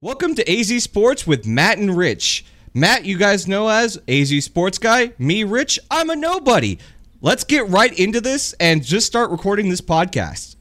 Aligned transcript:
Welcome 0.00 0.36
to 0.36 0.48
AZ 0.48 0.84
Sports 0.84 1.26
with 1.26 1.44
Matt 1.44 1.78
and 1.78 1.96
Rich. 1.96 2.44
Matt, 2.72 3.04
you 3.04 3.18
guys 3.18 3.48
know 3.48 3.68
as 3.68 3.98
AZ 4.06 4.44
Sports 4.44 4.78
Guy. 4.78 5.12
Me, 5.18 5.42
Rich, 5.42 5.76
I'm 5.90 6.08
a 6.08 6.14
nobody. 6.14 6.78
Let's 7.20 7.42
get 7.42 7.68
right 7.68 7.92
into 7.98 8.20
this 8.20 8.52
and 8.60 8.84
just 8.84 9.08
start 9.08 9.32
recording 9.32 9.70
this 9.70 9.80
podcast. 9.80 10.54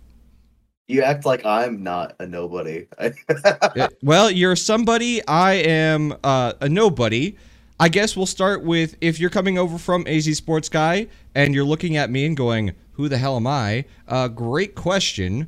You 0.87 1.03
act 1.03 1.23
like 1.23 1.45
I'm 1.45 1.83
not 1.83 2.15
a 2.19 2.25
nobody. 2.25 2.87
Well, 4.01 4.31
you're 4.31 4.55
somebody. 4.55 5.23
I 5.27 5.53
am 5.53 6.15
uh, 6.23 6.53
a 6.59 6.67
nobody. 6.67 7.37
I 7.79 7.89
guess 7.89 8.17
we'll 8.17 8.25
start 8.25 8.63
with 8.63 8.95
if 9.01 9.19
you're 9.19 9.29
coming 9.29 9.59
over 9.59 9.77
from 9.77 10.07
AZ 10.07 10.35
Sports 10.35 10.67
Guy 10.67 11.09
and 11.35 11.53
you're 11.53 11.63
looking 11.63 11.95
at 11.95 12.09
me 12.09 12.25
and 12.25 12.35
going, 12.35 12.73
"Who 12.93 13.07
the 13.07 13.19
hell 13.19 13.35
am 13.35 13.45
I?" 13.45 13.85
Uh, 14.07 14.29
great 14.29 14.73
question. 14.73 15.47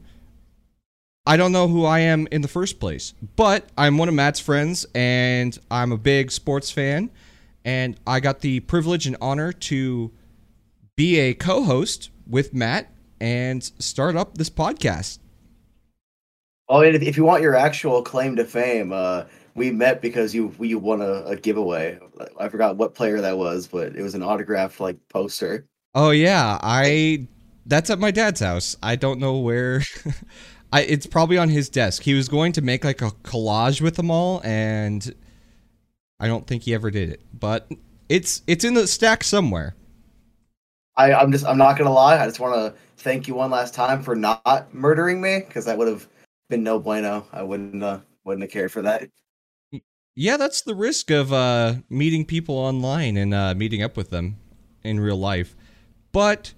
I 1.26 1.38
don't 1.38 1.52
know 1.52 1.68
who 1.68 1.86
I 1.86 2.00
am 2.00 2.28
in 2.32 2.42
the 2.42 2.48
first 2.48 2.80
place, 2.80 3.14
but 3.36 3.70
I'm 3.78 3.98
one 3.98 4.08
of 4.08 4.16
Matt's 4.16 4.40
friends 4.40 4.86
and 4.96 5.58
I'm 5.70 5.92
a 5.92 5.98
big 5.98 6.32
sports 6.32 6.72
fan. 6.72 7.12
And 7.66 8.00
I 8.08 8.20
got 8.20 8.40
the 8.40 8.62
privilege 8.62 9.06
and 9.06 9.18
honor 9.22 9.52
to 9.52 10.12
be 10.96 11.20
a 11.20 11.34
co 11.34 11.64
host 11.64 12.10
with 12.28 12.54
Matt 12.54 12.92
and 13.20 13.64
start 13.80 14.16
up 14.16 14.38
this 14.38 14.50
podcast. 14.50 15.20
oh, 16.70 16.82
and 16.82 16.96
if, 17.04 17.18
you 17.18 17.26
want 17.26 17.42
your 17.42 17.56
actual 17.56 18.02
claim 18.02 18.36
to 18.38 18.46
fame, 18.46 18.92
uh, 18.94 19.26
we 19.56 19.72
met 19.72 20.02
because 20.02 20.34
you 20.34 20.54
you 20.60 20.80
won 20.80 21.02
a, 21.02 21.24
a 21.26 21.36
giveaway. 21.36 22.00
I 22.40 22.50
forgot 22.50 22.78
what 22.78 22.96
player 22.96 23.20
that 23.22 23.38
was, 23.38 23.68
but 23.68 23.96
it 23.96 24.02
was 24.02 24.16
an 24.16 24.24
autographed 24.24 24.80
like 24.80 24.98
poster. 25.10 25.68
Oh 25.94 26.12
yeah, 26.12 26.60
I 26.62 27.28
that's 27.66 27.90
at 27.90 28.00
my 28.00 28.12
dad's 28.12 28.40
house. 28.40 28.76
I 28.82 28.96
don't 28.96 29.20
know 29.20 29.38
where. 29.38 29.84
I 30.72 30.82
it's 30.82 31.08
probably 31.08 31.38
on 31.38 31.50
his 31.50 31.70
desk. 31.70 32.04
He 32.04 32.14
was 32.14 32.30
going 32.30 32.52
to 32.54 32.62
make 32.62 32.84
like 32.84 33.02
a 33.02 33.12
collage 33.24 33.82
with 33.82 33.96
them 33.96 34.12
all 34.12 34.42
and 34.44 35.14
I 36.20 36.28
don't 36.28 36.46
think 36.46 36.64
he 36.64 36.74
ever 36.74 36.92
did 36.92 37.10
it. 37.10 37.22
But 37.34 37.72
it's 38.08 38.42
it's 38.48 38.64
in 38.64 38.74
the 38.74 38.88
stack 38.88 39.24
somewhere. 39.24 39.76
I, 40.98 41.14
I'm 41.14 41.32
just 41.32 41.46
I'm 41.46 41.58
not 41.58 41.78
gonna 41.78 41.94
lie. 41.94 42.22
I 42.22 42.26
just 42.26 42.40
want 42.40 42.56
to 42.56 42.74
thank 42.98 43.28
you 43.28 43.36
one 43.36 43.50
last 43.50 43.74
time 43.74 44.04
for 44.04 44.16
not 44.16 44.74
murdering 44.74 45.22
me 45.22 45.44
because 45.48 45.66
that 45.66 45.78
would 45.78 45.88
have 45.88 46.08
been 46.50 46.64
no 46.64 46.78
bueno. 46.78 47.26
I 47.32 47.44
wouldn't 47.44 47.82
uh, 47.82 48.00
wouldn't 48.26 48.44
have 48.44 48.52
cared 48.52 48.72
for 48.72 48.82
that. 48.82 49.10
Yeah, 50.16 50.36
that's 50.36 50.62
the 50.62 50.76
risk 50.76 51.10
of 51.10 51.32
uh 51.32 51.76
meeting 51.90 52.26
people 52.26 52.56
online 52.56 53.16
and 53.16 53.34
uh 53.34 53.56
meeting 53.56 53.82
up 53.82 53.96
with 53.96 54.10
them 54.10 54.38
in 54.84 55.00
real 55.00 55.18
life. 55.18 55.56
But 56.12 56.54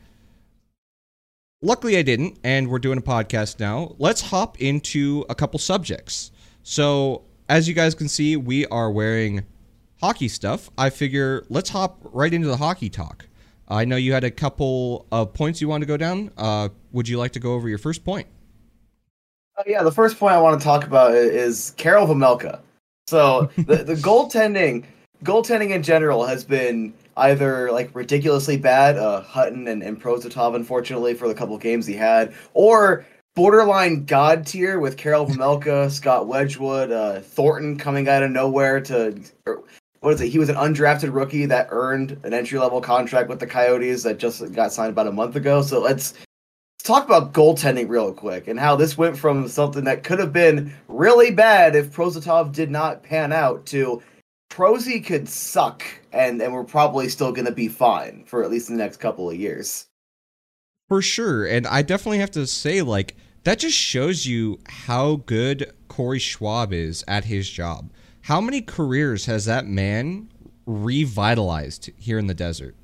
luckily 1.61 1.97
I 1.97 2.01
didn't 2.01 2.39
and 2.43 2.69
we're 2.69 2.79
doing 2.79 2.97
a 2.97 3.01
podcast 3.01 3.59
now. 3.59 3.95
Let's 3.97 4.21
hop 4.21 4.59
into 4.61 5.25
a 5.29 5.35
couple 5.35 5.59
subjects. 5.59 6.31
So, 6.63 7.23
as 7.49 7.67
you 7.67 7.73
guys 7.73 7.95
can 7.95 8.07
see, 8.07 8.35
we 8.35 8.65
are 8.67 8.91
wearing 8.91 9.43
hockey 9.99 10.27
stuff. 10.27 10.69
I 10.77 10.89
figure 10.89 11.45
let's 11.49 11.69
hop 11.69 11.99
right 12.03 12.33
into 12.33 12.47
the 12.47 12.57
hockey 12.57 12.89
talk. 12.89 13.27
I 13.67 13.85
know 13.85 13.95
you 13.95 14.13
had 14.13 14.23
a 14.23 14.31
couple 14.31 15.05
of 15.11 15.33
points 15.33 15.61
you 15.61 15.67
want 15.67 15.81
to 15.81 15.85
go 15.85 15.97
down. 15.97 16.31
Uh, 16.37 16.69
would 16.91 17.07
you 17.07 17.17
like 17.17 17.31
to 17.33 17.39
go 17.39 17.53
over 17.53 17.69
your 17.69 17.77
first 17.77 18.03
point? 18.03 18.27
Oh, 19.57 19.63
yeah, 19.65 19.83
the 19.83 19.91
first 19.91 20.19
point 20.19 20.33
I 20.33 20.41
want 20.41 20.59
to 20.59 20.63
talk 20.63 20.85
about 20.85 21.13
is 21.13 21.73
Karel 21.77 22.07
Vejmelka. 22.07 22.59
So 23.07 23.49
the 23.57 23.77
the 23.77 23.95
goaltending, 23.95 24.85
goaltending 25.23 25.71
in 25.71 25.83
general 25.83 26.25
has 26.25 26.43
been 26.43 26.93
either 27.17 27.71
like 27.71 27.93
ridiculously 27.93 28.57
bad, 28.57 28.97
uh, 28.97 29.21
Hutton 29.21 29.67
and, 29.67 29.83
and 29.83 30.01
Prosvetov, 30.01 30.55
unfortunately, 30.55 31.13
for 31.13 31.27
the 31.27 31.33
couple 31.33 31.57
games 31.57 31.85
he 31.85 31.93
had, 31.93 32.33
or 32.53 33.05
borderline 33.35 34.05
god 34.05 34.45
tier 34.45 34.79
with 34.79 34.97
Karel 34.97 35.25
Vejmelka, 35.27 35.89
Scott 35.91 36.27
Wedgewood, 36.27 36.91
uh, 36.91 37.19
Thornton 37.21 37.77
coming 37.77 38.07
out 38.07 38.23
of 38.23 38.31
nowhere 38.31 38.81
to. 38.81 39.19
Or, 39.45 39.63
what 40.01 40.15
is 40.15 40.21
it? 40.21 40.29
He 40.29 40.39
was 40.39 40.49
an 40.49 40.55
undrafted 40.55 41.13
rookie 41.13 41.45
that 41.45 41.67
earned 41.69 42.19
an 42.23 42.33
entry 42.33 42.57
level 42.57 42.81
contract 42.81 43.29
with 43.29 43.39
the 43.39 43.45
Coyotes 43.45 44.01
that 44.01 44.17
just 44.17 44.51
got 44.53 44.73
signed 44.73 44.89
about 44.89 45.05
a 45.05 45.11
month 45.11 45.35
ago. 45.35 45.61
So 45.61 45.79
let's 45.79 46.13
let's 46.13 46.83
talk 46.83 47.05
about 47.05 47.33
goaltending 47.33 47.87
real 47.87 48.11
quick 48.11 48.47
and 48.47 48.59
how 48.59 48.75
this 48.75 48.97
went 48.97 49.15
from 49.15 49.47
something 49.47 49.83
that 49.83 50.03
could 50.03 50.17
have 50.17 50.33
been 50.33 50.73
really 50.87 51.29
bad 51.29 51.75
if 51.75 51.93
Prosvetov 51.93 52.51
did 52.51 52.71
not 52.71 53.03
pan 53.03 53.31
out 53.31 53.63
to 53.67 54.01
Prosy 54.51 54.99
could 54.99 55.29
suck 55.29 55.81
and 56.11 56.41
and 56.41 56.53
we're 56.53 56.65
probably 56.65 57.07
still 57.07 57.31
going 57.31 57.45
to 57.45 57.53
be 57.53 57.69
fine 57.69 58.25
for 58.27 58.43
at 58.43 58.51
least 58.51 58.67
the 58.67 58.75
next 58.75 58.97
couple 58.97 59.29
of 59.29 59.37
years. 59.37 59.87
For 60.89 61.01
sure. 61.01 61.45
And 61.45 61.65
I 61.65 61.81
definitely 61.83 62.19
have 62.19 62.31
to 62.31 62.45
say, 62.45 62.81
like, 62.81 63.15
that 63.45 63.59
just 63.59 63.77
shows 63.77 64.25
you 64.25 64.59
how 64.67 65.23
good 65.25 65.71
Corey 65.87 66.19
Schwab 66.19 66.73
is 66.73 67.01
at 67.07 67.23
his 67.23 67.49
job. 67.49 67.91
How 68.23 68.41
many 68.41 68.61
careers 68.61 69.25
has 69.25 69.45
that 69.45 69.65
man 69.65 70.29
revitalized 70.65 71.89
here 71.97 72.19
in 72.19 72.27
the 72.27 72.33
desert? 72.33 72.75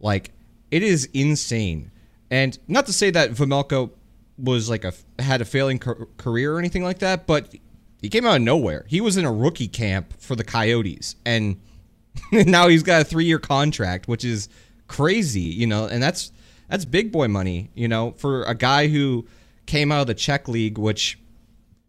Like, 0.00 0.32
it 0.72 0.82
is 0.82 1.08
insane. 1.14 1.92
And 2.32 2.58
not 2.66 2.86
to 2.86 2.92
say 2.92 3.10
that 3.10 3.30
Vejmelka 3.30 3.90
was 4.38 4.68
like 4.68 4.84
a 4.84 4.92
had 5.20 5.40
a 5.40 5.44
failing 5.44 5.78
ca- 5.78 6.06
career 6.16 6.56
or 6.56 6.58
anything 6.58 6.82
like 6.82 6.98
that, 6.98 7.28
but 7.28 7.54
he 8.02 8.08
came 8.08 8.26
out 8.26 8.36
of 8.36 8.42
nowhere. 8.42 8.84
He 8.88 9.00
was 9.00 9.16
in 9.16 9.24
a 9.24 9.32
rookie 9.32 9.68
camp 9.68 10.20
for 10.20 10.36
the 10.36 10.44
Coyotes, 10.44 11.16
and 11.24 11.60
now 12.32 12.68
he's 12.68 12.82
got 12.82 13.00
a 13.00 13.04
three 13.04 13.24
year 13.24 13.38
contract, 13.38 14.08
which 14.08 14.24
is 14.24 14.48
crazy, 14.88 15.40
you 15.40 15.66
know, 15.66 15.86
and 15.86 16.02
that's 16.02 16.32
that's 16.68 16.84
big 16.84 17.12
boy 17.12 17.28
money, 17.28 17.70
you 17.74 17.88
know, 17.88 18.10
for 18.18 18.42
a 18.44 18.54
guy 18.54 18.88
who 18.88 19.26
came 19.66 19.92
out 19.92 20.02
of 20.02 20.06
the 20.08 20.14
Czech 20.14 20.48
league, 20.48 20.78
which 20.78 21.18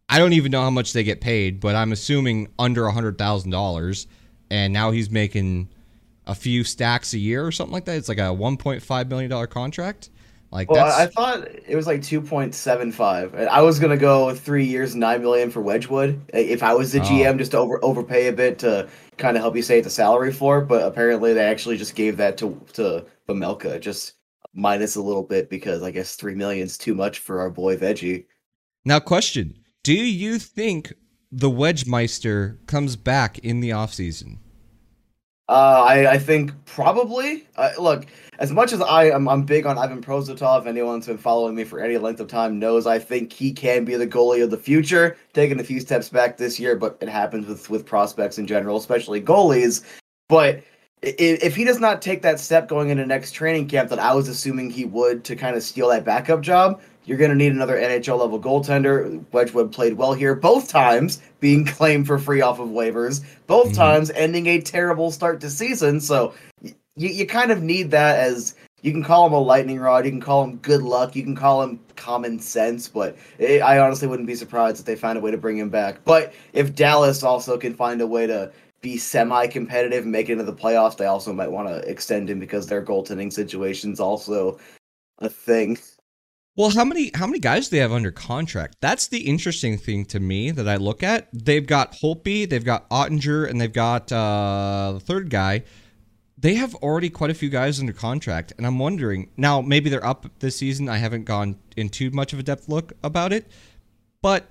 I 0.08 0.20
don't 0.20 0.34
even 0.34 0.52
know 0.52 0.62
how 0.62 0.70
much 0.70 0.94
they 0.94 1.04
get 1.04 1.20
paid, 1.20 1.60
but 1.60 1.76
I'm 1.76 1.92
assuming 1.92 2.50
under 2.60 2.86
a 2.86 2.92
hundred 2.92 3.18
thousand 3.18 3.50
dollars, 3.52 4.06
and 4.52 4.72
now 4.72 4.92
he's 4.92 5.10
making 5.10 5.70
a 6.28 6.36
few 6.36 6.64
stacks 6.64 7.14
a 7.14 7.18
year 7.18 7.46
or 7.46 7.52
something 7.52 7.74
like 7.74 7.86
that. 7.86 7.98
It's 7.98 8.08
like 8.08 8.20
a 8.20 8.32
1.5 8.34 9.10
million 9.10 9.30
dollar 9.32 9.48
contract. 9.48 10.10
Like 10.54 10.70
Well, 10.70 10.86
that's 10.86 11.00
I, 11.00 11.08
thought 11.08 11.48
it 11.68 11.76
was 11.76 11.88
like 11.88 12.02
2.75. 12.02 13.48
I 13.48 13.62
was 13.62 13.80
going 13.80 13.90
to 13.90 13.98
go 13.98 14.34
3 14.36 14.64
years 14.64 14.96
9 14.96 15.22
million 15.22 15.50
for 15.50 15.62
Wedgewood 15.62 16.22
if 16.34 16.62
I 16.62 16.74
was 16.74 16.92
the 16.92 17.00
Oh. 17.00 17.04
GM 17.04 17.38
just 17.40 17.52
to 17.52 17.58
over 17.58 17.84
overpay 17.84 18.28
a 18.28 18.32
bit 18.34 18.60
to 18.60 18.88
kind 19.18 19.36
of 19.36 19.42
help 19.42 19.56
you 19.56 19.62
save 19.64 19.84
the 19.84 19.90
salary 19.90 20.32
for, 20.32 20.60
it, 20.60 20.68
but 20.68 20.84
apparently 20.86 21.34
they 21.34 21.44
actually 21.44 21.78
just 21.78 21.96
gave 21.96 22.18
that 22.18 22.38
to 22.38 22.60
to 22.74 23.06
Vejmelka 23.28 23.80
just 23.82 24.14
minus 24.54 24.96
a 24.96 25.02
little 25.02 25.24
bit 25.24 25.50
because 25.50 25.82
I 25.82 25.90
guess 25.92 26.16
3 26.16 26.36
million's 26.36 26.78
too 26.78 26.94
much 26.94 27.20
for 27.20 27.40
our 27.40 27.50
boy 27.50 27.76
Veggie. 27.76 28.26
now 28.86 29.00
question: 29.00 29.56
Do 29.84 29.94
you 29.94 30.38
think 30.38 30.94
the 31.32 31.50
Wedgemeister 31.50 32.64
comes 32.68 32.96
back 32.96 33.40
in 33.40 33.60
the 33.60 33.72
offseason? 33.72 34.38
Uh, 35.50 35.84
I, 35.86 36.12
I 36.14 36.18
think 36.18 36.52
probably. 36.66 37.46
Uh, 37.58 37.72
look, 37.78 38.06
as 38.40 38.52
much 38.52 38.72
as 38.72 38.82
I 38.82 39.06
am, 39.10 39.28
I'm 39.28 39.44
big 39.44 39.66
on 39.66 39.78
Ivan 39.78 40.02
Prosvetov. 40.02 40.66
Anyone 40.66 40.96
who's 40.96 41.08
been 41.08 41.18
following 41.18 41.54
me 41.54 41.66
for 41.66 41.80
any 41.82 41.98
length 41.98 42.22
of 42.22 42.28
time 42.28 42.60
knows 42.60 42.88
I 42.88 42.98
think 42.98 43.34
he 43.34 43.52
can 43.52 43.84
be 43.84 43.96
the 43.96 44.08
goalie 44.08 44.44
of 44.44 44.52
the 44.52 44.58
future. 44.58 45.18
Taking 45.34 45.60
a 45.60 45.64
few 45.64 45.82
steps 45.82 46.08
back 46.08 46.38
this 46.38 46.60
year, 46.60 46.78
but 46.78 46.98
it 47.02 47.10
happens 47.10 47.46
with 47.46 47.70
with 47.70 47.86
prospects 47.86 48.38
in 48.38 48.48
general, 48.48 48.78
especially 48.78 49.22
goalies. 49.22 49.84
But 50.30 50.64
i- 51.04 51.16
if 51.20 51.56
he 51.58 51.66
does 51.66 51.80
not 51.82 52.02
take 52.02 52.22
that 52.22 52.40
step 52.40 52.70
going 52.70 52.90
into 52.90 53.06
next 53.06 53.34
training 53.34 53.68
camp 53.68 53.90
that 53.90 54.00
I 54.00 54.14
was 54.14 54.30
assuming 54.30 54.70
he 54.70 54.86
would 54.86 55.26
to 55.26 55.36
kind 55.36 55.58
of 55.58 55.64
steal 55.64 55.90
that 55.90 56.06
backup 56.06 56.40
job, 56.42 56.80
you're 57.06 57.18
going 57.18 57.30
to 57.32 57.36
need 57.36 57.52
another 57.52 57.78
NHL 57.78 58.20
level 58.20 58.40
goaltender. 58.40 59.24
Wedgewood 59.32 59.72
played 59.72 59.94
well 59.94 60.14
here 60.14 60.36
both 60.36 60.70
times, 60.70 61.22
being 61.40 61.66
claimed 61.66 62.08
for 62.08 62.18
free 62.18 62.42
off 62.42 62.60
of 62.60 62.70
waivers, 62.70 63.22
both 63.48 63.72
Mhm. 63.72 63.76
times 63.76 64.12
ending 64.12 64.48
a 64.48 64.62
terrible 64.62 65.12
start 65.12 65.40
to 65.42 65.50
season. 65.50 66.00
So 66.00 66.34
y- 66.62 66.74
you, 66.96 67.10
you 67.10 67.26
kind 67.26 67.52
of 67.52 67.62
need 67.62 67.92
that 67.92 68.20
as 68.20 68.56
you 68.82 68.92
can 68.92 69.04
call 69.04 69.26
him 69.28 69.34
a 69.34 69.40
lightning 69.40 69.80
rod, 69.80 70.04
you 70.06 70.12
can 70.12 70.20
call 70.22 70.44
him 70.44 70.58
good 70.58 70.82
luck, 70.82 71.16
you 71.16 71.24
can 71.24 71.36
call 71.36 71.62
him 71.64 71.80
common 71.96 72.38
sense, 72.40 72.88
but 72.90 73.16
it, 73.40 73.62
I 73.62 73.80
honestly 73.80 74.08
wouldn't 74.10 74.28
be 74.28 74.36
surprised 74.36 74.80
if 74.80 74.86
they 74.86 74.96
find 74.98 75.18
a 75.18 75.22
way 75.22 75.32
to 75.32 75.38
bring 75.38 75.58
him 75.58 75.70
back. 75.70 76.04
But 76.04 76.34
if 76.52 76.76
Dallas 76.76 77.24
also 77.24 77.58
can 77.58 77.74
find 77.76 78.02
a 78.02 78.08
way 78.08 78.28
to 78.28 78.52
be 78.82 78.98
semi-competitive 78.98 80.04
and 80.04 80.12
make 80.12 80.28
it 80.28 80.34
into 80.34 80.44
the 80.44 80.52
playoffs, 80.54 80.98
they 80.98 81.06
also 81.06 81.32
might 81.32 81.50
want 81.52 81.70
to 81.70 81.78
extend 81.90 82.30
him 82.30 82.40
because 82.40 82.68
their 82.68 82.82
goaltending 82.84 83.32
situation's 83.32 84.02
also 84.02 84.60
a 85.20 85.30
thing. 85.30 85.78
Well, 86.56 86.70
how 86.70 86.86
many 86.86 87.10
how 87.16 87.26
many 87.26 87.40
guys 87.40 87.70
do 87.70 87.76
they 87.76 87.82
have 87.82 87.92
under 87.92 88.12
contract? 88.12 88.78
That's 88.80 89.08
the 89.08 89.22
interesting 89.22 89.78
thing 89.78 90.06
to 90.06 90.20
me 90.20 90.52
that 90.52 90.68
I 90.68 90.76
look 90.76 91.02
at. 91.02 91.28
They've 91.34 91.66
got 91.66 91.94
Holtby, 91.94 92.48
they've 92.48 92.64
got 92.64 92.88
Oettinger, 92.92 93.50
and 93.50 93.60
they've 93.60 93.74
got 93.74 94.12
uh, 94.12 94.92
the 94.94 95.00
third 95.00 95.32
guy. 95.32 95.64
They 96.38 96.56
have 96.56 96.76
already 96.76 97.10
quite 97.10 97.32
a 97.32 97.34
few 97.34 97.50
guys 97.50 97.80
under 97.80 97.94
contract, 97.94 98.54
and 98.58 98.68
I'm 98.68 98.78
wondering 98.78 99.32
now. 99.36 99.62
Maybe 99.62 99.90
they're 99.90 100.06
up 100.06 100.28
this 100.40 100.56
season. 100.56 100.90
I 100.90 100.98
haven't 100.98 101.24
gone 101.24 101.58
in 101.76 101.90
too 101.90 102.12
much 102.12 102.34
of 102.34 102.40
a 102.40 102.44
depth 102.44 102.70
look 102.70 102.94
about 103.04 103.34
it, 103.34 103.48
but 104.22 104.46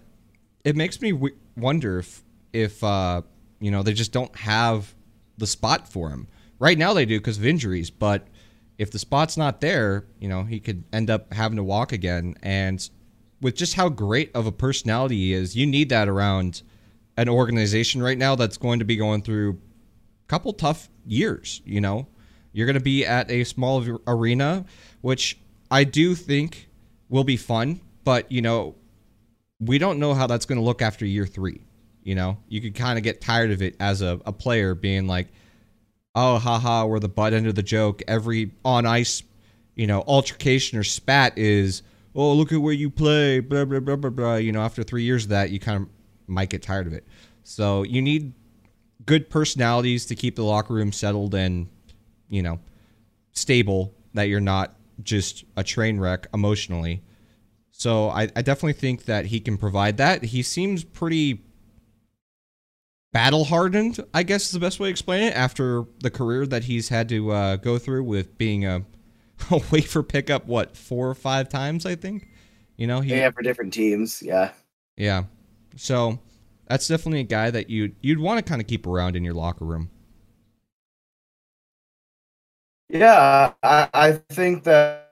it 0.64 0.74
makes 0.74 1.00
me 1.00 1.12
w- 1.12 1.36
wonder 1.56 2.00
if 2.00 2.24
if 2.52 2.82
uh, 2.82 3.22
you 3.60 3.70
know 3.70 3.84
they 3.84 3.92
just 3.92 4.10
don't 4.10 4.34
have 4.38 4.92
the 5.38 5.46
spot 5.46 5.86
for 5.86 6.10
him 6.10 6.26
right 6.58 6.78
now. 6.78 6.94
They 6.94 7.04
do 7.06 7.20
because 7.20 7.38
of 7.38 7.46
injuries, 7.46 7.90
but 7.90 8.26
if 8.82 8.90
the 8.90 8.98
spot's 8.98 9.36
not 9.36 9.60
there, 9.60 10.06
you 10.18 10.28
know, 10.28 10.42
he 10.42 10.58
could 10.58 10.82
end 10.92 11.08
up 11.08 11.32
having 11.32 11.56
to 11.56 11.62
walk 11.62 11.92
again. 11.92 12.34
And 12.42 12.88
with 13.40 13.54
just 13.54 13.74
how 13.74 13.88
great 13.88 14.34
of 14.34 14.44
a 14.44 14.52
personality 14.52 15.16
he 15.16 15.32
is, 15.32 15.54
you 15.54 15.66
need 15.66 15.88
that 15.90 16.08
around 16.08 16.62
an 17.16 17.28
organization 17.28 18.02
right 18.02 18.18
now 18.18 18.34
that's 18.34 18.56
going 18.56 18.80
to 18.80 18.84
be 18.84 18.96
going 18.96 19.22
through 19.22 19.52
a 19.52 20.26
couple 20.26 20.52
tough 20.52 20.88
years. 21.06 21.62
You 21.64 21.80
know, 21.80 22.08
you're 22.52 22.66
going 22.66 22.74
to 22.74 22.80
be 22.80 23.06
at 23.06 23.30
a 23.30 23.44
small 23.44 23.86
arena, 24.08 24.64
which 25.00 25.38
I 25.70 25.84
do 25.84 26.16
think 26.16 26.68
will 27.08 27.24
be 27.24 27.36
fun, 27.36 27.80
but 28.02 28.32
you 28.32 28.42
know, 28.42 28.74
we 29.60 29.78
don't 29.78 30.00
know 30.00 30.12
how 30.12 30.26
that's 30.26 30.44
going 30.44 30.58
to 30.58 30.64
look 30.64 30.82
after 30.82 31.06
year 31.06 31.24
three. 31.26 31.60
You 32.02 32.16
know, 32.16 32.38
you 32.48 32.60
could 32.60 32.74
kind 32.74 32.98
of 32.98 33.04
get 33.04 33.20
tired 33.20 33.52
of 33.52 33.62
it 33.62 33.76
as 33.78 34.02
a, 34.02 34.20
a 34.26 34.32
player 34.32 34.74
being 34.74 35.06
like, 35.06 35.28
oh, 36.14 36.38
haha, 36.38 36.84
we're 36.86 36.98
the 36.98 37.08
butt 37.08 37.32
end 37.32 37.46
of 37.46 37.54
the 37.54 37.62
joke. 37.62 38.02
Every 38.06 38.52
on 38.64 38.86
ice, 38.86 39.22
you 39.74 39.86
know, 39.86 40.02
altercation 40.06 40.78
or 40.78 40.84
spat 40.84 41.38
is, 41.38 41.82
oh, 42.14 42.32
look 42.34 42.52
at 42.52 42.60
where 42.60 42.74
you 42.74 42.90
play, 42.90 43.40
blah, 43.40 43.64
blah, 43.64 43.80
blah, 43.80 43.96
blah, 43.96 44.10
blah. 44.10 44.36
You 44.36 44.52
know, 44.52 44.60
after 44.60 44.82
three 44.82 45.04
years 45.04 45.24
of 45.24 45.30
that, 45.30 45.50
you 45.50 45.58
kind 45.58 45.82
of 45.82 45.88
might 46.26 46.50
get 46.50 46.62
tired 46.62 46.86
of 46.86 46.92
it. 46.92 47.06
So 47.42 47.82
you 47.82 48.02
need 48.02 48.32
good 49.06 49.30
personalities 49.30 50.06
to 50.06 50.14
keep 50.14 50.36
the 50.36 50.44
locker 50.44 50.74
room 50.74 50.92
settled 50.92 51.34
and, 51.34 51.68
you 52.28 52.42
know, 52.42 52.60
stable, 53.32 53.94
that 54.14 54.24
you're 54.24 54.40
not 54.40 54.76
just 55.02 55.44
a 55.56 55.64
train 55.64 55.98
wreck 55.98 56.26
emotionally. 56.34 57.02
So 57.70 58.10
I, 58.10 58.28
I 58.36 58.42
definitely 58.42 58.74
think 58.74 59.06
that 59.06 59.26
he 59.26 59.40
can 59.40 59.56
provide 59.56 59.96
that. 59.96 60.22
He 60.24 60.42
seems 60.42 60.84
pretty 60.84 61.42
battle 63.12 63.44
hardened, 63.44 64.00
I 64.12 64.22
guess 64.22 64.46
is 64.46 64.52
the 64.52 64.60
best 64.60 64.80
way 64.80 64.88
to 64.88 64.90
explain 64.90 65.22
it, 65.22 65.34
after 65.34 65.84
the 66.00 66.10
career 66.10 66.46
that 66.46 66.64
he's 66.64 66.88
had 66.88 67.08
to 67.10 67.30
uh, 67.30 67.56
go 67.56 67.78
through 67.78 68.04
with 68.04 68.36
being 68.38 68.64
a, 68.64 68.84
a 69.50 69.60
waiver 69.70 70.02
pickup, 70.02 70.46
what, 70.46 70.76
four 70.76 71.08
or 71.08 71.14
five 71.14 71.48
times, 71.48 71.86
I 71.86 71.94
think? 71.94 72.28
You 72.76 72.86
know, 72.86 73.00
he, 73.00 73.10
yeah, 73.14 73.30
for 73.30 73.42
different 73.42 73.72
teams, 73.72 74.22
yeah. 74.22 74.52
Yeah. 74.96 75.24
So 75.76 76.18
that's 76.66 76.88
definitely 76.88 77.20
a 77.20 77.24
guy 77.24 77.50
that 77.50 77.70
you'd, 77.70 77.94
you'd 78.00 78.18
want 78.18 78.44
to 78.44 78.48
kind 78.48 78.60
of 78.60 78.66
keep 78.66 78.86
around 78.86 79.14
in 79.14 79.24
your 79.24 79.34
locker 79.34 79.64
room. 79.64 79.90
Yeah, 82.88 83.52
I, 83.62 83.88
I 83.94 84.12
think 84.30 84.64
that 84.64 85.08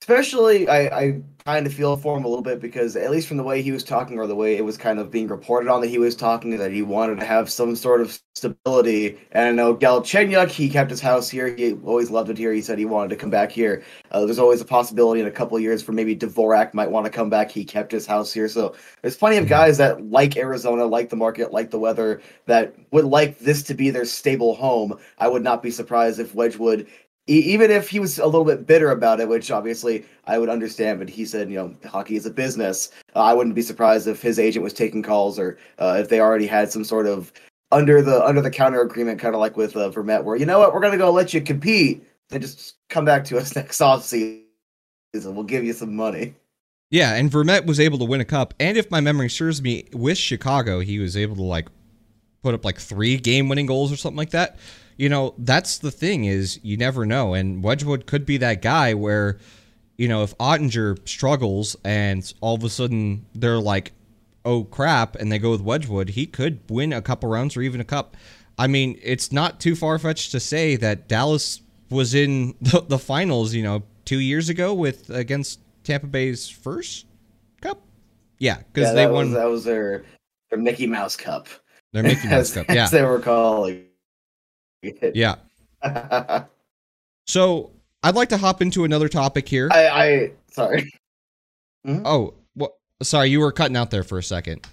especially 0.00 0.68
I, 0.68 1.00
I 1.00 1.22
kind 1.50 1.66
of 1.66 1.74
feel 1.74 1.96
for 1.96 2.16
him 2.16 2.24
a 2.24 2.28
little 2.28 2.44
bit 2.44 2.60
because 2.60 2.94
at 2.94 3.10
least 3.10 3.26
from 3.26 3.36
the 3.36 3.42
way 3.42 3.60
he 3.60 3.72
was 3.72 3.82
talking 3.82 4.20
or 4.20 4.28
the 4.28 4.36
way 4.36 4.56
it 4.56 4.64
was 4.64 4.76
kind 4.76 5.00
of 5.00 5.10
being 5.10 5.26
reported 5.26 5.68
on 5.68 5.80
that 5.80 5.88
he 5.88 5.98
was 5.98 6.14
talking 6.14 6.56
that 6.56 6.70
he 6.70 6.80
wanted 6.80 7.18
to 7.18 7.26
have 7.26 7.50
some 7.50 7.74
sort 7.74 8.00
of 8.00 8.16
stability. 8.36 9.18
And 9.32 9.48
I 9.48 9.50
know 9.50 9.74
Galchenyuk, 9.74 10.48
he 10.48 10.68
kept 10.68 10.90
his 10.90 11.00
house 11.00 11.28
here. 11.28 11.52
He 11.52 11.72
always 11.84 12.08
loved 12.08 12.30
it 12.30 12.38
here. 12.38 12.52
He 12.52 12.62
said 12.62 12.78
he 12.78 12.84
wanted 12.84 13.08
to 13.10 13.16
come 13.16 13.30
back 13.30 13.50
here. 13.50 13.82
Uh, 14.12 14.24
there's 14.24 14.38
always 14.38 14.60
a 14.60 14.64
possibility 14.64 15.20
in 15.20 15.26
a 15.26 15.30
couple 15.32 15.58
years 15.58 15.82
for 15.82 15.90
maybe 15.90 16.14
Dvorak 16.14 16.72
might 16.72 16.90
want 16.90 17.04
to 17.06 17.10
come 17.10 17.28
back. 17.28 17.50
He 17.50 17.64
kept 17.64 17.90
his 17.90 18.06
house 18.06 18.32
here. 18.32 18.48
So 18.48 18.76
there's 19.02 19.16
plenty 19.16 19.36
of 19.36 19.48
guys 19.48 19.76
that 19.78 20.08
like 20.08 20.36
Arizona, 20.36 20.84
like 20.84 21.10
the 21.10 21.16
market, 21.16 21.52
like 21.52 21.70
the 21.70 21.80
weather, 21.80 22.22
that 22.46 22.76
would 22.92 23.06
like 23.06 23.40
this 23.40 23.64
to 23.64 23.74
be 23.74 23.90
their 23.90 24.04
stable 24.04 24.54
home. 24.54 24.96
I 25.18 25.26
would 25.26 25.42
not 25.42 25.64
be 25.64 25.72
surprised 25.72 26.20
if 26.20 26.32
Wedgewood 26.32 26.86
even 27.26 27.70
if 27.70 27.88
he 27.88 28.00
was 28.00 28.18
a 28.18 28.26
little 28.26 28.44
bit 28.44 28.66
bitter 28.66 28.90
about 28.90 29.20
it, 29.20 29.28
which 29.28 29.50
obviously 29.50 30.04
I 30.26 30.38
would 30.38 30.48
understand, 30.48 30.98
but 30.98 31.08
he 31.08 31.24
said, 31.24 31.50
you 31.50 31.56
know, 31.56 31.74
hockey 31.88 32.16
is 32.16 32.26
a 32.26 32.30
business. 32.30 32.90
Uh, 33.14 33.20
I 33.20 33.34
wouldn't 33.34 33.54
be 33.54 33.62
surprised 33.62 34.08
if 34.08 34.20
his 34.20 34.38
agent 34.38 34.62
was 34.62 34.72
taking 34.72 35.02
calls 35.02 35.38
or 35.38 35.58
uh, 35.78 35.96
if 36.00 36.08
they 36.08 36.20
already 36.20 36.46
had 36.46 36.72
some 36.72 36.84
sort 36.84 37.06
of 37.06 37.32
under 37.72 38.02
the 38.02 38.24
under 38.24 38.40
the 38.40 38.50
counter 38.50 38.80
agreement, 38.80 39.20
kind 39.20 39.34
of 39.34 39.40
like 39.40 39.56
with 39.56 39.76
uh, 39.76 39.90
Vermette, 39.90 40.24
where 40.24 40.36
you 40.36 40.46
know 40.46 40.58
what, 40.58 40.74
we're 40.74 40.80
gonna 40.80 40.98
go 40.98 41.12
let 41.12 41.32
you 41.32 41.40
compete, 41.40 42.04
then 42.30 42.40
just 42.40 42.76
come 42.88 43.04
back 43.04 43.24
to 43.26 43.38
us 43.38 43.54
next 43.56 43.80
off 43.80 44.02
season. 44.04 44.44
We'll 45.14 45.44
give 45.44 45.64
you 45.64 45.72
some 45.72 45.94
money. 45.94 46.34
Yeah, 46.90 47.14
and 47.14 47.30
Vermette 47.30 47.66
was 47.66 47.78
able 47.78 47.98
to 47.98 48.04
win 48.04 48.20
a 48.20 48.24
cup, 48.24 48.54
and 48.58 48.76
if 48.76 48.90
my 48.90 49.00
memory 49.00 49.30
serves 49.30 49.62
me, 49.62 49.88
with 49.92 50.18
Chicago, 50.18 50.80
he 50.80 50.98
was 50.98 51.16
able 51.16 51.36
to 51.36 51.42
like 51.42 51.68
put 52.42 52.54
up 52.54 52.64
like 52.64 52.78
three 52.78 53.16
game-winning 53.18 53.66
goals 53.66 53.92
or 53.92 53.96
something 53.96 54.16
like 54.16 54.30
that 54.30 54.58
you 55.00 55.08
know, 55.08 55.32
that's 55.38 55.78
the 55.78 55.90
thing 55.90 56.26
is 56.26 56.60
you 56.62 56.76
never 56.76 57.06
know. 57.06 57.32
And 57.32 57.64
Wedgewood 57.64 58.04
could 58.04 58.26
be 58.26 58.36
that 58.36 58.60
guy 58.60 58.92
where, 58.92 59.38
you 59.96 60.06
know, 60.06 60.22
if 60.22 60.36
Oettinger 60.36 61.08
struggles 61.08 61.74
and 61.86 62.30
all 62.42 62.54
of 62.54 62.62
a 62.64 62.68
sudden 62.68 63.24
they're 63.34 63.58
like, 63.58 63.92
oh 64.44 64.64
crap, 64.64 65.16
and 65.16 65.32
they 65.32 65.38
go 65.38 65.52
with 65.52 65.62
Wedgewood, 65.62 66.10
he 66.10 66.26
could 66.26 66.60
win 66.68 66.92
a 66.92 67.00
couple 67.00 67.30
rounds 67.30 67.56
or 67.56 67.62
even 67.62 67.80
a 67.80 67.84
cup. 67.84 68.14
I 68.58 68.66
mean, 68.66 69.00
it's 69.02 69.32
not 69.32 69.58
too 69.58 69.74
far 69.74 69.98
fetched 69.98 70.32
to 70.32 70.40
say 70.40 70.76
that 70.76 71.08
Dallas 71.08 71.62
was 71.88 72.14
in 72.14 72.54
the, 72.60 72.82
the 72.82 72.98
finals, 72.98 73.54
you 73.54 73.62
know, 73.62 73.82
two 74.04 74.20
years 74.20 74.50
ago 74.50 74.74
with 74.74 75.08
against 75.08 75.60
Tampa 75.82 76.08
Bay's 76.08 76.46
first 76.46 77.06
cup. 77.62 77.80
Yeah, 78.38 78.58
because 78.70 78.88
yeah, 78.88 78.92
they 78.92 79.06
won. 79.06 79.28
Was, 79.28 79.34
that 79.34 79.48
was 79.48 79.64
their 79.64 80.04
their 80.50 80.58
Mickey 80.58 80.86
Mouse 80.86 81.16
Cup. 81.16 81.48
Their 81.94 82.02
Mickey 82.02 82.28
Mouse 82.28 82.52
Cup. 82.54 82.66
Yeah, 82.68 82.86
they 82.88 83.02
were 83.02 83.18
calling 83.18 83.86
yeah. 85.14 85.36
so 87.26 87.70
I'd 88.02 88.14
like 88.14 88.28
to 88.30 88.36
hop 88.36 88.62
into 88.62 88.84
another 88.84 89.08
topic 89.08 89.48
here. 89.48 89.68
I, 89.72 89.88
I 89.88 90.32
sorry. 90.50 90.92
Mm-hmm. 91.86 92.02
Oh, 92.04 92.34
well, 92.54 92.76
sorry, 93.02 93.28
you 93.28 93.40
were 93.40 93.52
cutting 93.52 93.76
out 93.76 93.90
there 93.90 94.02
for 94.02 94.18
a 94.18 94.22
second. 94.22 94.66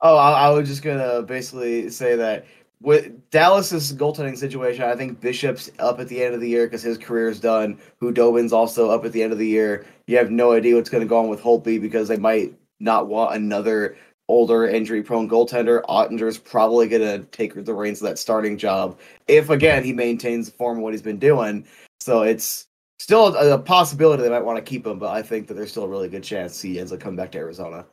Oh, 0.00 0.16
I, 0.16 0.46
I 0.46 0.50
was 0.50 0.68
just 0.68 0.82
gonna 0.82 1.22
basically 1.22 1.90
say 1.90 2.16
that 2.16 2.46
with 2.82 3.30
Dallas's 3.30 3.92
goaltending 3.92 4.38
situation, 4.38 4.84
I 4.84 4.96
think 4.96 5.20
Bishop's 5.20 5.70
up 5.78 6.00
at 6.00 6.08
the 6.08 6.22
end 6.22 6.34
of 6.34 6.40
the 6.40 6.48
year 6.48 6.66
because 6.66 6.82
his 6.82 6.96
career 6.96 7.28
is 7.28 7.38
done. 7.38 7.78
Khudobin's 8.00 8.52
also 8.52 8.90
up 8.90 9.04
at 9.04 9.12
the 9.12 9.22
end 9.22 9.32
of 9.32 9.38
the 9.38 9.46
year. 9.46 9.84
You 10.06 10.16
have 10.16 10.30
no 10.30 10.52
idea 10.52 10.76
what's 10.76 10.88
going 10.88 11.02
to 11.02 11.08
go 11.08 11.18
on 11.18 11.28
with 11.28 11.42
Holtby 11.42 11.80
because 11.80 12.08
they 12.08 12.16
might 12.16 12.54
not 12.80 13.06
want 13.06 13.36
another 13.36 13.96
older, 14.30 14.68
injury 14.68 15.02
prone 15.02 15.28
goaltender. 15.28 15.82
Oettinger's 15.82 16.38
probably 16.38 16.88
going 16.88 17.02
to 17.02 17.18
take 17.30 17.52
the 17.52 17.74
reins 17.74 18.00
of 18.00 18.08
that 18.08 18.18
starting 18.18 18.56
job 18.56 18.98
if, 19.26 19.50
again, 19.50 19.82
he 19.82 19.92
maintains 19.92 20.46
the 20.46 20.56
form 20.56 20.78
of 20.78 20.84
what 20.84 20.94
he's 20.94 21.02
been 21.02 21.18
doing. 21.18 21.66
So 21.98 22.22
it's 22.22 22.68
still 23.00 23.34
a, 23.34 23.54
a 23.54 23.58
possibility 23.58 24.22
they 24.22 24.30
might 24.30 24.44
want 24.44 24.56
to 24.56 24.62
keep 24.62 24.86
him, 24.86 24.98
but 24.98 25.10
I 25.10 25.20
think 25.20 25.48
that 25.48 25.54
there's 25.54 25.72
still 25.72 25.84
a 25.84 25.88
really 25.88 26.08
good 26.08 26.22
chance 26.22 26.62
he 26.62 26.78
ends 26.78 26.92
up 26.92 27.00
coming 27.00 27.16
back 27.16 27.32
to 27.32 27.38
Arizona. 27.38 27.84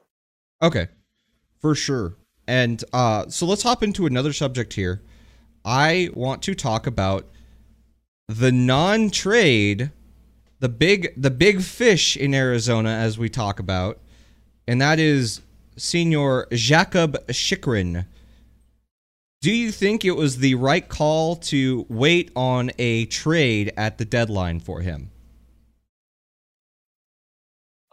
Okay, 0.61 0.87
for 1.59 1.73
sure. 1.73 2.15
And 2.47 2.83
uh, 2.93 3.27
so 3.27 3.45
let's 3.45 3.63
hop 3.63 3.83
into 3.83 4.05
another 4.05 4.31
subject 4.31 4.73
here. 4.73 5.01
I 5.65 6.09
want 6.13 6.41
to 6.43 6.55
talk 6.55 6.87
about 6.87 7.27
the 8.27 8.51
non-trade, 8.51 9.91
the 10.59 10.69
big 10.69 11.13
the 11.17 11.31
big 11.31 11.61
fish 11.61 12.15
in 12.15 12.33
Arizona 12.33 12.89
as 12.89 13.17
we 13.17 13.27
talk 13.27 13.59
about, 13.59 13.99
and 14.67 14.81
that 14.81 14.99
is 14.99 15.41
Senor 15.77 16.47
Jacob 16.51 17.17
Chychrun. 17.31 18.05
Do 19.41 19.51
you 19.51 19.71
think 19.71 20.03
it 20.03 20.15
was 20.15 20.37
the 20.37 20.55
right 20.55 20.87
call 20.87 21.35
to 21.37 21.85
wait 21.89 22.31
on 22.35 22.71
a 22.79 23.05
trade 23.05 23.71
at 23.77 23.97
the 23.97 24.05
deadline 24.05 24.59
for 24.59 24.81
him? 24.81 25.11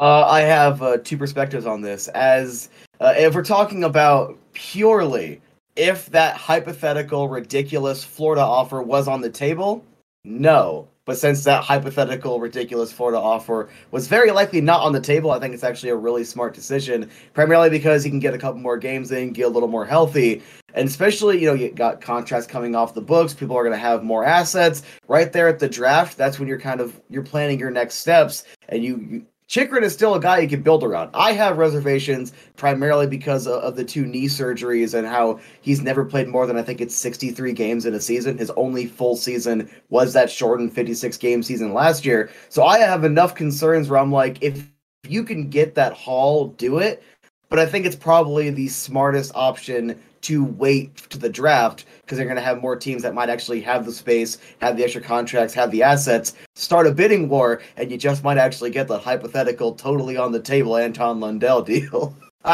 Uh, 0.01 0.27
I 0.27 0.41
have 0.41 0.83
uh, 0.83 0.97
two 0.99 1.17
perspectives 1.17 1.67
on 1.67 1.83
this. 1.83 2.09
As 2.09 2.69
uh, 3.01 3.15
if 3.17 3.35
we're 3.35 3.45
talking 3.45 3.85
about 3.85 4.37
purely 4.53 5.41
if 5.77 6.07
that 6.11 6.37
hypothetical, 6.37 7.29
ridiculous 7.29 8.05
Florida 8.05 8.43
offer 8.43 8.81
was 8.83 9.09
on 9.09 9.21
the 9.21 9.31
table, 9.31 9.85
no. 10.25 10.89
But 11.07 11.19
since 11.19 11.45
that 11.45 11.63
hypothetical, 11.63 12.41
ridiculous 12.41 12.91
Florida 12.91 13.19
offer 13.19 13.69
was 13.91 14.09
very 14.09 14.31
likely 14.31 14.61
not 14.61 14.81
on 14.81 14.93
the 14.93 15.01
table, 15.01 15.31
I 15.31 15.39
think 15.39 15.53
it's 15.53 15.65
actually 15.65 15.91
a 15.91 15.97
really 15.97 16.25
smart 16.25 16.55
decision. 16.55 17.11
Primarily 17.35 17.69
because 17.69 18.03
he 18.03 18.11
can 18.11 18.21
get 18.21 18.33
a 18.33 18.39
couple 18.39 18.61
more 18.61 18.79
games 18.79 19.13
in, 19.13 19.33
get 19.33 19.47
a 19.47 19.49
little 19.49 19.69
more 19.69 19.85
healthy, 19.85 20.43
and 20.75 20.89
especially 20.89 21.41
you 21.41 21.47
know 21.47 21.55
you 21.55 21.71
got 21.71 22.01
contracts 22.01 22.47
coming 22.47 22.75
off 22.75 22.95
the 22.95 23.03
books. 23.03 23.35
People 23.35 23.57
are 23.57 23.63
going 23.63 23.75
to 23.75 23.79
have 23.79 24.03
more 24.03 24.25
assets 24.25 24.83
right 25.07 25.33
there 25.33 25.49
at 25.49 25.59
the 25.59 25.69
draft. 25.69 26.17
That's 26.17 26.39
when 26.39 26.49
you're 26.49 26.61
kind 26.61 26.81
of 26.81 27.01
you're 27.11 27.23
planning 27.23 27.59
your 27.59 27.71
next 27.71 27.97
steps, 27.97 28.45
and 28.69 28.83
you, 28.83 28.97
you 29.11 29.27
Chychrun 29.47 29.85
is 29.85 29.93
still 29.93 30.15
a 30.15 30.21
guy 30.21 30.39
you 30.39 30.49
can 30.49 30.63
build 30.63 30.83
around. 30.83 31.11
I 31.13 31.33
have 31.33 31.59
reservations 31.59 32.33
primarily 32.57 33.07
because 33.07 33.47
of, 33.47 33.77
the 33.77 33.85
two 33.85 34.07
knee 34.07 34.27
surgeries 34.27 34.95
and 34.95 35.07
how 35.07 35.41
he's 35.61 35.83
never 35.83 36.05
played 36.05 36.29
more 36.29 36.47
than 36.47 36.57
I 36.57 36.63
think 36.63 36.81
it's 36.81 36.95
63 36.95 37.53
games 37.53 37.87
in 37.87 37.95
a 37.95 38.01
season. 38.01 38.39
His 38.39 38.51
only 38.51 38.87
full 38.87 39.17
season 39.17 39.69
was 39.91 40.13
that 40.13 40.31
shortened 40.31 40.73
56 40.73 41.17
game 41.19 41.43
season 41.43 41.75
last 41.75 42.05
year. 42.05 42.31
So 42.49 42.65
I 42.65 42.79
have 42.79 43.05
enough 43.05 43.35
concerns 43.35 43.89
where 43.91 43.99
I'm 43.99 44.13
like, 44.13 44.43
if 44.43 44.67
you 45.07 45.25
can 45.25 45.51
get 45.51 45.75
that 45.75 45.93
haul, 45.93 46.49
do 46.49 46.79
it. 46.79 47.03
But 47.49 47.59
I 47.59 47.67
think 47.67 47.85
it's 47.85 47.97
probably 47.97 48.51
the 48.51 48.69
smartest 48.69 49.33
option 49.35 50.01
to 50.25 50.45
wait 50.45 50.97
to 50.97 51.19
the 51.19 51.29
draft 51.29 51.85
because 52.01 52.19
they're 52.19 52.27
going 52.27 52.37
to 52.37 52.43
have 52.43 52.61
more 52.61 52.77
teams 52.77 53.03
that 53.03 53.15
might 53.15 53.31
actually 53.31 53.61
have 53.61 53.85
the 53.85 53.93
space, 53.93 54.39
have 54.61 54.77
the 54.77 54.85
extra 54.85 55.01
contracts, 55.01 55.55
have 55.55 55.71
the 55.71 55.83
assets, 55.83 56.35
start 56.55 56.87
a 56.87 56.93
bidding 56.93 57.29
war, 57.29 57.61
and 57.77 57.91
you 57.91 57.97
just 57.97 58.25
might 58.25 58.39
actually 58.39 58.71
get 58.71 58.89
the 58.89 58.99
hypothetical, 58.99 59.75
totally 59.75 60.17
on 60.17 60.33
the 60.33 60.41
table 60.41 60.77
Anton 60.77 61.21
Lundell 61.21 61.63
deal. 61.63 62.15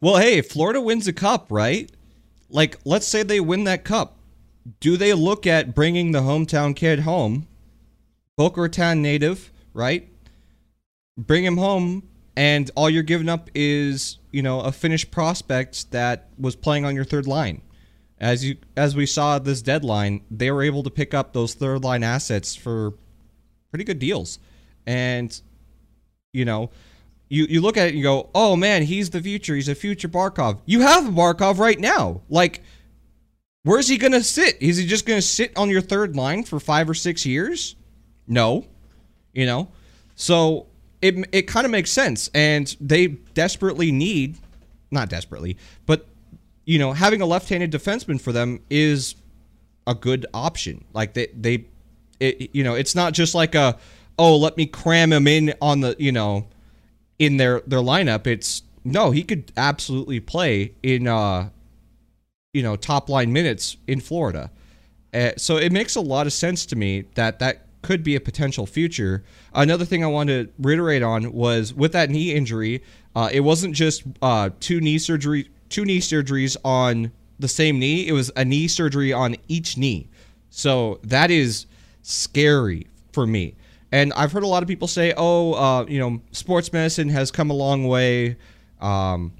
well, 0.00 0.16
hey, 0.16 0.42
Florida 0.42 0.80
wins 0.80 1.06
a 1.06 1.12
cup, 1.12 1.46
right? 1.50 1.90
Like, 2.50 2.78
let's 2.84 3.06
say 3.06 3.22
they 3.22 3.40
win 3.40 3.64
that 3.64 3.84
cup. 3.84 4.16
Do 4.80 4.96
they 4.96 5.14
look 5.14 5.46
at 5.46 5.74
bringing 5.74 6.12
the 6.12 6.20
hometown 6.20 6.74
kid 6.74 7.00
home, 7.00 7.46
Boca 8.36 8.60
Raton 8.60 9.00
native, 9.00 9.50
right? 9.72 10.08
Bring 11.16 11.44
him 11.44 11.56
home 11.56 12.08
and 12.38 12.70
all 12.76 12.88
you're 12.88 13.02
giving 13.02 13.28
up 13.28 13.50
is 13.52 14.18
you 14.30 14.42
know 14.42 14.60
a 14.60 14.70
finished 14.70 15.10
prospect 15.10 15.90
that 15.90 16.28
was 16.38 16.54
playing 16.54 16.84
on 16.84 16.94
your 16.94 17.04
third 17.04 17.26
line. 17.26 17.60
As 18.20 18.44
you 18.44 18.56
as 18.76 18.94
we 18.94 19.06
saw 19.06 19.40
this 19.40 19.60
deadline, 19.60 20.22
they 20.30 20.52
were 20.52 20.62
able 20.62 20.84
to 20.84 20.90
pick 20.90 21.14
up 21.14 21.32
those 21.32 21.54
third 21.54 21.82
line 21.82 22.04
assets 22.04 22.54
for 22.54 22.94
pretty 23.70 23.84
good 23.84 23.98
deals, 23.98 24.38
and 24.86 25.38
you 26.32 26.46
know. 26.46 26.70
You, 27.30 27.44
you 27.44 27.60
look 27.60 27.76
at 27.76 27.88
it 27.88 27.90
and 27.90 27.98
you 27.98 28.04
go, 28.04 28.30
oh 28.34 28.56
man, 28.56 28.84
he's 28.84 29.10
the 29.10 29.20
future. 29.20 29.54
He's 29.54 29.68
a 29.68 29.74
future 29.74 30.08
Barkov. 30.08 30.62
You 30.64 30.80
have 30.80 31.06
a 31.06 31.10
Barkov 31.10 31.58
right 31.58 31.78
now. 31.78 32.22
Like, 32.30 32.62
where's 33.64 33.86
he 33.86 33.98
going 33.98 34.14
to 34.14 34.24
sit? 34.24 34.56
Is 34.62 34.78
he 34.78 34.86
just 34.86 35.04
going 35.04 35.18
to 35.18 35.26
sit 35.26 35.54
on 35.54 35.68
your 35.68 35.82
third 35.82 36.16
line 36.16 36.42
for 36.42 36.58
five 36.58 36.88
or 36.88 36.94
six 36.94 37.26
years? 37.26 37.76
No. 38.26 38.64
You 39.34 39.44
know? 39.44 39.68
So 40.14 40.67
it 41.00 41.28
it 41.32 41.42
kind 41.42 41.64
of 41.64 41.70
makes 41.70 41.90
sense, 41.90 42.30
and 42.34 42.76
they 42.80 43.08
desperately 43.34 43.92
need, 43.92 44.38
not 44.90 45.08
desperately, 45.08 45.56
but 45.86 46.06
you 46.64 46.78
know, 46.78 46.92
having 46.92 47.22
a 47.22 47.26
left-handed 47.26 47.72
defenseman 47.72 48.20
for 48.20 48.30
them 48.30 48.60
is 48.68 49.14
a 49.86 49.94
good 49.94 50.26
option. 50.34 50.84
Like 50.92 51.14
they 51.14 51.28
they, 51.34 51.66
it, 52.20 52.50
you 52.52 52.62
know, 52.62 52.74
it's 52.74 52.94
not 52.94 53.14
just 53.14 53.34
like 53.34 53.54
a 53.54 53.78
oh 54.18 54.36
let 54.36 54.56
me 54.56 54.66
cram 54.66 55.12
him 55.12 55.26
in 55.26 55.54
on 55.62 55.80
the 55.80 55.96
you 55.98 56.12
know, 56.12 56.46
in 57.18 57.36
their 57.36 57.60
their 57.60 57.80
lineup. 57.80 58.26
It's 58.26 58.62
no, 58.84 59.10
he 59.10 59.22
could 59.22 59.52
absolutely 59.56 60.20
play 60.20 60.74
in 60.82 61.06
uh, 61.06 61.50
you 62.52 62.62
know, 62.62 62.76
top 62.76 63.08
line 63.08 63.32
minutes 63.32 63.76
in 63.86 64.00
Florida. 64.00 64.50
Uh, 65.14 65.30
so 65.36 65.56
it 65.56 65.72
makes 65.72 65.96
a 65.96 66.00
lot 66.00 66.26
of 66.26 66.32
sense 66.32 66.66
to 66.66 66.76
me 66.76 67.04
that 67.14 67.38
that 67.38 67.67
could 67.82 68.02
be 68.02 68.16
a 68.16 68.20
potential 68.20 68.66
future. 68.66 69.24
Another 69.54 69.84
thing 69.84 70.02
I 70.02 70.08
wanted 70.08 70.46
to 70.46 70.52
reiterate 70.58 71.02
on 71.02 71.32
was 71.32 71.72
with 71.72 71.92
that 71.92 72.10
knee 72.10 72.34
injury, 72.34 72.82
uh, 73.14 73.28
it 73.32 73.40
wasn't 73.40 73.74
just 73.74 74.02
uh, 74.22 74.50
two 74.60 74.80
knee 74.80 74.98
surgery, 74.98 75.50
two 75.68 75.84
knee 75.84 76.00
surgeries 76.00 76.56
on 76.64 77.12
the 77.38 77.48
same 77.48 77.78
knee. 77.78 78.06
It 78.06 78.12
was 78.12 78.30
a 78.36 78.44
knee 78.44 78.68
surgery 78.68 79.12
on 79.12 79.36
each 79.48 79.76
knee. 79.76 80.08
So 80.50 81.00
that 81.04 81.30
is 81.30 81.66
scary 82.02 82.86
for 83.12 83.26
me. 83.26 83.54
And 83.90 84.12
I've 84.14 84.32
heard 84.32 84.42
a 84.42 84.46
lot 84.46 84.62
of 84.62 84.68
people 84.68 84.88
say, 84.88 85.14
"Oh, 85.16 85.54
uh, 85.54 85.86
you 85.88 85.98
know, 85.98 86.20
sports 86.32 86.72
medicine 86.72 87.08
has 87.08 87.30
come 87.30 87.50
a 87.50 87.54
long 87.54 87.86
way." 87.86 88.36
Um, 88.80 89.32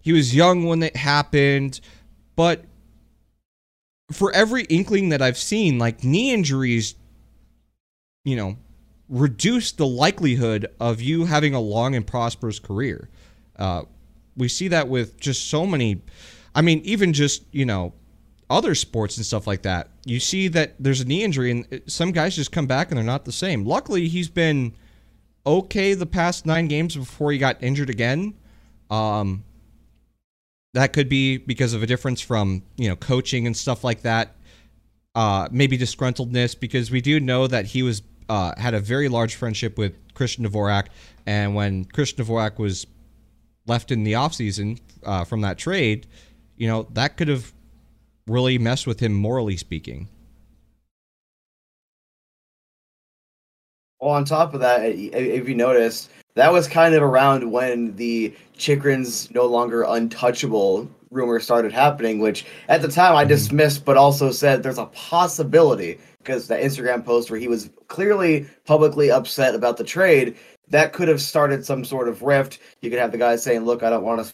he 0.00 0.12
was 0.12 0.34
young 0.34 0.64
when 0.64 0.82
it 0.82 0.96
happened, 0.96 1.80
but 2.34 2.64
for 4.10 4.32
every 4.32 4.64
inkling 4.64 5.10
that 5.10 5.22
I've 5.22 5.38
seen, 5.38 5.78
like 5.78 6.02
knee 6.02 6.32
injuries 6.32 6.96
you 8.24 8.36
know, 8.36 8.56
reduce 9.08 9.72
the 9.72 9.86
likelihood 9.86 10.66
of 10.80 11.00
you 11.00 11.26
having 11.26 11.54
a 11.54 11.60
long 11.60 11.94
and 11.94 12.06
prosperous 12.06 12.58
career. 12.58 13.08
Uh, 13.56 13.82
we 14.36 14.48
see 14.48 14.68
that 14.68 14.88
with 14.88 15.18
just 15.20 15.48
so 15.48 15.66
many. 15.66 16.02
I 16.54 16.62
mean, 16.62 16.80
even 16.84 17.12
just 17.12 17.44
you 17.52 17.64
know, 17.64 17.92
other 18.48 18.74
sports 18.74 19.16
and 19.16 19.26
stuff 19.26 19.46
like 19.46 19.62
that. 19.62 19.88
You 20.04 20.20
see 20.20 20.48
that 20.48 20.74
there's 20.78 21.00
a 21.00 21.04
knee 21.04 21.24
injury, 21.24 21.50
and 21.50 21.82
some 21.86 22.12
guys 22.12 22.36
just 22.36 22.52
come 22.52 22.66
back 22.66 22.90
and 22.90 22.96
they're 22.96 23.04
not 23.04 23.24
the 23.24 23.32
same. 23.32 23.64
Luckily, 23.64 24.08
he's 24.08 24.28
been 24.28 24.74
okay 25.44 25.94
the 25.94 26.06
past 26.06 26.46
nine 26.46 26.68
games 26.68 26.96
before 26.96 27.32
he 27.32 27.38
got 27.38 27.62
injured 27.62 27.90
again. 27.90 28.34
Um, 28.90 29.44
that 30.74 30.92
could 30.92 31.08
be 31.08 31.38
because 31.38 31.74
of 31.74 31.82
a 31.82 31.86
difference 31.86 32.20
from 32.20 32.62
you 32.76 32.88
know 32.88 32.96
coaching 32.96 33.46
and 33.46 33.56
stuff 33.56 33.84
like 33.84 34.02
that. 34.02 34.36
Uh, 35.14 35.46
maybe 35.50 35.76
disgruntledness 35.76 36.58
because 36.58 36.90
we 36.90 37.02
do 37.02 37.20
know 37.20 37.46
that 37.46 37.66
he 37.66 37.82
was 37.82 38.02
uh, 38.32 38.58
had 38.58 38.72
a 38.72 38.80
very 38.80 39.10
large 39.10 39.34
friendship 39.34 39.76
with 39.76 39.92
Christian 40.14 40.48
Dvorak, 40.48 40.86
and 41.26 41.54
when 41.54 41.84
Christian 41.84 42.24
Dvorak 42.24 42.58
was 42.58 42.86
left 43.66 43.90
in 43.90 44.04
the 44.04 44.14
offseason 44.14 44.80
uh, 45.04 45.24
from 45.24 45.42
that 45.42 45.58
trade, 45.58 46.06
you 46.56 46.66
know, 46.66 46.86
that 46.94 47.18
could 47.18 47.28
have 47.28 47.52
really 48.26 48.56
messed 48.56 48.86
with 48.86 49.00
him 49.00 49.12
morally 49.12 49.58
speaking. 49.58 50.08
Well, 54.00 54.12
on 54.12 54.24
top 54.24 54.54
of 54.54 54.60
that, 54.60 54.80
if 54.80 55.46
you 55.46 55.54
noticed, 55.54 56.08
that 56.34 56.50
was 56.54 56.66
kind 56.66 56.94
of 56.94 57.02
around 57.02 57.52
when 57.52 57.94
the 57.96 58.34
Chychrun's 58.56 59.30
no 59.32 59.44
longer 59.44 59.82
untouchable 59.82 60.90
rumor 61.12 61.38
started 61.38 61.72
happening, 61.72 62.18
which 62.18 62.44
at 62.68 62.82
the 62.82 62.88
time 62.88 63.14
I 63.14 63.24
dismissed, 63.24 63.84
but 63.84 63.96
also 63.96 64.32
said 64.32 64.62
there's 64.62 64.78
a 64.78 64.86
possibility 64.86 65.98
because 66.18 66.48
that 66.48 66.62
Instagram 66.62 67.04
post 67.04 67.30
where 67.30 67.38
he 67.38 67.48
was 67.48 67.70
clearly 67.88 68.46
publicly 68.64 69.10
upset 69.10 69.54
about 69.54 69.76
the 69.76 69.84
trade, 69.84 70.36
that 70.68 70.92
could 70.92 71.08
have 71.08 71.20
started 71.20 71.64
some 71.64 71.84
sort 71.84 72.08
of 72.08 72.22
rift. 72.22 72.60
You 72.80 72.90
could 72.90 72.98
have 72.98 73.12
the 73.12 73.18
guy 73.18 73.36
saying, 73.36 73.64
"Look, 73.64 73.82
I 73.82 73.90
don't 73.90 74.04
want 74.04 74.24
to 74.24 74.32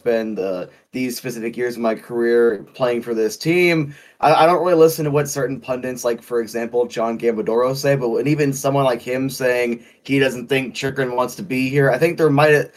spend 0.00 0.38
uh, 0.38 0.66
these 0.92 1.16
specific 1.16 1.56
years 1.56 1.76
of 1.76 1.82
my 1.82 1.94
career 1.94 2.66
playing 2.74 3.02
for 3.02 3.14
this 3.14 3.36
team." 3.36 3.94
I, 4.20 4.44
I, 4.44 4.46
don't 4.46 4.64
really 4.64 4.78
listen 4.78 5.04
to 5.04 5.10
what 5.10 5.28
certain 5.28 5.60
pundits, 5.60 6.04
like 6.04 6.22
for 6.22 6.40
example 6.40 6.86
John 6.86 7.18
Gambadoro, 7.18 7.76
say, 7.76 7.96
but 7.96 8.26
even 8.26 8.52
someone 8.52 8.84
like 8.84 9.02
him 9.02 9.28
saying 9.28 9.84
he 10.04 10.18
doesn't 10.18 10.48
think 10.48 10.74
Chychrun 10.74 11.16
wants 11.16 11.34
to 11.36 11.42
be 11.42 11.68
here, 11.68 11.90
I 11.90 11.98
think 11.98 12.16
there 12.16 12.30
might 12.30 12.70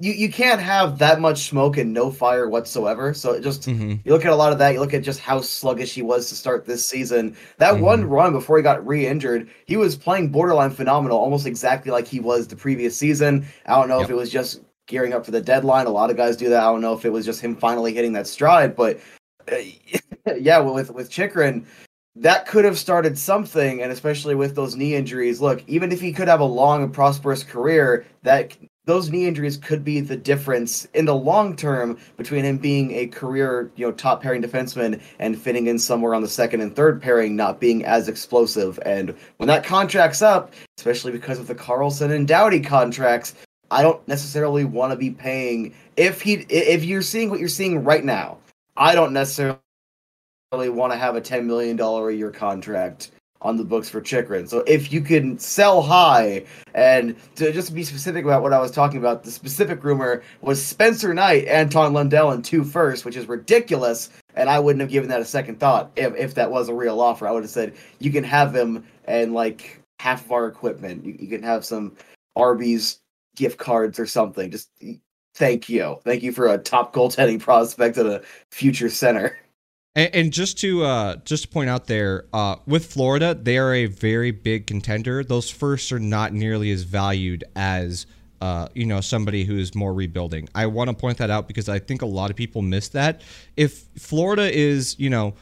you, 0.00 0.12
you 0.12 0.32
can't 0.32 0.60
have 0.60 0.98
that 0.98 1.20
much 1.20 1.48
smoke 1.48 1.76
and 1.76 1.92
no 1.92 2.10
fire 2.10 2.48
whatsoever. 2.48 3.12
So 3.12 3.32
it 3.32 3.42
just 3.42 3.62
mm-hmm. 3.62 3.96
you 4.02 4.12
look 4.12 4.24
at 4.24 4.32
a 4.32 4.36
lot 4.36 4.52
of 4.52 4.58
that. 4.58 4.72
You 4.72 4.80
look 4.80 4.94
at 4.94 5.02
just 5.02 5.20
how 5.20 5.42
sluggish 5.42 5.94
he 5.94 6.00
was 6.00 6.28
to 6.30 6.34
start 6.34 6.64
this 6.64 6.86
season. 6.86 7.36
That 7.58 7.74
mm-hmm. 7.74 7.82
one 7.82 8.04
run 8.06 8.32
before 8.32 8.56
he 8.56 8.62
got 8.62 8.84
re-injured, 8.86 9.50
he 9.66 9.76
was 9.76 9.96
playing 9.96 10.30
borderline 10.30 10.70
phenomenal, 10.70 11.18
almost 11.18 11.46
exactly 11.46 11.92
like 11.92 12.08
he 12.08 12.18
was 12.18 12.48
the 12.48 12.56
previous 12.56 12.96
season. 12.96 13.46
I 13.66 13.78
don't 13.78 13.88
know 13.88 13.98
yep. 13.98 14.06
if 14.06 14.10
it 14.10 14.16
was 14.16 14.30
just 14.30 14.62
gearing 14.86 15.12
up 15.12 15.24
for 15.24 15.32
the 15.32 15.40
deadline. 15.40 15.86
A 15.86 15.90
lot 15.90 16.10
of 16.10 16.16
guys 16.16 16.36
do 16.36 16.48
that. 16.48 16.62
I 16.62 16.72
don't 16.72 16.80
know 16.80 16.94
if 16.94 17.04
it 17.04 17.10
was 17.10 17.26
just 17.26 17.42
him 17.42 17.54
finally 17.54 17.92
hitting 17.92 18.14
that 18.14 18.26
stride, 18.26 18.74
but 18.74 18.98
uh, 19.52 19.56
yeah, 20.38 20.58
with 20.60 20.90
with 20.90 21.10
Chychrun, 21.10 21.66
that 22.16 22.46
could 22.46 22.64
have 22.64 22.78
started 22.78 23.18
something, 23.18 23.82
and 23.82 23.92
especially 23.92 24.34
with 24.34 24.54
those 24.54 24.76
knee 24.76 24.94
injuries. 24.94 25.42
Look, 25.42 25.62
even 25.66 25.92
if 25.92 26.00
he 26.00 26.12
could 26.12 26.28
have 26.28 26.40
a 26.40 26.44
long 26.44 26.82
and 26.82 26.92
prosperous 26.92 27.42
career, 27.42 28.06
that 28.22 28.56
those 28.90 29.08
knee 29.10 29.26
injuries 29.26 29.56
could 29.56 29.84
be 29.84 30.00
the 30.00 30.16
difference 30.16 30.84
in 30.94 31.04
the 31.04 31.14
long 31.14 31.54
term 31.54 31.96
between 32.16 32.44
him 32.44 32.58
being 32.58 32.90
a 32.92 33.06
career, 33.06 33.70
you 33.76 33.86
know, 33.86 33.92
top 33.92 34.20
pairing 34.20 34.42
defenseman 34.42 35.00
and 35.20 35.40
fitting 35.40 35.68
in 35.68 35.78
somewhere 35.78 36.12
on 36.12 36.22
the 36.22 36.28
second 36.28 36.60
and 36.60 36.74
third 36.74 37.00
pairing, 37.00 37.36
not 37.36 37.60
being 37.60 37.84
as 37.84 38.08
explosive. 38.08 38.80
And 38.84 39.14
when 39.36 39.46
that 39.46 39.62
contract's 39.64 40.22
up, 40.22 40.52
especially 40.76 41.12
because 41.12 41.38
of 41.38 41.46
the 41.46 41.54
Carlson 41.54 42.10
and 42.10 42.26
Doughty 42.26 42.60
contracts, 42.60 43.34
I 43.70 43.82
don't 43.82 44.06
necessarily 44.08 44.64
want 44.64 44.92
to 44.92 44.96
be 44.96 45.10
paying 45.10 45.72
if 45.96 46.20
he 46.20 46.44
if 46.48 46.84
you're 46.84 47.02
seeing 47.02 47.30
what 47.30 47.38
you're 47.38 47.48
seeing 47.48 47.84
right 47.84 48.04
now. 48.04 48.38
I 48.76 48.96
don't 48.96 49.12
necessarily 49.12 49.60
want 50.52 50.92
to 50.92 50.98
have 50.98 51.14
a 51.14 51.20
ten 51.20 51.46
million 51.46 51.76
dollar 51.76 52.10
a 52.10 52.14
year 52.14 52.32
contract 52.32 53.12
on 53.42 53.56
the 53.56 53.64
books 53.64 53.88
for 53.88 54.00
Chychrun. 54.00 54.46
So 54.46 54.58
if 54.66 54.92
you 54.92 55.00
can 55.00 55.38
sell 55.38 55.80
high, 55.80 56.44
and 56.74 57.16
to 57.36 57.52
just 57.52 57.74
be 57.74 57.82
specific 57.82 58.24
about 58.24 58.42
what 58.42 58.52
I 58.52 58.58
was 58.58 58.70
talking 58.70 58.98
about, 58.98 59.24
the 59.24 59.30
specific 59.30 59.82
rumor 59.82 60.22
was 60.42 60.64
Spencer 60.64 61.14
Knight, 61.14 61.46
Anton 61.46 61.92
Lundell, 61.92 62.30
and 62.30 62.44
two 62.44 62.64
first, 62.64 63.04
which 63.04 63.16
is 63.16 63.28
ridiculous. 63.28 64.10
And 64.34 64.48
I 64.48 64.58
wouldn't 64.58 64.80
have 64.80 64.90
given 64.90 65.08
that 65.08 65.20
a 65.20 65.24
second 65.24 65.58
thought 65.58 65.90
if, 65.96 66.14
if 66.16 66.34
that 66.34 66.50
was 66.50 66.68
a 66.68 66.74
real 66.74 67.00
offer. 67.00 67.26
I 67.26 67.32
would 67.32 67.42
have 67.42 67.50
said 67.50 67.74
you 67.98 68.12
can 68.12 68.24
have 68.24 68.52
them 68.52 68.84
and 69.04 69.32
like 69.32 69.80
half 69.98 70.24
of 70.24 70.32
our 70.32 70.46
equipment. 70.46 71.04
You, 71.04 71.16
you 71.18 71.28
can 71.28 71.42
have 71.42 71.64
some 71.64 71.96
Arby's 72.36 73.00
gift 73.36 73.58
cards 73.58 73.98
or 73.98 74.06
something. 74.06 74.50
Just 74.50 74.70
thank 75.34 75.68
you, 75.68 75.98
thank 76.04 76.22
you 76.22 76.32
for 76.32 76.46
a 76.48 76.58
top 76.58 76.94
goaltending 76.94 77.40
prospect 77.40 77.98
at 77.98 78.06
a 78.06 78.22
future 78.50 78.90
center. 78.90 79.38
And, 79.96 80.14
and 80.14 80.32
just 80.32 80.58
to 80.60 80.84
uh, 80.84 81.16
just 81.24 81.44
to 81.44 81.48
point 81.48 81.68
out 81.68 81.86
there, 81.86 82.26
uh, 82.32 82.56
with 82.66 82.86
Florida, 82.92 83.34
they 83.34 83.58
are 83.58 83.74
a 83.74 83.86
very 83.86 84.30
big 84.30 84.66
contender. 84.66 85.24
Those 85.24 85.50
firsts 85.50 85.90
are 85.92 85.98
not 85.98 86.32
nearly 86.32 86.70
as 86.70 86.82
valued 86.82 87.44
as 87.56 88.06
uh, 88.40 88.68
you 88.74 88.86
know 88.86 89.00
somebody 89.00 89.44
who's 89.44 89.74
more 89.74 89.92
rebuilding. 89.92 90.48
I 90.54 90.66
want 90.66 90.88
to 90.90 90.94
point 90.94 91.18
that 91.18 91.30
out 91.30 91.48
because 91.48 91.68
I 91.68 91.78
think 91.78 92.02
a 92.02 92.06
lot 92.06 92.30
of 92.30 92.36
people 92.36 92.62
miss 92.62 92.88
that. 92.90 93.22
If 93.56 93.84
Florida 93.98 94.50
is 94.56 94.96
you 94.98 95.10
know 95.10 95.34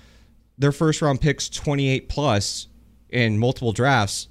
their 0.57 0.73
first 0.73 1.03
round 1.03 1.21
picks 1.21 1.49
28 1.49 2.09
plus 2.09 2.69
in 3.11 3.39
multiple 3.39 3.73
drafts, 3.73 4.29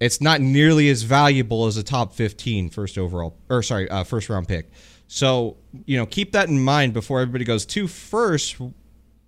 it's 0.00 0.20
not 0.20 0.40
nearly 0.40 0.88
as 0.88 1.02
valuable 1.02 1.66
as 1.66 1.76
a 1.76 1.82
top 1.82 2.12
15 2.12 2.70
first 2.70 2.98
overall 2.98 3.38
or 3.48 3.62
sorry 3.62 3.88
uh, 3.88 4.02
first 4.02 4.28
round 4.28 4.48
pick. 4.48 4.70
So 5.06 5.58
you 5.86 5.96
know 5.96 6.06
keep 6.06 6.32
that 6.32 6.48
in 6.48 6.62
mind 6.62 6.92
before 6.92 7.20
everybody 7.20 7.44
goes 7.44 7.64
to 7.66 7.86
first 7.86 8.56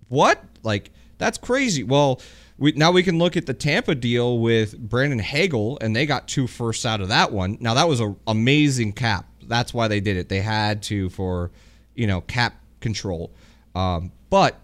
what? 0.09 0.43
Like 0.63 0.91
that's 1.17 1.37
crazy. 1.37 1.83
Well, 1.83 2.21
we, 2.57 2.71
now 2.73 2.91
we 2.91 3.03
can 3.03 3.19
look 3.19 3.37
at 3.37 3.45
the 3.45 3.53
Tampa 3.53 3.95
deal 3.95 4.39
with 4.39 4.77
Brandon 4.77 5.19
Hagel, 5.19 5.77
and 5.81 5.95
they 5.95 6.05
got 6.05 6.27
two 6.27 6.47
firsts 6.47 6.85
out 6.85 7.01
of 7.01 7.09
that 7.09 7.31
one. 7.31 7.57
Now 7.59 7.73
that 7.75 7.87
was 7.87 7.99
an 7.99 8.15
amazing 8.27 8.93
cap. 8.93 9.25
That's 9.43 9.73
why 9.73 9.87
they 9.87 9.99
did 9.99 10.17
it. 10.17 10.27
They 10.29 10.41
had 10.41 10.83
to 10.83 11.09
for, 11.09 11.51
you 11.95 12.07
know, 12.07 12.21
cap 12.21 12.55
control. 12.79 13.31
Um, 13.75 14.11
but 14.29 14.59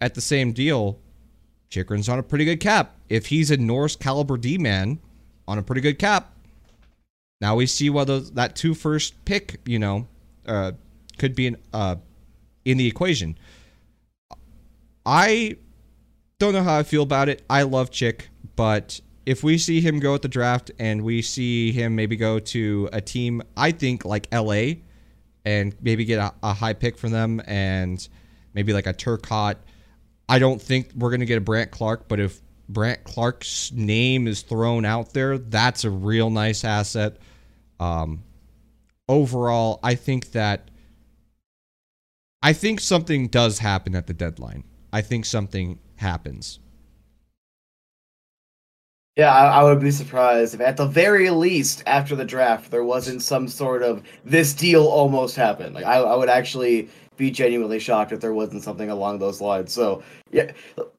at 0.00 0.14
the 0.14 0.20
same 0.20 0.52
deal, 0.52 0.98
Chychrun's 1.70 2.08
on 2.08 2.18
a 2.18 2.22
pretty 2.22 2.44
good 2.44 2.60
cap. 2.60 2.94
If 3.08 3.26
he's 3.26 3.50
a 3.50 3.56
Norris 3.56 3.96
caliber 3.96 4.36
D 4.36 4.58
man 4.58 5.00
on 5.46 5.58
a 5.58 5.62
pretty 5.62 5.80
good 5.80 5.98
cap, 5.98 6.32
Now 7.40 7.56
we 7.56 7.66
see 7.66 7.88
whether 7.90 8.20
that 8.20 8.56
two 8.56 8.74
first 8.74 9.24
pick, 9.24 9.60
you 9.64 9.78
know, 9.78 10.08
uh, 10.46 10.72
could 11.18 11.34
be 11.34 11.54
uh, 11.72 11.96
in 12.64 12.78
the 12.78 12.86
equation. 12.86 13.38
I 15.08 15.56
don't 16.38 16.52
know 16.52 16.62
how 16.62 16.78
I 16.78 16.82
feel 16.82 17.02
about 17.02 17.30
it. 17.30 17.42
I 17.48 17.62
love 17.62 17.90
Chick, 17.90 18.28
but 18.56 19.00
if 19.24 19.42
we 19.42 19.56
see 19.56 19.80
him 19.80 20.00
go 20.00 20.14
at 20.14 20.20
the 20.20 20.28
draft 20.28 20.70
and 20.78 21.02
we 21.02 21.22
see 21.22 21.72
him 21.72 21.96
maybe 21.96 22.14
go 22.14 22.38
to 22.38 22.90
a 22.92 23.00
team, 23.00 23.40
I 23.56 23.70
think 23.70 24.04
like 24.04 24.28
LA, 24.30 24.72
and 25.46 25.74
maybe 25.80 26.04
get 26.04 26.18
a, 26.18 26.34
a 26.42 26.52
high 26.52 26.74
pick 26.74 26.98
from 26.98 27.12
them 27.12 27.40
and 27.46 28.06
maybe 28.52 28.74
like 28.74 28.86
a 28.86 28.92
Turcotte. 28.92 29.56
I 30.28 30.38
don't 30.38 30.60
think 30.60 30.90
we're 30.94 31.10
gonna 31.10 31.24
get 31.24 31.38
a 31.38 31.40
Brandt 31.40 31.70
Clarke, 31.70 32.06
but 32.06 32.20
if 32.20 32.42
Brandt 32.68 33.04
Clarke's 33.04 33.72
name 33.72 34.26
is 34.26 34.42
thrown 34.42 34.84
out 34.84 35.14
there, 35.14 35.38
that's 35.38 35.84
a 35.84 35.90
real 35.90 36.28
nice 36.28 36.64
asset. 36.64 37.16
Um, 37.80 38.24
overall, 39.08 39.80
I 39.82 39.94
think 39.94 40.32
that 40.32 40.70
I 42.42 42.52
think 42.52 42.80
something 42.80 43.28
does 43.28 43.58
happen 43.60 43.94
at 43.94 44.06
the 44.06 44.12
deadline. 44.12 44.64
I 44.92 45.02
think 45.02 45.24
something 45.24 45.78
happens. 45.96 46.60
Yeah, 49.16 49.34
I, 49.34 49.60
I, 49.60 49.62
would 49.64 49.80
be 49.80 49.90
surprised 49.90 50.54
if, 50.54 50.60
at 50.60 50.76
the 50.76 50.86
very 50.86 51.28
least, 51.30 51.82
after 51.86 52.14
the 52.14 52.24
draft, 52.24 52.70
there 52.70 52.84
wasn't 52.84 53.20
some 53.20 53.48
sort 53.48 53.82
of 53.82 54.04
this 54.24 54.54
deal 54.54 54.86
almost 54.86 55.34
happened. 55.34 55.74
Like, 55.74 55.84
I, 55.84 55.96
I 55.96 56.14
would 56.14 56.28
actually 56.28 56.88
be 57.16 57.32
genuinely 57.32 57.80
shocked 57.80 58.12
if 58.12 58.20
there 58.20 58.32
wasn't 58.32 58.62
something 58.62 58.90
along 58.90 59.18
those 59.18 59.40
lines. 59.40 59.72
So, 59.72 60.04
yeah, 60.30 60.52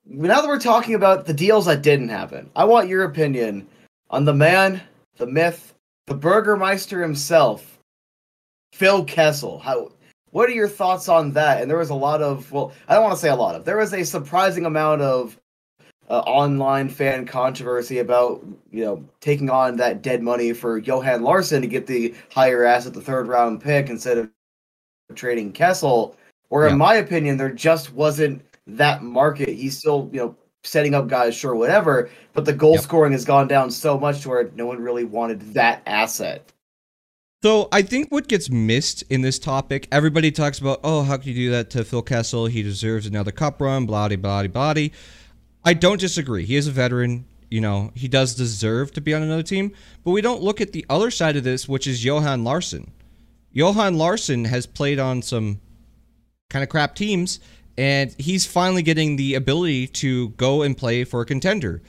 now 0.06 0.42
that 0.42 0.48
we're 0.50 0.60
talking 0.60 0.96
about 0.96 1.28
the 1.28 1.34
deals 1.34 1.66
that 1.68 1.82
didn't 1.82 2.10
happen, 2.10 2.50
I 2.58 2.66
want 2.66 2.90
your 2.90 3.06
opinion 3.06 3.66
on 4.10 4.26
the 4.26 4.34
man, 4.34 4.82
the 5.16 5.28
myth, 5.28 5.74
the 6.08 6.16
Burgermeister 6.16 7.02
himself, 7.02 7.80
Phil 8.74 9.06
Kessel. 9.06 9.60
How? 9.60 9.94
What 10.32 10.50
are 10.50 10.54
your 10.54 10.68
thoughts 10.68 11.10
on 11.10 11.32
that? 11.34 11.62
And 11.62 11.70
there 11.70 11.78
was 11.78 11.90
a 11.90 11.96
lot 11.96 12.22
of, 12.22 12.52
well, 12.52 12.72
I 12.88 12.94
don't 12.94 13.04
want 13.04 13.16
to 13.16 13.22
say 13.22 13.30
a 13.30 13.36
lot 13.36 13.56
of. 13.56 13.66
There 13.66 13.78
was 13.78 13.94
a 13.94 14.04
surprising 14.04 14.66
amount 14.66 15.02
of 15.02 15.40
uh, 16.10 16.20
online 16.22 16.90
fan 16.90 17.26
controversy 17.26 18.00
about 18.00 18.44
you 18.72 18.84
know 18.84 19.04
taking 19.22 19.50
on 19.50 19.78
that 19.78 20.02
dead 20.02 20.24
money 20.24 20.54
for 20.54 20.80
Johan 20.80 21.22
Larsson 21.22 21.62
to 21.62 21.68
get 21.68 21.86
the 21.88 22.16
higher 22.32 22.64
asset, 22.64 22.94
the 22.94 23.02
third 23.02 23.28
round 23.28 23.62
pick 23.62 23.90
instead 23.90 24.18
of 24.18 24.30
trading 25.16 25.52
Kessel. 25.52 26.16
Or 26.50 26.66
yeah. 26.66 26.72
in 26.72 26.80
my 26.80 26.96
opinion, 26.96 27.38
there 27.38 27.52
just 27.52 27.94
wasn't 27.94 28.42
that 28.66 29.04
market. 29.04 29.50
He's 29.50 29.78
still 29.78 30.10
you 30.12 30.20
know 30.20 30.36
setting 30.64 30.96
up 30.96 31.08
guys, 31.08 31.36
sure, 31.36 31.56
whatever. 31.56 32.10
But 32.34 32.46
the 32.46 32.54
goal 32.54 32.74
yep. 32.74 32.82
scoring 32.82 33.12
has 33.12 33.26
gone 33.26 33.48
down 33.48 33.70
so 33.70 34.00
much 34.00 34.22
to 34.22 34.30
where 34.30 34.50
no 34.56 34.66
one 34.66 34.82
really 34.82 35.04
wanted 35.04 35.42
that 35.54 35.84
asset. 35.86 36.52
So 37.42 37.70
I 37.72 37.84
think 37.84 38.12
what 38.12 38.28
gets 38.28 38.50
missed 38.50 39.06
in 39.10 39.22
this 39.22 39.40
topic, 39.40 39.88
everybody 39.94 40.30
talks 40.30 40.60
about, 40.60 40.82
oh, 40.84 41.04
how 41.04 41.16
can 41.16 41.30
you 41.30 41.36
do 41.36 41.52
that 41.52 41.70
to 41.70 41.86
Phil 41.86 42.02
Kessel? 42.02 42.48
He 42.48 42.62
deserves 42.62 43.06
another 43.06 43.32
cup 43.32 43.62
run, 43.62 43.86
blah, 43.86 44.10
blah, 44.10 44.18
blah, 44.18 44.74
blah. 44.74 44.88
I 45.64 45.74
don't 45.74 46.02
disagree. 46.02 46.44
He 46.44 46.58
is 46.58 46.68
a 46.68 46.72
veteran. 46.72 47.26
You 47.50 47.62
know, 47.62 47.92
he 47.96 48.10
does 48.10 48.36
deserve 48.36 48.92
to 48.92 49.02
be 49.02 49.14
on 49.14 49.24
another 49.24 49.44
team. 49.44 49.72
But 50.04 50.12
we 50.12 50.20
don't 50.20 50.42
look 50.42 50.60
at 50.60 50.74
the 50.74 50.86
other 50.90 51.10
side 51.10 51.38
of 51.38 51.46
this, 51.46 51.66
which 51.66 51.88
is 51.88 52.04
Johan 52.04 52.44
Larsson. 52.44 52.92
Johan 53.54 53.98
Larsson 53.98 54.44
has 54.44 54.66
played 54.68 55.00
on 55.00 55.22
some 55.22 55.62
kind 56.50 56.62
of 56.62 56.68
crap 56.68 56.94
teams, 56.94 57.40
and 57.78 58.14
he's 58.20 58.46
finally 58.46 58.82
getting 58.82 59.16
the 59.16 59.36
ability 59.36 59.88
to 59.88 60.30
go 60.32 60.62
and 60.62 60.78
play 60.78 61.06
for 61.06 61.22
a 61.22 61.26
contender. 61.26 61.82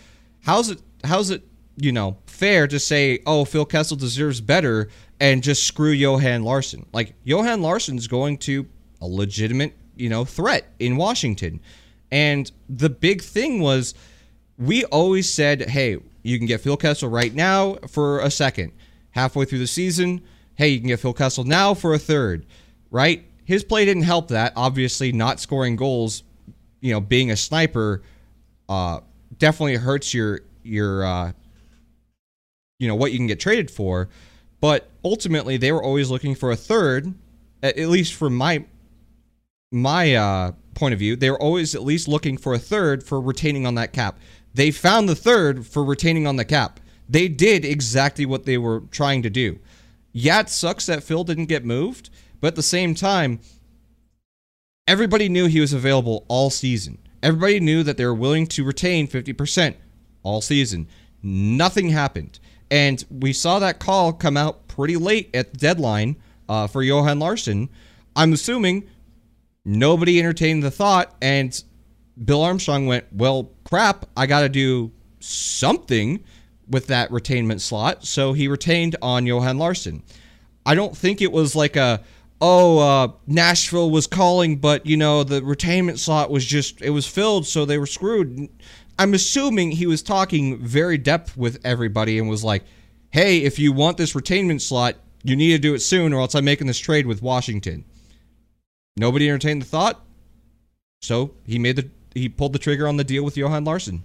How's 0.45 0.71
it? 0.71 0.81
How's 1.03 1.31
it? 1.31 1.43
You 1.77 1.91
know, 1.91 2.19
fair 2.27 2.69
to 2.69 2.79
say, 2.79 3.21
oh, 3.27 3.45
Phil 3.45 3.65
Kessel 3.65 3.97
deserves 3.97 4.41
better, 4.41 4.89
and 5.21 5.43
just 5.43 5.65
screw 5.65 5.91
Johan 5.91 6.43
Larsson. 6.43 6.87
Like 6.93 7.15
Johan 7.25 7.63
Larsson's 7.63 8.07
going 8.07 8.39
to 8.39 8.67
a 9.01 9.07
legitimate, 9.07 9.75
you 9.95 10.09
know, 10.09 10.25
threat 10.25 10.73
in 10.79 10.97
Washington. 10.97 11.61
And 12.11 12.51
the 12.69 12.91
big 12.91 13.23
thing 13.23 13.61
was 13.61 13.95
we 14.59 14.85
always 14.87 15.31
said, 15.31 15.69
hey, 15.71 15.99
you 16.23 16.39
can 16.39 16.47
get 16.47 16.61
Phil 16.61 16.77
Kessel 16.77 17.09
right 17.09 17.35
now 17.35 17.75
for 17.89 18.21
a 18.21 18.31
second. 18.31 18.73
Halfway 19.11 19.45
through 19.45 19.59
the 19.59 19.67
season, 19.67 20.23
hey, 20.55 20.69
you 20.69 20.79
can 20.79 20.89
get 20.89 21.01
Phil 21.01 21.13
Kessel 21.13 21.45
now 21.45 21.75
for 21.75 21.95
a 21.95 21.99
third, 21.99 22.47
right? 22.91 23.25
His 23.45 23.65
play 23.65 23.85
didn't 23.85 24.05
help 24.05 24.29
that. 24.29 24.53
Obviously, 24.57 25.13
not 25.13 25.41
scoring 25.41 25.77
goals, 25.77 26.23
you 26.81 26.93
know, 26.93 27.01
being 27.01 27.31
a 27.31 27.37
sniper, 27.37 28.03
uh, 28.69 29.01
definitely 29.37 29.77
hurts 29.77 30.15
your 30.15 30.43
your 30.63 31.05
uh, 31.05 31.33
you 32.79 32.87
know 32.87 32.95
what 32.95 33.11
you 33.11 33.19
can 33.19 33.27
get 33.27 33.41
traded 33.41 33.71
for. 33.71 34.09
But 34.61 34.91
ultimately, 35.05 35.57
they 35.57 35.73
were 35.73 35.83
always 35.83 36.11
looking 36.11 36.35
for 36.35 36.51
a 36.51 36.57
third, 36.57 37.15
at 37.63 37.77
least 37.77 38.15
from 38.15 38.37
my 38.37 38.65
my 39.73 40.15
uh, 40.15 40.53
point 40.75 40.93
of 40.93 40.99
view, 40.99 41.15
they 41.15 41.31
were 41.31 41.41
always 41.41 41.75
at 41.75 41.83
least 41.83 42.09
looking 42.09 42.37
for 42.37 42.55
a 42.55 42.59
third 42.59 43.05
for 43.05 43.21
retaining 43.21 43.67
on 43.67 43.77
that 43.77 43.93
cap. 43.93 44.19
They 44.53 44.71
found 44.71 45.09
the 45.09 45.15
third 45.15 45.67
for 45.67 45.85
retaining 45.85 46.27
on 46.27 46.37
the 46.37 46.45
cap. 46.45 46.81
They 47.09 47.29
did 47.29 47.65
exactly 47.65 48.27
what 48.27 48.47
they 48.47 48.59
were 48.59 48.81
trying 48.91 49.23
to 49.23 49.31
do. 49.31 49.59
Yeah, 50.13 50.41
it 50.41 50.49
sucks 50.49 50.87
that 50.87 51.05
Phil 51.05 51.23
didn't 51.23 51.47
get 51.47 51.65
moved, 51.65 52.11
but 52.41 52.49
at 52.49 52.57
the 52.57 52.63
same 52.63 52.95
time, 52.95 53.41
everybody 54.87 55.29
knew 55.29 55.47
he 55.47 55.61
was 55.61 55.73
available 55.73 56.25
all 56.29 56.51
season. 56.51 56.99
Everybody 57.23 57.61
knew 57.61 57.83
that 57.83 57.97
they 57.97 58.07
were 58.07 58.15
willing 58.15 58.47
to 58.49 58.65
retain 58.65 59.07
50% 59.07 59.75
all 60.23 60.41
season. 60.41 60.89
Nothing 61.23 61.91
happened. 61.91 62.41
And 62.71 63.05
we 63.11 63.33
saw 63.33 63.59
that 63.59 63.81
call 63.81 64.13
come 64.13 64.37
out 64.37 64.69
pretty 64.69 64.97
late 64.97 65.31
at 65.35 65.53
the 65.53 65.59
deadline 65.59 66.17
uh, 66.49 66.67
for 66.67 66.83
Johan 66.83 67.19
Larsson. 67.19 67.69
I'm 68.15 68.33
assuming 68.33 68.89
Nobody 69.65 70.19
entertained 70.19 70.63
the 70.63 70.71
thought, 70.71 71.15
and 71.21 71.63
Bill 72.25 72.43
Armstrong 72.43 72.87
went, 72.87 73.05
Well, 73.13 73.51
crap, 73.65 74.07
I 74.17 74.27
got 74.27 74.41
to 74.41 74.49
do 74.49 74.91
something 75.21 76.25
with 76.69 76.87
that 76.87 77.11
retainment 77.11 77.61
slot. 77.61 78.05
So 78.07 78.33
he 78.33 78.49
retained 78.49 78.97
on 79.03 79.27
Johan 79.27 79.59
Larsson. 79.59 80.03
I 80.65 80.75
don't 80.75 80.97
think 80.97 81.21
it 81.21 81.33
was 81.33 81.55
like 81.55 81.77
a, 81.77 82.03
oh, 82.41 82.79
uh, 82.79 83.13
Nashville 83.27 83.91
was 83.91 84.07
calling, 84.07 84.57
but, 84.57 84.87
you 84.87 84.97
know, 84.97 85.25
the 85.25 85.41
retainment 85.41 85.99
slot 85.99 86.31
was 86.31 86.45
just, 86.47 86.81
it 86.81 86.91
was 86.91 87.07
filled, 87.07 87.47
so 87.47 87.65
they 87.65 87.79
were 87.79 87.87
screwed. 87.87 88.49
I'm 89.01 89.15
assuming 89.15 89.71
he 89.71 89.87
was 89.87 90.03
talking 90.03 90.59
very 90.59 90.99
depth 90.99 91.35
with 91.35 91.59
everybody 91.65 92.19
and 92.19 92.29
was 92.29 92.45
like, 92.45 92.65
hey, 93.09 93.39
if 93.39 93.59
you 93.59 93.73
want 93.73 93.97
this 93.97 94.13
retainment 94.13 94.61
slot, 94.61 94.97
you 95.23 95.37
need 95.37 95.53
to 95.53 95.59
do 95.59 95.73
it 95.73 95.81
soon, 95.81 96.13
or 96.13 96.21
else 96.21 96.35
I'm 96.35 96.45
making 96.45 96.67
this 96.67 96.79
trade 96.79 97.07
with 97.07 97.23
Washington. 97.23 97.87
Nobody 98.99 99.27
entertained 99.27 99.63
the 99.63 99.67
thought, 99.67 100.05
so 101.01 101.33
he 101.47 101.59
made 101.59 101.77
the 101.77 101.89
he 102.13 102.29
pulled 102.29 102.53
the 102.53 102.59
trigger 102.59 102.87
on 102.87 102.99
the 102.99 103.05
deal 103.05 103.25
with 103.25 103.39
Johan 103.39 103.65
Larsson. 103.65 104.03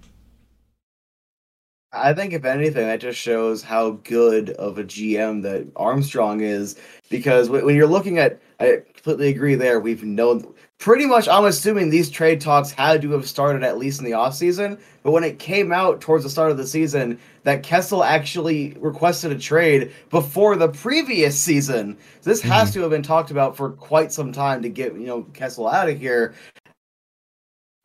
I 1.96 2.14
think 2.14 2.32
if 2.32 2.44
anything, 2.44 2.86
that 2.86 3.00
just 3.00 3.18
shows 3.18 3.62
how 3.62 3.92
good 4.04 4.50
of 4.50 4.78
a 4.78 4.84
GM 4.84 5.42
that 5.42 5.66
Armstrong 5.76 6.40
is. 6.40 6.76
Because 7.08 7.48
when 7.48 7.74
you're 7.74 7.86
looking 7.86 8.18
at, 8.18 8.40
I 8.60 8.82
completely 8.94 9.28
agree. 9.28 9.54
There, 9.54 9.80
we've 9.80 10.02
known 10.02 10.52
pretty 10.78 11.06
much. 11.06 11.28
I'm 11.28 11.44
assuming 11.44 11.90
these 11.90 12.10
trade 12.10 12.40
talks 12.40 12.70
had 12.70 13.02
to 13.02 13.12
have 13.12 13.28
started 13.28 13.62
at 13.62 13.78
least 13.78 13.98
in 13.98 14.04
the 14.04 14.12
off 14.12 14.34
season. 14.34 14.78
But 15.02 15.12
when 15.12 15.24
it 15.24 15.38
came 15.38 15.72
out 15.72 16.00
towards 16.00 16.24
the 16.24 16.30
start 16.30 16.50
of 16.50 16.56
the 16.56 16.66
season 16.66 17.18
that 17.44 17.62
Kessel 17.62 18.02
actually 18.02 18.76
requested 18.78 19.32
a 19.32 19.38
trade 19.38 19.92
before 20.10 20.56
the 20.56 20.68
previous 20.68 21.38
season, 21.38 21.96
this 22.22 22.40
mm-hmm. 22.40 22.50
has 22.50 22.72
to 22.74 22.80
have 22.80 22.90
been 22.90 23.02
talked 23.02 23.30
about 23.30 23.56
for 23.56 23.70
quite 23.70 24.12
some 24.12 24.32
time 24.32 24.62
to 24.62 24.68
get 24.68 24.94
you 24.94 25.06
know 25.06 25.22
Kessel 25.32 25.68
out 25.68 25.88
of 25.88 25.98
here. 25.98 26.34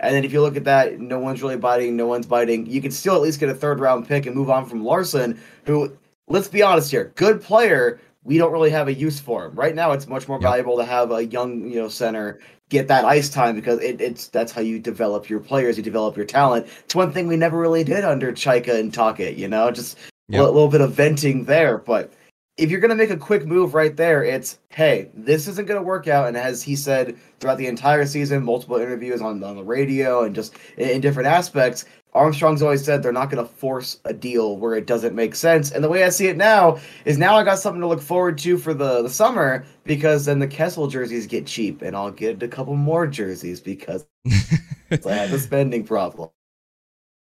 And 0.01 0.15
then 0.15 0.25
if 0.25 0.33
you 0.33 0.41
look 0.41 0.57
at 0.57 0.63
that, 0.65 0.99
no 0.99 1.19
one's 1.19 1.41
really 1.41 1.57
biting, 1.57 1.95
no 1.95 2.07
one's 2.07 2.25
biting. 2.25 2.65
You 2.65 2.81
can 2.81 2.91
still 2.91 3.15
at 3.15 3.21
least 3.21 3.39
get 3.39 3.49
a 3.49 3.53
third 3.53 3.79
round 3.79 4.07
pick 4.07 4.25
and 4.25 4.35
move 4.35 4.49
on 4.49 4.65
from 4.65 4.83
Larsson, 4.83 5.39
who, 5.65 5.95
let's 6.27 6.47
be 6.47 6.61
honest 6.61 6.91
here, 6.91 7.13
good 7.15 7.41
player. 7.41 8.01
We 8.23 8.37
don't 8.37 8.51
really 8.51 8.71
have 8.71 8.87
a 8.87 8.93
use 8.93 9.19
for 9.19 9.45
him 9.45 9.55
right 9.55 9.73
now. 9.73 9.91
It's 9.91 10.07
much 10.07 10.27
more 10.27 10.37
yep. 10.37 10.43
valuable 10.43 10.77
to 10.77 10.85
have 10.85 11.11
a 11.11 11.25
young, 11.25 11.69
you 11.69 11.79
know, 11.79 11.87
center 11.87 12.39
get 12.69 12.87
that 12.87 13.03
ice 13.03 13.29
time 13.29 13.53
because 13.53 13.79
it, 13.81 13.99
it's 13.99 14.27
that's 14.29 14.51
how 14.51 14.61
you 14.61 14.79
develop 14.79 15.29
your 15.29 15.39
players, 15.39 15.77
you 15.77 15.83
develop 15.83 16.15
your 16.15 16.25
talent. 16.25 16.65
It's 16.85 16.95
one 16.95 17.11
thing 17.11 17.27
we 17.27 17.35
never 17.35 17.59
really 17.59 17.83
did 17.83 18.03
under 18.03 18.31
Chayka 18.31 18.79
and 18.79 18.93
Tocchet, 18.93 19.35
you 19.35 19.47
know, 19.47 19.69
just 19.71 19.97
yep. 20.29 20.41
a 20.41 20.45
little 20.45 20.69
bit 20.69 20.81
of 20.81 20.93
venting 20.93 21.43
there, 21.45 21.77
but 21.77 22.13
if 22.57 22.69
you're 22.69 22.79
going 22.79 22.89
to 22.89 22.95
make 22.95 23.09
a 23.09 23.17
quick 23.17 23.45
move 23.45 23.73
right 23.73 23.95
there, 23.95 24.23
it's 24.23 24.59
hey, 24.69 25.09
this 25.13 25.47
isn't 25.47 25.67
going 25.67 25.79
to 25.79 25.85
work 25.85 26.07
out. 26.07 26.27
And 26.27 26.37
as 26.37 26.61
he 26.61 26.75
said 26.75 27.17
throughout 27.39 27.57
the 27.57 27.67
entire 27.67 28.05
season, 28.05 28.43
multiple 28.43 28.77
interviews 28.77 29.21
on, 29.21 29.43
on 29.43 29.55
the 29.55 29.63
radio 29.63 30.23
and 30.23 30.35
just 30.35 30.55
in, 30.77 30.89
in 30.89 31.01
different 31.01 31.27
aspects, 31.27 31.85
Armstrong's 32.13 32.61
always 32.61 32.83
said 32.83 33.01
they're 33.01 33.13
not 33.13 33.29
going 33.29 33.45
to 33.45 33.53
force 33.53 33.99
a 34.03 34.13
deal 34.13 34.57
where 34.57 34.75
it 34.75 34.85
doesn't 34.85 35.15
make 35.15 35.33
sense. 35.33 35.71
And 35.71 35.81
the 35.83 35.89
way 35.89 36.03
I 36.03 36.09
see 36.09 36.27
it 36.27 36.35
now 36.35 36.77
is 37.05 37.17
now 37.17 37.37
I 37.37 37.43
got 37.43 37.59
something 37.59 37.81
to 37.81 37.87
look 37.87 38.01
forward 38.01 38.37
to 38.39 38.57
for 38.57 38.73
the, 38.73 39.01
the 39.01 39.09
summer 39.09 39.65
because 39.85 40.25
then 40.25 40.39
the 40.39 40.47
Kessel 40.47 40.87
jerseys 40.87 41.25
get 41.25 41.47
cheap 41.47 41.81
and 41.81 41.95
I'll 41.95 42.11
get 42.11 42.43
a 42.43 42.49
couple 42.49 42.75
more 42.75 43.07
jerseys 43.07 43.61
because 43.61 44.05
I 44.25 45.13
have 45.13 45.31
a 45.31 45.39
spending 45.39 45.85
problem. 45.85 46.29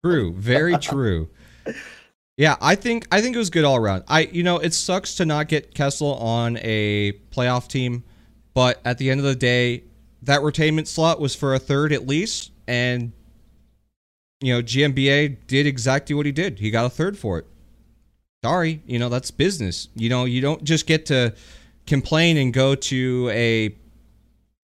True, 0.03 0.33
very 0.35 0.79
true. 0.79 1.29
Yeah, 2.37 2.57
I 2.61 2.75
think 2.77 3.07
I 3.13 3.21
think 3.21 3.37
it 3.37 3.39
was 3.39 3.51
good 3.51 3.65
all 3.65 3.77
around. 3.77 4.05
I 4.09 4.23
you 4.23 4.43
know 4.43 4.59
it 4.59 4.73
sucks 4.73 5.15
to 5.17 5.27
not 5.27 5.49
get 5.49 5.75
Kessel 5.75 6.15
on 6.15 6.57
a 6.59 7.13
playoff 7.31 7.69
team, 7.69 8.05
but 8.55 8.81
at 8.85 8.99
the 8.99 9.11
end 9.11 9.21
of 9.21 9.27
the 9.27 9.35
day, 9.35 9.85
that 10.23 10.41
retainment 10.41 10.87
slot 10.87 11.21
was 11.21 11.35
for 11.35 11.55
a 11.55 11.59
third 11.59 11.93
at 11.93 12.07
least, 12.07 12.51
and 12.67 13.13
you 14.41 14.55
know 14.55 14.63
GMBA 14.63 15.47
did 15.47 15.67
exactly 15.67 16.15
what 16.15 16.25
he 16.25 16.33
did. 16.33 16.59
He 16.59 16.71
got 16.71 16.87
a 16.87 16.91
third 16.91 17.19
for 17.19 17.39
it. 17.39 17.47
Sorry, 18.43 18.83
you 18.87 18.99
know 18.99 19.11
that's 19.11 19.31
business. 19.31 19.89
You 19.95 20.09
know 20.09 20.25
you 20.25 20.41
don't 20.41 20.65
just 20.65 20.87
get 20.87 21.07
to 21.07 21.35
complain 21.87 22.39
and 22.39 22.53
go 22.53 22.75
to 22.75 23.29
a 23.31 23.77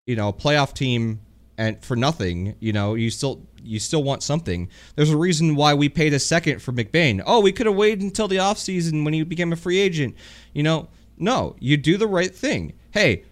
you 0.05 0.15
know 0.15 0.31
playoff 0.31 0.73
team 0.73 1.19
and 1.57 1.83
for 1.83 1.95
nothing. 1.95 2.55
You 2.59 2.73
know 2.73 2.95
you 2.95 3.09
still 3.09 3.45
you 3.63 3.79
still 3.79 4.03
want 4.03 4.23
something. 4.23 4.69
There's 4.95 5.09
a 5.09 5.17
reason 5.17 5.55
why 5.55 5.73
we 5.73 5.89
paid 5.89 6.13
a 6.13 6.19
second 6.19 6.61
for 6.61 6.71
McBain. 6.71 7.21
Oh, 7.25 7.41
we 7.41 7.51
could 7.51 7.65
have 7.65 7.75
waited 7.75 8.01
until 8.01 8.27
the 8.27 8.37
offseason 8.37 9.03
when 9.03 9.13
he 9.13 9.23
became 9.23 9.51
a 9.51 9.55
free 9.55 9.79
agent. 9.79 10.15
You 10.53 10.63
know, 10.63 10.89
no, 11.17 11.55
you 11.59 11.77
do 11.77 11.97
the 11.97 12.07
right 12.07 12.33
thing. 12.33 12.73
Hey, 12.91 13.23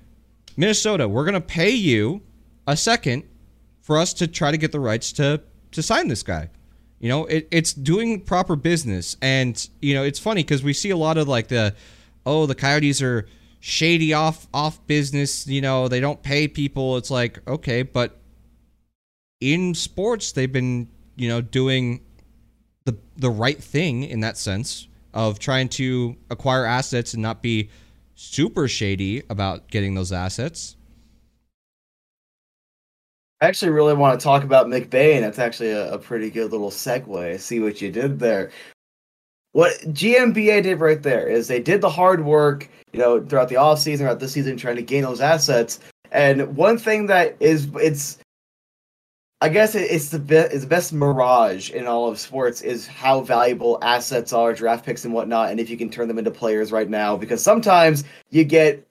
Minnesota, 0.58 1.08
we're 1.08 1.26
going 1.26 1.34
to 1.34 1.42
pay 1.42 1.72
you 1.72 2.22
a 2.68 2.78
second 2.78 3.24
for 3.82 3.98
us 3.98 4.14
to 4.16 4.28
try 4.28 4.52
to 4.52 4.58
get 4.58 4.72
the 4.72 4.80
rights 4.80 5.12
to 5.14 5.42
to 5.72 5.82
sign 5.82 6.08
this 6.08 6.24
guy. 6.24 6.50
You 7.00 7.10
know, 7.10 7.26
it, 7.26 7.48
it's 7.52 7.74
doing 7.74 8.22
proper 8.22 8.56
business, 8.56 9.18
and 9.22 9.70
you 9.82 9.94
know, 9.94 10.04
it's 10.04 10.20
funny 10.20 10.44
because 10.44 10.64
we 10.64 10.72
see 10.74 10.90
a 10.90 10.98
lot 10.98 11.18
of 11.18 11.28
like 11.28 11.50
the, 11.50 11.76
oh, 12.26 12.46
the 12.46 12.56
Coyotes 12.56 13.02
are 13.02 13.28
shady 13.66 14.14
off 14.14 14.46
off 14.54 14.86
business. 14.88 15.48
You 15.48 15.62
know, 15.62 15.88
they 15.88 16.02
don't 16.02 16.22
pay 16.22 16.50
people. 16.50 16.98
It's 16.98 17.10
like 17.10 17.40
okay, 17.48 17.82
but 17.82 18.20
in 19.40 19.74
sports, 19.74 20.34
they've 20.34 20.52
been 20.52 20.90
you 21.16 21.30
know 21.30 21.40
doing 21.40 22.02
the 22.84 22.98
the 23.16 23.30
right 23.30 23.64
thing 23.64 24.04
in 24.04 24.20
that 24.20 24.38
sense 24.38 24.90
of 25.14 25.40
trying 25.40 25.70
to 25.70 26.18
acquire 26.30 26.66
assets 26.66 27.14
and 27.14 27.24
not 27.24 27.42
be 27.42 27.70
super 28.16 28.68
shady 28.68 29.24
about 29.30 29.70
getting 29.70 29.96
those 29.96 30.12
assets. 30.12 30.76
I 33.40 33.48
actually 33.48 33.72
really 33.72 33.94
want 33.94 34.20
to 34.20 34.24
talk 34.24 34.44
about 34.44 34.68
McBain. 34.68 35.22
That's 35.22 35.40
actually 35.40 35.72
a, 35.72 35.94
a 35.94 35.98
pretty 35.98 36.30
good 36.30 36.52
little 36.52 36.70
segue. 36.70 37.40
See 37.40 37.60
what 37.60 37.82
you 37.82 37.92
did 37.92 38.20
there. 38.20 38.52
What 39.54 39.80
GMBA 39.94 40.64
did 40.64 40.80
right 40.80 41.02
there 41.02 41.28
is 41.28 41.48
they 41.48 41.62
did 41.62 41.82
the 41.82 41.90
hard 41.90 42.26
work, 42.26 42.70
you 42.92 43.00
know, 43.00 43.24
throughout 43.24 43.50
the 43.50 43.56
offseason, 43.56 44.00
throughout 44.00 44.20
the 44.20 44.28
season, 44.28 44.58
trying 44.58 44.76
to 44.76 44.82
gain 44.82 45.04
those 45.04 45.22
assets. 45.22 45.80
And 46.12 46.56
one 46.56 46.78
thing 46.78 47.06
that 47.08 47.36
is 47.40 47.68
it's 47.76 48.18
I 49.42 49.50
guess 49.50 49.76
it's 49.76 50.10
the 50.10 50.20
best 50.20 50.54
it's 50.54 50.64
the 50.64 50.70
best 50.70 50.94
mirage 50.94 51.70
in 51.70 51.86
all 51.86 52.10
of 52.10 52.18
sports 52.20 52.62
is 52.62 52.88
how 52.88 53.22
valuable 53.22 53.78
assets 53.82 54.34
are, 54.34 54.54
draft 54.54 54.86
picks 54.86 55.06
and 55.06 55.14
whatnot, 55.14 55.52
and 55.52 55.60
if 55.60 55.70
you 55.70 55.78
can 55.78 55.90
turn 55.90 56.08
them 56.08 56.18
into 56.18 56.32
players 56.32 56.72
right 56.72 56.90
now. 56.90 57.16
Because 57.16 57.44
sometimes 57.44 58.04
you 58.32 58.44
get 58.44 58.88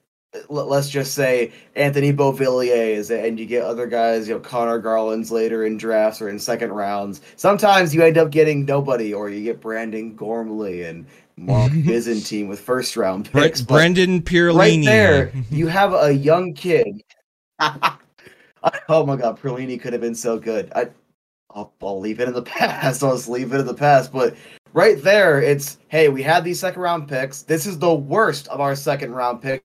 let's 0.49 0.89
just 0.89 1.13
say 1.13 1.51
Anthony 1.75 2.11
Beauvilliers 2.11 3.11
and 3.11 3.39
you 3.39 3.45
get 3.45 3.63
other 3.63 3.87
guys, 3.87 4.27
you 4.27 4.33
know, 4.33 4.39
Conor 4.39 4.79
Garland's 4.79 5.31
later 5.31 5.65
in 5.65 5.77
drafts 5.77 6.21
or 6.21 6.29
in 6.29 6.39
second 6.39 6.71
rounds. 6.71 7.21
Sometimes 7.35 7.93
you 7.93 8.03
end 8.03 8.17
up 8.17 8.31
getting 8.31 8.65
nobody 8.65 9.13
or 9.13 9.29
you 9.29 9.43
get 9.43 9.61
Brandon 9.61 10.15
Gormley 10.15 10.83
and 10.83 11.05
Mark 11.37 11.71
Visentin 11.73 12.47
with 12.47 12.59
first 12.59 12.97
round 12.97 13.31
picks. 13.31 13.61
Brendan 13.61 14.21
Perlini. 14.21 14.57
Right 14.57 14.85
there, 14.85 15.31
you 15.51 15.67
have 15.67 15.93
a 15.93 16.11
young 16.11 16.53
kid. 16.53 17.03
oh 17.59 19.05
my 19.05 19.15
god, 19.15 19.39
Perlini 19.39 19.79
could 19.79 19.93
have 19.93 20.01
been 20.01 20.15
so 20.15 20.39
good. 20.39 20.71
I 20.75 20.89
I'll, 21.51 21.71
I'll 21.83 21.99
leave 21.99 22.19
it 22.19 22.27
in 22.27 22.33
the 22.33 22.41
past. 22.41 23.03
I'll 23.03 23.15
just 23.15 23.29
leave 23.29 23.53
it 23.53 23.59
in 23.59 23.67
the 23.67 23.73
past. 23.75 24.11
But 24.11 24.35
right 24.73 25.01
there, 25.01 25.39
it's 25.41 25.77
hey, 25.89 26.09
we 26.09 26.23
had 26.23 26.43
these 26.43 26.59
second 26.59 26.81
round 26.81 27.07
picks. 27.07 27.43
This 27.43 27.67
is 27.67 27.77
the 27.77 27.93
worst 27.93 28.47
of 28.47 28.59
our 28.59 28.75
second 28.75 29.11
round 29.11 29.41
picks 29.41 29.63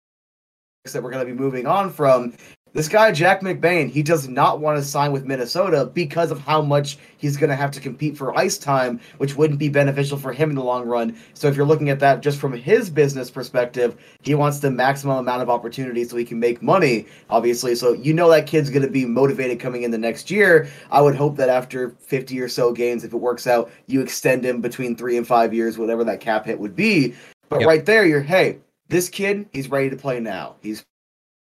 that 0.92 1.02
we're 1.02 1.10
going 1.10 1.26
to 1.26 1.32
be 1.32 1.38
moving 1.38 1.66
on 1.66 1.90
from. 1.90 2.34
This 2.74 2.88
guy, 2.88 3.10
Jack 3.12 3.40
McBain, 3.40 3.90
he 3.90 4.02
does 4.02 4.28
not 4.28 4.60
want 4.60 4.78
to 4.78 4.84
sign 4.84 5.10
with 5.10 5.24
Minnesota 5.24 5.90
because 5.92 6.30
of 6.30 6.38
how 6.40 6.60
much 6.60 6.98
he's 7.16 7.36
going 7.36 7.48
to 7.50 7.56
have 7.56 7.70
to 7.72 7.80
compete 7.80 8.16
for 8.16 8.38
ice 8.38 8.58
time, 8.58 9.00
which 9.16 9.36
wouldn't 9.36 9.58
be 9.58 9.70
beneficial 9.70 10.18
for 10.18 10.32
him 10.32 10.50
in 10.50 10.56
the 10.56 10.62
long 10.62 10.86
run. 10.86 11.16
So, 11.32 11.48
if 11.48 11.56
you're 11.56 11.66
looking 11.66 11.88
at 11.88 11.98
that 12.00 12.20
just 12.20 12.38
from 12.38 12.52
his 12.52 12.90
business 12.90 13.30
perspective, 13.30 13.96
he 14.22 14.34
wants 14.34 14.58
the 14.58 14.70
maximum 14.70 15.16
amount 15.16 15.42
of 15.42 15.48
opportunity 15.48 16.04
so 16.04 16.16
he 16.16 16.24
can 16.24 16.38
make 16.38 16.62
money, 16.62 17.06
obviously. 17.30 17.74
So, 17.74 17.94
you 17.94 18.12
know 18.12 18.30
that 18.30 18.46
kid's 18.46 18.70
going 18.70 18.82
to 18.82 18.90
be 18.90 19.06
motivated 19.06 19.60
coming 19.60 19.82
in 19.82 19.90
the 19.90 19.98
next 19.98 20.30
year. 20.30 20.68
I 20.90 21.00
would 21.00 21.16
hope 21.16 21.36
that 21.36 21.48
after 21.48 21.90
50 22.00 22.38
or 22.40 22.48
so 22.48 22.72
games, 22.72 23.02
if 23.02 23.14
it 23.14 23.16
works 23.16 23.46
out, 23.46 23.70
you 23.86 24.02
extend 24.02 24.44
him 24.44 24.60
between 24.60 24.94
three 24.94 25.16
and 25.16 25.26
five 25.26 25.54
years, 25.54 25.78
whatever 25.78 26.04
that 26.04 26.20
cap 26.20 26.44
hit 26.44 26.60
would 26.60 26.76
be. 26.76 27.14
But 27.48 27.60
yep. 27.60 27.68
right 27.68 27.86
there, 27.86 28.04
you're, 28.04 28.20
hey, 28.20 28.58
this 28.88 29.08
kid, 29.08 29.48
he's 29.52 29.68
ready 29.68 29.90
to 29.90 29.96
play 29.96 30.20
now. 30.20 30.56
He's 30.62 30.84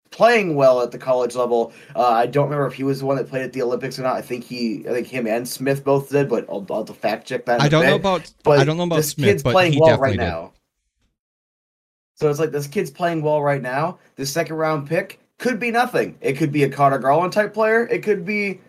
playing 0.10 0.56
well 0.56 0.82
at 0.82 0.92
the 0.92 0.98
college 0.98 1.36
level. 1.36 1.74
Uh, 1.96 2.08
I 2.08 2.26
don't 2.26 2.46
remember 2.46 2.68
if 2.68 2.74
he 2.74 2.84
was 2.84 3.00
the 3.00 3.06
one 3.06 3.18
that 3.18 3.30
played 3.30 3.44
at 3.44 3.54
the 3.54 3.62
Olympics 3.62 4.00
or 4.00 4.04
not. 4.04 4.16
I 4.16 4.22
think 4.22 4.44
he, 4.44 4.86
I 4.88 4.94
think 4.94 5.08
him 5.08 5.28
and 5.28 5.48
Smith 5.48 5.84
both 5.84 6.10
did, 6.10 6.30
but 6.30 6.46
I'll, 6.50 6.66
I'll 6.70 6.86
fact 6.86 7.28
check 7.28 7.46
that. 7.46 7.62
I 7.62 7.70
don't 7.70 7.86
know 7.86 7.96
about. 7.96 8.32
But 8.44 8.60
I 8.60 8.64
don't 8.64 8.78
know 8.78 8.84
about 8.84 8.98
this 8.98 9.10
Smith, 9.12 9.28
kid's 9.28 9.44
playing 9.44 9.80
well 9.80 9.98
right 9.98 10.12
did. 10.12 10.20
now. 10.20 10.54
So 12.16 12.30
it's 12.30 12.40
like 12.40 12.52
this 12.52 12.68
kid's 12.68 12.90
playing 12.90 13.22
well 13.22 13.42
right 13.42 13.62
now. 13.62 14.00
This 14.16 14.32
second 14.32 14.56
round 14.56 14.88
pick 14.88 15.20
could 15.38 15.60
be 15.60 15.70
nothing. 15.70 16.18
It 16.22 16.34
could 16.34 16.52
be 16.52 16.64
a 16.64 16.70
Conor 16.70 16.98
Garland 16.98 17.32
type 17.32 17.54
player. 17.54 17.86
It 17.88 18.02
could 18.02 18.26
be 18.26 18.60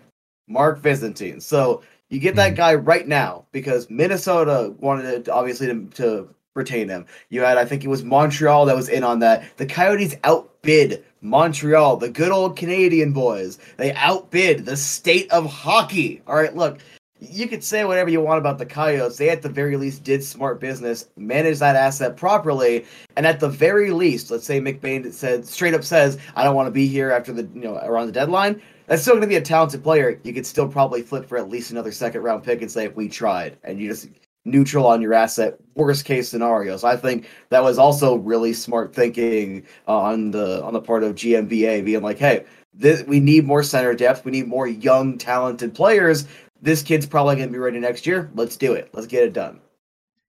Mark 0.48 0.82
Visentin. 0.82 1.40
So 1.40 1.82
you 2.10 2.20
get 2.20 2.36
that 2.36 2.52
mm. 2.52 2.56
guy 2.56 2.74
right 2.74 3.08
now 3.08 3.46
because 3.52 3.88
Minnesota 3.88 4.74
wanted 4.78 5.24
to, 5.24 5.32
obviously 5.32 5.66
to, 5.68 5.86
to 5.94 6.28
retain 6.58 6.88
him. 6.88 7.06
You 7.30 7.40
had, 7.40 7.56
I 7.56 7.64
think 7.64 7.84
it 7.84 7.88
was 7.88 8.04
Montreal 8.04 8.66
that 8.66 8.76
was 8.76 8.88
in 8.88 9.04
on 9.04 9.20
that. 9.20 9.44
The 9.56 9.66
Coyotes 9.66 10.16
outbid 10.24 11.04
Montreal, 11.22 11.96
the 11.96 12.10
good 12.10 12.30
old 12.30 12.56
Canadian 12.56 13.12
boys. 13.12 13.58
They 13.78 13.92
outbid 13.94 14.66
the 14.66 14.76
state 14.76 15.30
of 15.30 15.46
hockey. 15.46 16.20
All 16.26 16.36
right, 16.36 16.54
look, 16.54 16.78
you 17.20 17.48
could 17.48 17.64
say 17.64 17.84
whatever 17.84 18.10
you 18.10 18.20
want 18.20 18.38
about 18.38 18.58
the 18.58 18.66
Coyotes. 18.66 19.16
They 19.16 19.30
at 19.30 19.42
the 19.42 19.48
very 19.48 19.76
least 19.76 20.04
did 20.04 20.22
smart 20.22 20.60
business, 20.60 21.08
managed 21.16 21.60
that 21.60 21.76
asset 21.76 22.16
properly, 22.16 22.84
and 23.16 23.26
at 23.26 23.40
the 23.40 23.48
very 23.48 23.90
least, 23.90 24.30
let's 24.30 24.44
say 24.44 24.60
McBain 24.60 25.12
said 25.12 25.46
straight 25.46 25.74
up 25.74 25.84
says, 25.84 26.18
"I 26.36 26.44
don't 26.44 26.54
want 26.54 26.68
to 26.68 26.72
be 26.72 26.86
here 26.86 27.10
after 27.10 27.32
the 27.32 27.42
you 27.54 27.62
know 27.62 27.76
around 27.82 28.06
the 28.06 28.12
deadline." 28.12 28.60
That's 28.86 29.02
still 29.02 29.14
going 29.14 29.22
to 29.22 29.28
be 29.28 29.36
a 29.36 29.42
talented 29.42 29.82
player. 29.82 30.18
You 30.22 30.32
could 30.32 30.46
still 30.46 30.68
probably 30.68 31.02
flip 31.02 31.28
for 31.28 31.36
at 31.36 31.50
least 31.50 31.70
another 31.70 31.92
second 31.92 32.22
round 32.22 32.44
pick 32.44 32.62
and 32.62 32.70
say, 32.70 32.84
"If 32.84 32.96
"We 32.96 33.08
tried," 33.08 33.56
and 33.64 33.80
you 33.80 33.88
just 33.88 34.08
neutral 34.50 34.86
on 34.86 35.00
your 35.00 35.14
asset 35.14 35.58
worst 35.74 36.04
case 36.04 36.28
scenarios. 36.28 36.84
I 36.84 36.96
think 36.96 37.28
that 37.50 37.62
was 37.62 37.78
also 37.78 38.16
really 38.16 38.52
smart 38.52 38.94
thinking 38.94 39.66
on 39.86 40.30
the 40.30 40.62
on 40.64 40.72
the 40.72 40.80
part 40.80 41.04
of 41.04 41.14
gmba 41.14 41.84
being 41.84 42.02
like 42.02 42.18
hey 42.18 42.44
this, 42.74 43.02
we 43.02 43.18
need 43.18 43.44
more 43.44 43.62
center 43.62 43.94
depth. 43.94 44.24
We 44.24 44.30
need 44.30 44.46
more 44.46 44.68
young 44.68 45.18
talented 45.18 45.74
players. 45.74 46.26
This 46.62 46.82
kid's 46.82 47.06
probably 47.06 47.36
going 47.36 47.48
to 47.48 47.52
be 47.52 47.58
ready 47.58 47.80
next 47.80 48.06
year. 48.06 48.30
Let's 48.34 48.56
do 48.56 48.72
it. 48.72 48.90
Let's 48.92 49.06
get 49.06 49.24
it 49.24 49.32
done. 49.32 49.60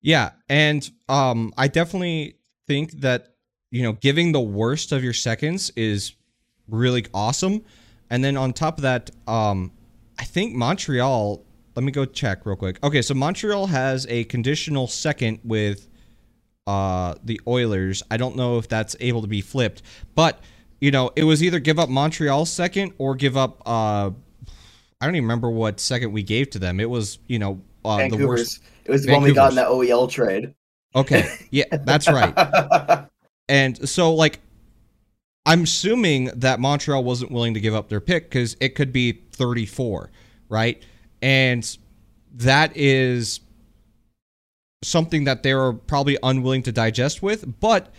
Yeah 0.02 0.32
and 0.48 0.90
um 1.10 1.54
i 1.58 1.68
definitely 1.68 2.36
think 2.68 3.02
that 3.02 3.34
you 3.70 3.84
know 3.84 3.94
giving 3.94 4.32
the 4.32 4.40
worst 4.40 4.92
of 4.92 5.04
your 5.04 5.14
seconds 5.14 5.72
is 5.76 6.16
really 6.70 7.06
awesome. 7.14 7.64
And 8.10 8.24
then 8.24 8.38
on 8.38 8.54
top 8.54 8.78
of 8.78 8.84
that 8.84 9.12
um 9.28 9.72
i 10.18 10.24
think 10.24 10.56
montreal 10.56 11.44
let 11.80 11.86
me 11.86 11.94
go 11.94 12.04
check 12.04 12.46
real 12.46 12.58
quick. 12.58 12.78
Okay, 12.84 13.02
so 13.02 13.14
Montreal 13.14 13.66
has 13.68 14.06
a 14.10 14.26
conditional 14.26 14.86
second 14.86 15.40
with 15.46 15.88
uh, 16.68 17.16
the 17.24 17.40
Oilers. 17.48 18.04
I 18.12 18.18
don't 18.18 18.36
know 18.36 18.58
if 18.58 18.68
that's 18.68 18.98
able 19.00 19.22
to 19.22 19.30
be 19.30 19.40
flipped, 19.40 19.82
but 20.14 20.42
you 20.82 20.92
know, 20.92 21.10
it 21.16 21.24
was 21.24 21.42
either 21.42 21.58
give 21.58 21.80
up 21.80 21.88
Montreal's 21.88 22.52
second 22.52 22.92
or 22.98 23.16
give 23.16 23.38
up. 23.38 23.62
Uh, 23.66 24.12
I 25.00 25.06
don't 25.06 25.16
even 25.16 25.24
remember 25.24 25.50
what 25.50 25.80
second 25.80 26.12
we 26.12 26.22
gave 26.22 26.50
to 26.50 26.60
them. 26.60 26.82
It 26.82 26.90
was 26.90 27.20
you 27.28 27.40
know 27.40 27.62
uh, 27.86 28.10
the 28.10 28.28
worst. 28.28 28.62
It 28.84 28.92
was 28.92 29.06
the 29.06 29.14
one 29.14 29.24
we 29.24 29.32
got 29.32 29.52
in 29.52 29.56
the 29.56 29.62
OEL 29.62 30.12
trade. 30.12 30.54
Okay, 30.98 31.30
yeah, 31.50 31.64
that's 31.72 32.10
right. 32.10 33.08
and 33.48 33.88
so 33.88 34.14
like 34.14 34.42
I'm 35.46 35.64
assuming 35.64 36.26
that 36.36 36.60
Montreal 36.60 37.06
wasn't 37.06 37.32
willing 37.32 37.54
to 37.54 37.62
give 37.62 37.74
up 37.74 37.88
their 37.88 38.02
pick 38.02 38.26
because 38.26 38.58
it 38.60 38.76
could 38.76 38.92
be 38.92 39.14
34, 39.32 40.12
right? 40.50 40.84
And 41.22 41.78
that 42.34 42.76
is 42.76 43.42
something 44.84 45.26
that 45.26 45.44
they're 45.44 45.74
probably 45.74 46.18
unwilling 46.24 46.64
to 46.64 46.72
digest 46.72 47.22
with. 47.22 47.60
But 47.60 47.94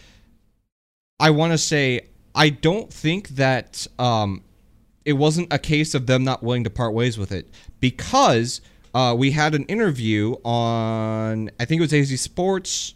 I 1.19 1.31
want 1.31 1.53
to 1.53 1.59
say, 1.59 2.09
I 2.35 2.49
don't 2.49 2.93
think 2.93 3.29
that 3.31 3.87
um, 3.99 4.43
it 5.05 5.13
wasn't 5.15 5.53
a 5.53 5.59
case 5.59 5.95
of 5.95 6.07
them 6.07 6.25
not 6.25 6.43
willing 6.43 6.65
to 6.65 6.71
part 6.71 6.95
ways 6.95 7.19
with 7.19 7.33
it 7.33 7.49
because 7.81 8.61
uh, 8.95 9.15
we 9.17 9.31
had 9.31 9.55
an 9.55 9.65
interview 9.65 10.35
on, 10.45 11.51
I 11.61 11.65
think 11.65 11.81
it 11.81 11.83
was 11.83 11.93
AZ 11.93 12.21
Sports, 12.21 12.95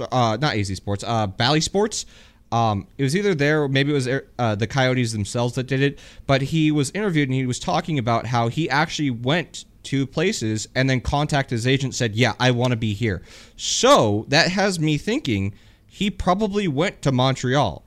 uh, 0.00 0.38
not 0.40 0.56
AZ 0.56 0.74
Sports, 0.74 1.04
uh, 1.06 1.26
Bally 1.26 1.60
Sports 1.60 2.06
um, 2.52 2.86
it 2.98 3.02
was 3.02 3.16
either 3.16 3.34
there 3.34 3.62
or 3.62 3.68
maybe 3.68 3.90
it 3.90 3.94
was 3.94 4.08
uh, 4.38 4.54
the 4.54 4.66
Coyotes 4.66 5.12
themselves 5.12 5.54
that 5.54 5.64
did 5.64 5.80
it. 5.80 5.98
But 6.26 6.42
he 6.42 6.70
was 6.70 6.90
interviewed 6.90 7.28
and 7.28 7.34
he 7.34 7.46
was 7.46 7.58
talking 7.58 7.98
about 7.98 8.26
how 8.26 8.48
he 8.48 8.68
actually 8.68 9.10
went 9.10 9.64
to 9.84 10.06
places 10.06 10.68
and 10.74 10.90
then 10.90 11.00
contacted 11.00 11.56
his 11.56 11.66
agent 11.66 11.94
said, 11.94 12.14
"Yeah, 12.14 12.34
I 12.40 12.50
want 12.50 12.72
to 12.72 12.76
be 12.76 12.92
here." 12.92 13.22
So, 13.56 14.26
that 14.28 14.50
has 14.50 14.80
me 14.80 14.98
thinking 14.98 15.54
he 15.86 16.10
probably 16.10 16.68
went 16.68 17.02
to 17.02 17.12
Montreal. 17.12 17.84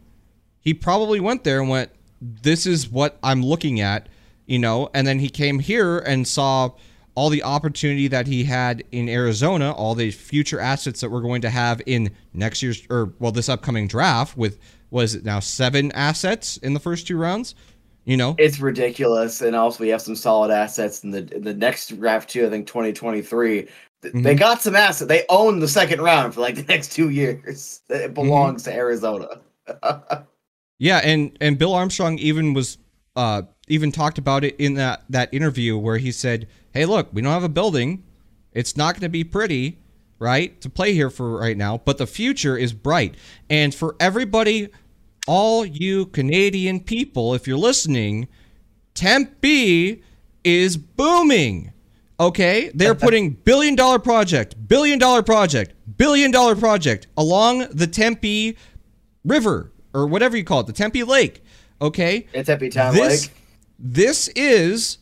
He 0.60 0.74
probably 0.74 1.20
went 1.20 1.44
there 1.44 1.60
and 1.60 1.70
went, 1.70 1.92
"This 2.22 2.66
is 2.66 2.90
what 2.90 3.18
I'm 3.22 3.44
looking 3.44 3.80
at." 3.80 4.08
You 4.46 4.60
know, 4.60 4.90
and 4.94 5.08
then 5.08 5.20
he 5.20 5.30
came 5.30 5.60
here 5.60 6.00
and 6.00 6.28
saw 6.28 6.72
all 7.16 7.30
the 7.30 7.44
opportunity 7.44 8.08
that 8.08 8.28
he 8.28 8.44
had 8.44 8.84
in 8.92 9.08
Arizona, 9.08 9.72
all 9.72 9.96
the 9.96 10.12
future 10.12 10.60
assets 10.60 11.02
that 11.02 11.10
we're 11.10 11.22
going 11.22 11.42
to 11.42 11.50
have 11.50 11.82
in 11.86 12.10
next 12.34 12.64
year's 12.64 12.86
or 12.90 13.14
well 13.20 13.32
this 13.32 13.50
upcoming 13.50 13.88
draft 13.88 14.36
with 14.38 14.60
was 14.90 15.16
it 15.16 15.26
now 15.26 15.40
seven 15.40 15.92
assets 15.94 16.58
in 16.58 16.74
the 16.74 16.80
first 16.80 17.08
two 17.08 17.18
rounds? 17.18 17.56
You 18.06 18.18
know, 18.18 18.36
it's 18.38 18.60
ridiculous, 18.60 19.42
and 19.42 19.56
also 19.56 19.84
we 19.84 19.90
have 19.90 20.02
some 20.02 20.16
solid 20.16 20.52
assets 20.52 21.04
in 21.04 21.12
the 21.12 21.34
in 21.34 21.44
the 21.44 21.54
next 21.54 21.98
draft 21.98 22.30
too. 22.30 22.46
I 22.46 22.50
think 22.50 22.68
2023. 22.68 23.68
Mm-hmm. 24.02 24.22
They 24.22 24.36
got 24.36 24.62
some 24.62 24.76
assets. 24.76 25.08
They 25.08 25.24
own 25.30 25.60
the 25.60 25.68
second 25.70 26.02
round 26.02 26.34
for 26.34 26.42
like 26.42 26.56
the 26.56 26.64
next 26.64 26.92
two 26.92 27.10
years. 27.10 27.82
It 27.90 27.94
mm-hmm. 27.94 28.14
belongs 28.14 28.64
mm-hmm. 28.64 28.72
to 28.72 28.78
Arizona. 28.78 29.28
yeah, 30.80 30.98
and 30.98 31.38
and 31.40 31.58
Bill 31.58 31.74
Armstrong 31.74 32.18
even 32.18 32.54
was 32.54 32.78
uh 33.16 33.44
even 33.70 33.92
talked 33.92 34.18
about 34.18 34.44
it 34.44 34.58
in 34.58 34.74
that 34.74 35.04
that 35.10 35.34
interview 35.34 35.78
where 35.78 35.98
he 35.98 36.12
said, 36.12 36.48
"Hey, 36.74 36.86
look, 36.86 37.10
we 37.14 37.22
don't 37.22 37.32
have 37.32 37.44
a 37.44 37.50
building. 37.50 38.04
It's 38.52 38.76
not 38.78 38.94
going 38.94 39.02
to 39.02 39.10
be 39.10 39.24
pretty, 39.24 39.80
right, 40.20 40.60
to 40.62 40.70
play 40.70 40.94
here 40.94 41.10
for 41.10 41.38
right 41.38 41.58
now, 41.58 41.78
but 41.78 41.98
the 41.98 42.08
future 42.08 42.58
is 42.58 42.74
bright." 42.74 43.16
And 43.50 43.74
for 43.74 43.96
everybody, 44.00 44.70
all 45.28 45.66
you 45.66 46.08
Canadian 46.08 46.82
people, 46.82 47.34
if 47.34 47.48
you're 47.48 47.58
listening, 47.58 48.28
Tempe 48.94 50.04
is 50.44 50.78
booming. 50.78 51.72
Okay? 52.20 52.72
They're 52.74 52.96
putting 52.96 53.32
billion 53.32 53.76
dollar 53.76 54.00
project, 54.00 54.56
billion 54.68 55.00
dollar 55.00 55.24
project, 55.24 55.74
billion 55.98 56.32
dollar 56.32 56.56
project 56.56 57.08
along 57.18 57.68
the 57.72 57.88
Tempe 57.88 58.58
River 59.26 59.72
or 59.94 60.08
whatever 60.08 60.36
you 60.38 60.44
call 60.44 60.62
it, 60.62 60.68
the 60.68 60.74
Tempe 60.74 61.04
Lake. 61.04 61.44
Okay? 61.82 62.28
It's 62.34 62.48
Tempe 62.48 62.70
Town 62.70 62.94
this, 62.94 63.28
Lake 63.28 63.38
this 63.84 64.30
is 64.30 64.98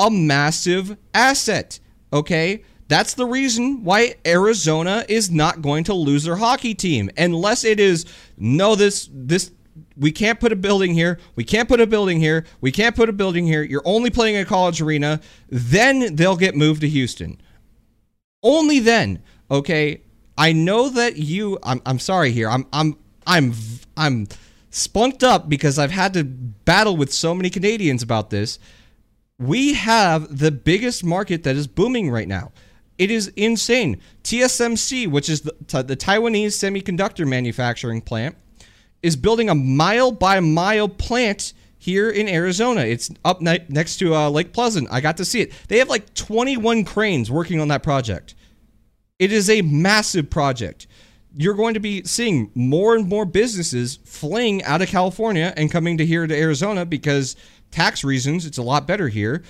a 0.00 0.10
massive 0.10 0.96
asset. 1.14 1.78
Okay. 2.12 2.64
That's 2.88 3.14
the 3.14 3.26
reason 3.26 3.84
why 3.84 4.16
Arizona 4.26 5.04
is 5.08 5.30
not 5.30 5.62
going 5.62 5.84
to 5.84 5.94
lose 5.94 6.24
their 6.24 6.34
hockey 6.34 6.74
team 6.74 7.08
unless 7.16 7.62
it 7.62 7.78
is 7.78 8.04
no 8.36 8.74
this 8.74 9.08
this 9.12 9.52
we 9.96 10.10
can't 10.10 10.40
put 10.40 10.50
a 10.50 10.56
building 10.56 10.94
here. 10.94 11.20
We 11.36 11.44
can't 11.44 11.68
put 11.68 11.80
a 11.80 11.86
building 11.86 12.18
here. 12.18 12.44
We 12.60 12.72
can't 12.72 12.96
put 12.96 13.08
a 13.08 13.12
building 13.12 13.46
here. 13.46 13.62
You're 13.62 13.82
only 13.84 14.10
playing 14.10 14.36
a 14.38 14.44
college 14.44 14.80
arena. 14.80 15.20
Then 15.48 16.16
they'll 16.16 16.36
get 16.36 16.56
moved 16.56 16.80
to 16.80 16.88
Houston. 16.88 17.40
Only 18.42 18.80
then. 18.80 19.22
Okay. 19.50 20.02
I 20.36 20.52
know 20.52 20.88
that 20.88 21.16
you 21.16 21.58
I'm 21.62 21.80
I'm 21.86 21.98
sorry 22.00 22.32
here. 22.32 22.48
I'm 22.48 22.66
I'm 22.72 22.96
I'm 23.26 23.54
I'm 23.96 24.26
spunked 24.70 25.22
up 25.22 25.48
because 25.48 25.78
I've 25.78 25.90
had 25.90 26.14
to 26.14 26.24
battle 26.24 26.96
with 26.96 27.12
so 27.12 27.34
many 27.34 27.50
Canadians 27.50 28.02
about 28.02 28.30
this. 28.30 28.58
We 29.40 29.72
have 29.72 30.38
the 30.38 30.50
biggest 30.50 31.02
market 31.02 31.44
that 31.44 31.56
is 31.56 31.66
booming 31.66 32.10
right 32.10 32.28
now. 32.28 32.52
It 32.98 33.10
is 33.10 33.28
insane. 33.36 33.98
TSMC, 34.22 35.10
which 35.10 35.30
is 35.30 35.40
the, 35.40 35.54
the 35.82 35.96
Taiwanese 35.96 36.48
semiconductor 36.48 37.26
manufacturing 37.26 38.02
plant, 38.02 38.36
is 39.02 39.16
building 39.16 39.48
a 39.48 39.54
mile 39.54 40.12
by 40.12 40.40
mile 40.40 40.90
plant 40.90 41.54
here 41.78 42.10
in 42.10 42.28
Arizona. 42.28 42.82
It's 42.82 43.10
up 43.24 43.40
ne- 43.40 43.64
next 43.70 43.96
to 43.96 44.14
uh, 44.14 44.28
Lake 44.28 44.52
Pleasant. 44.52 44.88
I 44.90 45.00
got 45.00 45.16
to 45.16 45.24
see 45.24 45.40
it. 45.40 45.52
They 45.68 45.78
have 45.78 45.88
like 45.88 46.12
21 46.12 46.84
cranes 46.84 47.30
working 47.30 47.58
on 47.58 47.68
that 47.68 47.82
project. 47.82 48.34
It 49.18 49.32
is 49.32 49.48
a 49.48 49.62
massive 49.62 50.28
project 50.28 50.86
you're 51.36 51.54
going 51.54 51.74
to 51.74 51.80
be 51.80 52.02
seeing 52.04 52.50
more 52.54 52.96
and 52.96 53.08
more 53.08 53.24
businesses 53.24 53.98
fleeing 54.04 54.62
out 54.64 54.82
of 54.82 54.88
California 54.88 55.52
and 55.56 55.70
coming 55.70 55.98
to 55.98 56.06
here 56.06 56.26
to 56.26 56.36
Arizona 56.36 56.84
because 56.84 57.36
tax 57.70 58.04
reasons, 58.04 58.46
it's 58.46 58.58
a 58.58 58.62
lot 58.62 58.86
better 58.86 59.08
here. 59.08 59.42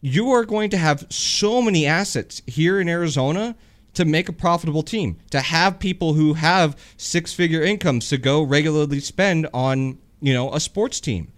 You 0.00 0.30
are 0.30 0.44
going 0.44 0.70
to 0.70 0.76
have 0.76 1.06
so 1.10 1.62
many 1.62 1.86
assets 1.86 2.42
here 2.46 2.80
in 2.80 2.88
Arizona 2.88 3.54
to 3.94 4.04
make 4.04 4.28
a 4.28 4.32
profitable 4.32 4.82
team, 4.82 5.18
to 5.30 5.40
have 5.40 5.78
people 5.78 6.14
who 6.14 6.34
have 6.34 6.76
six 6.96 7.32
figure 7.32 7.62
incomes 7.62 8.08
to 8.08 8.18
go 8.18 8.42
regularly 8.42 9.00
spend 9.00 9.46
on, 9.52 9.98
you 10.20 10.32
know, 10.32 10.52
a 10.52 10.60
sports 10.60 11.00
team. 11.00 11.32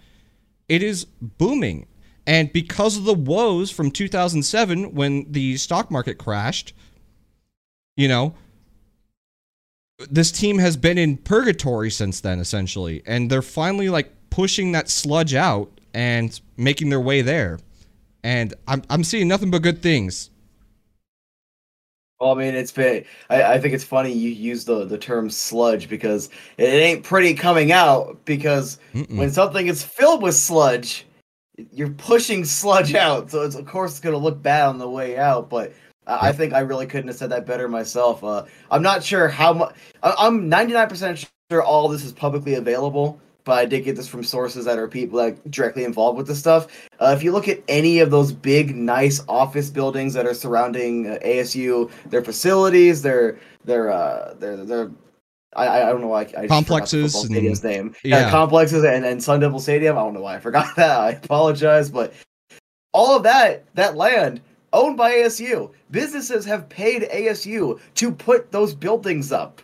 It 0.69 0.83
is 0.83 1.05
booming. 1.05 1.87
And 2.27 2.53
because 2.53 2.97
of 2.97 3.05
the 3.05 3.15
woes 3.15 3.71
from 3.71 3.91
2007 3.91 4.95
when 4.95 5.31
the 5.31 5.57
stock 5.57 5.91
market 5.91 6.17
crashed, 6.17 6.73
you 7.97 8.09
know, 8.09 8.35
this 10.11 10.33
team 10.33 10.59
has 10.59 10.77
been 10.77 10.99
in 10.99 11.17
purgatory 11.19 11.91
since 11.91 12.21
then, 12.21 12.41
essentially, 12.41 13.03
and 13.07 13.31
they're 13.31 13.43
finally 13.43 13.89
like 13.89 14.13
pushing 14.31 14.73
that 14.73 14.89
sludge 14.89 15.35
out 15.35 15.74
and 15.95 16.39
making 16.57 16.91
their 16.91 17.01
way 17.01 17.23
there. 17.23 17.59
And 18.23 18.55
I'm 18.69 18.83
I'm 18.91 19.05
seeing 19.05 19.29
nothing 19.29 19.51
but 19.51 19.63
good 19.63 19.83
things. 19.83 20.31
Well, 22.21 22.33
I 22.33 22.35
mean, 22.37 22.55
it's 22.55 22.73
been. 22.73 23.05
I, 23.29 23.43
I 23.43 23.61
think 23.61 23.75
it's 23.75 23.85
funny 23.85 24.13
you 24.13 24.31
use 24.31 24.65
the 24.65 24.85
the 24.85 24.99
term 24.99 25.31
sludge 25.31 25.89
because 25.89 26.31
it 26.57 26.65
ain't 26.65 27.05
pretty 27.05 27.35
coming 27.35 27.73
out. 27.73 28.25
Because 28.25 28.79
Mm-mm. 28.95 29.17
when 29.17 29.31
something 29.31 29.67
is 29.67 29.83
filled 29.83 30.23
with 30.23 30.35
sludge, 30.35 31.07
you're 31.73 31.91
pushing 31.91 32.45
sludge 32.45 32.95
out. 32.95 33.31
So 33.31 33.43
it's 33.43 33.57
of 33.57 33.67
course 33.67 33.93
it's 33.93 34.01
gonna 34.01 34.17
look 34.17 34.43
bad 34.43 34.69
on 34.69 34.79
the 34.79 34.89
way 34.89 35.19
out. 35.19 35.51
But 35.51 35.75
I 36.07 36.33
think 36.33 36.53
I 36.53 36.61
really 36.61 36.87
couldn't 36.87 37.09
have 37.09 37.17
said 37.17 37.31
that 37.31 37.47
better 37.47 37.69
myself. 37.69 38.23
Uh, 38.23 38.45
I'm 38.71 38.83
not 38.83 39.03
sure 39.03 39.29
how 39.29 39.53
much. 39.53 39.75
I'm 40.03 40.51
99% 40.51 41.27
sure 41.51 41.63
all 41.63 41.89
this 41.89 42.05
is 42.05 42.13
publicly 42.13 42.55
available, 42.55 43.21
but 43.45 43.59
I 43.59 43.67
did 43.67 43.85
get 43.85 43.97
this 43.97 44.09
from 44.09 44.25
sources 44.25 44.65
that 44.65 44.79
are 44.79 44.89
people 44.89 45.19
that 45.19 45.51
directly 45.51 45.85
involved 45.85 46.17
with 46.17 46.27
this 46.27 46.39
stuff. 46.39 46.67
Uh, 46.99 47.15
if 47.17 47.23
you 47.23 47.33
look 47.33 47.47
at 47.49 47.63
any 47.69 48.01
of 48.01 48.11
those 48.11 48.33
big, 48.33 48.75
nice 48.75 49.23
office 49.29 49.71
buildings 49.71 50.15
that 50.15 50.27
are 50.27 50.35
surrounding 50.35 51.09
uh, 51.09 51.19
ASU, 51.25 51.91
their 52.07 52.23
facilities, 52.23 53.03
their 53.03 53.39
their 53.65 53.91
uh, 53.91 54.35
their 54.35 54.57
their 54.65 54.91
I, 55.57 55.83
I 55.83 55.87
don't 55.87 56.01
know 56.01 56.09
why 56.09 56.23
I, 56.37 56.43
I 56.43 56.47
complexes 56.47 57.15
and, 57.15 57.27
stadium's 57.27 57.63
name. 57.63 57.95
Yeah, 58.03 58.31
complexes 58.31 58.85
and, 58.85 59.05
and 59.05 59.23
Sun 59.23 59.41
Devil 59.41 59.61
Stadium. 59.61 59.97
I 59.97 60.01
don't 60.01 60.15
know 60.15 60.23
why 60.23 60.37
I 60.37 60.41
forgot 60.41 60.67
that. 60.77 61.01
I 61.01 61.11
apologize, 61.11 61.91
but 61.91 62.13
all 62.93 63.17
of 63.17 63.23
that 63.25 63.65
that 63.75 63.97
land 63.97 64.41
owned 64.73 64.97
by 64.97 65.13
ASU. 65.13 65.71
Businesses 65.91 66.45
have 66.45 66.69
paid 66.69 67.03
ASU 67.03 67.81
to 67.95 68.11
put 68.11 68.51
those 68.51 68.75
buildings 68.75 69.33
up. 69.33 69.63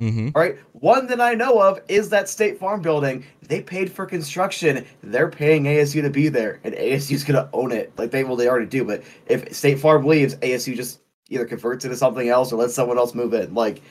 Mm-hmm. 0.00 0.30
All 0.34 0.42
right. 0.42 0.58
One 0.72 1.06
that 1.06 1.20
I 1.20 1.34
know 1.34 1.60
of 1.60 1.80
is 1.88 2.08
that 2.10 2.28
State 2.28 2.58
Farm 2.58 2.82
building. 2.82 3.24
They 3.42 3.60
paid 3.60 3.92
for 3.92 4.06
construction. 4.06 4.84
They're 5.02 5.30
paying 5.30 5.64
ASU 5.64 6.02
to 6.02 6.10
be 6.10 6.28
there, 6.28 6.60
and 6.64 6.74
ASU's 6.74 7.24
gonna 7.24 7.48
own 7.52 7.72
it. 7.72 7.92
Like 7.98 8.10
they 8.10 8.24
well, 8.24 8.36
they 8.36 8.48
already 8.48 8.66
do. 8.66 8.84
But 8.84 9.02
if 9.26 9.54
State 9.54 9.78
Farm 9.78 10.04
leaves, 10.06 10.34
ASU 10.36 10.74
just 10.74 11.00
either 11.28 11.44
converts 11.44 11.84
it 11.84 11.88
to 11.90 11.96
something 11.96 12.28
else 12.28 12.52
or 12.52 12.56
lets 12.56 12.74
someone 12.74 12.98
else 12.98 13.14
move 13.14 13.34
in. 13.34 13.54
Like, 13.54 13.82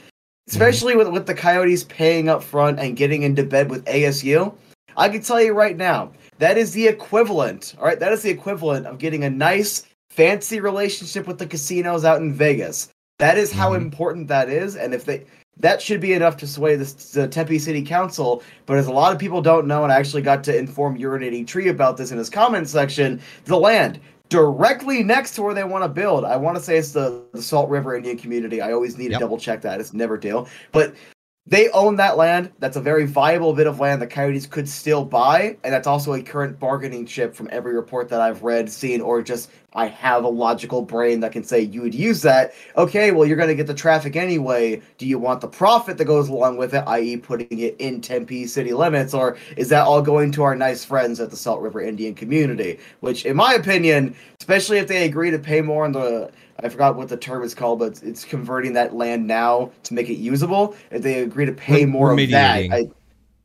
especially 0.47 0.93
mm-hmm. 0.93 0.99
with 0.99 1.09
with 1.09 1.27
the 1.27 1.35
Coyotes 1.35 1.83
paying 1.85 2.29
up 2.29 2.43
front 2.43 2.79
and 2.79 2.95
getting 2.95 3.23
into 3.23 3.43
bed 3.43 3.69
with 3.69 3.85
ASU. 3.85 4.53
I 4.95 5.09
can 5.09 5.21
tell 5.21 5.41
you 5.41 5.53
right 5.53 5.75
now, 5.75 6.11
that 6.37 6.57
is 6.57 6.71
the 6.71 6.87
equivalent. 6.87 7.75
All 7.79 7.85
right, 7.85 7.99
that 7.99 8.11
is 8.11 8.21
the 8.21 8.29
equivalent 8.29 8.85
of 8.85 8.99
getting 8.99 9.23
a 9.23 9.29
nice 9.29 9.87
fancy 10.09 10.59
relationship 10.59 11.25
with 11.25 11.39
the 11.39 11.47
casinos 11.47 12.05
out 12.05 12.21
in 12.21 12.33
Vegas. 12.33 12.89
That 13.19 13.37
is 13.37 13.51
how 13.51 13.71
mm-hmm. 13.71 13.83
important 13.83 14.27
that 14.27 14.49
is, 14.49 14.75
and 14.75 14.93
if 14.93 15.05
they 15.05 15.25
that 15.57 15.81
should 15.81 16.01
be 16.01 16.13
enough 16.13 16.37
to 16.37 16.47
sway 16.47 16.75
the, 16.75 16.85
the 17.13 17.27
Tempe 17.27 17.59
City 17.59 17.83
Council. 17.83 18.43
But 18.65 18.77
as 18.77 18.87
a 18.87 18.91
lot 18.91 19.13
of 19.13 19.19
people 19.19 19.41
don't 19.41 19.67
know, 19.67 19.83
and 19.83 19.91
I 19.91 19.97
actually 19.97 20.21
got 20.21 20.43
to 20.45 20.57
inform 20.57 20.97
Urinating 20.97 21.45
Tree 21.45 21.69
about 21.69 21.97
this 21.97 22.11
in 22.11 22.17
his 22.17 22.29
comment 22.29 22.67
section, 22.67 23.21
the 23.45 23.57
land 23.57 23.99
directly 24.29 25.03
next 25.03 25.35
to 25.35 25.43
where 25.43 25.53
they 25.53 25.63
want 25.63 25.83
to 25.83 25.89
build. 25.89 26.25
I 26.25 26.37
want 26.37 26.57
to 26.57 26.63
say 26.63 26.77
it's 26.77 26.91
the, 26.91 27.23
the 27.33 27.41
Salt 27.41 27.69
River 27.69 27.95
Indian 27.95 28.17
community. 28.17 28.61
I 28.61 28.71
always 28.71 28.97
need 28.97 29.11
yep. 29.11 29.19
to 29.19 29.25
double 29.25 29.37
check 29.37 29.61
that. 29.61 29.79
It's 29.79 29.93
never 29.93 30.17
do. 30.17 30.47
But 30.71 30.95
they 31.45 31.69
own 31.71 31.97
that 31.97 32.15
land. 32.17 32.51
That's 32.59 32.77
a 32.77 32.81
very 32.81 33.05
viable 33.05 33.53
bit 33.53 33.67
of 33.67 33.79
land 33.79 34.01
the 34.01 34.07
Coyotes 34.07 34.47
could 34.47 34.67
still 34.67 35.03
buy, 35.03 35.57
and 35.63 35.73
that's 35.73 35.87
also 35.87 36.13
a 36.13 36.21
current 36.21 36.57
bargaining 36.57 37.05
chip 37.05 37.35
from 37.35 37.49
every 37.51 37.75
report 37.75 38.07
that 38.09 38.21
I've 38.21 38.43
read, 38.43 38.71
seen, 38.71 39.01
or 39.01 39.21
just 39.21 39.51
I 39.73 39.87
have 39.87 40.23
a 40.23 40.29
logical 40.29 40.83
brain 40.83 41.19
that 41.19 41.33
can 41.33 41.43
say 41.43 41.59
you 41.59 41.81
would 41.81 41.93
use 41.93 42.21
that. 42.21 42.53
Okay, 42.77 43.11
well 43.11 43.27
you're 43.27 43.35
going 43.35 43.49
to 43.49 43.55
get 43.55 43.67
the 43.67 43.73
traffic 43.73 44.15
anyway. 44.15 44.81
Do 44.97 45.05
you 45.05 45.19
want 45.19 45.41
the 45.41 45.47
profit 45.49 45.97
that 45.97 46.05
goes 46.05 46.29
along 46.29 46.57
with 46.57 46.73
it, 46.73 46.83
i.e., 46.87 47.17
putting 47.17 47.59
it 47.59 47.75
in 47.77 47.99
Tempe 47.99 48.47
city 48.47 48.71
limits, 48.71 49.13
or 49.13 49.35
is 49.57 49.67
that 49.69 49.85
all 49.85 50.01
going 50.01 50.31
to 50.33 50.43
our 50.43 50.55
nice 50.55 50.85
friends 50.85 51.19
at 51.19 51.29
the 51.29 51.37
Salt 51.37 51.61
River 51.61 51.81
Indian 51.81 52.15
community? 52.15 52.79
Which, 53.01 53.25
in 53.25 53.35
my 53.35 53.53
opinion, 53.55 54.15
especially 54.39 54.77
if 54.77 54.87
they 54.87 55.05
agree 55.05 55.31
to 55.31 55.39
pay 55.39 55.61
more 55.61 55.83
on 55.83 55.91
the 55.91 56.31
I 56.63 56.69
forgot 56.69 56.95
what 56.95 57.09
the 57.09 57.17
term 57.17 57.43
is 57.43 57.53
called, 57.53 57.79
but 57.79 58.01
it's 58.03 58.23
converting 58.23 58.73
that 58.73 58.95
land 58.95 59.27
now 59.27 59.71
to 59.83 59.93
make 59.93 60.09
it 60.09 60.15
usable. 60.15 60.75
If 60.91 61.01
they 61.01 61.21
agree 61.21 61.45
to 61.45 61.51
pay 61.51 61.85
more 61.85 62.11
of 62.11 62.29
that, 62.29 62.71
I, 62.71 62.89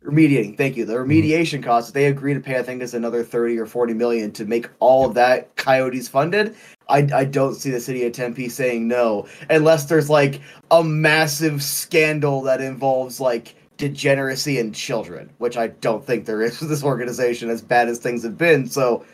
remediating. 0.04 0.56
Thank 0.56 0.76
you. 0.76 0.84
The 0.84 0.94
mm-hmm. 0.94 1.10
remediation 1.10 1.62
costs 1.62 1.90
they 1.90 2.06
agree 2.06 2.34
to 2.34 2.40
pay. 2.40 2.58
I 2.58 2.62
think 2.62 2.82
is 2.82 2.94
another 2.94 3.24
thirty 3.24 3.58
or 3.58 3.66
forty 3.66 3.94
million 3.94 4.32
to 4.32 4.44
make 4.44 4.68
all 4.78 5.06
of 5.06 5.14
that 5.14 5.54
Coyotes 5.56 6.08
funded. 6.08 6.56
I, 6.88 7.06
I 7.14 7.24
don't 7.24 7.54
see 7.54 7.70
the 7.70 7.80
city 7.80 8.06
of 8.06 8.12
Tempe 8.12 8.48
saying 8.48 8.88
no 8.88 9.28
unless 9.50 9.86
there's 9.86 10.08
like 10.08 10.40
a 10.70 10.82
massive 10.82 11.62
scandal 11.62 12.40
that 12.42 12.60
involves 12.60 13.20
like 13.20 13.54
degeneracy 13.76 14.58
in 14.58 14.72
children, 14.72 15.30
which 15.38 15.56
I 15.56 15.68
don't 15.68 16.04
think 16.04 16.24
there 16.24 16.42
is 16.42 16.60
with 16.60 16.70
this 16.70 16.82
organization 16.82 17.50
as 17.50 17.62
bad 17.62 17.88
as 17.88 17.98
things 17.98 18.22
have 18.22 18.38
been. 18.38 18.68
So 18.68 19.04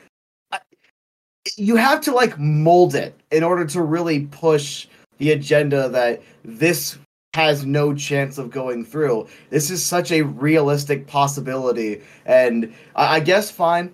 you 1.57 1.77
have 1.77 2.01
to 2.03 2.13
like 2.13 2.39
mold 2.39 2.95
it 2.95 3.19
in 3.31 3.43
order 3.43 3.65
to 3.67 3.83
really 3.83 4.27
push 4.27 4.87
the 5.19 5.33
agenda 5.33 5.89
that 5.91 6.23
this 6.45 6.99
has 7.35 7.67
no 7.67 7.95
chance 7.95 8.39
of 8.39 8.51
going 8.51 8.85
through. 8.85 9.27
This 9.51 9.71
is 9.71 9.85
such 9.85 10.13
a 10.13 10.23
realistic 10.23 11.07
possibility, 11.07 12.01
and 12.27 12.73
I, 12.95 13.17
I 13.17 13.21
guess 13.21 13.51
fine. 13.51 13.93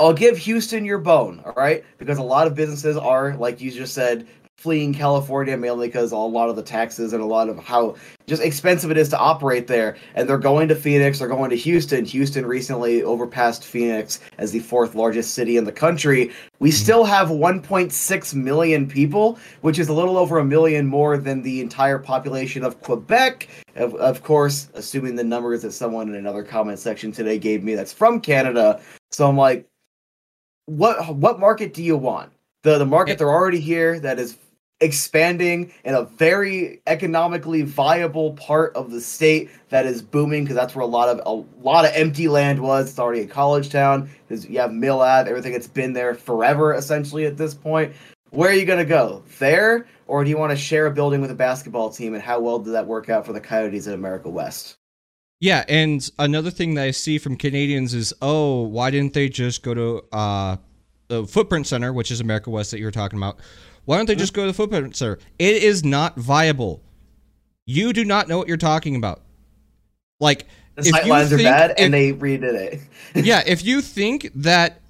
I'll 0.00 0.12
give 0.12 0.38
Houston 0.38 0.84
your 0.84 0.98
bone, 0.98 1.42
all 1.44 1.54
right? 1.54 1.84
Because 1.98 2.18
a 2.18 2.22
lot 2.22 2.46
of 2.46 2.54
businesses 2.54 2.96
are, 2.96 3.36
like 3.36 3.60
you 3.60 3.72
just 3.72 3.94
said, 3.94 4.28
fleeing 4.58 4.92
California 4.92 5.56
mainly 5.56 5.86
because 5.86 6.10
a 6.10 6.16
lot 6.16 6.48
of 6.48 6.56
the 6.56 6.62
taxes 6.62 7.12
and 7.12 7.22
a 7.22 7.24
lot 7.24 7.48
of 7.48 7.60
how 7.60 7.94
just 8.26 8.42
expensive 8.42 8.90
it 8.90 8.96
is 8.96 9.08
to 9.08 9.16
operate 9.16 9.68
there. 9.68 9.96
And 10.16 10.28
they're 10.28 10.36
going 10.36 10.66
to 10.66 10.74
Phoenix, 10.74 11.20
they're 11.20 11.28
going 11.28 11.50
to 11.50 11.56
Houston. 11.56 12.04
Houston 12.04 12.44
recently 12.44 13.04
overpassed 13.04 13.64
Phoenix 13.64 14.18
as 14.38 14.50
the 14.50 14.58
fourth 14.58 14.96
largest 14.96 15.34
city 15.34 15.58
in 15.58 15.64
the 15.64 15.70
country. 15.70 16.32
We 16.58 16.70
mm-hmm. 16.70 16.74
still 16.74 17.04
have 17.04 17.28
1.6 17.28 18.34
million 18.34 18.88
people, 18.88 19.38
which 19.60 19.78
is 19.78 19.88
a 19.88 19.92
little 19.92 20.16
over 20.16 20.40
a 20.40 20.44
million 20.44 20.86
more 20.86 21.18
than 21.18 21.40
the 21.42 21.60
entire 21.60 22.00
population 22.00 22.64
of 22.64 22.80
Quebec. 22.80 23.48
Of, 23.76 23.94
of 23.94 24.24
course, 24.24 24.70
assuming 24.74 25.14
the 25.14 25.22
numbers 25.22 25.62
that 25.62 25.70
someone 25.70 26.08
in 26.08 26.16
another 26.16 26.42
comment 26.42 26.80
section 26.80 27.12
today 27.12 27.38
gave 27.38 27.62
me 27.62 27.76
that's 27.76 27.92
from 27.92 28.20
Canada. 28.20 28.80
So 29.12 29.28
I'm 29.28 29.36
like, 29.36 29.68
what 30.66 31.14
what 31.14 31.38
market 31.38 31.72
do 31.72 31.82
you 31.84 31.96
want? 31.96 32.32
The 32.64 32.76
the 32.76 32.84
market 32.84 33.18
they're 33.18 33.30
already 33.30 33.60
here 33.60 34.00
that 34.00 34.18
is 34.18 34.36
expanding 34.80 35.72
in 35.84 35.94
a 35.94 36.04
very 36.04 36.80
economically 36.86 37.62
viable 37.62 38.34
part 38.34 38.74
of 38.76 38.90
the 38.90 39.00
state 39.00 39.50
that 39.70 39.86
is 39.86 40.02
booming 40.02 40.44
because 40.44 40.56
that's 40.56 40.74
where 40.74 40.84
a 40.84 40.86
lot 40.86 41.08
of 41.08 41.20
a 41.26 41.64
lot 41.64 41.84
of 41.84 41.90
empty 41.94 42.28
land 42.28 42.60
was. 42.60 42.90
It's 42.90 42.98
already 42.98 43.22
a 43.22 43.26
college 43.26 43.70
town. 43.70 44.08
You 44.28 44.60
have 44.60 44.72
Mill 44.72 45.00
Ave, 45.00 45.28
everything 45.28 45.52
that's 45.52 45.66
been 45.66 45.92
there 45.92 46.14
forever 46.14 46.74
essentially 46.74 47.26
at 47.26 47.36
this 47.36 47.54
point. 47.54 47.92
Where 48.30 48.50
are 48.50 48.54
you 48.54 48.66
gonna 48.66 48.84
go? 48.84 49.22
There, 49.38 49.86
or 50.06 50.22
do 50.22 50.30
you 50.30 50.38
want 50.38 50.50
to 50.50 50.56
share 50.56 50.86
a 50.86 50.90
building 50.90 51.20
with 51.20 51.30
a 51.30 51.34
basketball 51.34 51.90
team? 51.90 52.14
And 52.14 52.22
how 52.22 52.40
well 52.40 52.58
did 52.58 52.72
that 52.72 52.86
work 52.86 53.08
out 53.08 53.26
for 53.26 53.32
the 53.32 53.40
Coyotes 53.40 53.88
at 53.88 53.94
America 53.94 54.28
West? 54.28 54.76
Yeah, 55.40 55.64
and 55.68 56.08
another 56.18 56.50
thing 56.50 56.74
that 56.74 56.84
I 56.84 56.90
see 56.90 57.16
from 57.16 57.36
Canadians 57.36 57.94
is, 57.94 58.12
oh, 58.20 58.62
why 58.62 58.90
didn't 58.90 59.14
they 59.14 59.28
just 59.28 59.62
go 59.62 59.72
to 59.72 60.02
uh, 60.12 60.56
the 61.06 61.26
Footprint 61.26 61.66
Center, 61.68 61.92
which 61.92 62.10
is 62.10 62.20
America 62.20 62.50
West 62.50 62.72
that 62.72 62.80
you 62.80 62.84
were 62.84 62.90
talking 62.90 63.18
about? 63.18 63.38
Why 63.88 63.96
don't 63.96 64.04
they 64.04 64.16
just 64.16 64.34
go 64.34 64.42
to 64.42 64.48
the 64.48 64.52
footprint 64.52 64.94
center? 64.96 65.18
It 65.38 65.62
is 65.62 65.82
not 65.82 66.14
viable. 66.14 66.82
You 67.64 67.94
do 67.94 68.04
not 68.04 68.28
know 68.28 68.36
what 68.36 68.46
you're 68.46 68.58
talking 68.58 68.96
about. 68.96 69.22
Like 70.20 70.46
the 70.74 70.84
sight 70.84 71.06
lines 71.06 71.32
are 71.32 71.38
bad, 71.38 71.70
if, 71.70 71.76
and 71.78 71.94
they 71.94 72.12
redid 72.12 72.52
it. 72.52 72.80
yeah, 73.14 73.42
if 73.46 73.64
you 73.64 73.80
think 73.80 74.30
that 74.34 74.82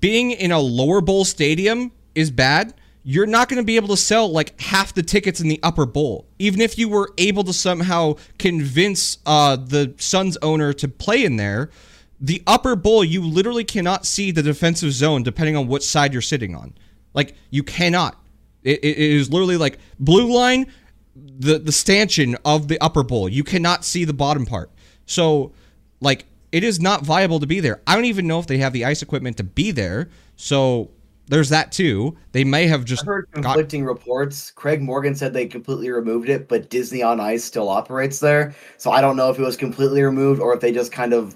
being 0.00 0.32
in 0.32 0.50
a 0.50 0.58
lower 0.58 1.00
bowl 1.00 1.24
stadium 1.24 1.92
is 2.16 2.32
bad, 2.32 2.74
you're 3.04 3.24
not 3.24 3.48
going 3.48 3.62
to 3.62 3.64
be 3.64 3.76
able 3.76 3.86
to 3.86 3.96
sell 3.96 4.28
like 4.28 4.60
half 4.60 4.92
the 4.94 5.04
tickets 5.04 5.40
in 5.40 5.46
the 5.46 5.60
upper 5.62 5.86
bowl. 5.86 6.26
Even 6.40 6.60
if 6.60 6.76
you 6.76 6.88
were 6.88 7.12
able 7.18 7.44
to 7.44 7.52
somehow 7.52 8.16
convince 8.40 9.18
uh, 9.26 9.54
the 9.54 9.94
Suns 9.98 10.36
owner 10.42 10.72
to 10.72 10.88
play 10.88 11.24
in 11.24 11.36
there, 11.36 11.70
the 12.18 12.42
upper 12.48 12.74
bowl 12.74 13.04
you 13.04 13.22
literally 13.24 13.62
cannot 13.62 14.04
see 14.04 14.32
the 14.32 14.42
defensive 14.42 14.92
zone 14.92 15.22
depending 15.22 15.54
on 15.56 15.68
what 15.68 15.84
side 15.84 16.12
you're 16.12 16.20
sitting 16.20 16.56
on. 16.56 16.74
Like 17.14 17.36
you 17.50 17.62
cannot. 17.62 18.18
It, 18.64 18.82
it 18.82 18.98
is 18.98 19.30
literally 19.30 19.56
like 19.56 19.78
blue 20.00 20.34
line, 20.34 20.66
the 21.14 21.58
the 21.58 21.72
stanchion 21.72 22.36
of 22.44 22.68
the 22.68 22.78
upper 22.80 23.02
bowl. 23.02 23.28
You 23.28 23.44
cannot 23.44 23.84
see 23.84 24.04
the 24.04 24.14
bottom 24.14 24.46
part. 24.46 24.70
So, 25.06 25.52
like, 26.00 26.24
it 26.50 26.64
is 26.64 26.80
not 26.80 27.04
viable 27.04 27.40
to 27.40 27.46
be 27.46 27.60
there. 27.60 27.80
I 27.86 27.94
don't 27.94 28.06
even 28.06 28.26
know 28.26 28.38
if 28.38 28.46
they 28.46 28.58
have 28.58 28.72
the 28.72 28.84
ice 28.84 29.02
equipment 29.02 29.36
to 29.36 29.44
be 29.44 29.70
there. 29.70 30.08
So 30.36 30.90
there's 31.26 31.48
that 31.48 31.72
too. 31.72 32.16
They 32.32 32.44
may 32.44 32.66
have 32.66 32.84
just 32.84 33.02
I 33.02 33.06
heard 33.06 33.28
conflicting 33.32 33.84
got... 33.84 33.88
reports. 33.88 34.50
Craig 34.50 34.82
Morgan 34.82 35.14
said 35.14 35.32
they 35.32 35.46
completely 35.46 35.90
removed 35.90 36.28
it, 36.28 36.48
but 36.48 36.70
Disney 36.70 37.02
on 37.02 37.20
Ice 37.20 37.44
still 37.44 37.68
operates 37.68 38.20
there. 38.20 38.54
So 38.76 38.90
I 38.90 39.00
don't 39.00 39.16
know 39.16 39.30
if 39.30 39.38
it 39.38 39.42
was 39.42 39.56
completely 39.56 40.02
removed 40.02 40.40
or 40.40 40.54
if 40.54 40.60
they 40.60 40.72
just 40.72 40.92
kind 40.92 41.12
of 41.12 41.34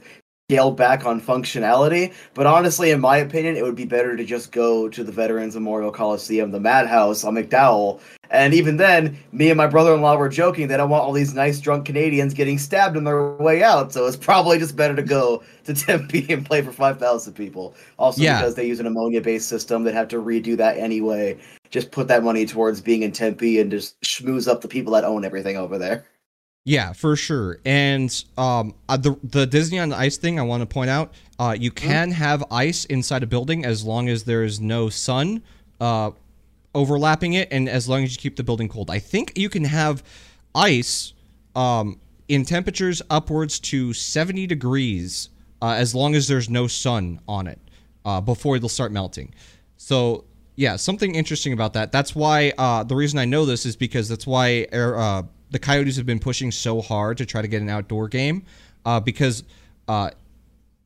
scaled 0.51 0.79
back 0.79 1.05
on 1.05 1.21
functionality. 1.21 2.11
But 2.33 2.47
honestly, 2.47 2.91
in 2.91 3.01
my 3.01 3.19
opinion, 3.19 3.55
it 3.57 3.63
would 3.63 3.77
be 3.77 3.85
better 3.85 4.17
to 4.17 4.25
just 4.25 4.51
go 4.51 4.89
to 4.89 5.05
the 5.05 5.13
Veterans 5.13 5.55
Memorial 5.55 5.93
Coliseum, 5.93 6.53
the 6.53 6.59
Madhouse 6.59 7.23
on 7.23 7.35
McDowell. 7.35 8.01
And 8.31 8.55
even 8.55 8.79
then, 8.79 9.19
me 9.31 9.51
and 9.51 9.59
my 9.59 9.67
brother 9.67 9.93
in 9.93 10.01
law 10.01 10.17
were 10.17 10.31
joking 10.31 10.69
that 10.69 10.81
I 10.81 10.85
want 10.85 11.05
all 11.05 11.13
these 11.13 11.35
nice 11.35 11.61
drunk 11.61 11.85
Canadians 11.85 12.33
getting 12.33 12.57
stabbed 12.57 12.97
on 12.97 13.05
their 13.05 13.33
way 13.33 13.63
out. 13.63 13.93
So 13.93 14.07
it's 14.07 14.17
probably 14.31 14.59
just 14.59 14.75
better 14.75 14.97
to 14.97 15.03
go 15.03 15.43
to 15.65 15.75
Tempe 15.75 16.25
and 16.33 16.47
play 16.47 16.63
for 16.63 16.73
5,000 16.73 17.35
people. 17.35 17.75
Also, 17.99 18.23
yeah. 18.23 18.41
because 18.41 18.55
they 18.55 18.67
use 18.67 18.81
an 18.81 18.87
ammonia 18.87 19.21
based 19.21 19.51
system, 19.51 19.85
they'd 19.85 19.93
have 19.93 20.09
to 20.09 20.17
redo 20.17 20.57
that 20.57 20.79
anyway. 20.79 21.37
Just 21.69 21.91
put 21.91 22.09
that 22.09 22.25
money 22.25 22.47
towards 22.47 22.81
being 22.81 23.03
in 23.03 23.13
Tempe 23.13 23.61
and 23.61 23.71
just 23.71 24.01
schmooze 24.01 24.49
up 24.49 24.63
the 24.63 24.69
people 24.69 24.95
that 24.95 25.05
own 25.05 25.27
everything 25.27 25.59
over 25.59 25.77
there. 25.77 26.07
Yeah, 26.65 26.93
for 26.93 27.17
sure. 27.17 27.61
And 27.65 28.13
um, 28.37 28.75
uh, 28.89 28.99
the 28.99 29.17
the 29.23 29.47
Disney 29.47 29.79
on 29.79 29.89
the 29.89 29.97
Ice 29.97 30.19
thing, 30.19 30.39
I 30.39 30.43
want 30.43 30.61
to 30.61 30.67
point 30.67 30.91
out, 30.91 31.15
uh, 31.39 31.57
you 31.59 31.71
mm-hmm. 31.71 31.89
can 31.89 32.11
have 32.11 32.45
ice 32.51 32.85
inside 32.85 33.23
a 33.23 33.27
building 33.27 33.65
as 33.65 33.85
long 33.85 34.09
as 34.09 34.25
there 34.25 34.45
is 34.45 34.61
no 34.61 34.91
sun 34.91 35.43
uh, 35.81 36.11
overlapping 36.75 37.33
it, 37.35 37.49
and 37.51 37.69
as 37.69 37.89
long 37.89 38.05
as 38.05 38.13
you 38.13 38.19
keep 38.19 38.37
the 38.37 38.43
building 38.45 38.69
cold. 38.69 38.91
I 38.91 38.99
think 38.99 39.33
you 39.37 39.49
can 39.49 39.65
have 39.65 40.03
ice 40.55 41.15
um, 41.57 41.99
in 42.29 42.45
temperatures 42.45 43.01
upwards 43.09 43.59
to 43.61 43.95
seventy 43.95 44.47
degrees 44.47 45.31
uh, 45.63 45.71
as 45.71 45.95
long 45.95 46.15
as 46.15 46.29
there's 46.29 46.51
no 46.51 46.67
sun 46.67 47.19
on 47.27 47.47
it 47.47 47.59
uh, 48.05 48.21
before 48.21 48.57
it'll 48.57 48.69
start 48.69 48.93
melting. 48.93 49.35
So 49.79 50.25
yeah, 50.57 50.77
something 50.77 51.15
interesting 51.15 51.55
about 51.55 51.73
that. 51.75 51.93
That's 51.93 52.15
why 52.15 52.53
uh, 52.59 52.83
the 52.83 52.97
reason 52.97 53.19
I 53.19 53.25
know 53.25 53.47
this 53.47 53.65
is 53.65 53.75
because 53.75 54.09
that's 54.09 54.27
why 54.27 54.67
air, 54.73 55.25
the 55.51 55.59
Coyotes 55.59 55.97
have 55.97 56.07
been 56.07 56.19
pushing 56.19 56.51
so 56.51 56.81
hard 56.81 57.19
to 57.19 57.27
try 57.27 57.43
to 57.43 57.49
get 57.49 57.63
an 57.63 57.69
outdoor 57.69 58.09
game 58.09 58.45
uh, 58.85 59.01
because 59.01 59.45
uh, 59.87 60.11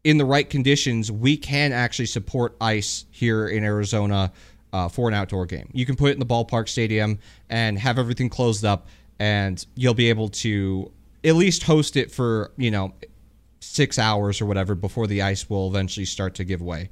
in 0.04 0.18
the 0.18 0.24
right 0.24 0.48
conditions, 0.48 1.10
we 1.10 1.36
can 1.36 1.72
actually 1.72 2.06
support 2.06 2.56
ice 2.60 3.06
here 3.10 3.48
in 3.48 3.64
Arizona 3.64 4.32
uh, 4.72 4.88
for 4.88 5.08
an 5.08 5.14
outdoor 5.14 5.46
game. 5.46 5.68
You 5.72 5.86
can 5.86 5.96
put 5.96 6.10
it 6.10 6.14
in 6.14 6.20
the 6.20 6.26
ballpark 6.26 6.68
stadium 6.68 7.18
and 7.50 7.78
have 7.78 7.98
everything 7.98 8.28
closed 8.28 8.64
up, 8.64 8.86
and 9.18 9.64
you'll 9.74 9.94
be 9.94 10.08
able 10.08 10.28
to 10.28 10.90
at 11.24 11.36
least 11.36 11.62
host 11.62 11.96
it 11.96 12.10
for 12.10 12.52
you 12.56 12.70
know 12.70 12.94
six 13.60 13.98
hours 13.98 14.40
or 14.40 14.46
whatever 14.46 14.74
before 14.74 15.06
the 15.06 15.22
ice 15.22 15.48
will 15.48 15.68
eventually 15.68 16.06
start 16.06 16.34
to 16.34 16.44
give 16.44 16.60
way. 16.60 16.90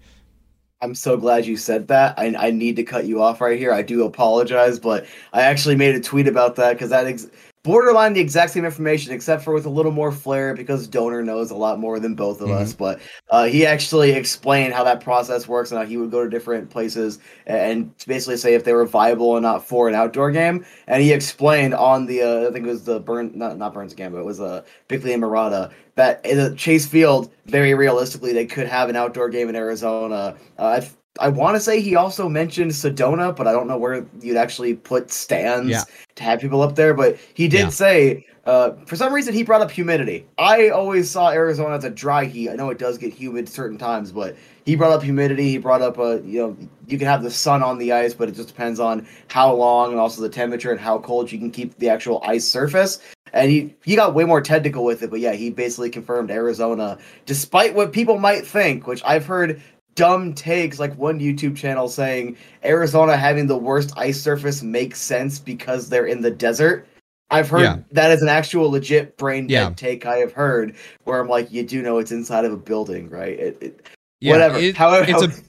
I'm 0.82 0.94
so 0.94 1.16
glad 1.16 1.44
you 1.44 1.56
said 1.56 1.88
that. 1.88 2.18
I, 2.18 2.34
I 2.38 2.50
need 2.50 2.76
to 2.76 2.84
cut 2.84 3.04
you 3.04 3.20
off 3.20 3.40
right 3.40 3.58
here. 3.58 3.72
I 3.72 3.82
do 3.82 4.04
apologize, 4.04 4.78
but 4.78 5.04
I 5.32 5.42
actually 5.42 5.76
made 5.76 5.94
a 5.94 6.00
tweet 6.00 6.26
about 6.26 6.56
that 6.56 6.72
because 6.72 6.88
that 6.88 7.06
ex- 7.06 7.26
borderline 7.62 8.14
the 8.14 8.20
exact 8.20 8.52
same 8.52 8.64
information 8.64 9.12
except 9.12 9.44
for 9.44 9.52
with 9.52 9.66
a 9.66 9.70
little 9.70 9.92
more 9.92 10.10
flair 10.10 10.54
because 10.54 10.88
donor 10.88 11.22
knows 11.22 11.50
a 11.50 11.54
lot 11.54 11.78
more 11.78 12.00
than 12.00 12.14
both 12.14 12.40
of 12.40 12.48
mm-hmm. 12.48 12.62
us 12.62 12.72
but 12.72 12.98
uh, 13.30 13.44
he 13.44 13.66
actually 13.66 14.12
explained 14.12 14.72
how 14.72 14.82
that 14.82 15.00
process 15.00 15.46
works 15.46 15.70
and 15.70 15.78
how 15.78 15.84
he 15.84 15.98
would 15.98 16.10
go 16.10 16.24
to 16.24 16.30
different 16.30 16.70
places 16.70 17.18
and 17.46 17.94
basically 18.06 18.36
say 18.36 18.54
if 18.54 18.64
they 18.64 18.72
were 18.72 18.86
viable 18.86 19.26
or 19.26 19.40
not 19.40 19.66
for 19.66 19.88
an 19.88 19.94
outdoor 19.94 20.30
game. 20.30 20.64
And 20.86 21.02
he 21.02 21.12
explained 21.12 21.74
on 21.74 22.06
the 22.06 22.22
uh, 22.22 22.48
i 22.48 22.52
think 22.52 22.66
it 22.66 22.70
was 22.70 22.84
the 22.84 23.00
burn 23.00 23.32
not, 23.34 23.58
not 23.58 23.74
burns 23.74 23.92
game 23.92 24.12
but 24.12 24.20
it 24.20 24.24
was 24.24 24.40
uh, 24.40 24.62
bickley 24.88 25.12
and 25.12 25.22
Marotta 25.22 25.70
that 25.96 26.24
in 26.24 26.38
the 26.38 26.54
chase 26.56 26.86
field 26.86 27.30
very 27.46 27.74
realistically 27.74 28.32
they 28.32 28.46
could 28.46 28.68
have 28.68 28.88
an 28.88 28.96
outdoor 28.96 29.28
game 29.28 29.48
in 29.48 29.56
arizona. 29.56 30.36
Uh, 30.56 30.80
I 31.18 31.28
want 31.28 31.56
to 31.56 31.60
say 31.60 31.80
he 31.80 31.96
also 31.96 32.28
mentioned 32.28 32.70
Sedona, 32.70 33.34
but 33.34 33.48
I 33.48 33.52
don't 33.52 33.66
know 33.66 33.76
where 33.76 34.06
you'd 34.20 34.36
actually 34.36 34.74
put 34.74 35.10
stands 35.10 35.70
yeah. 35.70 35.82
to 36.14 36.22
have 36.22 36.40
people 36.40 36.62
up 36.62 36.76
there. 36.76 36.94
But 36.94 37.18
he 37.34 37.48
did 37.48 37.60
yeah. 37.60 37.68
say, 37.70 38.26
uh, 38.46 38.72
for 38.86 38.94
some 38.94 39.12
reason, 39.12 39.34
he 39.34 39.42
brought 39.42 39.60
up 39.60 39.70
humidity. 39.70 40.26
I 40.38 40.68
always 40.68 41.10
saw 41.10 41.30
Arizona 41.30 41.74
as 41.74 41.84
a 41.84 41.90
dry 41.90 42.26
heat. 42.26 42.50
I 42.50 42.54
know 42.54 42.70
it 42.70 42.78
does 42.78 42.96
get 42.96 43.12
humid 43.12 43.48
certain 43.48 43.76
times, 43.76 44.12
but 44.12 44.36
he 44.64 44.76
brought 44.76 44.92
up 44.92 45.02
humidity. 45.02 45.50
He 45.50 45.58
brought 45.58 45.82
up, 45.82 45.98
uh, 45.98 46.22
you 46.22 46.40
know, 46.40 46.56
you 46.86 46.96
can 46.96 47.08
have 47.08 47.24
the 47.24 47.30
sun 47.30 47.62
on 47.62 47.78
the 47.78 47.92
ice, 47.92 48.14
but 48.14 48.28
it 48.28 48.36
just 48.36 48.48
depends 48.48 48.78
on 48.78 49.06
how 49.28 49.52
long 49.52 49.90
and 49.90 49.98
also 49.98 50.22
the 50.22 50.28
temperature 50.28 50.70
and 50.70 50.80
how 50.80 51.00
cold 51.00 51.32
you 51.32 51.38
can 51.38 51.50
keep 51.50 51.76
the 51.78 51.88
actual 51.88 52.22
ice 52.24 52.46
surface. 52.46 53.00
And 53.32 53.50
he, 53.50 53.74
he 53.84 53.96
got 53.96 54.14
way 54.14 54.24
more 54.24 54.40
technical 54.40 54.84
with 54.84 55.02
it, 55.02 55.10
but 55.10 55.20
yeah, 55.20 55.32
he 55.32 55.50
basically 55.50 55.90
confirmed 55.90 56.30
Arizona, 56.30 56.98
despite 57.26 57.74
what 57.74 57.92
people 57.92 58.18
might 58.18 58.46
think, 58.46 58.86
which 58.86 59.02
I've 59.04 59.26
heard 59.26 59.62
dumb 59.94 60.32
takes 60.34 60.78
like 60.78 60.96
one 60.96 61.20
YouTube 61.20 61.56
channel 61.56 61.88
saying 61.88 62.36
Arizona 62.64 63.16
having 63.16 63.46
the 63.46 63.56
worst 63.56 63.92
ice 63.96 64.20
surface 64.20 64.62
makes 64.62 65.00
sense 65.00 65.38
because 65.38 65.88
they're 65.88 66.06
in 66.06 66.22
the 66.22 66.30
desert. 66.30 66.86
I've 67.30 67.48
heard 67.48 67.62
Yeah. 67.62 67.78
that 67.92 68.10
is 68.10 68.22
an 68.22 68.28
actual 68.28 68.70
legit 68.70 69.16
brain 69.16 69.46
dead 69.46 69.52
Yeah. 69.52 69.70
take 69.76 70.04
I 70.06 70.16
have 70.16 70.32
heard 70.32 70.74
where 71.04 71.20
I'm 71.20 71.28
like, 71.28 71.52
you 71.52 71.62
do 71.62 71.80
know 71.82 71.98
it's 71.98 72.10
inside 72.12 72.44
of 72.44 72.52
a 72.52 72.56
building, 72.56 73.08
right? 73.08 73.38
It, 73.38 73.58
it, 73.60 73.86
Yeah, 74.20 74.32
Whatever. 74.32 74.58
it- 74.58 74.76
However- 74.76 75.06
it's 75.08 75.22
a 75.22 75.42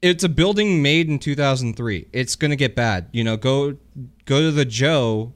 it's 0.00 0.22
a 0.24 0.28
building 0.28 0.80
made 0.80 1.08
in 1.08 1.18
2003. 1.18 2.06
It's 2.12 2.36
gonna 2.36 2.56
get 2.56 2.74
bad. 2.76 3.08
You 3.12 3.24
know, 3.24 3.36
go 3.36 3.76
go 4.26 4.40
to 4.40 4.52
the 4.52 4.64
Joe, 4.64 5.32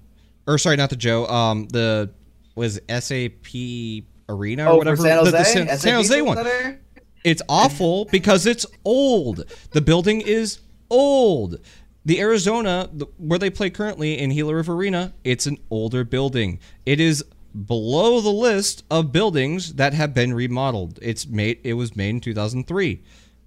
or 0.46 0.56
sorry, 0.56 0.76
not 0.76 0.90
the 0.90 0.96
Joe. 0.96 1.26
Um, 1.26 1.66
the 1.68 2.10
was 2.54 2.80
SAP 2.88 4.04
Arena 4.28 4.66
or 4.66 4.68
oh, 4.68 4.76
whatever. 4.76 4.96
San 4.98 5.18
Jose, 5.18 5.30
the, 5.30 5.36
the 5.38 5.44
San, 5.44 5.78
San 5.78 5.94
Jose 5.94 6.22
one. 6.22 6.36
Center? 6.36 6.80
It's 7.24 7.42
awful 7.48 8.06
because 8.06 8.46
it's 8.46 8.66
old. 8.84 9.44
The 9.70 9.80
building 9.80 10.20
is 10.20 10.58
old. 10.90 11.58
The 12.04 12.20
Arizona, 12.20 12.90
where 13.16 13.38
they 13.38 13.50
play 13.50 13.70
currently 13.70 14.18
in 14.18 14.30
Gila 14.30 14.54
River 14.54 14.74
Arena, 14.74 15.12
it's 15.22 15.46
an 15.46 15.58
older 15.70 16.02
building. 16.04 16.58
It 16.84 16.98
is 16.98 17.24
below 17.66 18.20
the 18.20 18.30
list 18.30 18.84
of 18.90 19.12
buildings 19.12 19.74
that 19.74 19.94
have 19.94 20.14
been 20.14 20.34
remodeled. 20.34 20.98
It's 21.00 21.26
made. 21.26 21.60
It 21.62 21.74
was 21.74 21.94
made 21.94 22.10
in 22.10 22.20
2003. 22.20 23.02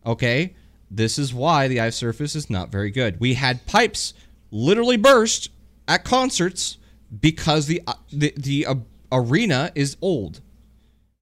Okay, 0.06 0.56
this 0.90 1.20
is 1.20 1.34
why 1.34 1.68
the 1.68 1.82
ice 1.82 1.96
surface 1.96 2.36
is 2.36 2.50
not 2.50 2.72
very 2.72 2.92
good. 2.92 3.20
We 3.20 3.34
had 3.34 3.66
pipes 3.66 4.14
literally 4.52 4.98
burst 4.98 5.50
at 5.88 6.06
concerts 6.06 6.78
because 7.20 7.66
the 7.66 7.82
uh, 7.88 7.94
the 8.12 8.34
the 8.38 8.66
uh, 8.68 8.76
arena 9.12 9.72
is 9.76 9.98
old. 10.02 10.42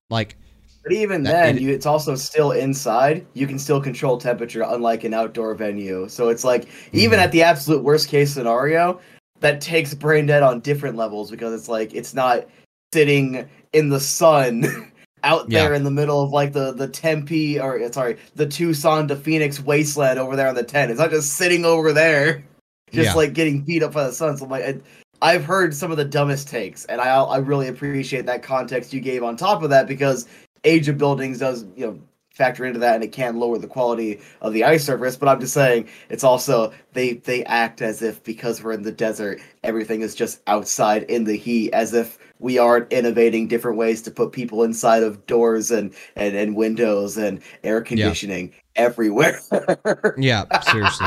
Like 0.09 0.37
But 0.83 0.91
even 0.93 1.23
then, 1.23 1.55
it- 1.57 1.61
you, 1.61 1.69
it's 1.69 1.85
also 1.85 2.15
still 2.15 2.51
inside. 2.51 3.25
You 3.33 3.47
can 3.47 3.57
still 3.57 3.81
control 3.81 4.17
temperature, 4.17 4.63
unlike 4.67 5.03
an 5.05 5.13
outdoor 5.13 5.55
venue. 5.55 6.07
So 6.09 6.29
it's 6.29 6.43
like, 6.43 6.67
even 6.91 7.17
Mm-hmm. 7.19 7.23
at 7.25 7.31
the 7.31 7.43
absolute 7.43 7.83
worst 7.83 8.09
case 8.09 8.33
scenario, 8.33 8.99
that 9.39 9.61
takes 9.61 9.93
brain 9.93 10.25
dead 10.25 10.43
on 10.43 10.59
different 10.61 10.95
levels 10.97 11.29
because 11.31 11.53
it's 11.53 11.67
like 11.69 11.93
it's 11.93 12.13
not 12.13 12.45
sitting 12.93 13.47
in 13.73 13.89
the 13.89 13.99
sun 13.99 14.91
out 15.23 15.49
there 15.49 15.71
Yeah. 15.71 15.75
in 15.77 15.83
the 15.83 15.91
middle 15.91 16.21
of 16.21 16.31
like 16.31 16.53
the 16.53 16.73
the 16.73 16.87
Tempe 16.87 17.59
or 17.59 17.81
uh, 17.81 17.91
sorry, 17.91 18.17
the 18.35 18.45
Tucson 18.45 19.07
to 19.07 19.15
Phoenix 19.15 19.59
wasteland 19.61 20.19
over 20.19 20.35
there 20.35 20.47
on 20.47 20.55
the 20.55 20.63
10. 20.63 20.89
It's 20.91 20.99
not 20.99 21.09
just 21.11 21.33
sitting 21.33 21.65
over 21.65 21.91
there, 21.93 22.43
just 22.91 23.07
Yeah. 23.11 23.13
like 23.15 23.33
getting 23.33 23.61
beat 23.61 23.83
up 23.83 23.93
by 23.93 24.05
the 24.07 24.13
sun. 24.13 24.37
So 24.37 24.45
I'm 24.45 24.51
like. 24.51 24.63
I, 24.63 24.75
I've 25.21 25.45
heard 25.45 25.73
some 25.73 25.89
of 25.89 25.95
the 25.95 26.03
dumbest 26.03 26.49
takes, 26.49 26.83
and 26.85 26.99
I 26.99 27.07
I 27.15 27.37
really 27.37 27.69
appreciate 27.69 28.25
that 28.25 28.43
context 28.43 28.91
you 28.91 28.99
gave 28.99 29.23
on 29.23 29.37
top 29.37 29.63
of 29.63 29.69
that 29.69 29.87
because 29.87 30.27
age 30.63 30.87
of 30.87 30.97
buildings 30.97 31.39
does 31.39 31.65
you 31.75 31.85
know 31.85 31.99
factor 32.31 32.65
into 32.65 32.79
that 32.79 32.95
and 32.95 33.03
it 33.03 33.11
can 33.11 33.37
lower 33.37 33.59
the 33.59 33.67
quality 33.67 34.19
of 34.41 34.53
the 34.53 34.63
ice 34.63 34.83
surface 34.83 35.15
but 35.15 35.29
i'm 35.29 35.39
just 35.39 35.53
saying 35.53 35.87
it's 36.09 36.23
also 36.23 36.73
they 36.93 37.13
they 37.13 37.43
act 37.45 37.79
as 37.81 38.01
if 38.01 38.23
because 38.23 38.63
we're 38.63 38.71
in 38.71 38.81
the 38.81 38.91
desert 38.91 39.39
everything 39.63 40.01
is 40.01 40.15
just 40.15 40.41
outside 40.47 41.03
in 41.03 41.23
the 41.25 41.37
heat 41.37 41.71
as 41.73 41.93
if 41.93 42.17
we 42.39 42.57
aren't 42.57 42.91
innovating 42.91 43.47
different 43.47 43.77
ways 43.77 44.01
to 44.01 44.09
put 44.09 44.31
people 44.31 44.63
inside 44.63 45.03
of 45.03 45.23
doors 45.27 45.69
and 45.69 45.93
and, 46.15 46.35
and 46.35 46.55
windows 46.55 47.17
and 47.17 47.39
air 47.63 47.81
conditioning 47.81 48.51
everywhere 48.75 49.39
Yeah, 50.17 50.45
seriously. 50.61 51.05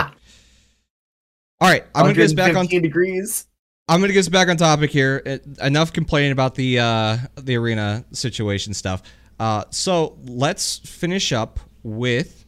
All 1.59 1.69
right, 1.71 1.85
I'm 1.95 2.05
gonna 2.05 2.15
get 2.15 2.25
us 2.27 2.33
back 2.35 2.51
on. 2.51 2.67
115 2.67 2.83
degrees 2.83 3.47
I'm 3.89 4.01
gonna 4.01 4.13
get 4.13 4.21
us 4.21 4.29
back 4.29 4.49
on 4.49 4.57
topic 4.57 4.91
here. 4.91 5.23
It- 5.25 5.45
enough 5.63 5.93
complaining 5.93 6.33
about 6.33 6.57
the 6.57 6.81
uh, 6.81 7.19
the 7.37 7.57
arena 7.57 8.05
situation 8.13 8.75
stuff. 8.75 9.03
Uh, 9.39 9.65
so 9.71 10.19
let's 10.25 10.79
finish 10.79 11.33
up 11.33 11.61
with 11.83 12.45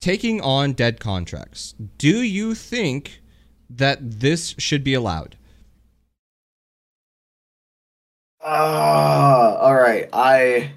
taking 0.00 0.40
on 0.40 0.72
dead 0.72 1.00
contracts. 1.00 1.74
Do 1.98 2.22
you 2.22 2.54
think 2.54 3.22
that 3.70 4.20
this 4.20 4.54
should 4.58 4.84
be 4.84 4.94
allowed? 4.94 5.36
Ah, 8.40 9.56
all 9.56 9.74
right. 9.74 10.08
I 10.12 10.70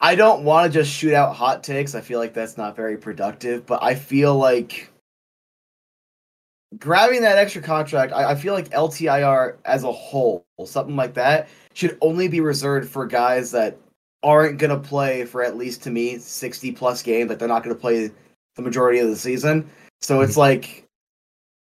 I 0.00 0.14
don't 0.14 0.44
want 0.44 0.72
to 0.72 0.78
just 0.78 0.90
shoot 0.90 1.14
out 1.14 1.34
hot 1.34 1.62
takes. 1.64 1.94
I 1.94 2.00
feel 2.00 2.18
like 2.18 2.34
that's 2.34 2.56
not 2.56 2.76
very 2.76 2.96
productive, 2.96 3.66
but 3.66 3.82
I 3.82 3.94
feel 3.94 4.36
like 4.36 4.90
grabbing 6.78 7.22
that 7.22 7.38
extra 7.38 7.62
contract, 7.62 8.12
I, 8.12 8.32
I 8.32 8.34
feel 8.34 8.54
like 8.54 8.70
LTIR 8.70 9.56
as 9.64 9.84
a 9.84 9.92
whole, 9.92 10.44
something 10.64 10.96
like 10.96 11.14
that, 11.14 11.48
should 11.74 11.96
only 12.00 12.28
be 12.28 12.40
reserved 12.40 12.88
for 12.88 13.06
guys 13.06 13.50
that 13.52 13.78
aren't 14.24 14.58
gonna 14.58 14.78
play 14.78 15.24
for 15.24 15.44
at 15.44 15.56
least 15.56 15.82
to 15.84 15.90
me 15.90 16.18
60 16.18 16.72
plus 16.72 17.02
games, 17.02 17.28
like 17.28 17.38
they're 17.38 17.46
not 17.46 17.62
gonna 17.62 17.76
play 17.76 18.10
the 18.56 18.62
majority 18.62 18.98
of 18.98 19.08
the 19.08 19.16
season. 19.16 19.70
So 20.00 20.16
mm-hmm. 20.16 20.24
it's 20.24 20.36
like 20.36 20.84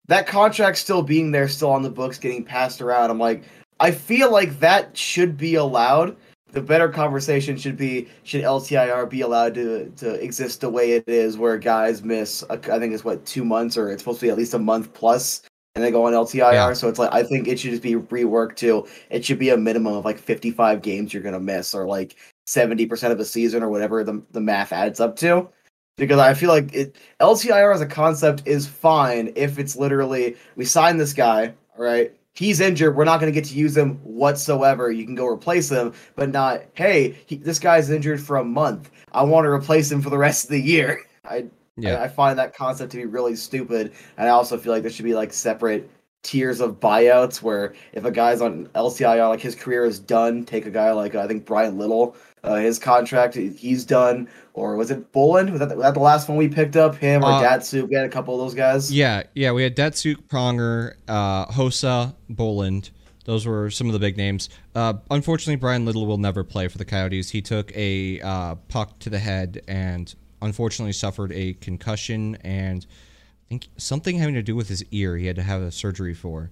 that 0.08 0.26
contract 0.26 0.78
still 0.78 1.02
being 1.02 1.30
there, 1.30 1.48
still 1.48 1.70
on 1.70 1.82
the 1.82 1.90
books, 1.90 2.18
getting 2.18 2.44
passed 2.44 2.80
around. 2.80 3.10
I'm 3.10 3.18
like, 3.18 3.44
I 3.80 3.90
feel 3.90 4.30
like 4.30 4.58
that 4.60 4.96
should 4.96 5.36
be 5.36 5.56
allowed. 5.56 6.16
The 6.52 6.60
better 6.60 6.88
conversation 6.88 7.56
should 7.56 7.78
be 7.78 8.08
should 8.24 8.42
LTIR 8.42 9.08
be 9.08 9.22
allowed 9.22 9.54
to 9.54 9.90
to 9.96 10.14
exist 10.22 10.60
the 10.60 10.68
way 10.68 10.92
it 10.92 11.04
is, 11.08 11.38
where 11.38 11.56
guys 11.56 12.04
miss 12.04 12.44
I 12.50 12.56
think 12.56 12.92
it's 12.92 13.04
what 13.04 13.24
two 13.24 13.44
months 13.44 13.78
or 13.78 13.90
it's 13.90 14.02
supposed 14.02 14.20
to 14.20 14.26
be 14.26 14.30
at 14.30 14.36
least 14.36 14.52
a 14.52 14.58
month 14.58 14.92
plus, 14.92 15.42
and 15.74 15.82
they 15.82 15.90
go 15.90 16.06
on 16.06 16.12
LTIR. 16.12 16.52
Yeah. 16.52 16.72
So 16.74 16.88
it's 16.88 16.98
like 16.98 17.12
I 17.12 17.22
think 17.22 17.48
it 17.48 17.58
should 17.58 17.70
just 17.70 17.82
be 17.82 17.94
reworked 17.94 18.56
to 18.56 18.86
it 19.08 19.24
should 19.24 19.38
be 19.38 19.48
a 19.48 19.56
minimum 19.56 19.94
of 19.94 20.04
like 20.04 20.18
55 20.18 20.82
games 20.82 21.14
you're 21.14 21.22
gonna 21.22 21.40
miss, 21.40 21.74
or 21.74 21.86
like 21.86 22.16
70 22.46 22.86
percent 22.86 23.12
of 23.12 23.20
a 23.20 23.24
season, 23.24 23.62
or 23.62 23.68
whatever 23.68 24.04
the 24.04 24.22
the 24.32 24.40
math 24.40 24.72
adds 24.72 25.00
up 25.00 25.16
to. 25.16 25.48
Because 25.96 26.18
I 26.18 26.32
feel 26.34 26.48
like 26.48 26.72
it 26.74 26.96
LTIR 27.20 27.74
as 27.74 27.80
a 27.80 27.86
concept 27.86 28.42
is 28.46 28.66
fine 28.66 29.32
if 29.36 29.58
it's 29.58 29.76
literally 29.76 30.36
we 30.56 30.64
sign 30.64 30.96
this 30.96 31.12
guy, 31.12 31.52
all 31.76 31.84
right? 31.84 32.14
He's 32.34 32.60
injured. 32.60 32.96
We're 32.96 33.04
not 33.04 33.20
going 33.20 33.30
to 33.30 33.38
get 33.38 33.48
to 33.50 33.54
use 33.54 33.76
him 33.76 33.96
whatsoever. 33.96 34.90
You 34.90 35.04
can 35.04 35.14
go 35.14 35.26
replace 35.26 35.70
him, 35.70 35.92
but 36.16 36.30
not. 36.30 36.62
Hey, 36.72 37.18
he, 37.26 37.36
this 37.36 37.58
guy's 37.58 37.90
injured 37.90 38.22
for 38.22 38.38
a 38.38 38.44
month. 38.44 38.90
I 39.12 39.22
want 39.22 39.44
to 39.44 39.50
replace 39.50 39.92
him 39.92 40.00
for 40.00 40.08
the 40.08 40.16
rest 40.16 40.44
of 40.44 40.50
the 40.50 40.60
year. 40.60 41.02
I 41.24 41.46
Yeah. 41.76 41.96
I, 41.96 42.04
I 42.04 42.08
find 42.08 42.38
that 42.38 42.56
concept 42.56 42.92
to 42.92 42.96
be 42.96 43.04
really 43.04 43.36
stupid, 43.36 43.92
and 44.16 44.28
I 44.28 44.30
also 44.30 44.56
feel 44.56 44.72
like 44.72 44.82
there 44.82 44.90
should 44.90 45.04
be 45.04 45.14
like 45.14 45.32
separate 45.32 45.90
tiers 46.22 46.60
of 46.60 46.80
buyouts 46.80 47.42
where 47.42 47.74
if 47.92 48.04
a 48.04 48.10
guy's 48.10 48.40
on 48.40 48.66
LTIR, 48.68 49.28
like 49.28 49.40
his 49.40 49.54
career 49.54 49.84
is 49.84 49.98
done, 49.98 50.44
take 50.44 50.66
a 50.66 50.70
guy 50.70 50.92
like 50.92 51.14
uh, 51.14 51.20
I 51.20 51.26
think 51.26 51.44
Bryan 51.44 51.76
Little, 51.76 52.16
uh, 52.44 52.56
his 52.56 52.78
contract 52.78 53.34
he's 53.34 53.84
done, 53.84 54.28
or 54.54 54.76
was 54.76 54.90
it 54.90 55.12
Bolland? 55.12 55.50
Was 55.50 55.60
that, 55.60 55.68
the, 55.68 55.76
was 55.76 55.84
that 55.84 55.94
the 55.94 56.00
last 56.00 56.28
one 56.28 56.36
we 56.36 56.48
picked 56.48 56.76
up? 56.76 56.96
Him 56.96 57.22
or 57.22 57.30
Uh, 57.30 57.42
Datsu? 57.42 57.88
We 57.88 57.94
had 57.94 58.04
a 58.04 58.08
couple 58.08 58.34
of 58.34 58.40
those 58.40 58.54
guys. 58.54 58.92
Yeah, 58.92 59.22
yeah. 59.34 59.52
We 59.52 59.62
had 59.62 59.76
Datsyuk 59.76 60.26
Pronger, 60.28 60.94
uh, 61.08 61.46
Hossa, 61.46 62.14
Bolland. 62.28 62.90
Those 63.24 63.46
were 63.46 63.70
some 63.70 63.86
of 63.86 63.92
the 63.92 64.00
big 64.00 64.16
names. 64.16 64.48
Uh, 64.74 64.94
unfortunately, 65.10 65.54
Bryan 65.56 65.84
Little 65.84 66.06
will 66.06 66.18
never 66.18 66.42
play 66.42 66.66
for 66.66 66.78
the 66.78 66.84
Coyotes. 66.84 67.30
He 67.30 67.40
took 67.40 67.70
a 67.76 68.20
uh, 68.20 68.56
puck 68.68 68.98
to 69.00 69.10
the 69.10 69.20
head 69.20 69.62
and 69.68 70.12
unfortunately 70.40 70.92
suffered 70.92 71.30
a 71.30 71.52
concussion 71.54 72.36
and 72.42 72.84
I 72.84 73.44
think 73.48 73.68
something 73.76 74.18
having 74.18 74.34
to 74.34 74.42
do 74.42 74.56
with 74.56 74.68
his 74.68 74.84
ear. 74.90 75.16
He 75.16 75.26
had 75.26 75.36
to 75.36 75.42
have 75.42 75.62
a 75.62 75.70
surgery 75.70 76.14
for. 76.14 76.50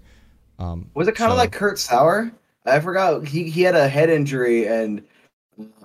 Um, 0.60 0.90
Was 0.94 1.08
it 1.08 1.16
kind 1.16 1.32
of 1.32 1.38
like 1.38 1.50
Kurt 1.50 1.78
Sauer? 1.78 2.30
I 2.66 2.78
forgot 2.78 3.26
he 3.26 3.50
he 3.50 3.62
had 3.62 3.74
a 3.74 3.88
head 3.88 4.10
injury, 4.10 4.68
and 4.68 5.02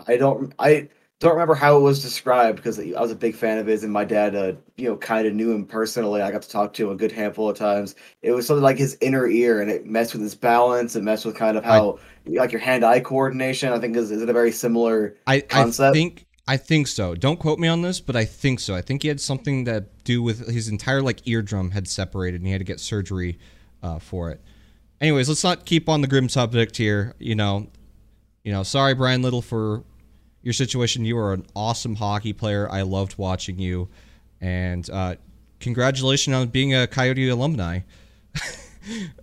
I 0.07 0.17
don't 0.17 0.53
I 0.59 0.89
don't 1.19 1.31
remember 1.31 1.55
how 1.55 1.77
it 1.77 1.81
was 1.81 2.01
described 2.01 2.57
because 2.57 2.79
I 2.79 2.99
was 2.99 3.11
a 3.11 3.15
big 3.15 3.35
fan 3.35 3.57
of 3.57 3.67
his, 3.67 3.83
and 3.83 3.93
my 3.93 4.03
dad, 4.03 4.35
uh, 4.35 4.53
you 4.75 4.89
know, 4.89 4.97
kind 4.97 5.25
of 5.25 5.33
knew 5.33 5.51
him 5.51 5.65
personally. 5.65 6.21
I 6.21 6.31
got 6.31 6.41
to 6.41 6.49
talk 6.49 6.73
to 6.73 6.85
him 6.85 6.91
a 6.91 6.95
good 6.95 7.11
handful 7.11 7.49
of 7.49 7.57
times. 7.57 7.95
It 8.21 8.31
was 8.31 8.45
something 8.45 8.63
like 8.63 8.77
his 8.77 8.97
inner 9.01 9.27
ear, 9.27 9.61
and 9.61 9.71
it 9.71 9.85
messed 9.85 10.13
with 10.13 10.21
his 10.21 10.35
balance, 10.35 10.95
and 10.95 11.05
messed 11.05 11.25
with 11.25 11.35
kind 11.35 11.57
of 11.57 11.63
how 11.63 11.99
like 12.25 12.51
your 12.51 12.61
hand-eye 12.61 12.99
coordination. 12.99 13.71
I 13.71 13.79
think 13.79 13.95
is 13.95 14.11
is 14.11 14.21
it 14.21 14.29
a 14.29 14.33
very 14.33 14.51
similar. 14.51 15.15
I, 15.25 15.43
I 15.51 15.69
think 15.69 16.25
I 16.47 16.57
think 16.57 16.87
so. 16.87 17.15
Don't 17.15 17.39
quote 17.39 17.59
me 17.59 17.67
on 17.67 17.81
this, 17.81 17.99
but 17.99 18.15
I 18.15 18.25
think 18.25 18.59
so. 18.59 18.75
I 18.75 18.81
think 18.81 19.01
he 19.01 19.07
had 19.07 19.19
something 19.21 19.65
to 19.65 19.85
do 20.03 20.21
with 20.21 20.47
his 20.47 20.67
entire 20.67 21.01
like 21.01 21.27
eardrum 21.27 21.71
had 21.71 21.87
separated, 21.87 22.41
and 22.41 22.45
he 22.45 22.51
had 22.51 22.59
to 22.59 22.65
get 22.65 22.79
surgery 22.79 23.39
uh, 23.81 23.99
for 23.99 24.31
it. 24.31 24.41
Anyways, 25.01 25.27
let's 25.27 25.43
not 25.43 25.65
keep 25.65 25.89
on 25.89 26.01
the 26.01 26.07
grim 26.07 26.29
subject 26.29 26.77
here. 26.77 27.15
You 27.19 27.35
know, 27.35 27.67
you 28.45 28.53
know. 28.53 28.63
Sorry, 28.63 28.93
Bryan 28.93 29.21
Little, 29.21 29.41
for 29.41 29.83
your 30.41 30.53
situation. 30.53 31.03
You 31.03 31.17
are 31.17 31.33
an 31.33 31.45
awesome 31.53 31.95
hockey 31.95 32.31
player. 32.31 32.71
I 32.71 32.83
loved 32.83 33.17
watching 33.17 33.59
you, 33.59 33.89
and 34.39 34.89
uh, 34.89 35.15
congratulations 35.59 36.33
on 36.33 36.47
being 36.47 36.73
a 36.73 36.87
Coyote 36.87 37.27
alumni. 37.27 37.81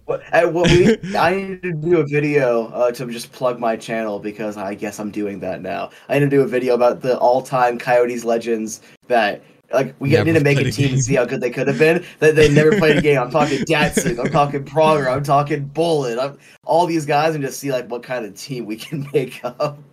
What, 0.07 0.23
uh, 0.33 0.97
I 1.16 1.35
need 1.37 1.62
to 1.62 1.73
do 1.73 2.01
a 2.01 2.05
video 2.05 2.66
uh, 2.68 2.91
to 2.91 3.07
just 3.07 3.31
plug 3.31 3.61
my 3.61 3.77
channel 3.77 4.18
because 4.18 4.57
I 4.57 4.75
guess 4.75 4.99
I'm 4.99 5.12
doing 5.12 5.39
that 5.39 5.62
now. 5.62 5.91
I 6.09 6.18
need 6.18 6.25
to 6.25 6.31
do 6.31 6.43
a 6.43 6.47
video 6.47 6.75
about 6.75 7.01
the 7.01 7.16
all-time 7.18 7.79
Coyotes 7.79 8.25
legends 8.25 8.81
that 9.07 9.41
like 9.73 9.95
we 9.99 10.11
Never 10.11 10.25
need 10.25 10.39
to 10.39 10.45
make 10.45 10.59
a 10.59 10.66
a 10.68 10.70
team 10.70 10.87
game. 10.87 10.95
and 10.95 11.03
see 11.05 11.14
how 11.14 11.25
good 11.25 11.41
they 11.41 11.51
could 11.51 11.68
have 11.68 11.79
been. 11.79 12.05
That 12.18 12.35
they 12.37 12.49
never 12.51 12.77
played 12.79 12.97
a 12.99 13.03
game. 13.03 13.18
I'm 13.18 13.31
talking 13.31 13.59
Datsyuk, 13.64 14.18
I'm 14.18 14.31
talking 14.31 14.64
Pronger, 14.64 15.11
I'm 15.11 15.23
talking 15.23 15.64
Bullet, 15.66 16.18
I'm 16.18 16.39
all 16.64 16.87
these 16.87 17.07
guys, 17.07 17.35
and 17.35 17.43
just 17.45 17.59
see 17.59 17.73
like 17.73 17.91
what 17.91 18.03
kind 18.03 18.25
of 18.25 18.35
team 18.37 18.66
we 18.66 18.77
can 18.77 19.09
make 19.12 19.41
up. 19.45 19.79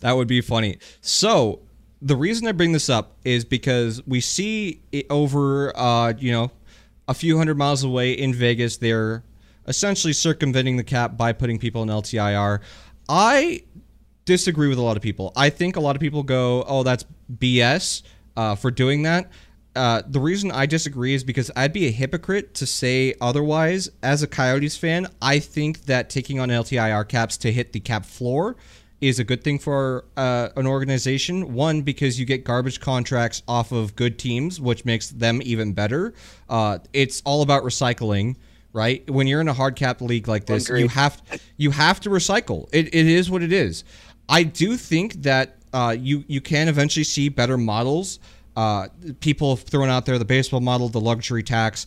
that 0.00 0.12
would 0.16 0.28
be 0.28 0.40
funny. 0.40 0.78
So 1.00 1.60
the 2.02 2.16
reason 2.16 2.46
I 2.46 2.52
bring 2.52 2.72
this 2.72 2.88
up 2.90 3.16
is 3.24 3.44
because 3.44 4.02
we 4.06 4.20
see 4.20 4.80
it 4.92 5.06
over, 5.10 5.76
uh, 5.76 6.12
you 6.18 6.32
know, 6.32 6.50
a 7.08 7.14
few 7.14 7.38
hundred 7.38 7.56
miles 7.58 7.82
away 7.84 8.12
in 8.12 8.34
Vegas. 8.34 8.76
They're 8.78 9.22
essentially 9.66 10.12
circumventing 10.12 10.76
the 10.76 10.84
cap 10.84 11.16
by 11.16 11.32
putting 11.32 11.58
people 11.58 11.82
in 11.82 11.88
LTIR. 11.88 12.60
I 13.08 13.62
disagree 14.24 14.68
with 14.68 14.78
a 14.78 14.82
lot 14.82 14.96
of 14.96 15.02
people. 15.02 15.32
I 15.36 15.50
think 15.50 15.76
a 15.76 15.80
lot 15.80 15.96
of 15.96 16.00
people 16.00 16.22
go, 16.22 16.64
"Oh, 16.66 16.82
that's 16.82 17.04
BS 17.38 18.02
uh, 18.36 18.54
for 18.54 18.70
doing 18.70 19.02
that." 19.02 19.30
Uh, 19.76 20.02
the 20.06 20.20
reason 20.20 20.52
I 20.52 20.66
disagree 20.66 21.14
is 21.14 21.24
because 21.24 21.50
I'd 21.56 21.72
be 21.72 21.86
a 21.86 21.90
hypocrite 21.90 22.54
to 22.54 22.66
say 22.66 23.14
otherwise. 23.20 23.90
As 24.02 24.22
a 24.22 24.26
Coyotes 24.26 24.76
fan, 24.76 25.08
I 25.20 25.40
think 25.40 25.86
that 25.86 26.10
taking 26.10 26.38
on 26.38 26.48
LTIR 26.48 27.08
caps 27.08 27.36
to 27.38 27.52
hit 27.52 27.72
the 27.72 27.80
cap 27.80 28.06
floor 28.06 28.56
is 29.00 29.18
a 29.18 29.24
good 29.24 29.42
thing 29.42 29.58
for 29.58 30.04
uh, 30.16 30.50
an 30.56 30.66
organization. 30.66 31.54
One, 31.54 31.82
because 31.82 32.20
you 32.20 32.24
get 32.24 32.44
garbage 32.44 32.80
contracts 32.80 33.42
off 33.48 33.72
of 33.72 33.96
good 33.96 34.18
teams, 34.18 34.60
which 34.60 34.84
makes 34.84 35.10
them 35.10 35.40
even 35.44 35.72
better. 35.72 36.14
Uh, 36.48 36.78
it's 36.92 37.20
all 37.24 37.42
about 37.42 37.64
recycling, 37.64 38.36
right? 38.72 39.08
When 39.10 39.26
you're 39.26 39.40
in 39.40 39.48
a 39.48 39.52
hard 39.52 39.74
cap 39.74 40.00
league 40.00 40.28
like 40.28 40.46
this, 40.46 40.68
you 40.68 40.88
have 40.88 41.20
you 41.56 41.72
have 41.72 42.00
to 42.00 42.10
recycle. 42.10 42.68
It, 42.72 42.94
it 42.94 43.06
is 43.06 43.28
what 43.30 43.42
it 43.42 43.52
is. 43.52 43.82
I 44.28 44.44
do 44.44 44.76
think 44.76 45.14
that 45.24 45.58
uh, 45.74 45.90
you 45.98 46.24
you 46.28 46.40
can 46.40 46.68
eventually 46.68 47.04
see 47.04 47.28
better 47.28 47.58
models. 47.58 48.20
Uh, 48.56 48.86
people 49.20 49.56
throwing 49.56 49.90
out 49.90 50.06
there 50.06 50.18
the 50.18 50.24
baseball 50.24 50.60
model, 50.60 50.88
the 50.88 51.00
luxury 51.00 51.42
tax. 51.42 51.86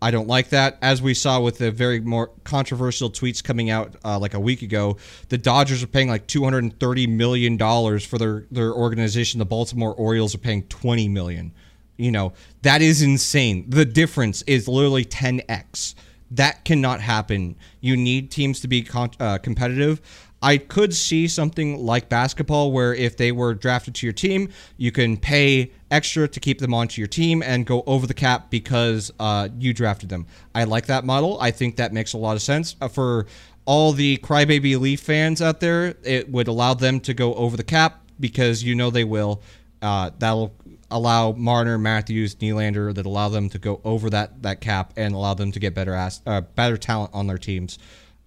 I 0.00 0.10
don't 0.10 0.28
like 0.28 0.50
that. 0.50 0.78
As 0.80 1.02
we 1.02 1.14
saw 1.14 1.40
with 1.40 1.58
the 1.58 1.70
very 1.72 2.00
more 2.00 2.30
controversial 2.44 3.10
tweets 3.10 3.42
coming 3.42 3.70
out 3.70 3.96
uh, 4.04 4.18
like 4.18 4.34
a 4.34 4.40
week 4.40 4.62
ago, 4.62 4.96
the 5.28 5.38
Dodgers 5.38 5.82
are 5.82 5.88
paying 5.88 6.08
like 6.08 6.26
230 6.26 7.06
million 7.06 7.56
dollars 7.56 8.04
for 8.04 8.18
their 8.18 8.44
their 8.50 8.72
organization. 8.72 9.38
The 9.38 9.46
Baltimore 9.46 9.94
Orioles 9.94 10.34
are 10.34 10.38
paying 10.38 10.64
20 10.64 11.08
million. 11.08 11.52
You 11.96 12.12
know 12.12 12.32
that 12.62 12.82
is 12.82 13.02
insane. 13.02 13.66
The 13.68 13.84
difference 13.84 14.42
is 14.42 14.68
literally 14.68 15.04
10x. 15.04 15.94
That 16.32 16.64
cannot 16.64 17.00
happen. 17.00 17.56
You 17.80 17.96
need 17.96 18.30
teams 18.30 18.60
to 18.60 18.68
be 18.68 18.82
con- 18.82 19.12
uh, 19.18 19.38
competitive. 19.38 20.00
I 20.42 20.58
could 20.58 20.94
see 20.94 21.26
something 21.26 21.84
like 21.84 22.08
basketball 22.08 22.70
where 22.72 22.94
if 22.94 23.16
they 23.16 23.32
were 23.32 23.54
drafted 23.54 23.94
to 23.96 24.06
your 24.06 24.12
team, 24.12 24.50
you 24.76 24.92
can 24.92 25.16
pay 25.16 25.72
extra 25.90 26.28
to 26.28 26.40
keep 26.40 26.58
them 26.58 26.72
onto 26.72 27.00
your 27.00 27.08
team 27.08 27.42
and 27.42 27.66
go 27.66 27.82
over 27.86 28.06
the 28.06 28.14
cap 28.14 28.50
because 28.50 29.10
uh, 29.18 29.48
you 29.58 29.72
drafted 29.72 30.08
them. 30.08 30.26
I 30.54 30.64
like 30.64 30.86
that 30.86 31.04
model. 31.04 31.40
I 31.40 31.50
think 31.50 31.76
that 31.76 31.92
makes 31.92 32.12
a 32.12 32.18
lot 32.18 32.36
of 32.36 32.42
sense 32.42 32.76
uh, 32.80 32.88
for 32.88 33.26
all 33.64 33.92
the 33.92 34.18
crybaby 34.18 34.78
Leaf 34.78 35.00
fans 35.00 35.42
out 35.42 35.60
there. 35.60 35.96
It 36.04 36.30
would 36.30 36.48
allow 36.48 36.74
them 36.74 37.00
to 37.00 37.14
go 37.14 37.34
over 37.34 37.56
the 37.56 37.64
cap 37.64 38.02
because 38.20 38.62
you 38.62 38.74
know 38.74 38.90
they 38.90 39.04
will. 39.04 39.42
Uh, 39.82 40.10
that'll 40.18 40.54
allow 40.90 41.32
Marner, 41.32 41.78
Matthews, 41.78 42.36
Nylander 42.36 42.94
that 42.94 43.06
allow 43.06 43.28
them 43.28 43.48
to 43.50 43.58
go 43.58 43.80
over 43.84 44.08
that 44.10 44.42
that 44.42 44.60
cap 44.60 44.92
and 44.96 45.14
allow 45.14 45.34
them 45.34 45.52
to 45.52 45.58
get 45.58 45.74
better 45.74 45.94
ass, 45.94 46.22
uh, 46.26 46.40
better 46.40 46.76
talent 46.76 47.10
on 47.12 47.26
their 47.26 47.38
teams. 47.38 47.78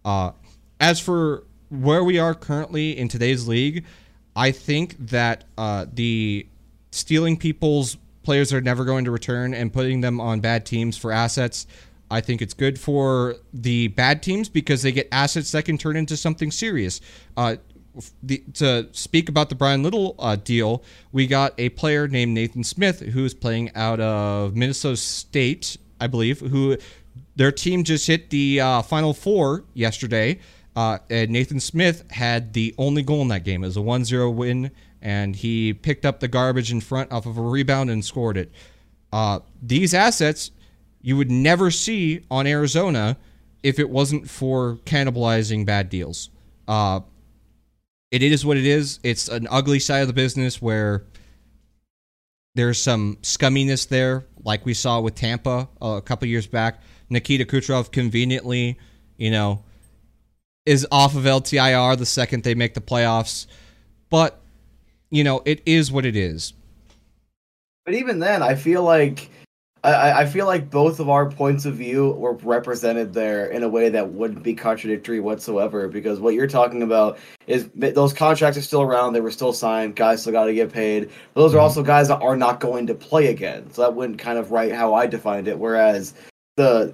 Uh, 0.05 0.32
as 0.80 0.99
for 0.99 1.43
where 1.72 2.03
we 2.03 2.19
are 2.19 2.36
currently 2.36 2.97
in 2.97 3.07
today's 3.07 3.47
league, 3.47 3.86
I 4.36 4.51
think 4.51 4.97
that 5.07 5.45
uh, 5.57 5.86
the 5.91 6.45
stealing 6.91 7.38
people's 7.38 7.97
players 8.24 8.53
are 8.53 8.61
never 8.61 8.86
going 8.86 9.05
to 9.05 9.11
return 9.11 9.53
and 9.53 9.74
putting 9.74 10.01
them 10.01 10.19
on 10.19 10.41
bad 10.41 10.65
teams 10.65 10.97
for 10.97 11.11
assets. 11.11 11.65
I 12.11 12.19
think 12.22 12.41
it's 12.41 12.53
good 12.53 12.78
for 12.78 13.38
the 13.53 13.88
bad 13.88 14.22
teams 14.22 14.49
because 14.49 14.82
they 14.82 14.91
get 14.91 15.07
assets 15.11 15.53
that 15.53 15.63
can 15.63 15.78
turn 15.78 15.95
into 15.95 16.17
something 16.17 16.51
serious. 16.51 16.99
Uh, 17.38 17.55
the, 18.22 18.39
to 18.53 18.88
speak 18.91 19.30
about 19.30 19.49
the 19.49 19.55
Bryan 19.55 19.82
Little 19.82 20.15
uh, 20.19 20.36
deal, 20.36 20.84
we 21.11 21.26
got 21.26 21.53
a 21.57 21.69
player 21.69 22.07
named 22.07 22.34
Nathan 22.34 22.63
Smith 22.63 22.99
who's 22.99 23.34
playing 23.34 23.72
out 23.76 23.99
of 23.99 24.55
Minnesota 24.55 24.97
State, 24.97 25.78
I 25.99 26.07
believe, 26.07 26.41
who 26.41 26.78
their 27.36 27.51
team 27.51 27.84
just 27.84 28.07
hit 28.07 28.30
the 28.30 28.59
uh, 28.59 28.82
Final 28.82 29.13
Four 29.13 29.63
yesterday. 29.74 30.39
Uh, 30.76 30.99
and 31.09 31.32
Nathan 31.32 31.59
Smith 31.59 32.09
had 32.11 32.53
the 32.53 32.74
only 32.78 33.03
goal 33.03 33.22
in 33.22 33.28
that 33.30 33.43
game. 33.43 33.63
It 33.63 33.67
was 33.67 33.78
a 33.78 33.82
1 33.82 34.05
0 34.05 34.30
win, 34.30 34.72
and 35.01 35.36
he 35.36 35.74
picked 35.74 36.05
up 36.05 36.19
the 36.19 36.28
garbage 36.28 36.72
in 36.72 36.82
front 36.82 37.11
off 37.11 37.26
of 37.26 37.38
a 37.38 37.41
rebound 37.41 37.89
and 37.89 38.03
scored 38.03 38.38
it. 38.38 38.51
Uh, 39.11 39.39
these 39.61 39.93
assets 39.93 40.51
you 41.01 41.17
would 41.17 41.32
never 41.32 41.72
see 41.72 42.24
on 42.30 42.47
Arizona 42.47 43.17
if 43.63 43.80
it 43.80 43.89
wasn't 43.89 44.30
for 44.30 44.78
cannibalizing 44.86 45.65
bad 45.65 45.89
deals. 45.89 46.30
Uh, 46.67 47.01
it 48.11 48.22
is 48.22 48.45
what 48.45 48.57
it 48.57 48.65
is. 48.65 48.99
It's 49.03 49.28
an 49.28 49.47
ugly 49.49 49.80
side 49.80 50.01
of 50.01 50.07
the 50.07 50.13
business 50.13 50.61
where 50.61 51.05
there's 52.55 52.82
some 52.82 53.17
scumminess 53.22 53.88
there, 53.88 54.26
like 54.43 54.65
we 54.65 54.74
saw 54.74 54.99
with 54.99 55.15
Tampa 55.15 55.69
a 55.82 56.01
couple 56.01 56.28
years 56.28 56.47
back. 56.47 56.82
Nikita 57.09 57.45
Kucherov 57.45 57.91
conveniently, 57.91 58.78
you 59.17 59.32
know, 59.32 59.63
is 60.66 60.88
off 60.91 61.16
of 61.16 61.24
LTIR 61.24 61.97
the 61.97 62.05
second 62.05 62.43
they 62.43 62.55
make 62.55 62.74
the 62.74 62.82
playoffs. 62.82 63.47
But, 64.09 64.39
you 65.09 65.24
know, 65.24 65.41
it 65.45 65.62
is 65.66 65.91
what 65.91 66.05
it 66.05 66.16
is. 66.16 66.53
But 67.86 67.95
even 67.95 68.20
then, 68.20 68.43
I 68.43 68.55
feel 68.55 68.84
like 68.84 69.30
I, 69.84 70.22
I 70.22 70.26
feel 70.28 70.45
like 70.45 70.70
both 70.70 70.99
of 70.99 71.09
our 71.09 71.30
points 71.30 71.66
of 71.66 71.76
view 71.76 72.12
were 72.12 72.34
represented 72.34 73.14
there 73.14 73.47
in 73.47 73.64
a 73.64 73.70
way 73.70 73.89
that 73.89 74.12
wouldn't 74.12 74.43
be 74.43 74.53
contradictory 74.53 75.20
whatsoever. 75.20 75.88
Because 75.88 76.20
what 76.20 76.36
you're 76.36 76.47
talking 76.47 76.84
about 76.84 77.18
is 77.47 77.70
those 77.76 78.14
contracts 78.14 78.57
are 78.57 78.62
still 78.62 78.82
around; 78.82 79.14
they 79.14 79.22
were 79.22 79.32
still 79.32 79.53
signed. 79.53 79.95
Guys 79.95 80.22
still 80.22 80.34
got 80.34 80.45
to 80.45 80.53
get 80.53 80.72
paid. 80.72 81.09
But 81.34 81.41
those 81.41 81.53
are 81.53 81.57
mm-hmm. 81.57 81.64
also 81.64 81.84
guys 81.84 82.07
that 82.09 82.22
are 82.22 82.38
not 82.38 82.59
going 82.59 82.86
to 82.88 82.93
play 82.93 83.28
again. 83.28 83.72
So 83.72 83.82
that 83.82 83.95
wouldn't 83.95 84.20
kind 84.20 84.38
of 84.38 84.51
write 84.51 84.72
how 84.72 84.93
I 84.93 85.07
defined 85.07 85.47
it. 85.47 85.57
Whereas 85.57 86.14
the 86.57 86.93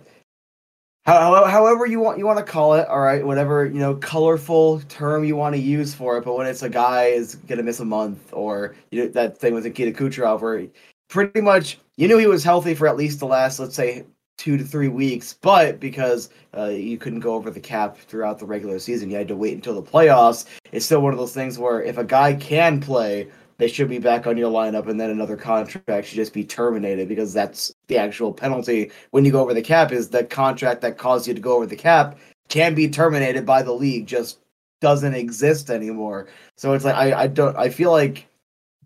however 1.07 1.85
you 1.85 1.99
want 1.99 2.17
you 2.17 2.25
want 2.25 2.37
to 2.37 2.43
call 2.43 2.73
it 2.73 2.87
all 2.89 2.99
right 2.99 3.25
whatever 3.25 3.65
you 3.65 3.79
know 3.79 3.95
colorful 3.95 4.81
term 4.89 5.23
you 5.23 5.35
want 5.35 5.55
to 5.55 5.61
use 5.61 5.93
for 5.93 6.17
it 6.17 6.25
but 6.25 6.35
when 6.35 6.45
it's 6.45 6.63
a 6.63 6.69
guy 6.69 7.05
is 7.05 7.35
gonna 7.35 7.63
miss 7.63 7.79
a 7.79 7.85
month 7.85 8.29
or 8.33 8.75
you 8.91 9.03
know, 9.03 9.09
that 9.09 9.37
thing 9.37 9.53
with 9.53 9.63
Nikita 9.63 9.91
Kucherov 9.91 10.41
where 10.41 10.67
pretty 11.09 11.39
much 11.39 11.79
you 11.95 12.07
knew 12.07 12.17
he 12.17 12.27
was 12.27 12.43
healthy 12.43 12.75
for 12.75 12.87
at 12.87 12.97
least 12.97 13.19
the 13.19 13.25
last 13.25 13.59
let's 13.59 13.75
say 13.75 14.05
two 14.37 14.57
to 14.57 14.63
three 14.63 14.89
weeks 14.89 15.37
but 15.41 15.79
because 15.79 16.29
uh, 16.55 16.65
you 16.65 16.97
couldn't 16.97 17.21
go 17.21 17.33
over 17.35 17.49
the 17.49 17.59
cap 17.59 17.97
throughout 17.97 18.37
the 18.37 18.45
regular 18.45 18.77
season 18.77 19.09
you 19.09 19.15
had 19.15 19.27
to 19.29 19.35
wait 19.35 19.53
until 19.53 19.73
the 19.73 19.91
playoffs 19.91 20.45
it's 20.73 20.85
still 20.85 21.01
one 21.01 21.13
of 21.13 21.19
those 21.19 21.33
things 21.33 21.57
where 21.57 21.81
if 21.81 21.97
a 21.97 22.03
guy 22.03 22.33
can 22.33 22.81
play 22.81 23.27
they 23.57 23.67
should 23.67 23.89
be 23.89 23.97
back 23.97 24.27
on 24.27 24.37
your 24.37 24.51
lineup 24.51 24.87
and 24.87 24.99
then 24.99 25.09
another 25.09 25.37
contract 25.37 26.07
should 26.07 26.15
just 26.15 26.33
be 26.33 26.43
terminated 26.43 27.07
because 27.07 27.33
that's 27.33 27.73
the 27.87 27.97
actual 27.97 28.33
penalty 28.33 28.91
when 29.11 29.25
you 29.25 29.31
go 29.31 29.41
over 29.41 29.53
the 29.53 29.61
cap 29.61 29.91
is 29.91 30.09
the 30.09 30.23
contract 30.23 30.81
that 30.81 30.97
caused 30.97 31.27
you 31.27 31.33
to 31.33 31.41
go 31.41 31.55
over 31.55 31.65
the 31.65 31.75
cap 31.75 32.17
can 32.49 32.73
be 32.75 32.89
terminated 32.89 33.45
by 33.45 33.61
the 33.61 33.71
league 33.71 34.05
just 34.05 34.39
doesn't 34.79 35.15
exist 35.15 35.69
anymore 35.69 36.27
so 36.55 36.73
it's 36.73 36.85
like 36.85 36.95
i, 36.95 37.21
I 37.21 37.27
don't 37.27 37.55
i 37.57 37.69
feel 37.69 37.91
like 37.91 38.27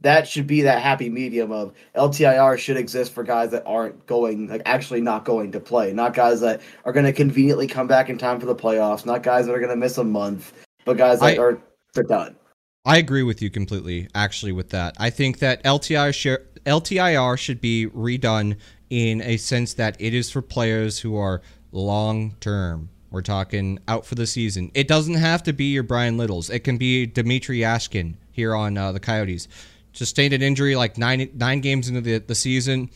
that 0.02 0.28
should 0.28 0.48
be 0.48 0.62
that 0.62 0.82
happy 0.82 1.10
medium 1.10 1.52
of 1.52 1.74
LTIR 1.96 2.58
should 2.58 2.78
exist 2.78 3.14
for 3.14 3.24
guys 3.24 3.52
that 3.52 3.64
aren't 3.66 4.06
going, 4.08 4.48
like 4.48 4.64
actually 4.66 5.00
not 5.00 5.26
going 5.26 5.52
to 5.52 5.60
play, 5.60 5.94
not 5.94 6.14
guys 6.14 6.42
that 6.42 6.62
are 6.86 6.92
going 6.92 7.06
to 7.06 7.14
conveniently 7.14 7.68
come 7.68 7.88
back 7.88 8.10
in 8.10 8.18
time 8.18 8.40
for 8.40 8.48
the 8.48 8.56
playoffs, 8.56 9.06
not 9.06 9.22
guys 9.22 9.46
that 9.46 9.54
are 9.54 9.60
going 9.60 9.70
to 9.70 9.76
miss 9.76 9.98
a 10.00 10.04
month, 10.04 10.54
but 10.86 10.98
guys 10.98 11.20
that 11.20 11.38
I, 11.38 11.42
are 11.42 11.62
they're 11.94 12.04
done. 12.04 12.36
I 12.84 12.98
agree 12.98 13.24
with 13.24 13.42
you 13.42 13.52
completely, 13.52 14.08
actually, 14.16 14.52
with 14.52 14.70
that. 14.70 14.96
I 14.98 15.12
think 15.12 15.38
that 15.40 15.64
LTIR, 15.64 16.14
share, 16.16 16.48
LTIR 16.66 17.38
should 17.38 17.62
be 17.62 17.88
redone 17.88 18.58
in 18.92 19.22
a 19.22 19.38
sense 19.38 19.74
that 19.76 19.96
it 20.00 20.14
is 20.14 20.30
for 20.30 20.42
players 20.42 21.00
who 21.00 21.16
are 21.16 21.42
long 21.72 22.36
term. 22.40 22.90
We're 23.10 23.22
talking 23.22 23.80
out 23.88 24.06
for 24.06 24.16
the 24.16 24.28
season. 24.28 24.72
It 24.74 24.88
doesn't 24.88 25.16
have 25.16 25.44
to 25.44 25.54
be 25.54 25.66
your 25.66 25.84
Bryan 25.84 26.18
Littles. 26.18 26.50
It 26.50 26.60
can 26.60 26.78
be 26.78 27.08
Dmitrij 27.08 27.60
Jaskin 27.60 28.16
here 28.32 28.56
on 28.56 28.78
uh, 28.78 28.92
the 28.92 29.00
Coyotes. 29.00 29.48
Sustained 29.94 30.34
an 30.34 30.42
injury 30.42 30.76
like 30.76 30.98
nine 30.98 31.30
nine 31.34 31.62
games 31.62 31.90
into 31.90 32.02
the, 32.02 32.20
the 32.20 32.36
season, 32.36 32.90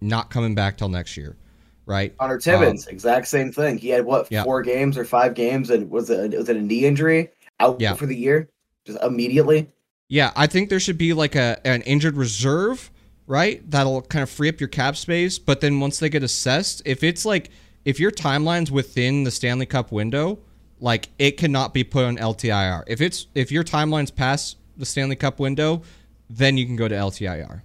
not 0.00 0.30
coming 0.30 0.54
back 0.54 0.78
till 0.78 0.88
next 0.88 1.16
year, 1.16 1.36
right? 1.86 2.16
Connor 2.16 2.38
Timmins, 2.38 2.88
um, 2.88 2.92
exact 2.92 3.28
same 3.28 3.52
thing. 3.52 3.78
He 3.78 3.90
had 3.90 4.04
what 4.04 4.26
yeah. 4.30 4.42
four 4.42 4.62
games 4.62 4.96
or 4.96 5.04
five 5.04 5.34
games, 5.34 5.70
and 5.70 5.90
was 5.90 6.10
it 6.10 6.36
was 6.36 6.48
it 6.48 6.56
a 6.56 6.62
knee 6.62 6.84
injury 6.84 7.30
out 7.60 7.80
yeah. 7.80 7.94
for 7.94 8.06
the 8.06 8.16
year? 8.16 8.48
just 8.84 9.02
immediately. 9.02 9.68
Yeah, 10.08 10.32
I 10.36 10.46
think 10.46 10.68
there 10.68 10.80
should 10.80 10.98
be 10.98 11.12
like 11.12 11.34
a 11.34 11.60
an 11.64 11.82
injured 11.82 12.16
reserve, 12.16 12.90
right? 13.32 13.68
That'll 13.70 14.02
kind 14.02 14.22
of 14.22 14.28
free 14.28 14.50
up 14.50 14.60
your 14.60 14.68
cap 14.68 14.94
space. 14.94 15.38
But 15.38 15.62
then 15.62 15.80
once 15.80 15.98
they 15.98 16.10
get 16.10 16.22
assessed, 16.22 16.82
if 16.84 17.02
it's 17.02 17.24
like 17.24 17.48
if 17.86 17.98
your 17.98 18.10
timeline's 18.10 18.70
within 18.70 19.24
the 19.24 19.30
Stanley 19.30 19.64
Cup 19.64 19.90
window, 19.90 20.38
like 20.80 21.08
it 21.18 21.38
cannot 21.38 21.72
be 21.72 21.82
put 21.82 22.04
on 22.04 22.18
LTIR. 22.18 22.84
If 22.86 23.00
it's 23.00 23.28
if 23.34 23.50
your 23.50 23.64
timeline's 23.64 24.10
past 24.10 24.58
the 24.76 24.84
Stanley 24.84 25.16
Cup 25.16 25.40
window, 25.40 25.80
then 26.28 26.58
you 26.58 26.66
can 26.66 26.76
go 26.76 26.88
to 26.88 26.94
LTIR. 26.94 27.62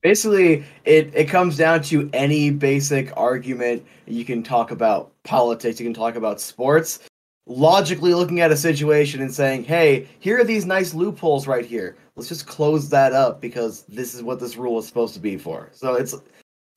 Basically, 0.00 0.64
it, 0.84 1.10
it 1.12 1.24
comes 1.24 1.56
down 1.56 1.82
to 1.84 2.08
any 2.12 2.50
basic 2.50 3.12
argument. 3.16 3.84
You 4.06 4.24
can 4.24 4.44
talk 4.44 4.70
about 4.70 5.12
politics, 5.24 5.80
you 5.80 5.86
can 5.86 5.94
talk 5.94 6.14
about 6.14 6.40
sports 6.40 7.00
logically 7.46 8.14
looking 8.14 8.40
at 8.40 8.50
a 8.50 8.56
situation 8.56 9.20
and 9.20 9.32
saying, 9.32 9.64
hey, 9.64 10.08
here 10.18 10.40
are 10.40 10.44
these 10.44 10.64
nice 10.64 10.94
loopholes 10.94 11.46
right 11.46 11.66
here. 11.66 11.96
Let's 12.16 12.28
just 12.28 12.46
close 12.46 12.88
that 12.90 13.12
up 13.12 13.40
because 13.40 13.82
this 13.84 14.14
is 14.14 14.22
what 14.22 14.38
this 14.38 14.56
rule 14.56 14.78
is 14.78 14.86
supposed 14.86 15.14
to 15.14 15.20
be 15.20 15.36
for. 15.36 15.70
So 15.72 15.94
it's 15.94 16.14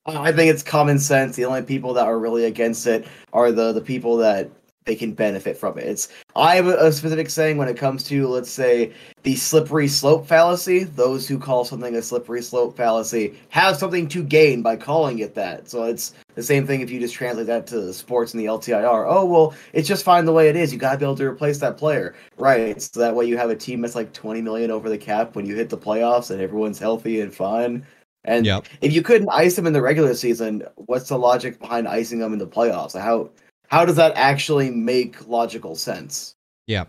I 0.05 0.31
think 0.31 0.51
it's 0.51 0.63
common 0.63 0.99
sense. 0.99 1.35
The 1.35 1.45
only 1.45 1.61
people 1.61 1.93
that 1.93 2.05
are 2.05 2.17
really 2.17 2.45
against 2.45 2.87
it 2.87 3.07
are 3.33 3.51
the 3.51 3.71
the 3.71 3.81
people 3.81 4.17
that 4.17 4.49
they 4.87 4.95
can 4.95 5.13
benefit 5.13 5.57
from 5.57 5.77
it. 5.77 5.85
It's 5.85 6.07
I 6.35 6.55
have 6.55 6.65
a, 6.67 6.77
a 6.87 6.91
specific 6.91 7.29
saying 7.29 7.57
when 7.57 7.67
it 7.67 7.77
comes 7.77 8.03
to 8.05 8.27
let's 8.27 8.49
say 8.49 8.93
the 9.23 9.35
slippery 9.35 9.87
slope 9.87 10.25
fallacy. 10.25 10.85
Those 10.85 11.27
who 11.27 11.37
call 11.37 11.65
something 11.65 11.93
a 11.95 12.01
slippery 12.01 12.41
slope 12.41 12.75
fallacy 12.75 13.37
have 13.49 13.75
something 13.77 14.07
to 14.07 14.23
gain 14.23 14.61
by 14.63 14.77
calling 14.77 15.19
it 15.19 15.35
that. 15.35 15.69
So 15.69 15.83
it's 15.83 16.13
the 16.35 16.41
same 16.41 16.65
thing 16.65 16.81
if 16.81 16.89
you 16.89 16.99
just 16.99 17.13
translate 17.13 17.47
that 17.47 17.67
to 17.67 17.93
sports 17.93 18.33
and 18.33 18.41
the 18.41 18.45
LTIR. 18.47 19.05
Oh 19.07 19.25
well, 19.25 19.53
it's 19.73 19.87
just 19.87 20.05
fine 20.05 20.25
the 20.25 20.33
way 20.33 20.47
it 20.49 20.55
is. 20.55 20.71
You 20.73 20.79
gotta 20.79 20.97
be 20.97 21.05
able 21.05 21.15
to 21.17 21.25
replace 21.25 21.59
that 21.59 21.77
player, 21.77 22.15
right? 22.37 22.81
So 22.81 22.99
that 23.01 23.13
way 23.13 23.25
you 23.25 23.37
have 23.37 23.49
a 23.49 23.55
team 23.55 23.81
that's 23.81 23.95
like 23.95 24.13
twenty 24.13 24.41
million 24.41 24.71
over 24.71 24.89
the 24.89 24.97
cap 24.97 25.35
when 25.35 25.45
you 25.45 25.55
hit 25.55 25.69
the 25.69 25.77
playoffs 25.77 26.31
and 26.31 26.41
everyone's 26.41 26.79
healthy 26.79 27.21
and 27.21 27.33
fine. 27.35 27.85
And 28.23 28.45
Yep. 28.45 28.65
if 28.81 28.93
you 28.93 29.01
couldn't 29.01 29.29
ice 29.29 29.55
them 29.55 29.67
in 29.67 29.73
the 29.73 29.81
regular 29.81 30.13
season, 30.13 30.63
what's 30.75 31.09
the 31.09 31.17
logic 31.17 31.59
behind 31.59 31.87
icing 31.87 32.19
them 32.19 32.33
in 32.33 32.39
the 32.39 32.47
playoffs? 32.47 32.99
How 32.99 33.29
how 33.67 33.85
does 33.85 33.97
that 33.97 34.13
actually 34.15 34.69
make 34.71 35.27
logical 35.27 35.75
sense? 35.75 36.35
Yeah. 36.65 36.85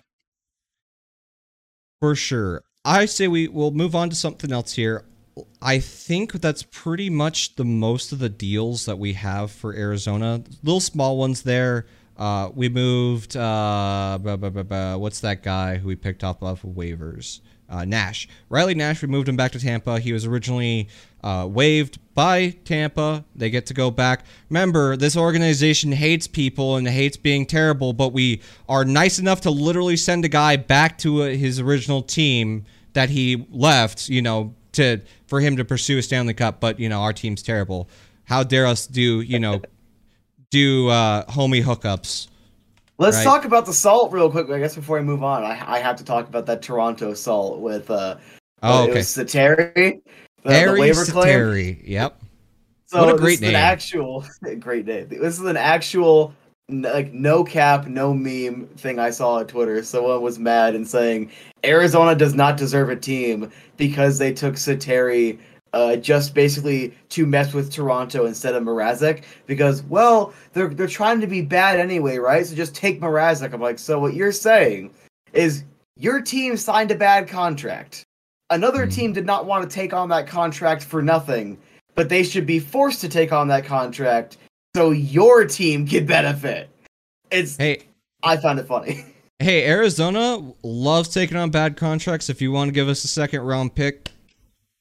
For 2.00 2.14
sure. 2.14 2.62
I 2.84 3.06
say 3.06 3.28
we 3.28 3.48
will 3.48 3.70
move 3.70 3.94
on 3.94 4.10
to 4.10 4.16
something 4.16 4.52
else 4.52 4.74
here. 4.74 5.04
I 5.60 5.78
think 5.78 6.32
that's 6.32 6.62
pretty 6.62 7.10
much 7.10 7.56
the 7.56 7.64
most 7.64 8.12
of 8.12 8.18
the 8.18 8.28
deals 8.28 8.86
that 8.86 8.98
we 8.98 9.12
have 9.14 9.50
for 9.50 9.74
Arizona. 9.74 10.42
Little 10.62 10.80
small 10.80 11.16
ones 11.16 11.42
there. 11.42 11.86
Uh, 12.16 12.50
we 12.54 12.68
moved. 12.68 13.36
Uh, 13.36 14.18
buh, 14.20 14.36
buh, 14.36 14.50
buh, 14.50 14.96
what's 14.96 15.20
that 15.20 15.42
guy 15.42 15.76
who 15.76 15.88
we 15.88 15.96
picked 15.96 16.24
off 16.24 16.42
of 16.42 16.62
waivers? 16.62 17.40
Uh, 17.70 17.84
Nash. 17.84 18.26
Riley 18.48 18.74
Nash. 18.74 19.02
We 19.02 19.08
moved 19.08 19.28
him 19.28 19.36
back 19.36 19.52
to 19.52 19.60
Tampa. 19.60 20.00
He 20.00 20.12
was 20.12 20.24
originally 20.24 20.88
uh, 21.22 21.46
waived 21.50 21.98
by 22.14 22.50
Tampa. 22.64 23.24
They 23.34 23.50
get 23.50 23.66
to 23.66 23.74
go 23.74 23.90
back. 23.90 24.24
Remember, 24.48 24.96
this 24.96 25.16
organization 25.16 25.92
hates 25.92 26.26
people 26.26 26.76
and 26.76 26.88
hates 26.88 27.16
being 27.16 27.44
terrible, 27.44 27.92
but 27.92 28.12
we 28.12 28.40
are 28.68 28.84
nice 28.84 29.18
enough 29.18 29.42
to 29.42 29.50
literally 29.50 29.96
send 29.96 30.24
a 30.24 30.28
guy 30.28 30.56
back 30.56 30.96
to 30.98 31.22
uh, 31.22 31.26
his 31.26 31.60
original 31.60 32.02
team 32.02 32.64
that 32.94 33.10
he 33.10 33.46
left. 33.50 34.08
You 34.08 34.22
know, 34.22 34.54
to 34.72 35.00
for 35.26 35.40
him 35.40 35.56
to 35.56 35.64
pursue 35.64 35.98
a 35.98 36.02
Stanley 36.02 36.34
Cup. 36.34 36.60
But 36.60 36.80
you 36.80 36.88
know, 36.88 37.00
our 37.02 37.12
team's 37.12 37.42
terrible. 37.42 37.88
How 38.24 38.42
dare 38.42 38.66
us 38.66 38.86
do 38.86 39.20
you 39.20 39.38
know 39.38 39.60
do 40.50 40.88
uh, 40.88 41.24
homie 41.26 41.62
hookups? 41.62 42.28
Let's 42.98 43.16
Right. 43.18 43.24
talk 43.24 43.44
about 43.44 43.64
the 43.66 43.72
salt 43.72 44.12
real 44.12 44.30
quick. 44.30 44.50
I 44.50 44.58
guess 44.58 44.74
before 44.74 44.98
I 44.98 45.02
move 45.02 45.22
on, 45.22 45.44
I, 45.44 45.62
I 45.76 45.78
have 45.78 45.96
to 45.96 46.04
talk 46.04 46.28
about 46.28 46.46
that 46.46 46.62
Toronto 46.62 47.14
salt 47.14 47.60
with 47.60 47.90
uh, 47.90 48.16
Oh, 48.62 48.88
it 48.88 48.94
was 48.94 49.06
Sateri, 49.06 49.72
the, 49.74 50.00
the 50.42 50.50
Harri 50.50 50.80
waiver 50.80 51.04
claim. 51.04 51.38
Sateri. 51.38 51.80
Yep. 51.84 52.20
So 52.86 52.98
What 53.00 53.08
a 53.10 53.12
this 53.12 53.20
great 53.20 53.34
is 53.34 53.40
name. 53.42 53.50
An 53.50 53.56
actual 53.56 54.24
great 54.58 54.86
name. 54.86 55.08
This 55.08 55.38
is 55.38 55.44
an 55.44 55.56
actual 55.56 56.34
like 56.70 57.12
no 57.14 57.44
cap, 57.44 57.86
no 57.86 58.12
meme 58.12 58.66
thing 58.76 58.98
I 58.98 59.10
saw 59.10 59.34
on 59.36 59.46
Twitter. 59.46 59.82
Someone 59.82 60.20
was 60.20 60.38
mad 60.38 60.74
and 60.74 60.86
saying 60.86 61.30
Arizona 61.64 62.14
does 62.14 62.34
not 62.34 62.56
deserve 62.56 62.90
a 62.90 62.96
team 62.96 63.50
because 63.76 64.18
they 64.18 64.32
took 64.32 64.54
Sateri 64.56 65.38
uh, 65.72 65.96
just 65.96 66.34
basically 66.34 66.94
to 67.10 67.26
mess 67.26 67.52
with 67.52 67.72
Toronto 67.72 68.26
instead 68.26 68.54
of 68.54 68.62
Mrazek 68.62 69.24
because 69.46 69.82
well 69.84 70.32
they're 70.52 70.68
they're 70.68 70.86
trying 70.86 71.20
to 71.20 71.26
be 71.26 71.42
bad 71.42 71.78
anyway, 71.78 72.18
right? 72.18 72.46
So 72.46 72.54
just 72.54 72.74
take 72.74 73.00
Mrazek. 73.00 73.52
I'm 73.52 73.60
like, 73.60 73.78
so 73.78 73.98
what 74.00 74.14
you're 74.14 74.32
saying 74.32 74.90
is 75.32 75.64
your 75.96 76.20
team 76.20 76.56
signed 76.56 76.90
a 76.90 76.94
bad 76.94 77.28
contract. 77.28 78.02
Another 78.50 78.86
Mhm. 78.86 78.94
team 78.94 79.12
did 79.12 79.26
not 79.26 79.44
want 79.46 79.68
to 79.68 79.74
take 79.74 79.92
on 79.92 80.08
that 80.08 80.26
contract 80.26 80.82
for 80.82 81.02
nothing 81.02 81.58
but 81.94 82.08
they 82.08 82.22
should 82.22 82.46
be 82.46 82.60
forced 82.60 83.00
to 83.00 83.08
take 83.08 83.32
on 83.32 83.48
that 83.48 83.64
contract 83.64 84.36
so 84.76 84.90
your 84.92 85.44
team 85.44 85.84
can 85.84 86.06
benefit. 86.06 86.70
It's 87.32 87.56
Hey, 87.56 87.82
I 88.22 88.36
found 88.36 88.60
it 88.60 88.66
funny. 88.66 89.04
Hey, 89.40 89.66
Arizona 89.68 90.52
loves 90.64 91.08
taking 91.10 91.36
on 91.36 91.50
bad 91.50 91.76
contracts. 91.76 92.28
If 92.28 92.40
you 92.42 92.50
want 92.52 92.68
to 92.68 92.72
give 92.72 92.88
us 92.88 93.04
a 93.04 93.08
second 93.08 93.40
round 93.42 93.74
pick, 93.74 94.10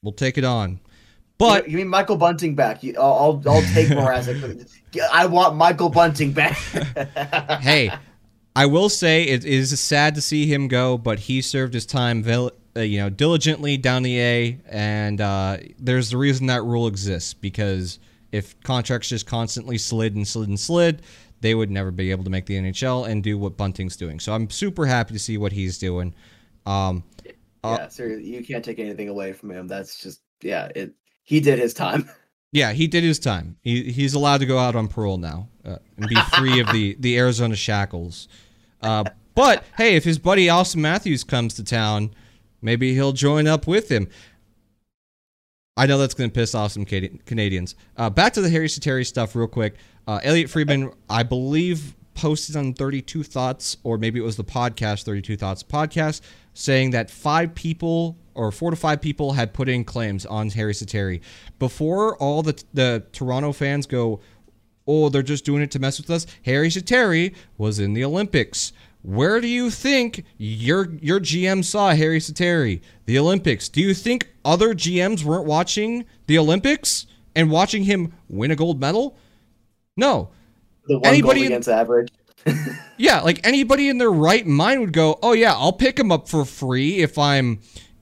we'll 0.02 0.14
take 0.14 0.38
it 0.38 0.43
on. 0.43 0.80
But 1.38 1.70
you 1.70 1.78
mean 1.78 1.88
Michael 1.88 2.18
Bunting 2.18 2.56
back. 2.56 2.82
You- 2.84 2.95
I'll 2.98 3.41
I'll, 3.45 3.56
I'll 3.56 3.62
take 3.74 3.89
Mrazek. 3.89 4.68
I 5.14 5.28
want 5.28 5.56
Michael 5.56 5.89
Bunting 5.89 6.32
back. 6.32 6.54
hey, 7.62 7.91
I 8.56 8.66
will 8.66 8.89
say 8.89 9.24
it 9.24 9.45
is 9.45 9.80
sad 9.80 10.16
to 10.16 10.22
see 10.22 10.52
him 10.52 10.68
go, 10.68 10.98
but 10.98 11.20
he 11.20 11.41
served 11.41 11.76
his 11.76 11.86
time, 11.86 12.28
uh, 12.28 12.50
you 12.80 12.98
know, 13.00 13.10
diligently 13.10 13.78
down 13.78 14.02
the 14.02 14.20
A, 14.20 14.60
and 14.68 15.22
uh, 15.22 15.58
there's 15.78 16.10
the 16.10 16.18
reason 16.18 16.48
that 16.48 16.64
rule 16.64 16.88
exists 16.88 17.36
because 17.36 18.00
if 18.32 18.60
contracts 18.62 19.10
just 19.10 19.28
constantly 19.28 19.78
slid 19.78 20.16
and 20.16 20.28
slid 20.28 20.50
and 20.50 20.60
slid, 20.60 21.04
they 21.41 21.54
would 21.54 21.70
never 21.70 21.91
be 21.91 22.10
able 22.10 22.24
to 22.24 22.32
make 22.32 22.48
the 22.48 22.56
NHL 22.56 23.08
and 23.08 23.24
do 23.24 23.38
what 23.38 23.58
Bunting's 23.58 23.95
doing. 23.95 24.20
So 24.20 24.34
I'm 24.34 24.50
super 24.50 24.88
happy 24.88 25.14
to 25.14 25.20
see 25.20 25.38
what 25.38 25.52
he's 25.52 25.78
doing. 25.78 26.16
Um, 26.66 27.04
Uh, 27.68 27.78
yeah, 27.80 27.88
sir, 27.88 28.07
you 28.18 28.43
can't 28.43 28.63
take 28.63 28.80
anything 28.80 29.09
away 29.09 29.34
from 29.34 29.51
him. 29.51 29.68
That's 29.68 30.01
just 30.01 30.22
yeah. 30.41 30.70
It 30.76 30.93
he 31.24 31.39
did 31.39 31.59
his 31.59 31.74
time. 31.74 32.09
Yeah, 32.53 32.72
he 32.72 32.88
did 32.88 33.03
his 33.03 33.20
time. 33.20 33.57
He 33.61 33.91
he's 33.91 34.13
allowed 34.13 34.38
to 34.38 34.45
go 34.45 34.57
out 34.57 34.74
on 34.74 34.88
parole 34.88 35.18
now 35.18 35.49
uh, 35.65 35.78
and 35.97 36.07
be 36.07 36.15
free 36.38 36.61
of 36.61 36.72
the 36.72 36.95
the 36.97 37.18
Arizona 37.18 37.57
shackles. 37.57 38.30
Uh, 38.82 39.03
but 39.36 39.65
hey, 39.76 39.97
if 39.97 40.05
his 40.05 40.18
buddy 40.18 40.47
Auston 40.47 40.78
Matthews 40.78 41.26
comes 41.26 41.55
to 41.55 41.63
town, 41.63 42.15
maybe 42.61 42.93
he'll 42.93 43.11
join 43.11 43.47
up 43.47 43.68
with 43.68 43.89
him. 43.89 44.07
I 45.76 45.86
know 45.86 45.99
that's 45.99 46.15
going 46.15 46.30
to 46.30 46.34
piss 46.34 46.55
off 46.55 46.72
some 46.72 46.86
Canadians. 46.86 47.76
Uh, 47.95 48.09
back 48.09 48.34
to 48.34 48.41
the 48.41 48.49
Harri 48.49 48.65
Sateri 48.65 49.05
stuff, 49.05 49.36
real 49.36 49.47
quick. 49.47 49.76
Uh, 50.07 50.20
Elliotte 50.24 50.49
Friedman, 50.49 50.91
I 51.07 51.22
believe, 51.22 51.95
posted 52.15 52.55
on 52.55 52.74
32 52.74 53.22
Thoughts, 53.22 53.78
or 53.84 53.99
maybe 53.99 54.20
it 54.20 54.24
was 54.24 54.38
the 54.38 54.43
podcast 54.43 55.03
32 55.03 55.38
Thoughts 55.38 55.61
podcast, 55.61 56.22
saying 56.58 56.89
that 56.89 57.12
five 57.12 57.53
people 57.53 58.18
or 58.34 58.51
four 58.51 58.72
to 58.72 58.76
five 58.76 58.99
people 58.99 59.34
had 59.34 59.53
put 59.53 59.70
in 59.70 59.84
claims 59.84 60.26
on 60.26 60.49
Harri 60.49 60.72
Sateri. 60.72 61.22
Before 61.60 62.18
all 62.18 62.41
the 62.41 62.62
the 62.74 63.03
Toronto 63.12 63.51
fans 63.51 63.86
go, 63.86 64.20
oh, 64.88 65.10
they're 65.10 65.22
just 65.22 65.45
doing 65.45 65.62
it 65.62 65.70
to 65.72 65.80
mess 65.80 65.99
with 65.99 66.10
us. 66.10 66.26
Harri 66.45 66.68
Sateri 66.68 67.36
was 67.58 67.78
in 67.78 67.93
the 67.93 68.03
Olympics. 68.03 68.74
Where 69.03 69.39
do 69.39 69.47
you 69.47 69.70
think 69.70 70.26
your 70.38 70.89
your 70.99 71.20
GM 71.20 71.64
saw 71.64 71.93
Harri 71.93 72.18
Sateri? 72.18 72.82
The 73.05 73.20
Olympics. 73.20 73.70
Do 73.70 73.80
you 73.80 73.93
think 73.93 74.28
other 74.43 74.74
GMs 74.74 75.24
weren't 75.24 75.45
watching 75.45 76.05
the 76.26 76.39
Olympics 76.39 77.05
and 77.36 77.51
watching 77.51 77.84
him 77.84 78.14
win 78.28 78.49
a 78.49 78.55
gold 78.55 78.80
medal? 78.80 79.16
No. 79.95 80.32
The 80.88 80.97
one 80.97 81.08
Anybody 81.08 81.41
goal 81.41 81.47
against 81.47 81.70
average. 81.70 82.12
Yeah, 82.98 83.22
like 83.22 83.45
anybody 83.45 83.89
in 83.89 84.00
their 84.00 84.12
right 84.12 84.45
mind 84.45 84.82
would 84.82 84.93
go, 84.93 85.20
"Oh 85.22 85.34
yeah, 85.34 85.54
I'll 85.54 85.74
pick 85.74 86.00
him 86.00 86.12
up 86.12 86.28
for 86.28 86.45
free 86.45 86.98
if 86.98 87.18
I'm 87.18 87.60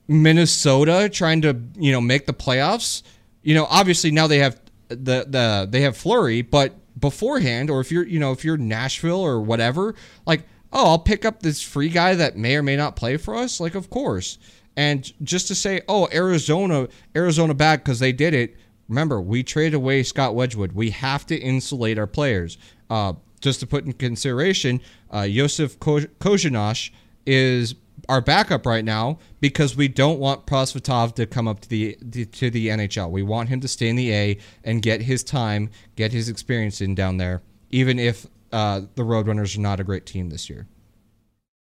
Minnesota 0.08 1.10
trying 1.10 1.42
to, 1.42 1.60
you 1.76 1.92
know, 1.92 2.00
make 2.02 2.26
the 2.26 2.34
playoffs." 2.34 3.04
You 3.44 3.56
know, 3.56 3.68
obviously 3.70 4.12
now 4.12 4.28
they 4.28 4.40
have 4.40 4.60
the 4.88 5.26
the 5.28 5.68
they 5.70 5.82
have 5.82 5.98
Fleury, 5.98 6.42
but 6.42 6.76
beforehand 6.98 7.70
or 7.70 7.82
if 7.82 7.92
you're, 7.92 8.06
you 8.06 8.20
know, 8.20 8.32
if 8.32 8.46
you're 8.46 8.58
Nashville 8.58 9.20
or 9.20 9.42
whatever, 9.42 9.96
like, 10.26 10.44
"Oh, 10.72 10.92
I'll 10.92 11.00
pick 11.00 11.26
up 11.26 11.42
this 11.42 11.62
free 11.62 11.90
guy 11.90 12.16
that 12.16 12.38
may 12.38 12.56
or 12.56 12.64
may 12.64 12.78
not 12.78 12.96
play 12.96 13.18
for 13.18 13.36
us." 13.36 13.60
Like, 13.60 13.76
of 13.76 13.90
course. 13.90 14.38
And 14.78 15.12
just 15.24 15.48
to 15.50 15.56
say, 15.56 15.82
"Oh, 15.90 16.08
Arizona, 16.14 16.88
Arizona 17.16 17.54
bad 17.54 17.84
cuz 17.84 18.00
they 18.00 18.14
did 18.14 18.34
it." 18.34 18.56
Remember, 18.88 19.20
we 19.20 19.44
traded 19.44 19.74
away 19.74 20.04
Scott 20.04 20.36
Wedgewood. 20.36 20.72
We 20.74 20.92
have 20.92 21.26
to 21.28 21.36
insulate 21.36 21.98
our 21.98 22.08
players. 22.08 22.58
Uh, 22.90 23.14
just 23.46 23.60
to 23.62 23.68
put 23.68 23.86
in 23.86 23.94
consideration, 23.94 24.82
uh, 25.14 25.22
Yosef 25.22 25.80
Ko- 25.80 26.08
Korenar 26.20 26.90
is 27.28 27.76
our 28.10 28.20
backup 28.20 28.66
right 28.66 28.84
now 28.84 29.20
because 29.40 29.78
we 29.78 29.88
don't 29.88 30.20
want 30.20 30.46
Prosvetov 30.48 31.14
to 31.16 31.26
come 31.28 31.48
up 31.48 31.60
to 31.62 31.70
the 31.70 31.96
to 32.26 32.50
the 32.50 32.68
NHL. 32.70 33.12
We 33.12 33.22
want 33.24 33.50
him 33.50 33.62
to 33.62 33.68
stay 33.68 33.88
in 33.88 33.96
the 33.96 34.12
A 34.12 34.38
and 34.64 34.82
get 34.82 35.02
his 35.02 35.24
time, 35.24 35.70
get 35.96 36.12
his 36.12 36.28
experience 36.28 36.82
in 36.82 36.96
down 36.96 37.18
there, 37.18 37.42
even 37.70 38.00
if 38.00 38.26
uh, 38.52 38.82
the 38.96 39.04
Roadrunners 39.04 39.56
are 39.58 39.62
not 39.62 39.80
a 39.80 39.84
great 39.84 40.06
team 40.08 40.30
this 40.30 40.50
year. 40.50 40.68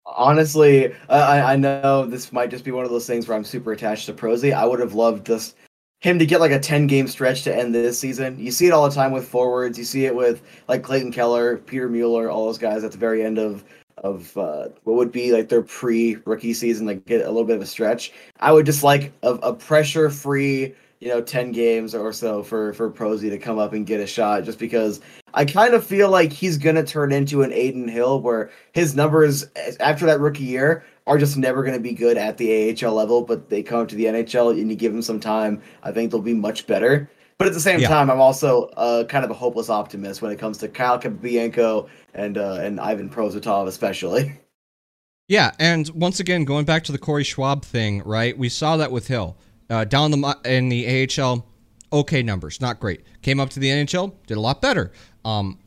Honestly, 0.07 0.93
I 1.11 1.53
I- 1.53 1.57
know 1.57 2.07
this 2.07 2.33
might 2.33 2.51
just 2.51 2.65
be 2.65 2.71
one 2.71 2.85
of 2.85 2.91
those 2.91 3.07
things 3.07 3.29
where 3.29 3.37
I'm 3.37 3.45
super 3.45 3.73
attached 3.73 4.07
to 4.07 4.13
Prosy. 4.15 4.53
I 4.55 4.65
would 4.65 4.81
have 4.81 4.95
loved 4.95 5.27
just 5.27 5.55
him 6.05 6.19
to 6.19 6.27
get 6.27 6.39
like 6.39 6.53
a 6.53 6.59
10 6.59 6.87
game 6.87 7.09
stretch 7.09 7.45
to 7.45 7.57
end 7.57 7.75
this 7.75 7.99
season. 7.99 8.39
You 8.39 8.51
see 8.51 8.67
it 8.67 8.73
all 8.73 8.87
the 8.87 8.95
time 8.95 9.11
with 9.11 9.27
forwards. 9.27 9.79
You 9.79 9.85
see 9.85 10.05
it 10.05 10.15
with 10.15 10.43
like 10.69 10.83
Clayton 10.83 11.13
Keller, 11.13 11.57
Peter 11.57 11.89
Mueller, 11.89 12.31
all 12.31 12.45
those 12.45 12.59
guys 12.59 12.85
at 12.85 12.93
the 12.93 12.99
very 12.99 13.25
end 13.25 13.39
of 13.39 13.65
of 13.97 14.37
uh, 14.37 14.69
what 14.83 14.97
would 14.97 15.11
be 15.11 15.33
like 15.33 15.49
their 15.49 15.63
pre 15.63 16.19
rookie 16.27 16.53
season, 16.53 16.87
like 16.87 17.07
get 17.07 17.23
a 17.23 17.29
little 17.29 17.45
bit 17.45 17.57
of 17.57 17.63
a 17.63 17.67
stretch. 17.67 18.13
I 18.41 18.53
would 18.53 18.67
just 18.67 18.83
like 18.83 19.15
a, 19.23 19.31
a 19.37 19.55
pressure 19.55 20.11
free, 20.11 20.75
you 21.01 21.09
know, 21.09 21.23
10 21.23 21.53
games 21.53 21.95
or 21.95 22.13
so 22.13 22.43
for 22.43 22.75
for 22.75 22.91
Prosy 22.91 23.31
to 23.31 23.39
come 23.39 23.59
up 23.59 23.73
and 23.73 23.87
get 23.87 24.01
a 24.01 24.07
shot, 24.07 24.45
just 24.45 24.59
because 24.59 25.01
I 25.33 25.47
kind 25.47 25.73
of 25.73 25.87
feel 25.87 26.11
like 26.11 26.35
he's 26.35 26.59
gonna 26.59 26.85
turn 26.85 27.13
into 27.13 27.41
an 27.41 27.51
Adin 27.51 27.89
Hill 27.89 28.21
where 28.21 28.51
his 28.73 28.95
numbers 28.95 29.47
after 29.81 30.05
that 30.05 30.21
rookie 30.21 30.45
year 30.45 30.85
are 31.07 31.19
just 31.19 31.37
never 31.37 31.63
going 31.63 31.75
to 31.75 31.81
be 31.81 31.93
good 31.93 32.17
at 32.17 32.39
the 32.39 32.71
AHL 32.83 32.95
level, 32.95 33.23
but 33.23 33.51
they 33.51 33.63
come 33.63 33.87
to 33.87 33.95
the 33.95 34.07
NHL 34.07 34.59
and 34.59 34.71
you 34.71 34.77
give 34.77 34.93
them 34.93 35.03
some 35.03 35.21
time, 35.21 35.61
I 35.83 35.93
think 35.93 36.11
they'll 36.11 36.21
be 36.23 36.35
much 36.35 36.67
better. 36.67 37.11
But 37.37 37.49
at 37.49 37.53
the 37.53 37.61
same 37.61 37.81
Yeah. 37.81 37.89
time, 37.89 38.11
I'm 38.11 38.21
also 38.21 38.65
uh, 38.77 39.05
kind 39.05 39.25
of 39.25 39.31
a 39.31 39.35
hopeless 39.35 39.69
optimist 39.69 40.23
when 40.23 40.31
it 40.33 40.39
comes 40.39 40.57
to 40.59 40.69
Kyle 40.69 40.99
Bianco 40.99 41.89
and 42.15 42.39
uh, 42.39 42.59
and 42.61 42.81
Ivan 42.81 43.11
Prosvetov, 43.11 43.67
especially. 43.67 44.41
Yeah, 45.27 45.53
and 45.59 45.89
once 45.95 46.21
again, 46.21 46.45
going 46.45 46.67
back 46.67 46.85
to 46.85 46.93
the 46.93 46.99
Corey 46.99 47.25
Schwab 47.25 47.65
thing, 47.65 48.03
right? 48.03 48.37
We 48.37 48.51
saw 48.51 48.77
that 48.77 48.93
with 48.93 49.09
Hill 49.09 49.39
uh, 49.71 49.85
down 49.85 50.11
the 50.11 50.39
in 50.45 50.69
the 50.69 51.09
AHL. 51.19 51.47
Okay, 51.91 52.23
numbers, 52.23 52.61
not 52.61 52.79
great. 52.79 53.01
Came 53.23 53.41
up 53.41 53.49
to 53.51 53.59
the 53.59 53.69
NHL, 53.69 54.13
did 54.27 54.37
a 54.37 54.41
lot 54.41 54.61
better. 54.61 54.93
Um, 55.25 55.59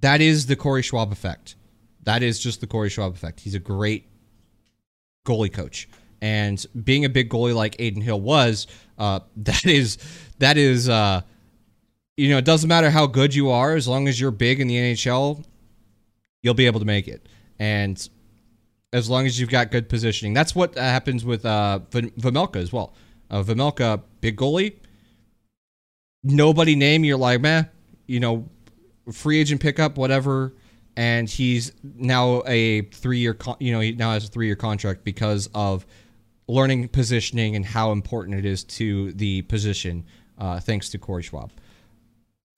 that 0.00 0.20
is 0.20 0.46
the 0.46 0.54
Corey 0.54 0.82
Schwab 0.82 1.10
effect. 1.10 1.56
That 2.04 2.22
is 2.22 2.38
just 2.38 2.60
the 2.60 2.68
Corey 2.68 2.88
Schwab 2.88 3.14
effect. 3.14 3.40
He's 3.40 3.56
a 3.56 3.58
great 3.58 4.06
goalie 5.24 5.52
coach, 5.52 5.88
and 6.20 6.64
being 6.84 7.04
a 7.04 7.08
big 7.08 7.30
goalie 7.30 7.54
like 7.54 7.74
Adin 7.80 8.00
Hill 8.00 8.20
was, 8.20 8.66
uh, 8.98 9.20
that 9.36 9.66
is 9.66 9.98
that 10.38 10.56
is 10.56 10.88
uh, 10.88 11.22
you 12.16 12.28
know, 12.30 12.38
it 12.38 12.44
doesn't 12.44 12.68
matter 12.68 12.90
how 12.90 13.06
good 13.06 13.34
you 13.34 13.50
are, 13.50 13.74
as 13.74 13.88
long 13.88 14.06
as 14.08 14.20
you're 14.20 14.30
big 14.30 14.60
in 14.60 14.68
the 14.68 14.76
NHL, 14.76 15.44
you'll 16.42 16.54
be 16.54 16.66
able 16.66 16.80
to 16.80 16.86
make 16.86 17.08
it. 17.08 17.28
And 17.58 18.08
as 18.94 19.10
long 19.10 19.26
as 19.26 19.40
you've 19.40 19.50
got 19.50 19.72
good 19.72 19.88
positioning. 19.88 20.32
That's 20.34 20.54
what 20.54 20.78
happens 20.78 21.24
with 21.24 21.44
uh, 21.44 21.80
Vejmelka 21.90 22.56
as 22.56 22.72
well. 22.72 22.94
Uh, 23.28 23.42
Vejmelka, 23.42 24.00
big 24.20 24.36
goalie. 24.36 24.76
Nobody 26.22 26.76
name 26.76 27.04
you're 27.04 27.18
like, 27.18 27.40
man, 27.40 27.68
you 28.06 28.20
know, 28.20 28.48
free 29.12 29.40
agent 29.40 29.60
pickup, 29.60 29.98
whatever. 29.98 30.54
And 30.96 31.28
he's 31.28 31.72
now 31.82 32.42
a 32.46 32.82
three 32.82 33.18
year, 33.18 33.34
con- 33.34 33.56
you 33.58 33.72
know, 33.72 33.80
he 33.80 33.92
now 33.92 34.12
has 34.12 34.24
a 34.24 34.28
three 34.28 34.46
year 34.46 34.56
contract 34.56 35.04
because 35.04 35.48
of 35.54 35.84
learning 36.46 36.88
positioning 36.88 37.56
and 37.56 37.64
how 37.64 37.90
important 37.92 38.38
it 38.38 38.44
is 38.44 38.64
to 38.64 39.12
the 39.12 39.42
position, 39.42 40.04
uh, 40.38 40.60
thanks 40.60 40.90
to 40.90 40.98
Corey 40.98 41.22
Schwab. 41.22 41.50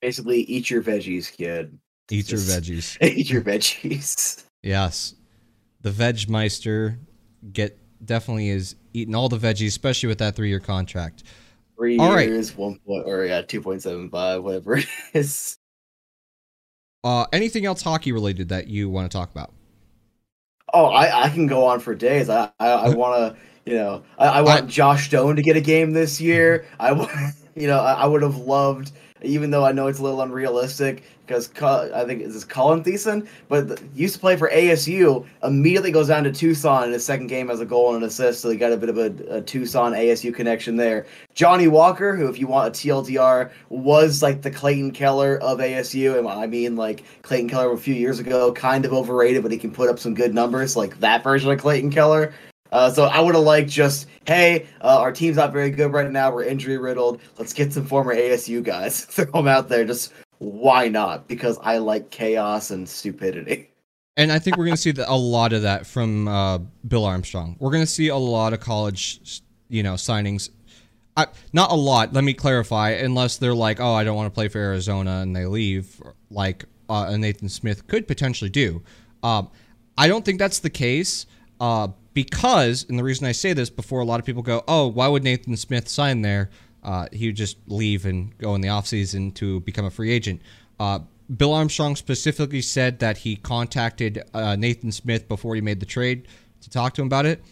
Basically, 0.01 0.41
eat 0.41 0.69
your 0.69 0.83
veggies, 0.83 1.35
kid. 1.35 1.79
Eat 2.11 2.31
your 2.31 2.39
Just- 2.39 2.49
veggies. 2.49 2.97
eat 3.17 3.29
your 3.29 3.41
veggies. 3.41 4.43
Yes. 4.61 5.15
The 5.81 5.89
Vegmeister 5.91 6.97
get 7.53 7.77
definitely 8.05 8.49
is 8.49 8.75
eating 8.93 9.15
all 9.15 9.29
the 9.29 9.37
veggies, 9.37 9.67
especially 9.67 10.07
with 10.07 10.19
that 10.19 10.35
three 10.35 10.49
year 10.49 10.59
contract. 10.59 11.23
Three 11.77 11.97
All 11.99 12.13
right. 12.13 12.27
years, 12.27 12.55
one 12.57 12.79
point, 12.85 13.05
or 13.05 13.25
yeah, 13.25 13.41
two 13.41 13.61
point 13.61 13.83
seven 13.83 14.09
five, 14.09 14.43
whatever 14.43 14.77
it 14.77 14.87
is. 15.13 15.57
Uh, 17.03 17.25
anything 17.31 17.65
else 17.65 17.81
hockey 17.81 18.11
related 18.11 18.49
that 18.49 18.67
you 18.67 18.89
want 18.89 19.09
to 19.09 19.15
talk 19.17 19.31
about? 19.31 19.53
Oh, 20.73 20.85
I, 20.87 21.25
I 21.25 21.29
can 21.29 21.47
go 21.47 21.65
on 21.65 21.79
for 21.79 21.95
days. 21.95 22.29
I 22.29 22.51
I, 22.59 22.67
I 22.67 22.89
want 22.89 23.35
to, 23.35 23.41
you 23.65 23.77
know, 23.77 24.03
I, 24.17 24.25
I 24.27 24.41
want 24.41 24.67
I- 24.67 24.67
Josh 24.67 25.07
Stone 25.07 25.35
to 25.37 25.41
get 25.41 25.55
a 25.57 25.61
game 25.61 25.91
this 25.91 26.19
year. 26.19 26.65
I, 26.79 26.91
you 27.55 27.67
know, 27.67 27.79
I, 27.79 27.93
I 27.93 28.05
would 28.05 28.21
have 28.21 28.37
loved, 28.37 28.91
even 29.21 29.51
though 29.51 29.65
I 29.65 29.71
know 29.71 29.87
it's 29.87 29.99
a 29.99 30.03
little 30.03 30.21
unrealistic, 30.21 31.03
because 31.27 31.51
I 31.61 32.05
think 32.05 32.23
this 32.23 32.35
is 32.35 32.45
Colin 32.45 32.83
Thiessen, 32.83 33.27
but 33.49 33.81
used 33.93 34.15
to 34.15 34.19
play 34.19 34.37
for 34.37 34.49
ASU. 34.49 35.25
Immediately 35.43 35.91
goes 35.91 36.07
down 36.07 36.23
to 36.23 36.31
Tucson 36.31 36.85
in 36.85 36.93
his 36.93 37.05
second 37.05 37.27
game 37.27 37.49
as 37.49 37.59
a 37.59 37.65
goal 37.65 37.93
and 37.93 38.03
an 38.03 38.07
assist, 38.07 38.41
so 38.41 38.49
he 38.49 38.57
got 38.57 38.71
a 38.71 38.77
bit 38.77 38.89
of 38.89 38.97
a, 38.97 39.37
a 39.37 39.41
Tucson 39.41 39.91
ASU 39.91 40.33
connection 40.33 40.77
there. 40.77 41.05
Johnny 41.33 41.67
Walker, 41.67 42.15
who, 42.15 42.27
if 42.29 42.39
you 42.39 42.47
want 42.47 42.69
a 42.69 42.71
TLDR, 42.71 43.51
was 43.69 44.23
like 44.23 44.41
the 44.41 44.51
Clayton 44.51 44.91
Keller 44.91 45.37
of 45.39 45.59
ASU. 45.59 46.17
And 46.17 46.27
I 46.27 46.47
mean, 46.47 46.75
like 46.75 47.03
Clayton 47.23 47.49
Keller 47.49 47.71
a 47.73 47.77
few 47.77 47.93
years 47.93 48.19
ago, 48.19 48.53
kind 48.53 48.85
of 48.85 48.93
overrated, 48.93 49.43
but 49.43 49.51
he 49.51 49.57
can 49.57 49.71
put 49.71 49.89
up 49.89 49.99
some 49.99 50.13
good 50.13 50.33
numbers, 50.33 50.77
like 50.77 50.99
that 51.01 51.23
version 51.23 51.51
of 51.51 51.59
Clayton 51.59 51.91
Keller. 51.91 52.33
Uh, 52.71 52.89
so 52.89 53.05
I 53.05 53.19
would 53.19 53.35
have 53.35 53.43
liked 53.43 53.69
just, 53.69 54.07
hey, 54.25 54.67
uh, 54.81 54.99
our 54.99 55.11
team's 55.11 55.37
not 55.37 55.53
very 55.53 55.69
good 55.69 55.91
right 55.91 56.09
now. 56.09 56.31
We're 56.31 56.43
injury 56.43 56.77
riddled. 56.77 57.21
Let's 57.37 57.53
get 57.53 57.73
some 57.73 57.85
former 57.85 58.15
ASU 58.15 58.63
guys, 58.63 59.05
throw 59.05 59.31
them 59.31 59.47
out 59.47 59.69
there. 59.69 59.85
Just 59.85 60.13
why 60.39 60.87
not? 60.87 61.27
Because 61.27 61.57
I 61.61 61.77
like 61.79 62.09
chaos 62.09 62.71
and 62.71 62.87
stupidity. 62.87 63.69
And 64.15 64.31
I 64.31 64.39
think 64.39 64.57
we're 64.57 64.65
going 64.65 64.75
to 64.75 64.81
see 64.81 64.91
the, 64.91 65.09
a 65.09 65.15
lot 65.15 65.53
of 65.53 65.61
that 65.61 65.85
from 65.85 66.27
uh, 66.27 66.57
Bill 66.87 67.05
Armstrong. 67.05 67.55
We're 67.59 67.71
going 67.71 67.83
to 67.83 67.87
see 67.87 68.07
a 68.07 68.17
lot 68.17 68.53
of 68.53 68.59
college, 68.59 69.41
you 69.69 69.83
know, 69.83 69.93
signings. 69.93 70.49
I, 71.15 71.27
not 71.53 71.71
a 71.71 71.75
lot. 71.75 72.13
Let 72.13 72.23
me 72.23 72.33
clarify. 72.33 72.91
Unless 72.91 73.37
they're 73.37 73.55
like, 73.55 73.79
oh, 73.79 73.93
I 73.93 74.03
don't 74.03 74.15
want 74.15 74.25
to 74.27 74.33
play 74.33 74.47
for 74.47 74.57
Arizona, 74.57 75.19
and 75.21 75.35
they 75.35 75.45
leave, 75.45 76.01
like 76.31 76.65
uh, 76.89 77.15
Nathan 77.15 77.49
Smith 77.49 77.87
could 77.87 78.07
potentially 78.07 78.49
do. 78.49 78.81
Um, 79.21 79.49
I 79.97 80.07
don't 80.07 80.25
think 80.25 80.39
that's 80.39 80.59
the 80.59 80.69
case. 80.69 81.25
Uh, 81.59 81.89
because, 82.17 82.83
and 82.89 82.97
the 82.97 83.03
reason 83.03 83.27
I 83.27 83.31
say 83.31 83.53
this 83.53 83.69
before 83.69 83.99
a 83.99 84.03
lot 84.03 84.19
of 84.19 84.25
people 84.25 84.41
go, 84.41 84.63
oh, 84.67 84.87
why 84.87 85.07
would 85.07 85.23
Nathan 85.23 85.55
Smith 85.55 85.87
sign 85.87 86.23
there? 86.23 86.49
Uh, 86.81 87.05
he 87.11 87.27
would 87.27 87.35
just 87.35 87.57
leave 87.67 88.07
and 88.07 88.35
go 88.39 88.55
in 88.55 88.61
the 88.61 88.69
offseason 88.69 89.31
to 89.35 89.59
become 89.59 89.85
a 89.85 89.91
free 89.91 90.11
agent. 90.11 90.41
Uh, 90.79 90.97
Bill 91.37 91.53
Armstrong 91.53 91.95
specifically 91.95 92.63
said 92.63 92.97
that 93.01 93.19
he 93.19 93.35
contacted 93.35 94.23
uh, 94.33 94.55
Nathan 94.55 94.91
Smith 94.91 95.27
before 95.27 95.53
he 95.53 95.61
made 95.61 95.79
the 95.79 95.85
trade 95.85 96.27
to 96.61 96.71
talk 96.71 96.95
to 96.95 97.03
him 97.03 97.05
about 97.05 97.27
it. 97.27 97.43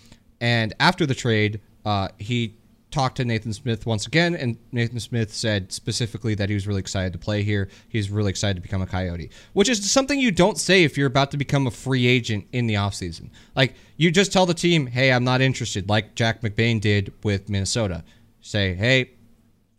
And 0.41 0.73
after 0.79 1.05
the 1.05 1.13
trade, 1.13 1.61
uh, 1.85 2.07
he 2.17 2.55
talked 2.95 3.17
to 3.17 3.25
Nathan 3.25 3.51
Smith 3.51 3.85
once 3.85 4.07
again, 4.07 4.35
and 4.35 4.57
Nathan 4.71 5.01
Smith 5.01 5.33
said 5.33 5.73
specifically 5.73 6.33
that 6.35 6.47
he 6.47 6.55
was 6.55 6.65
really 6.65 6.79
excited 6.79 7.11
to 7.11 7.19
play 7.19 7.43
here. 7.43 7.69
He's 7.89 8.09
really 8.09 8.29
excited 8.29 8.55
to 8.55 8.61
become 8.61 8.81
a 8.81 8.87
Coyote, 8.87 9.29
which 9.51 9.67
is 9.67 9.91
something 9.91 10.17
you 10.17 10.31
don't 10.31 10.57
say 10.57 10.85
if 10.85 10.97
you're 10.97 11.07
about 11.07 11.29
to 11.31 11.37
become 11.37 11.67
a 11.67 11.71
free 11.71 12.07
agent 12.07 12.47
in 12.53 12.67
the 12.67 12.75
offseason. 12.75 13.31
Like, 13.53 13.75
you 13.97 14.11
just 14.11 14.31
tell 14.31 14.45
the 14.45 14.53
team, 14.53 14.87
hey, 14.87 15.11
I'm 15.11 15.25
not 15.25 15.41
interested, 15.41 15.89
like 15.89 16.15
Jack 16.15 16.41
McBain 16.41 16.79
did 16.79 17.13
with 17.21 17.49
Minnesota. 17.49 18.05
Say, 18.39 18.75
hey, 18.75 19.11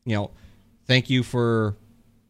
you 0.04 0.14
know, 0.14 0.30
thank 0.84 1.08
you 1.08 1.22
for 1.22 1.74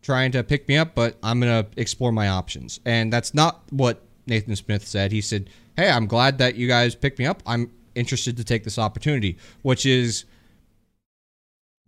trying 0.03 0.31
to 0.33 0.45
pick 0.45 0.69
me 0.69 0.77
up, 0.77 0.95
but 0.95 1.17
I'm 1.21 1.41
going 1.41 1.65
to 1.65 1.81
explore 1.81 2.13
my 2.13 2.29
options. 2.29 2.79
And 2.85 3.13
that's 3.13 3.35
not 3.35 3.65
what 3.71 4.03
Nathan 4.29 4.55
Smith 4.55 4.87
said. 4.87 5.11
He 5.11 5.21
said, 5.21 5.51
hey, 5.77 5.91
I'm 5.91 6.07
glad 6.07 6.39
that 6.39 6.55
you 6.55 6.69
guys 6.69 6.95
picked 6.95 7.19
me 7.19 7.27
up. 7.27 7.43
I'm 7.45 7.73
interested 7.97 8.37
to 8.37 8.45
take 8.45 8.63
this 8.63 8.79
opportunity, 8.79 9.37
which 9.63 9.85
is 9.85 10.27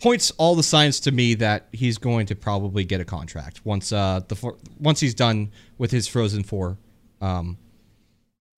points 0.00 0.30
all 0.32 0.54
the 0.54 0.62
signs 0.62 1.00
to 1.00 1.10
me 1.10 1.34
that 1.34 1.68
he's 1.72 1.98
going 1.98 2.26
to 2.26 2.36
probably 2.36 2.84
get 2.84 3.00
a 3.00 3.04
contract 3.04 3.60
once 3.64 3.92
uh 3.92 4.20
the 4.28 4.36
four, 4.36 4.56
once 4.78 5.00
he's 5.00 5.14
done 5.14 5.50
with 5.78 5.90
his 5.90 6.06
Frozen 6.06 6.44
Four 6.44 6.78
um, 7.20 7.58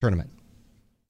tournament. 0.01 0.29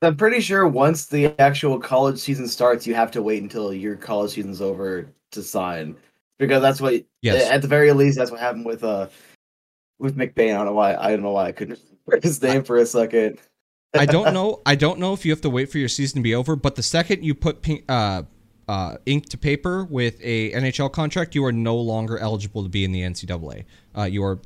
I'm 0.01 0.15
pretty 0.15 0.39
sure 0.39 0.67
once 0.67 1.05
the 1.05 1.39
actual 1.39 1.79
college 1.79 2.17
season 2.17 2.47
starts, 2.47 2.87
you 2.87 2.95
have 2.95 3.11
to 3.11 3.21
wait 3.21 3.43
until 3.43 3.71
your 3.71 3.95
college 3.95 4.31
season's 4.31 4.61
over 4.61 5.07
to 5.31 5.43
sign, 5.43 5.95
because 6.39 6.61
that's 6.61 6.81
what. 6.81 7.03
Yes. 7.21 7.49
At 7.49 7.61
the 7.61 7.67
very 7.67 7.91
least, 7.91 8.17
that's 8.17 8.31
what 8.31 8.39
happened 8.39 8.65
with 8.65 8.83
uh 8.83 9.09
with 9.99 10.17
McBain. 10.17 10.55
I 10.55 10.57
don't 10.57 10.65
know 10.65 10.73
why. 10.73 10.95
I 10.95 11.11
don't 11.11 11.21
know 11.21 11.31
why 11.31 11.45
I 11.45 11.51
couldn't 11.51 11.79
remember 12.07 12.25
his 12.25 12.41
name 12.41 12.63
for 12.63 12.77
a 12.77 12.85
second. 12.85 13.39
I 13.93 14.07
don't 14.07 14.33
know. 14.33 14.61
I 14.65 14.73
don't 14.75 14.97
know 14.97 15.13
if 15.13 15.23
you 15.23 15.31
have 15.31 15.41
to 15.41 15.49
wait 15.49 15.71
for 15.71 15.77
your 15.77 15.89
season 15.89 16.15
to 16.17 16.23
be 16.23 16.33
over, 16.33 16.55
but 16.55 16.75
the 16.75 16.83
second 16.83 17.23
you 17.23 17.35
put 17.35 17.61
pink, 17.61 17.83
uh, 17.87 18.23
uh, 18.71 18.95
ink 19.05 19.27
to 19.27 19.37
paper 19.37 19.83
with 19.83 20.17
a 20.23 20.51
NHL 20.53 20.89
contract, 20.89 21.35
you 21.35 21.43
are 21.43 21.51
no 21.51 21.75
longer 21.75 22.17
eligible 22.19 22.63
to 22.63 22.69
be 22.69 22.85
in 22.85 22.93
the 22.93 23.01
NCAA. 23.01 23.65
Uh, 23.97 24.03
you 24.03 24.23
are 24.23 24.39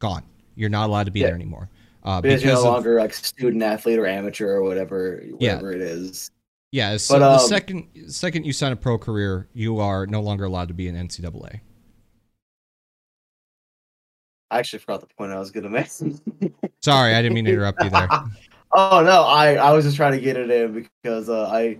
gone. 0.00 0.24
You're 0.56 0.68
not 0.68 0.88
allowed 0.88 1.04
to 1.04 1.12
be 1.12 1.20
Yeah. 1.20 1.26
there 1.26 1.36
anymore. 1.36 1.70
Uh, 2.02 2.20
Because 2.20 2.42
you're 2.42 2.54
no 2.54 2.58
of- 2.58 2.64
longer 2.64 2.98
like 2.98 3.14
student 3.14 3.62
athlete 3.62 4.00
or 4.00 4.06
amateur 4.06 4.48
or 4.56 4.62
whatever, 4.64 5.22
Yeah. 5.38 5.54
whatever 5.54 5.72
it 5.72 5.80
is. 5.80 6.32
yeah. 6.72 6.96
So 6.96 7.14
But, 7.14 7.18
the 7.20 7.42
um, 7.42 7.48
second 7.48 7.86
second 8.08 8.46
you 8.46 8.52
sign 8.52 8.72
a 8.72 8.76
pro 8.76 8.98
career, 8.98 9.46
you 9.54 9.78
are 9.78 10.06
no 10.08 10.20
longer 10.22 10.44
allowed 10.44 10.66
to 10.68 10.74
be 10.74 10.88
in 10.88 10.96
NCAA. 10.96 11.60
I 14.50 14.58
actually 14.58 14.80
forgot 14.80 15.02
the 15.02 15.08
point 15.16 15.30
I 15.32 15.38
was 15.38 15.52
gonna 15.52 15.70
make. 15.70 15.88
Sorry, 16.82 17.14
I 17.14 17.22
didn't 17.22 17.34
mean 17.34 17.44
to 17.44 17.52
interrupt 17.52 17.82
you 17.82 17.90
there. 17.90 18.08
oh 18.72 19.02
no, 19.04 19.22
I 19.22 19.54
I 19.54 19.72
was 19.72 19.84
just 19.84 19.96
trying 19.96 20.12
to 20.12 20.20
get 20.20 20.36
it 20.36 20.50
in 20.50 20.72
because 21.04 21.28
uh, 21.28 21.48
I 21.48 21.78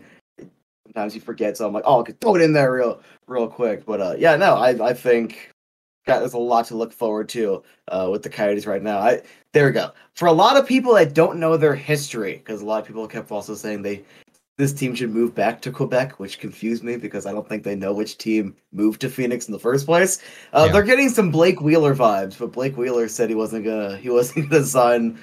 sometimes 0.97 1.15
you 1.15 1.21
forget, 1.21 1.57
so 1.57 1.67
I'm 1.67 1.75
like, 1.75 1.85
oh, 1.87 2.01
I 2.01 2.05
could 2.05 2.21
throw 2.21 2.37
it 2.37 2.43
in 2.43 2.55
there 2.55 2.73
real 2.73 3.01
real 3.27 3.49
quick. 3.49 3.85
But 3.85 4.01
uh, 4.01 4.15
yeah, 4.19 4.37
no, 4.37 4.55
I 4.55 4.71
I 4.89 4.95
think 4.95 5.53
God, 6.07 6.21
there's 6.21 6.33
a 6.33 6.39
lot 6.39 6.67
to 6.67 6.77
look 6.77 6.93
forward 6.93 7.29
to 7.31 7.63
uh, 7.89 8.09
with 8.11 8.23
the 8.23 8.31
Coyotes 8.31 8.67
right 8.67 8.83
now. 8.83 8.99
I 8.99 9.23
there 9.53 9.67
we 9.67 9.73
go. 9.73 9.93
For 10.15 10.27
a 10.27 10.33
lot 10.33 10.57
of 10.57 10.67
people 10.67 10.95
that 10.95 11.13
don't 11.15 11.39
know 11.39 11.57
their 11.59 11.75
history, 11.75 12.39
because 12.39 12.63
a 12.63 12.65
lot 12.65 12.81
of 12.81 12.87
people 12.87 13.07
kept 13.07 13.31
also 13.31 13.55
saying 13.55 13.83
they 13.83 14.03
this 14.57 14.73
team 14.73 14.95
should 14.95 15.11
move 15.11 15.35
back 15.35 15.61
to 15.61 15.71
Quebec, 15.71 16.19
which 16.19 16.39
confused 16.39 16.83
me 16.83 16.97
because 16.97 17.27
I 17.27 17.33
don't 17.33 17.47
think 17.47 17.63
they 17.63 17.77
know 17.77 17.93
which 17.93 18.17
team 18.17 18.57
moved 18.73 19.03
to 19.03 19.11
Phoenix 19.11 19.49
in 19.49 19.53
the 19.53 19.59
first 19.59 19.85
place. 19.85 20.23
Uh, 20.55 20.65
Yeah. 20.65 20.73
They're 20.73 20.83
getting 20.83 21.11
some 21.11 21.31
Blake 21.31 21.61
Wheeler 21.61 21.95
vibes, 21.95 22.39
but 22.39 22.53
Blake 22.53 22.79
Wheeler 22.79 23.07
said 23.09 23.29
he 23.29 23.35
wasn't 23.35 23.67
gonna 23.67 23.99
he 23.99 24.09
wasn't 24.09 24.49
gonna 24.49 24.65
sign 24.79 25.19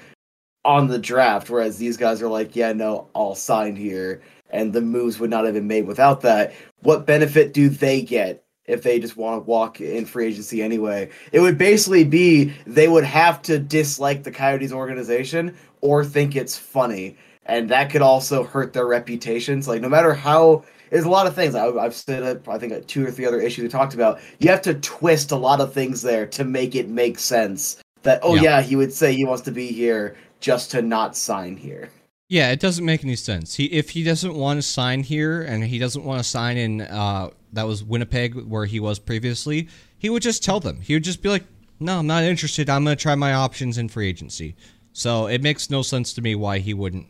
on 0.66 0.88
the 0.88 1.00
draft, 1.00 1.50
whereas 1.50 1.78
these 1.78 1.98
guys 1.98 2.22
are 2.22 2.30
like, 2.30 2.56
yeah, 2.56 2.72
no, 2.74 3.10
I'll 3.16 3.36
sign 3.36 3.76
here, 3.76 4.22
and 4.54 4.72
the 4.72 4.82
moves 4.82 5.20
would 5.20 5.30
not 5.30 5.44
have 5.44 5.56
been 5.56 5.68
made 5.68 5.86
without 5.86 6.22
that. 6.22 6.54
What 6.82 7.06
benefit 7.06 7.54
do 7.54 7.68
they 7.68 8.02
get 8.02 8.46
if 8.66 8.84
they 8.84 9.00
just 9.00 9.18
want 9.18 9.42
to 9.42 9.50
walk 9.50 9.82
in 9.82 10.06
free 10.06 10.28
agency 10.28 10.62
anyway? 10.62 11.10
It 11.34 11.42
would 11.42 11.58
basically 11.58 12.06
be 12.06 12.54
they 12.66 12.88
would 12.88 13.04
have 13.04 13.42
to 13.44 13.60
dislike 13.60 14.24
the 14.24 14.32
Coyotes 14.32 14.72
organization 14.72 15.58
or 15.82 16.06
think 16.06 16.38
it's 16.38 16.58
funny, 16.58 17.18
and 17.46 17.68
that 17.70 17.90
could 17.90 18.02
also 18.02 18.44
hurt 18.44 18.72
their 18.72 18.88
reputations. 18.88 19.68
Like, 19.68 19.82
no 19.82 19.90
matter 19.90 20.14
how 20.14 20.64
there's 20.92 21.06
a 21.06 21.10
lot 21.10 21.26
of 21.26 21.34
things. 21.34 21.56
I, 21.56 21.66
I've 21.70 21.96
said 21.96 22.22
it. 22.22 22.48
I 22.48 22.60
think 22.60 22.86
two 22.86 23.04
or 23.06 23.10
three 23.10 23.26
other 23.26 23.42
issues 23.42 23.64
we 23.64 23.70
talked 23.70 23.96
about. 23.96 24.20
You 24.38 24.50
have 24.52 24.62
to 24.62 24.76
twist 24.76 25.32
a 25.32 25.36
lot 25.36 25.60
of 25.60 25.74
things 25.74 26.04
there 26.04 26.28
to 26.28 26.44
make 26.44 26.76
it 26.76 26.88
make 26.88 27.18
sense. 27.18 27.78
That 28.04 28.20
oh 28.22 28.36
Yeah. 28.36 28.42
yeah, 28.44 28.62
he 28.62 28.76
would 28.76 28.94
say 28.94 29.14
he 29.14 29.26
wants 29.26 29.42
to 29.44 29.52
be 29.52 29.68
here 29.68 30.16
just 30.40 30.70
to 30.72 30.84
not 30.84 31.18
sign 31.18 31.58
here. 31.58 31.90
Yeah, 32.30 32.52
it 32.52 32.60
doesn't 32.60 32.86
make 32.86 33.04
any 33.04 33.16
sense. 33.16 33.56
He 33.56 33.66
if 33.66 33.92
he 33.92 34.04
doesn't 34.04 34.34
want 34.34 34.58
to 34.58 34.62
sign 34.62 35.04
here 35.04 35.42
and 35.42 35.64
he 35.64 35.78
doesn't 35.78 36.04
want 36.04 36.20
to 36.20 36.24
sign 36.24 36.58
in 36.58 36.82
uh 36.82 37.30
that 37.52 37.68
was 37.68 37.84
Winnipeg 37.84 38.36
where 38.36 38.66
he 38.66 38.80
was 38.80 39.00
previously, 39.00 39.68
he 39.98 40.10
would 40.10 40.24
just 40.24 40.44
tell 40.44 40.60
them. 40.60 40.82
He 40.82 40.94
would 40.94 41.04
just 41.04 41.22
be 41.22 41.30
like, 41.30 41.44
"No, 41.80 42.00
I'm 42.00 42.08
not 42.08 42.24
interested. 42.24 42.70
I'm 42.70 42.84
going 42.84 42.98
to 42.98 43.02
try 43.02 43.16
my 43.16 43.34
options 43.34 43.78
in 43.78 43.90
free 43.90 44.10
agency." 44.10 44.56
So, 44.92 45.28
it 45.28 45.42
makes 45.42 45.70
no 45.70 45.82
sense 45.82 46.14
to 46.14 46.22
me 46.22 46.36
why 46.36 46.60
he 46.60 46.74
wouldn't 46.74 47.08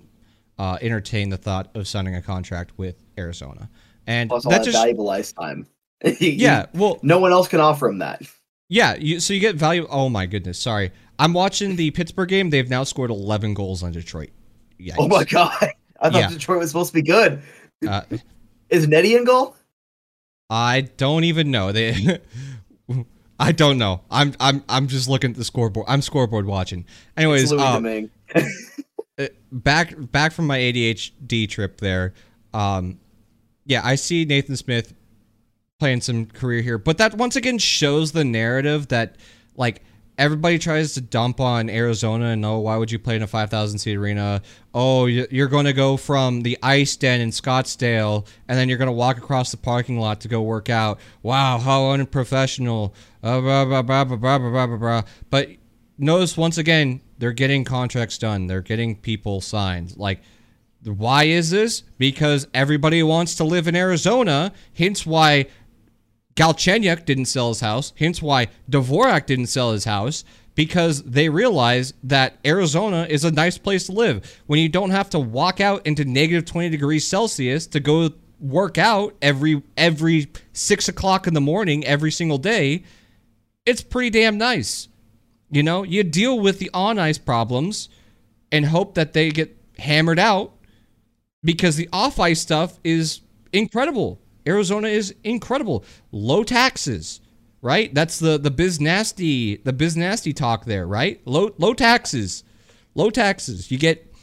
uh, 0.58 0.78
entertain 0.82 1.30
the 1.30 1.38
thought 1.38 1.70
of 1.76 1.88
signing 1.88 2.16
a 2.16 2.22
contract 2.22 2.72
with 2.78 2.96
Arizona. 3.18 3.70
And 4.06 4.30
Plus 4.30 4.46
all 4.46 4.52
that 4.52 4.60
that 4.60 4.66
just 4.66 4.78
valuable 4.78 5.10
ice 5.10 5.32
time. 5.32 5.68
yeah, 6.20 6.66
well, 6.74 7.00
no 7.02 7.20
one 7.20 7.32
else 7.32 7.48
can 7.48 7.62
offer 7.62 7.88
him 7.88 8.00
that. 8.00 8.22
yeah, 8.70 8.96
you, 8.96 9.20
so 9.20 9.34
you 9.34 9.40
get 9.40 9.56
value. 9.56 9.88
Oh 9.90 10.10
my 10.10 10.26
goodness, 10.26 10.60
sorry. 10.60 10.92
I'm 11.20 11.34
watching 11.34 11.76
the 11.76 11.92
Pittsburgh 11.92 12.30
game. 12.30 12.50
They've 12.50 12.70
now 12.70 12.84
scored 12.84 13.12
11 13.12 13.54
goals 13.54 13.84
on 13.84 13.92
Detroit. 13.92 14.32
Oh 14.98 15.08
my 15.08 15.24
god! 15.24 15.52
I 16.02 16.10
thought 16.10 16.14
Yeah. 16.14 16.30
Detroit 16.30 16.60
was 16.60 16.70
supposed 16.70 16.90
to 16.90 16.94
be 16.94 17.02
good. 17.02 17.42
Uh, 17.88 18.02
Is 18.70 18.88
Nettie 18.88 19.16
in 19.16 19.24
goal? 19.24 19.56
I 20.50 20.82
don't 20.98 21.24
even 21.24 21.52
know. 21.52 21.72
They 21.72 22.20
I 23.40 23.52
don't 23.52 23.78
know. 23.78 24.02
I'm 24.10 24.34
I'm 24.40 24.64
I'm 24.70 24.88
just 24.88 25.10
looking 25.10 25.32
at 25.32 25.38
the 25.38 25.44
scoreboard. 25.44 25.86
I'm 25.90 26.02
scoreboard 26.02 26.46
watching. 26.46 26.86
Anyways, 27.18 27.52
um, 27.52 28.10
back 29.52 29.94
back 29.98 30.32
from 30.34 30.48
my 30.48 30.58
ADHD 30.58 31.50
trip 31.50 31.80
there. 31.80 32.14
Um 32.54 33.00
yeah, 33.66 33.82
I 33.84 33.96
see 33.96 34.26
Nathan 34.26 34.58
Smith 34.58 34.94
playing 35.80 36.02
some 36.02 36.26
career 36.26 36.62
here, 36.62 36.78
but 36.78 36.98
that 36.98 37.16
once 37.16 37.36
again 37.36 37.58
shows 37.58 38.12
the 38.12 38.24
narrative 38.24 38.90
that 38.90 39.16
like 39.56 39.84
everybody 40.18 40.60
tries 40.60 40.94
to 40.94 41.02
dump 41.02 41.40
on 41.40 41.70
Arizona 41.70 42.26
and 42.28 42.46
oh, 42.46 42.60
why 42.60 42.78
would 42.78 42.92
you 42.92 43.00
play 43.00 43.16
in 43.16 43.24
a 43.24 43.28
5,000 43.28 43.80
seat 43.80 43.96
arena? 43.96 44.42
Oh, 44.74 45.06
you- 45.08 45.28
you're 45.32 45.48
going 45.48 45.66
to 45.66 45.74
go 45.74 45.98
from 45.98 46.42
the 46.42 46.58
ice 46.62 46.96
den 46.96 47.22
in 47.22 47.30
Scottsdale 47.30 48.28
and 48.48 48.58
then 48.58 48.70
you're 48.70 48.78
going 48.78 48.88
to 48.88 48.92
walk 48.92 49.18
across 49.18 49.52
the 49.52 49.58
parking 49.58 50.00
lot 50.00 50.22
to 50.22 50.28
go 50.28 50.42
work 50.42 50.70
out. 50.70 51.00
Wow, 51.24 51.58
how 51.58 51.90
unprofessional. 51.92 52.94
Uh, 53.24 53.42
blah, 53.42 53.66
blah, 53.66 53.82
blah, 53.82 54.04
blah, 54.04 54.18
blah, 54.18 54.38
blah, 54.40 54.68
blah, 54.68 54.78
blah. 54.78 55.02
But 55.30 55.50
notice 55.98 56.38
once 56.38 56.58
again, 56.58 57.02
they're 57.18 57.32
getting 57.32 57.64
contracts 57.64 58.18
done. 58.18 58.48
They're 58.48 58.62
getting 58.62 58.96
people 58.96 59.42
signed. 59.42 59.96
Like, 59.98 60.22
why 60.84 61.24
is 61.24 61.50
this? 61.50 61.84
Because 61.98 62.48
everybody 62.54 63.02
wants 63.04 63.36
to 63.36 63.46
live 63.46 63.68
in 63.68 63.76
Arizona. 63.76 64.52
Hence 64.78 65.06
why 65.06 65.46
Galchenyuk 66.36 67.06
didn't 67.06 67.26
sell 67.26 67.50
his 67.50 67.60
house. 67.60 67.94
Hence 67.98 68.22
why 68.22 68.48
Dvorak 68.70 69.26
didn't 69.26 69.48
sell 69.48 69.72
his 69.72 69.86
house 69.86 70.24
because 70.56 71.04
they 71.04 71.30
realize 71.30 71.94
that 72.04 72.38
Arizona 72.46 73.08
is 73.10 73.24
a 73.24 73.32
nice 73.32 73.58
place 73.58 73.88
to 73.88 73.92
live. 73.92 74.42
When 74.48 74.60
you 74.60 74.70
don't 74.70 74.92
have 74.92 75.10
to 75.12 75.20
walk 75.20 75.60
out 75.60 75.86
into 75.86 76.06
negative 76.06 76.46
20 76.46 76.70
degrees 76.70 77.08
Celsius 77.08 77.68
to 77.68 77.80
go 77.80 78.10
work 78.40 78.78
out 78.78 79.16
every 79.22 79.64
every 79.78 80.28
six 80.52 80.90
o'clock 80.90 81.28
in 81.28 81.34
the 81.34 81.42
morning 81.42 81.86
every 81.86 82.12
single 82.12 82.38
day, 82.38 82.84
it's 83.66 83.82
pretty 83.82 84.10
damn 84.10 84.38
nice. 84.38 84.90
You 85.50 85.64
know, 85.64 85.84
you 85.84 86.04
deal 86.04 86.40
with 86.40 86.60
the 86.60 86.70
on 86.74 87.00
ice 87.00 87.18
problems 87.18 87.90
and 88.52 88.66
hope 88.66 88.96
that 88.96 89.14
they 89.14 89.30
get 89.30 89.56
hammered 89.78 90.20
out 90.20 90.54
because 91.44 91.76
the 91.76 91.90
off 91.94 92.20
ice 92.20 92.42
stuff 92.42 92.80
is 92.84 93.22
incredible. 93.52 94.20
Arizona 94.48 94.88
is 94.88 95.16
incredible. 95.24 95.86
Low 96.12 96.44
taxes, 96.44 97.22
right? 97.62 97.94
That's 97.94 98.20
the 98.20 98.38
the 98.38 98.52
biz 98.52 98.80
nasty 98.80 99.58
the 99.58 99.74
biz 99.74 99.96
nasty 99.96 100.34
talk 100.34 100.66
there, 100.66 100.86
right? 100.86 101.22
Low 101.26 101.54
low 101.58 101.74
taxes, 101.74 102.44
low 102.96 103.10
taxes. 103.10 103.72
You 103.72 103.78
get, 103.78 104.14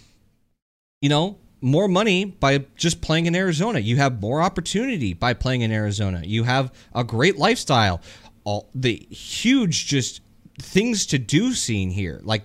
you 1.00 1.08
know, 1.08 1.38
more 1.60 1.88
money 1.88 2.24
by 2.24 2.64
just 2.76 3.00
playing 3.00 3.26
in 3.26 3.34
Arizona. 3.34 3.78
You 3.78 3.96
have 3.96 4.20
more 4.20 4.42
opportunity 4.42 5.14
by 5.14 5.34
playing 5.34 5.62
in 5.62 5.72
Arizona. 5.72 6.22
You 6.24 6.44
have 6.44 6.72
a 6.94 7.04
great 7.04 7.36
lifestyle. 7.36 8.00
All 8.44 8.70
the 8.74 8.96
huge 9.10 9.86
just 9.86 10.22
things 10.58 11.06
to 11.06 11.18
do 11.18 11.52
scene 11.52 11.90
here. 11.90 12.20
Like 12.22 12.44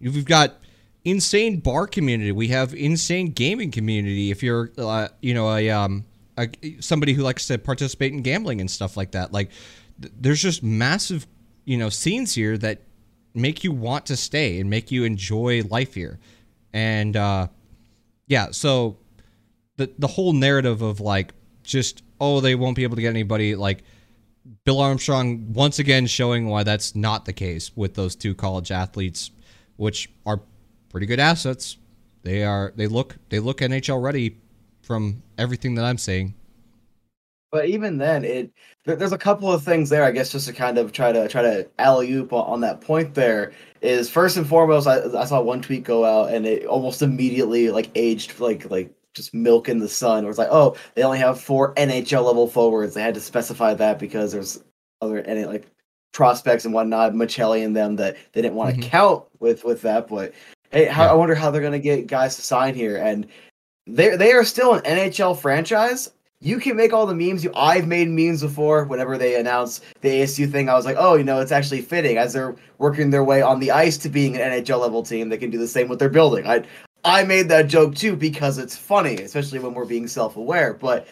we've 0.00 0.24
got 0.24 0.56
insane 1.04 1.60
bar 1.60 1.86
community. 1.86 2.32
We 2.32 2.48
have 2.48 2.74
insane 2.74 3.28
gaming 3.28 3.70
community. 3.70 4.30
If 4.30 4.42
you're, 4.42 4.70
uh, 4.78 5.08
you 5.20 5.34
know, 5.34 5.54
a 5.54 5.70
um, 5.70 6.04
a, 6.38 6.48
somebody 6.80 7.12
who 7.12 7.22
likes 7.22 7.46
to 7.48 7.58
participate 7.58 8.12
in 8.12 8.22
gambling 8.22 8.60
and 8.60 8.70
stuff 8.70 8.96
like 8.96 9.12
that, 9.12 9.32
like 9.32 9.50
th- 10.00 10.12
there's 10.18 10.42
just 10.42 10.62
massive, 10.62 11.26
you 11.64 11.76
know, 11.76 11.88
scenes 11.88 12.34
here 12.34 12.56
that 12.58 12.82
make 13.34 13.64
you 13.64 13.72
want 13.72 14.06
to 14.06 14.16
stay 14.16 14.60
and 14.60 14.68
make 14.68 14.90
you 14.90 15.04
enjoy 15.04 15.62
life 15.62 15.94
here. 15.94 16.18
And 16.72 17.16
uh, 17.16 17.48
yeah, 18.26 18.50
so 18.50 18.98
the 19.76 19.90
the 19.98 20.06
whole 20.06 20.32
narrative 20.32 20.82
of 20.82 21.00
like 21.00 21.34
just 21.62 22.02
oh 22.20 22.40
they 22.40 22.54
won't 22.54 22.76
be 22.76 22.82
able 22.82 22.96
to 22.96 23.02
get 23.02 23.10
anybody 23.10 23.54
like 23.54 23.84
Bill 24.64 24.80
Armstrong 24.80 25.52
once 25.52 25.78
again 25.78 26.06
showing 26.06 26.48
why 26.48 26.62
that's 26.62 26.96
not 26.96 27.24
the 27.24 27.32
case 27.32 27.70
with 27.76 27.94
those 27.94 28.16
two 28.16 28.34
college 28.34 28.70
athletes, 28.70 29.30
which 29.76 30.10
are 30.26 30.40
pretty 30.88 31.06
good 31.06 31.20
assets. 31.20 31.76
They 32.22 32.44
are 32.44 32.72
they 32.76 32.86
look 32.86 33.16
they 33.28 33.40
look 33.40 33.58
NHL 33.58 34.02
ready 34.02 34.38
from 34.82 35.22
everything 35.38 35.74
that 35.76 35.84
I'm 35.84 35.98
saying. 35.98 36.34
But 37.50 37.66
even 37.68 37.98
then, 37.98 38.24
it 38.24 38.50
there's 38.86 39.12
a 39.12 39.18
couple 39.18 39.52
of 39.52 39.62
things 39.62 39.90
there. 39.90 40.04
I 40.04 40.10
guess 40.10 40.32
just 40.32 40.46
to 40.46 40.54
kind 40.54 40.78
of 40.78 40.90
try 40.92 41.12
to 41.12 41.28
try 41.28 41.42
to 41.42 41.68
alley 41.78 42.10
oop 42.12 42.32
on, 42.32 42.46
on 42.46 42.60
that 42.62 42.80
point. 42.80 43.14
There 43.14 43.52
is 43.82 44.08
first 44.08 44.38
and 44.38 44.46
foremost, 44.46 44.86
I, 44.86 45.02
I 45.18 45.26
saw 45.26 45.40
one 45.42 45.60
tweet 45.60 45.84
go 45.84 46.04
out 46.04 46.32
and 46.32 46.46
it 46.46 46.64
almost 46.64 47.02
immediately 47.02 47.68
like 47.70 47.90
aged 47.94 48.40
like 48.40 48.70
like 48.70 48.90
just 49.12 49.34
milk 49.34 49.68
in 49.68 49.80
the 49.80 49.88
sun. 49.88 50.24
Where 50.24 50.30
it's 50.30 50.38
like, 50.38 50.48
oh, 50.50 50.76
they 50.94 51.02
only 51.02 51.18
have 51.18 51.38
four 51.40 51.74
NHL 51.74 52.24
level 52.24 52.48
forwards. 52.48 52.94
They 52.94 53.02
had 53.02 53.14
to 53.14 53.20
specify 53.20 53.74
that 53.74 53.98
because 53.98 54.32
there's 54.32 54.64
other 55.02 55.18
any 55.20 55.44
like 55.44 55.66
prospects 56.14 56.64
and 56.64 56.72
whatnot, 56.72 57.12
Michelli 57.12 57.66
and 57.66 57.76
them 57.76 57.96
that 57.96 58.16
they 58.32 58.40
didn't 58.40 58.54
want 58.56 58.74
to 58.76 58.80
Mhm. 58.80 58.84
count 58.84 59.24
with 59.40 59.62
with 59.62 59.82
that. 59.82 60.08
But 60.08 60.32
hey, 60.70 60.86
how, 60.86 61.04
Yeah. 61.04 61.10
I 61.10 61.14
wonder 61.14 61.34
how 61.34 61.50
they're 61.50 61.60
gonna 61.60 61.78
get 61.78 62.06
guys 62.06 62.34
to 62.36 62.42
sign 62.42 62.74
here 62.74 62.96
and. 62.96 63.26
They 63.86 64.16
they 64.16 64.32
are 64.32 64.44
still 64.44 64.74
an 64.74 64.82
NHL 64.82 65.38
franchise. 65.38 66.10
You 66.40 66.58
can 66.58 66.76
make 66.76 66.92
all 66.92 67.06
the 67.06 67.14
memes. 67.14 67.44
You 67.44 67.52
I've 67.54 67.86
made 67.86 68.08
memes 68.08 68.42
before. 68.42 68.84
Whenever 68.84 69.16
they 69.16 69.38
announce 69.38 69.80
the 70.00 70.08
ASU 70.08 70.50
thing, 70.50 70.68
I 70.68 70.74
was 70.74 70.84
like, 70.84 70.96
oh, 70.98 71.14
you 71.14 71.24
know, 71.24 71.40
it's 71.40 71.52
actually 71.52 71.82
fitting 71.82 72.16
as 72.16 72.32
they're 72.32 72.56
working 72.78 73.10
their 73.10 73.24
way 73.24 73.42
on 73.42 73.60
the 73.60 73.70
ice 73.70 73.96
to 73.98 74.08
being 74.08 74.36
an 74.36 74.52
NHL 74.52 74.80
level 74.80 75.02
team. 75.02 75.28
They 75.28 75.38
can 75.38 75.50
do 75.50 75.58
the 75.58 75.68
same 75.68 75.88
with 75.88 75.98
their 75.98 76.08
building. 76.08 76.46
I 76.46 76.64
I 77.04 77.24
made 77.24 77.48
that 77.48 77.68
joke 77.68 77.94
too 77.94 78.16
because 78.16 78.58
it's 78.58 78.76
funny, 78.76 79.16
especially 79.16 79.58
when 79.58 79.74
we're 79.74 79.84
being 79.84 80.06
self 80.06 80.36
aware. 80.36 80.74
But 80.74 81.06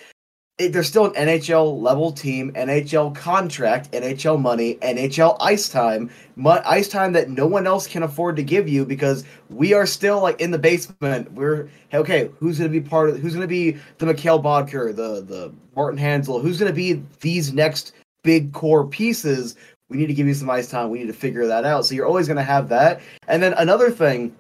they're 0.69 0.83
still 0.83 1.07
an 1.07 1.13
NHL 1.13 1.81
level 1.81 2.13
team, 2.13 2.53
NHL 2.53 3.15
contract, 3.15 3.91
NHL 3.93 4.41
money, 4.41 4.77
NHL 4.77 5.37
ice 5.41 5.69
time, 5.69 6.11
ice 6.47 6.89
time 6.89 7.13
that 7.13 7.31
no 7.31 7.47
one 7.47 7.67
else 7.67 7.87
can 7.87 8.03
afford 8.03 8.37
to 8.37 8.43
give 8.43 8.69
you 8.69 8.85
because 8.85 9.25
we 9.49 9.73
are 9.73 9.87
still 9.87 10.21
like 10.21 10.41
in 10.41 10.51
the 10.51 10.59
basement. 10.59 11.33
We're 11.33 11.69
okay. 11.95 12.31
Who's 12.39 12.59
going 12.59 12.71
to 12.73 12.81
be 12.81 12.87
part 12.87 13.11
of? 13.11 13.19
Who's 13.19 13.35
going 13.35 13.43
to 13.43 13.49
be 13.49 13.73
the 13.99 14.07
Mikkel 14.07 14.43
Boedker, 14.43 14.95
the 14.95 15.23
the 15.23 15.53
Martin 15.77 15.99
Hanzal? 15.99 16.43
Who's 16.43 16.59
going 16.59 16.71
to 16.71 16.77
be 16.77 17.03
these 17.21 17.53
next 17.53 17.93
big 18.23 18.53
core 18.53 18.87
pieces? 18.87 19.57
We 19.89 19.97
need 19.97 20.07
to 20.07 20.15
give 20.15 20.27
you 20.27 20.35
some 20.35 20.49
ice 20.51 20.71
time. 20.71 20.91
We 20.91 21.01
need 21.01 21.09
to 21.09 21.13
figure 21.13 21.47
that 21.47 21.65
out. 21.65 21.85
So 21.85 21.95
you're 21.95 22.07
always 22.07 22.29
going 22.29 22.37
to 22.37 22.43
have 22.45 22.69
that. 22.69 23.01
And 23.27 23.43
then 23.43 23.55
another 23.55 23.91
thing. 23.91 24.37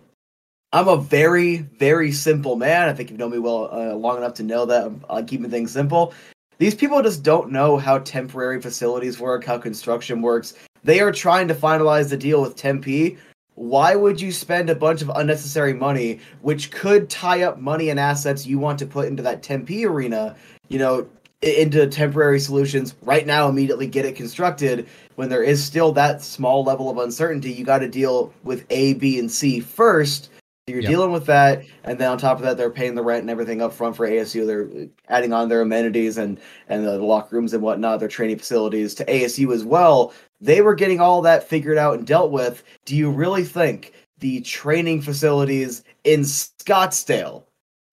I'm 0.72 0.86
a 0.86 0.96
very, 0.96 1.58
very 1.58 2.12
simple 2.12 2.54
man. 2.54 2.88
I 2.88 2.92
think 2.92 3.10
you've 3.10 3.18
known 3.18 3.32
me 3.32 3.40
well 3.40 3.68
uh, 3.72 3.94
long 3.94 4.18
enough 4.18 4.34
to 4.34 4.44
know 4.44 4.64
that 4.66 4.84
I'm 4.86 5.04
uh, 5.08 5.22
keeping 5.26 5.50
things 5.50 5.72
simple. 5.72 6.14
These 6.58 6.76
people 6.76 7.02
just 7.02 7.24
don't 7.24 7.50
know 7.50 7.76
how 7.76 7.98
temporary 7.98 8.60
facilities 8.60 9.18
work, 9.18 9.44
how 9.44 9.58
construction 9.58 10.22
works. 10.22 10.54
They 10.84 11.00
are 11.00 11.10
trying 11.10 11.48
to 11.48 11.54
finalize 11.54 12.08
the 12.08 12.16
deal 12.16 12.40
with 12.40 12.54
Tempe. 12.54 13.18
Why 13.56 13.96
would 13.96 14.20
you 14.20 14.30
spend 14.30 14.70
a 14.70 14.74
bunch 14.76 15.02
of 15.02 15.10
unnecessary 15.16 15.74
money, 15.74 16.20
which 16.40 16.70
could 16.70 17.10
tie 17.10 17.42
up 17.42 17.58
money 17.58 17.90
and 17.90 17.98
assets 17.98 18.46
you 18.46 18.60
want 18.60 18.78
to 18.78 18.86
put 18.86 19.08
into 19.08 19.24
that 19.24 19.42
Tempe 19.42 19.84
arena, 19.84 20.36
you 20.68 20.78
know, 20.78 21.08
into 21.42 21.86
temporary 21.88 22.38
solutions 22.38 22.94
right 23.02 23.26
now, 23.26 23.48
immediately 23.48 23.88
get 23.88 24.04
it 24.04 24.14
constructed 24.14 24.86
when 25.16 25.28
there 25.28 25.42
is 25.42 25.62
still 25.64 25.90
that 25.92 26.22
small 26.22 26.62
level 26.62 26.88
of 26.88 26.98
uncertainty? 26.98 27.50
You 27.50 27.64
got 27.64 27.80
to 27.80 27.88
deal 27.88 28.32
with 28.44 28.66
A, 28.70 28.94
B, 28.94 29.18
and 29.18 29.30
C 29.30 29.58
first. 29.58 30.30
You're 30.70 30.82
Yep. 30.82 30.90
dealing 30.90 31.12
with 31.12 31.26
that, 31.26 31.62
and 31.84 31.98
then 31.98 32.10
on 32.10 32.18
top 32.18 32.38
of 32.38 32.42
that, 32.44 32.56
they're 32.56 32.70
paying 32.70 32.94
the 32.94 33.02
rent 33.02 33.22
and 33.22 33.30
everything 33.30 33.60
up 33.60 33.72
front 33.72 33.96
for 33.96 34.06
ASU. 34.06 34.46
They're 34.46 34.68
adding 35.08 35.32
on 35.32 35.48
their 35.48 35.60
amenities 35.60 36.16
and 36.18 36.38
and 36.68 36.84
the 36.86 36.98
locker 36.98 37.36
rooms 37.36 37.52
and 37.52 37.62
whatnot, 37.62 38.00
their 38.00 38.08
training 38.08 38.38
facilities 38.38 38.94
to 38.96 39.04
ASU 39.04 39.52
as 39.52 39.64
well. 39.64 40.12
They 40.40 40.60
were 40.62 40.74
getting 40.74 41.00
all 41.00 41.22
that 41.22 41.44
figured 41.48 41.78
out 41.78 41.98
and 41.98 42.06
dealt 42.06 42.30
with. 42.30 42.62
Do 42.84 42.96
you 42.96 43.10
really 43.10 43.44
think 43.44 43.92
the 44.20 44.40
training 44.42 45.02
facilities 45.02 45.82
in 46.04 46.20
Scottsdale 46.20 47.44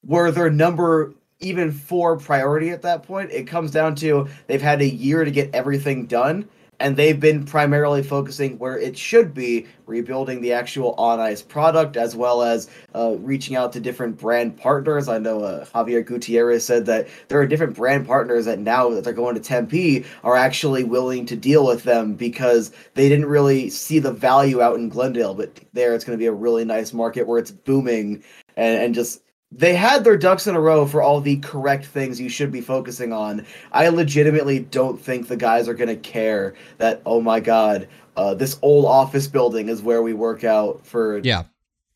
were 0.05 0.31
their 0.31 0.49
number 0.49 1.13
even 1.39 1.71
four 1.71 2.17
priority 2.17 2.69
at 2.69 2.81
that 2.81 3.03
point. 3.03 3.31
It 3.31 3.47
comes 3.47 3.71
down 3.71 3.95
to 3.95 4.27
they've 4.47 4.61
had 4.61 4.81
a 4.81 4.89
year 4.89 5.23
to 5.23 5.31
get 5.31 5.53
everything 5.53 6.05
done, 6.05 6.47
and 6.79 6.95
they've 6.95 7.19
been 7.19 7.43
primarily 7.43 8.03
focusing 8.03 8.57
where 8.59 8.77
it 8.77 8.97
should 8.97 9.33
be, 9.33 9.65
rebuilding 9.85 10.41
the 10.41 10.53
actual 10.53 10.93
on 10.95 11.19
ice 11.19 11.41
product 11.41 11.97
as 11.97 12.15
well 12.15 12.43
as 12.43 12.69
uh, 12.93 13.15
reaching 13.19 13.55
out 13.55 13.73
to 13.73 13.79
different 13.79 14.17
brand 14.17 14.57
partners. 14.57 15.07
I 15.07 15.17
know 15.17 15.41
uh, 15.41 15.65
Xavier 15.65 16.03
Gutierrez 16.03 16.63
said 16.63 16.85
that 16.85 17.07
there 17.29 17.39
are 17.39 17.47
different 17.47 17.75
brand 17.75 18.05
partners 18.05 18.45
that 18.45 18.59
now 18.59 18.89
that 18.89 19.03
they're 19.03 19.13
going 19.13 19.35
to 19.35 19.41
Tempe 19.41 20.05
are 20.23 20.35
actually 20.35 20.83
willing 20.83 21.25
to 21.25 21.35
deal 21.35 21.65
with 21.65 21.83
them 21.83 22.13
because 22.13 22.71
they 22.93 23.09
didn't 23.09 23.25
really 23.25 23.69
see 23.69 23.99
the 23.99 24.11
value 24.11 24.61
out 24.61 24.75
in 24.75 24.89
Glendale, 24.89 25.33
but 25.33 25.59
there 25.73 25.95
it's 25.95 26.03
going 26.03 26.17
to 26.17 26.21
be 26.21 26.27
a 26.27 26.33
really 26.33 26.65
nice 26.65 26.93
market 26.93 27.27
where 27.27 27.39
it's 27.39 27.51
booming 27.51 28.23
and, 28.55 28.81
and 28.81 28.95
just 28.95 29.21
they 29.51 29.75
had 29.75 30.03
their 30.03 30.17
ducks 30.17 30.47
in 30.47 30.55
a 30.55 30.59
row 30.59 30.85
for 30.85 31.01
all 31.01 31.21
the 31.21 31.37
correct 31.37 31.85
things 31.85 32.19
you 32.19 32.29
should 32.29 32.51
be 32.51 32.61
focusing 32.61 33.13
on. 33.13 33.45
I 33.71 33.87
legitimately 33.89 34.59
don't 34.59 34.99
think 34.99 35.27
the 35.27 35.37
guys 35.37 35.67
are 35.67 35.73
going 35.73 35.87
to 35.87 35.95
care 35.95 36.53
that, 36.77 37.01
oh 37.05 37.21
my 37.21 37.39
God, 37.39 37.87
uh, 38.17 38.33
this 38.33 38.59
old 38.61 38.85
office 38.85 39.27
building 39.27 39.69
is 39.69 39.81
where 39.81 40.01
we 40.01 40.13
work 40.13 40.43
out 40.43 40.85
for 40.85 41.19
yeah. 41.19 41.43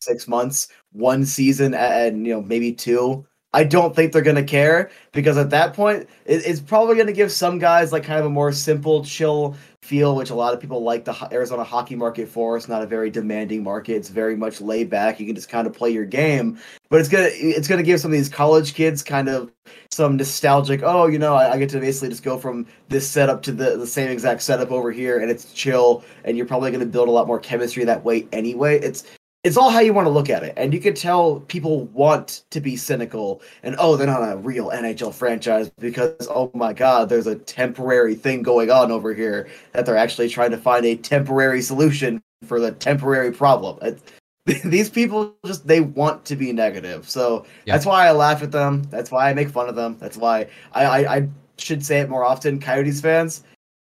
six 0.00 0.26
months, 0.26 0.68
one 0.92 1.26
season, 1.26 1.74
and, 1.74 2.26
you 2.26 2.32
know, 2.32 2.42
maybe 2.42 2.72
two. 2.72 3.26
I 3.54 3.64
don't 3.64 3.94
think 3.94 4.12
they're 4.12 4.22
going 4.22 4.36
to 4.36 4.44
care 4.44 4.90
because 5.12 5.36
at 5.36 5.50
that 5.50 5.74
point, 5.74 6.08
it, 6.24 6.46
it's 6.46 6.60
probably 6.60 6.94
going 6.94 7.06
to 7.06 7.12
give 7.12 7.30
some 7.30 7.58
guys 7.58 7.92
like 7.92 8.04
kind 8.04 8.18
of 8.18 8.26
a 8.26 8.30
more 8.30 8.50
simple, 8.52 9.04
chill 9.04 9.56
feel, 9.82 10.14
which 10.14 10.30
a 10.30 10.34
lot 10.34 10.54
of 10.54 10.60
people 10.60 10.82
like 10.82 11.04
the 11.04 11.28
Arizona 11.32 11.64
hockey 11.64 11.96
market 11.96 12.28
for. 12.28 12.56
It's 12.56 12.68
not 12.68 12.82
a 12.82 12.86
very 12.86 13.10
demanding 13.10 13.62
market. 13.62 13.96
It's 13.96 14.08
very 14.08 14.36
much 14.36 14.60
laid 14.60 14.88
back. 14.88 15.18
You 15.18 15.26
can 15.26 15.34
just 15.34 15.48
kind 15.48 15.66
of 15.66 15.72
play 15.72 15.90
your 15.90 16.04
game, 16.04 16.58
but 16.88 17.00
it's 17.00 17.08
gonna 17.08 17.28
it's 17.32 17.66
gonna 17.66 17.82
give 17.82 18.00
some 18.00 18.12
of 18.12 18.16
these 18.16 18.28
college 18.28 18.74
kids 18.74 19.02
kind 19.02 19.28
of 19.28 19.50
some 19.90 20.16
nostalgic. 20.16 20.82
Oh, 20.84 21.06
you 21.08 21.18
know, 21.18 21.34
I, 21.34 21.52
I 21.52 21.58
get 21.58 21.68
to 21.70 21.80
basically 21.80 22.10
just 22.10 22.22
go 22.22 22.38
from 22.38 22.66
this 22.88 23.08
setup 23.08 23.42
to 23.42 23.52
the 23.52 23.76
the 23.76 23.86
same 23.86 24.10
exact 24.10 24.42
setup 24.42 24.70
over 24.70 24.92
here, 24.92 25.18
and 25.18 25.30
it's 25.30 25.52
chill. 25.52 26.04
And 26.24 26.36
you're 26.36 26.46
probably 26.46 26.70
gonna 26.70 26.86
build 26.86 27.08
a 27.08 27.12
lot 27.12 27.26
more 27.26 27.40
chemistry 27.40 27.84
that 27.84 28.04
way 28.04 28.28
anyway. 28.32 28.78
It's 28.78 29.04
it's 29.44 29.56
all 29.56 29.70
how 29.70 29.80
you 29.80 29.92
want 29.92 30.06
to 30.06 30.10
look 30.10 30.30
at 30.30 30.44
it. 30.44 30.54
And 30.56 30.72
you 30.72 30.80
could 30.80 30.94
tell 30.94 31.40
people 31.40 31.86
want 31.86 32.44
to 32.50 32.60
be 32.60 32.76
cynical 32.76 33.42
and 33.62 33.74
oh, 33.78 33.96
they're 33.96 34.06
not 34.06 34.22
a 34.22 34.36
real 34.36 34.70
NHL 34.70 35.12
franchise 35.12 35.70
because 35.78 36.28
oh 36.30 36.50
my 36.54 36.72
god, 36.72 37.08
there's 37.08 37.26
a 37.26 37.34
temporary 37.34 38.14
thing 38.14 38.42
going 38.42 38.70
on 38.70 38.92
over 38.92 39.12
here 39.12 39.48
that 39.72 39.84
they're 39.84 39.96
actually 39.96 40.28
trying 40.28 40.52
to 40.52 40.58
find 40.58 40.86
a 40.86 40.96
temporary 40.96 41.60
solution 41.60 42.22
for 42.46 42.60
the 42.60 42.72
temporary 42.72 43.32
problem. 43.32 43.78
these 44.64 44.90
people 44.90 45.34
just 45.44 45.66
they 45.66 45.80
want 45.80 46.24
to 46.26 46.36
be 46.36 46.52
negative. 46.52 47.08
So 47.10 47.44
yeah. 47.64 47.74
that's 47.74 47.86
why 47.86 48.06
I 48.06 48.12
laugh 48.12 48.42
at 48.42 48.52
them. 48.52 48.84
That's 48.84 49.10
why 49.10 49.28
I 49.28 49.34
make 49.34 49.48
fun 49.48 49.68
of 49.68 49.74
them. 49.74 49.96
That's 49.98 50.16
why 50.16 50.46
I, 50.72 50.84
I, 50.84 51.16
I 51.16 51.28
should 51.58 51.84
say 51.84 52.00
it 52.00 52.08
more 52.08 52.24
often, 52.24 52.60
Coyotes 52.60 53.00
fans, 53.00 53.42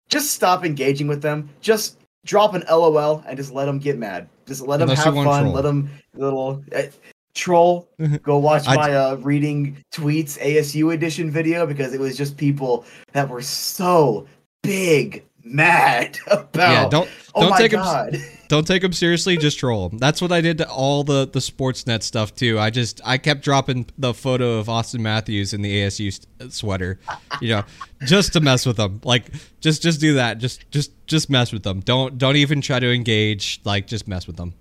just 0.09 0.31
stop 0.31 0.65
engaging 0.65 1.09
with 1.09 1.23
them. 1.23 1.49
Just 1.61 1.99
drop 2.25 2.55
an 2.55 2.65
LOL 2.69 3.25
and 3.27 3.37
just 3.37 3.53
let 3.53 3.67
them 3.67 3.79
get 3.79 3.99
mad 3.99 4.29
just 4.49 4.63
let 4.63 4.81
Unless 4.81 5.05
them 5.05 5.15
have 5.15 5.25
fun. 5.25 5.43
Troll. 5.45 5.55
Let 5.55 5.63
them 5.63 5.91
little 6.15 6.65
uh, 6.75 6.83
troll. 7.35 7.89
Go 8.23 8.39
watch 8.39 8.67
my 8.67 8.95
uh, 8.95 9.15
reading 9.17 9.85
tweets 9.93 10.39
ASU 10.39 10.93
edition 10.93 11.31
video 11.31 11.67
because 11.67 11.95
it 11.95 12.01
was 12.01 12.17
just 12.17 12.37
people 12.37 12.85
that 13.13 13.29
were 13.29 13.43
so 13.43 14.27
big 14.63 15.25
mad 15.49 16.19
about. 16.27 16.55
Yeah, 16.55 16.89
don't 16.89 17.09
oh 17.35 17.43
don't 17.43 17.59
take 17.59 17.73
God. 17.73 18.15
him. 18.15 18.23
Don't 18.49 18.67
take 18.67 18.83
him 18.83 18.95
seriously. 18.95 19.37
Just 19.37 19.59
troll 19.59 19.91
him. 19.91 19.99
That's 19.99 20.23
what 20.23 20.33
I 20.33 20.41
did 20.41 20.57
to 20.57 20.69
all 20.71 21.05
the 21.05 21.29
the 21.31 21.39
Sportsnet 21.39 22.03
stuff 22.03 22.35
too. 22.35 22.59
I 22.59 22.71
just 22.71 22.99
I 23.05 23.19
kept 23.19 23.43
dropping 23.43 23.91
the 23.99 24.15
photo 24.15 24.55
of 24.59 24.69
Auston 24.69 25.01
Matthews 25.01 25.53
in 25.53 25.61
the 25.61 25.83
ASU 25.83 26.27
uh, 26.41 26.49
sweater, 26.49 26.99
you 27.43 27.49
know, 27.49 27.65
just 28.07 28.33
to 28.33 28.41
mess 28.41 28.65
with 28.65 28.79
them. 28.79 29.03
Like 29.05 29.27
just 29.61 29.83
just 29.83 30.01
do 30.01 30.15
that. 30.15 30.39
Just 30.39 30.71
just 30.71 30.93
just 31.07 31.29
mess 31.29 31.53
with 31.53 31.63
them. 31.63 31.81
Don't 31.81 32.17
don't 32.17 32.37
even 32.37 32.63
try 32.63 32.81
to 32.81 32.91
engage. 32.91 33.61
Like 33.65 33.87
just 33.87 34.09
mess 34.09 34.27
with 34.27 34.37
them. 34.37 34.55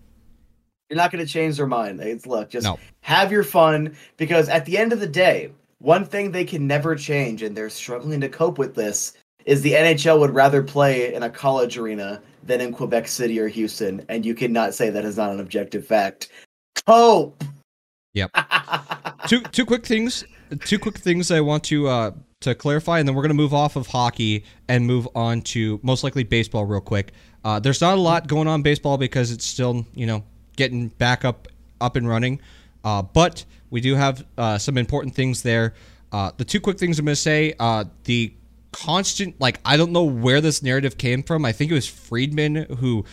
You're 0.90 0.98
not 0.98 1.12
going 1.12 1.26
to 1.26 1.32
change 1.32 1.58
their 1.58 1.68
mind. 1.68 2.00
It's 2.02 2.26
look, 2.26 2.50
just 2.50 2.66
no. 2.66 2.80
have 3.02 3.32
your 3.32 3.44
fun 3.44 3.96
because 4.18 4.50
at 4.50 4.66
the 4.66 4.78
end 4.78 4.92
of 4.94 5.00
the 5.00 5.08
day, 5.08 5.52
one 5.80 6.06
thing 6.06 6.32
they 6.32 6.46
can 6.46 6.66
never 6.66 6.96
change, 6.96 7.44
and 7.44 7.56
they're 7.56 7.70
struggling 7.70 8.22
to 8.22 8.30
cope 8.30 8.58
with 8.58 8.74
this, 8.74 9.14
is 9.48 9.62
the 9.62 9.72
NHL 9.72 10.20
would 10.20 10.36
rather 10.36 10.62
play 10.62 11.14
in 11.14 11.24
a 11.24 11.30
college 11.30 11.78
arena 11.78 12.22
than 12.44 12.62
in 12.62 12.74
Quebec 12.74 13.08
City 13.08 13.40
or 13.40 13.48
Houston, 13.48 14.06
and 14.10 14.26
you 14.26 14.36
cannot 14.36 14.76
say 14.76 14.90
that 14.90 15.06
is 15.06 15.18
not 15.18 15.32
an 15.32 15.40
objective 15.40 15.88
fact. 15.88 16.30
Cope. 16.86 17.44
Yep. 18.14 18.32
two 19.28 19.42
two 19.42 19.66
quick 19.66 19.86
things. 19.86 20.26
Two 20.66 20.78
quick 20.78 20.98
things 20.98 21.32
I 21.32 21.42
want 21.42 21.64
to 21.66 21.88
uh, 21.88 22.12
to 22.42 22.56
clarify, 22.56 23.00
and 23.00 23.08
then 23.08 23.16
we're 23.16 23.22
going 23.22 23.30
to 23.30 23.36
move 23.36 23.54
off 23.54 23.76
of 23.76 23.88
hockey 23.88 24.44
and 24.68 24.86
move 24.86 25.08
on 25.16 25.42
to 25.42 25.80
most 25.82 26.04
likely 26.04 26.24
baseball 26.24 26.66
real 26.66 26.82
quick. 26.82 27.14
Uh, 27.44 27.60
there's 27.60 27.82
not 27.82 27.98
a 27.98 28.02
lot 28.02 28.28
going 28.28 28.48
on 28.48 28.62
baseball 28.62 28.98
because 28.98 29.32
it's 29.32 29.46
still 29.46 29.86
you 29.94 30.06
know 30.06 30.24
getting 30.58 30.90
back 30.90 31.24
up 31.24 31.48
up 31.80 31.96
and 31.96 32.08
running, 32.08 32.42
uh, 32.84 33.02
but 33.02 33.46
we 33.70 33.80
do 33.80 33.96
have 33.96 34.26
uh, 34.38 34.58
some 34.58 34.78
important 34.78 35.16
things 35.16 35.42
there. 35.42 35.74
Uh, 36.12 36.32
the 36.38 36.46
two 36.46 36.60
quick 36.60 36.78
things 36.78 37.00
I'm 37.00 37.06
going 37.06 37.16
to 37.16 37.22
say: 37.22 37.54
uh, 37.60 37.86
the 38.04 38.34
constant 38.78 39.40
like 39.40 39.60
I 39.66 39.76
don't 39.76 39.92
know 39.92 40.04
where 40.04 40.40
this 40.40 40.62
narrative 40.62 40.98
came 40.98 41.24
from. 41.24 41.46
I 41.46 41.52
think 41.52 41.72
it 41.72 41.74
was 41.74 41.88
Friedman 41.88 42.56
who 42.80 43.06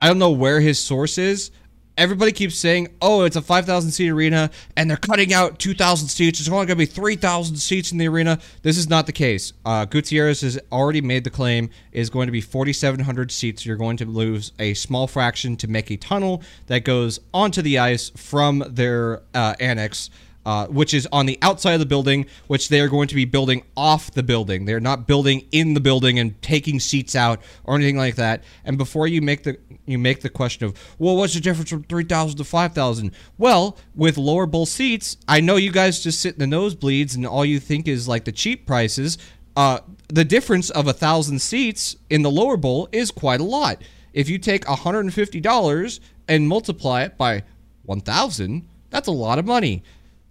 I 0.00 0.08
don't 0.08 0.18
know 0.18 0.30
where 0.30 0.60
his 0.60 0.78
source 0.78 1.18
is. 1.18 1.50
Everybody 1.96 2.32
keeps 2.32 2.56
saying, 2.56 2.88
"Oh, 3.02 3.24
it's 3.24 3.36
a 3.36 3.42
5,000 3.42 3.90
seat 3.90 4.08
arena 4.08 4.50
and 4.76 4.88
they're 4.88 4.96
cutting 4.96 5.34
out 5.34 5.58
2,000 5.58 6.08
seats. 6.08 6.40
It's 6.40 6.48
only 6.48 6.66
going 6.66 6.76
to 6.78 6.86
be 6.86 6.86
3,000 6.86 7.56
seats 7.56 7.92
in 7.92 7.98
the 7.98 8.08
arena." 8.08 8.38
This 8.62 8.78
is 8.78 8.88
not 8.88 9.06
the 9.06 9.12
case. 9.12 9.52
Uh, 9.64 9.86
Gutierrez 9.86 10.42
has 10.42 10.58
already 10.70 11.00
made 11.00 11.24
the 11.24 11.30
claim 11.30 11.70
is 11.92 12.08
going 12.08 12.26
to 12.26 12.32
be 12.32 12.40
4,700 12.40 13.32
seats. 13.32 13.66
You're 13.66 13.76
going 13.76 13.96
to 13.98 14.06
lose 14.06 14.52
a 14.58 14.74
small 14.74 15.06
fraction 15.06 15.56
to 15.58 15.68
make 15.68 15.90
a 15.90 15.96
tunnel 15.96 16.42
that 16.66 16.84
goes 16.84 17.20
onto 17.34 17.60
the 17.60 17.78
ice 17.78 18.10
from 18.10 18.62
their 18.68 19.22
uh, 19.34 19.54
annex 19.58 20.10
uh, 20.46 20.66
which 20.68 20.94
is 20.94 21.06
on 21.12 21.26
the 21.26 21.38
outside 21.42 21.74
of 21.74 21.80
the 21.80 21.86
building, 21.86 22.26
which 22.46 22.68
they 22.68 22.80
are 22.80 22.88
going 22.88 23.08
to 23.08 23.14
be 23.14 23.24
building 23.24 23.62
off 23.76 24.10
the 24.12 24.22
building. 24.22 24.64
They're 24.64 24.80
not 24.80 25.06
building 25.06 25.46
in 25.52 25.74
the 25.74 25.80
building 25.80 26.18
and 26.18 26.40
taking 26.42 26.80
seats 26.80 27.14
out 27.14 27.40
or 27.64 27.74
anything 27.76 27.96
like 27.96 28.16
that. 28.16 28.42
And 28.64 28.78
before 28.78 29.06
you 29.06 29.20
make 29.20 29.42
the 29.42 29.58
you 29.86 29.98
make 29.98 30.20
the 30.20 30.30
question 30.30 30.66
of, 30.66 30.96
well, 30.98 31.16
what's 31.16 31.34
the 31.34 31.40
difference 31.40 31.70
from 31.70 31.84
three 31.84 32.04
thousand 32.04 32.38
to 32.38 32.44
five 32.44 32.72
thousand? 32.72 33.12
Well, 33.38 33.76
with 33.94 34.16
lower 34.16 34.46
bowl 34.46 34.66
seats, 34.66 35.16
I 35.28 35.40
know 35.40 35.56
you 35.56 35.72
guys 35.72 36.02
just 36.02 36.20
sit 36.20 36.38
in 36.38 36.50
the 36.50 36.56
nosebleeds 36.56 37.14
and 37.16 37.26
all 37.26 37.44
you 37.44 37.60
think 37.60 37.86
is 37.86 38.08
like 38.08 38.24
the 38.24 38.32
cheap 38.32 38.66
prices. 38.66 39.18
Uh, 39.56 39.80
the 40.08 40.24
difference 40.24 40.70
of 40.70 40.86
a 40.86 40.92
thousand 40.92 41.40
seats 41.40 41.96
in 42.08 42.22
the 42.22 42.30
lower 42.30 42.56
bowl 42.56 42.88
is 42.92 43.10
quite 43.10 43.40
a 43.40 43.44
lot. 43.44 43.82
If 44.12 44.28
you 44.28 44.38
take 44.38 44.64
$150 44.64 46.00
and 46.28 46.48
multiply 46.48 47.02
it 47.02 47.18
by 47.18 47.42
1,000, 47.84 48.68
that's 48.90 49.08
a 49.08 49.12
lot 49.12 49.38
of 49.38 49.44
money 49.44 49.82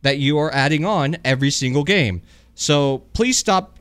that 0.01 0.17
you 0.17 0.37
are 0.37 0.53
adding 0.53 0.85
on 0.85 1.17
every 1.23 1.51
single 1.51 1.83
game. 1.83 2.21
So 2.55 2.99
please 3.13 3.37
stop 3.37 3.79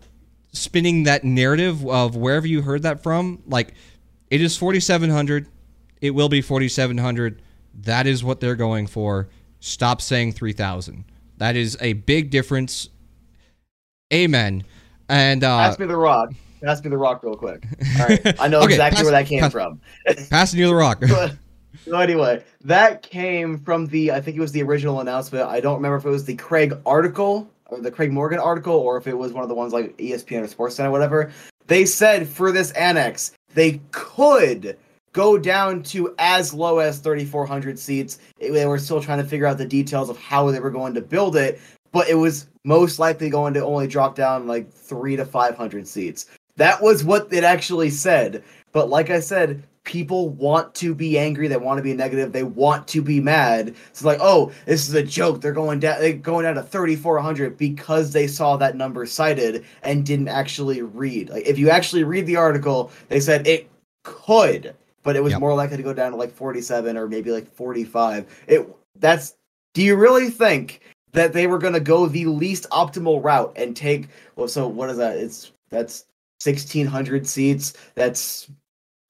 spinning 0.52 1.04
that 1.04 1.24
narrative 1.24 1.86
of 1.86 2.16
wherever 2.16 2.46
you 2.46 2.62
heard 2.62 2.82
that 2.82 3.02
from. 3.02 3.42
Like, 3.46 3.74
it 4.30 4.40
is 4.40 4.56
4,700. 4.56 5.46
It 6.00 6.10
will 6.10 6.28
be 6.28 6.40
4,700. 6.40 7.42
That 7.82 8.06
is 8.06 8.24
what 8.24 8.40
they're 8.40 8.56
going 8.56 8.86
for. 8.86 9.28
Stop 9.60 10.00
saying 10.00 10.32
3,000. 10.32 11.04
That 11.38 11.56
is 11.56 11.76
a 11.80 11.94
big 11.94 12.30
difference. 12.30 12.88
Amen. 14.12 14.64
And 15.08 15.44
uh, 15.44 15.58
ask 15.58 15.78
me 15.78 15.86
the 15.86 15.96
rock. 15.96 16.32
Ask 16.62 16.84
me 16.84 16.90
the 16.90 16.98
rock 16.98 17.22
real 17.22 17.36
quick. 17.36 17.64
All 18.00 18.06
right, 18.06 18.40
I 18.40 18.48
know 18.48 18.60
okay, 18.62 18.74
exactly 18.74 18.96
pass, 18.96 19.04
where 19.04 19.12
that 19.12 19.26
came 19.26 19.40
pass, 19.40 19.52
from. 19.52 19.80
passing 20.28 20.58
you 20.58 20.66
the 20.66 20.74
rock. 20.74 21.02
So 21.84 21.98
anyway, 21.98 22.44
that 22.64 23.02
came 23.02 23.58
from 23.58 23.86
the 23.86 24.12
I 24.12 24.20
think 24.20 24.36
it 24.36 24.40
was 24.40 24.52
the 24.52 24.62
original 24.62 25.00
announcement. 25.00 25.48
I 25.48 25.60
don't 25.60 25.76
remember 25.76 25.96
if 25.96 26.04
it 26.04 26.10
was 26.10 26.24
the 26.24 26.36
Craig 26.36 26.74
article 26.84 27.48
or 27.66 27.80
the 27.80 27.90
Craig 27.90 28.12
Morgan 28.12 28.38
article 28.38 28.74
or 28.74 28.96
if 28.96 29.06
it 29.06 29.16
was 29.16 29.32
one 29.32 29.42
of 29.42 29.48
the 29.48 29.54
ones 29.54 29.72
like 29.72 29.96
ESPN 29.96 30.42
or 30.42 30.68
Sportsnet 30.68 30.86
or 30.86 30.90
whatever. 30.90 31.30
They 31.66 31.84
said 31.84 32.28
for 32.28 32.52
this 32.52 32.72
annex 32.72 33.32
they 33.54 33.80
could 33.90 34.76
go 35.12 35.38
down 35.38 35.82
to 35.82 36.14
as 36.18 36.52
low 36.54 36.78
as 36.78 36.98
3400 37.00 37.78
seats. 37.78 38.18
They 38.38 38.66
were 38.66 38.78
still 38.78 39.02
trying 39.02 39.18
to 39.18 39.28
figure 39.28 39.46
out 39.46 39.58
the 39.58 39.64
details 39.64 40.10
of 40.10 40.18
how 40.18 40.50
they 40.50 40.60
were 40.60 40.70
going 40.70 40.94
to 40.94 41.00
build 41.00 41.36
it, 41.36 41.60
but 41.92 42.08
it 42.08 42.14
was 42.14 42.48
most 42.64 42.98
likely 42.98 43.30
going 43.30 43.54
to 43.54 43.64
only 43.64 43.86
drop 43.86 44.14
down 44.14 44.46
like 44.46 44.70
3 44.70 45.16
to 45.16 45.24
500 45.24 45.88
seats. 45.88 46.26
That 46.56 46.82
was 46.82 47.04
what 47.04 47.32
it 47.32 47.44
actually 47.44 47.90
said. 47.90 48.44
But 48.72 48.90
like 48.90 49.10
I 49.10 49.20
said, 49.20 49.62
people 49.88 50.28
want 50.28 50.74
to 50.74 50.94
be 50.94 51.18
angry. 51.18 51.48
They 51.48 51.56
want 51.56 51.78
to 51.78 51.82
be 51.82 51.94
negative. 51.94 52.30
They 52.30 52.42
want 52.42 52.86
to 52.88 53.00
be 53.00 53.20
mad. 53.20 53.74
It's 53.88 54.04
like, 54.04 54.18
oh, 54.20 54.52
this 54.66 54.86
is 54.86 54.94
a 54.94 55.02
joke. 55.02 55.40
They're 55.40 55.52
going 55.52 55.80
down. 55.80 55.98
They're 56.00 56.12
going 56.12 56.44
down 56.44 56.56
to 56.56 56.62
thirty 56.62 56.94
four 56.94 57.18
hundred 57.18 57.56
because 57.56 58.12
they 58.12 58.26
saw 58.26 58.56
that 58.58 58.76
number 58.76 59.06
cited 59.06 59.64
and 59.82 60.04
didn't 60.04 60.28
actually 60.28 60.82
read. 60.82 61.30
Like, 61.30 61.46
if 61.46 61.58
you 61.58 61.70
actually 61.70 62.04
read 62.04 62.26
the 62.26 62.36
article, 62.36 62.92
they 63.08 63.18
said 63.18 63.46
it 63.46 63.70
could, 64.04 64.76
but 65.02 65.16
it 65.16 65.22
was 65.22 65.32
yep. 65.32 65.40
more 65.40 65.54
likely 65.54 65.78
to 65.78 65.82
go 65.82 65.94
down 65.94 66.12
to 66.12 66.18
like 66.18 66.32
forty 66.32 66.60
seven 66.60 66.96
or 66.98 67.08
maybe 67.08 67.32
like 67.32 67.50
forty 67.50 67.84
five. 67.84 68.26
It 68.46 68.68
that's. 68.96 69.34
Do 69.74 69.82
you 69.82 69.96
really 69.96 70.28
think 70.28 70.80
that 71.12 71.32
they 71.32 71.46
were 71.46 71.58
going 71.58 71.74
to 71.74 71.80
go 71.80 72.06
the 72.06 72.26
least 72.26 72.68
optimal 72.70 73.22
route 73.24 73.52
and 73.56 73.76
take 73.76 74.08
well 74.36 74.48
so 74.48 74.66
what 74.66 74.90
is 74.90 74.96
that 74.96 75.16
it's 75.16 75.52
that's 75.70 76.04
1600 76.42 77.26
seats 77.26 77.74
that's 77.94 78.50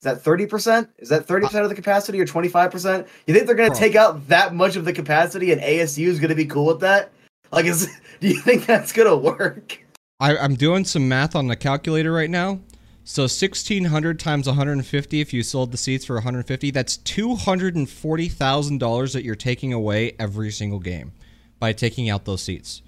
is 0.00 0.04
that 0.04 0.22
30%? 0.22 0.88
Is 0.98 1.08
that 1.08 1.26
30% 1.26 1.54
uh, 1.54 1.64
of 1.64 1.70
the 1.70 1.74
capacity 1.74 2.20
or 2.20 2.24
25%? 2.24 3.08
You 3.26 3.34
think 3.34 3.46
they're 3.46 3.56
going 3.56 3.72
to 3.72 3.78
take 3.78 3.96
out 3.96 4.28
that 4.28 4.54
much 4.54 4.76
of 4.76 4.84
the 4.84 4.92
capacity 4.92 5.50
and 5.50 5.60
ASU 5.60 6.06
is 6.06 6.20
going 6.20 6.28
to 6.28 6.36
be 6.36 6.46
cool 6.46 6.66
with 6.66 6.78
that? 6.80 7.10
Like 7.50 7.64
is 7.64 7.88
do 8.20 8.28
you 8.28 8.40
think 8.40 8.64
that's 8.64 8.92
going 8.92 9.08
to 9.08 9.16
work? 9.16 9.84
I, 10.20 10.36
I'm 10.36 10.54
doing 10.54 10.84
some 10.84 11.08
math 11.08 11.34
on 11.34 11.48
the 11.48 11.56
calculator 11.56 12.12
right 12.12 12.30
now. 12.30 12.60
So 13.02 13.22
1600 13.22 14.20
times 14.20 14.46
150 14.46 15.20
if 15.20 15.32
you 15.32 15.42
sold 15.42 15.72
the 15.72 15.78
seats 15.78 16.04
for 16.04 16.14
150, 16.14 16.70
that's 16.70 16.98
$240,000 16.98 19.12
that 19.12 19.24
you're 19.24 19.34
taking 19.34 19.72
away 19.72 20.14
every 20.18 20.52
single 20.52 20.78
game 20.78 21.10
by 21.58 21.72
taking 21.72 22.08
out 22.08 22.24
those 22.24 22.42
seats. 22.42 22.82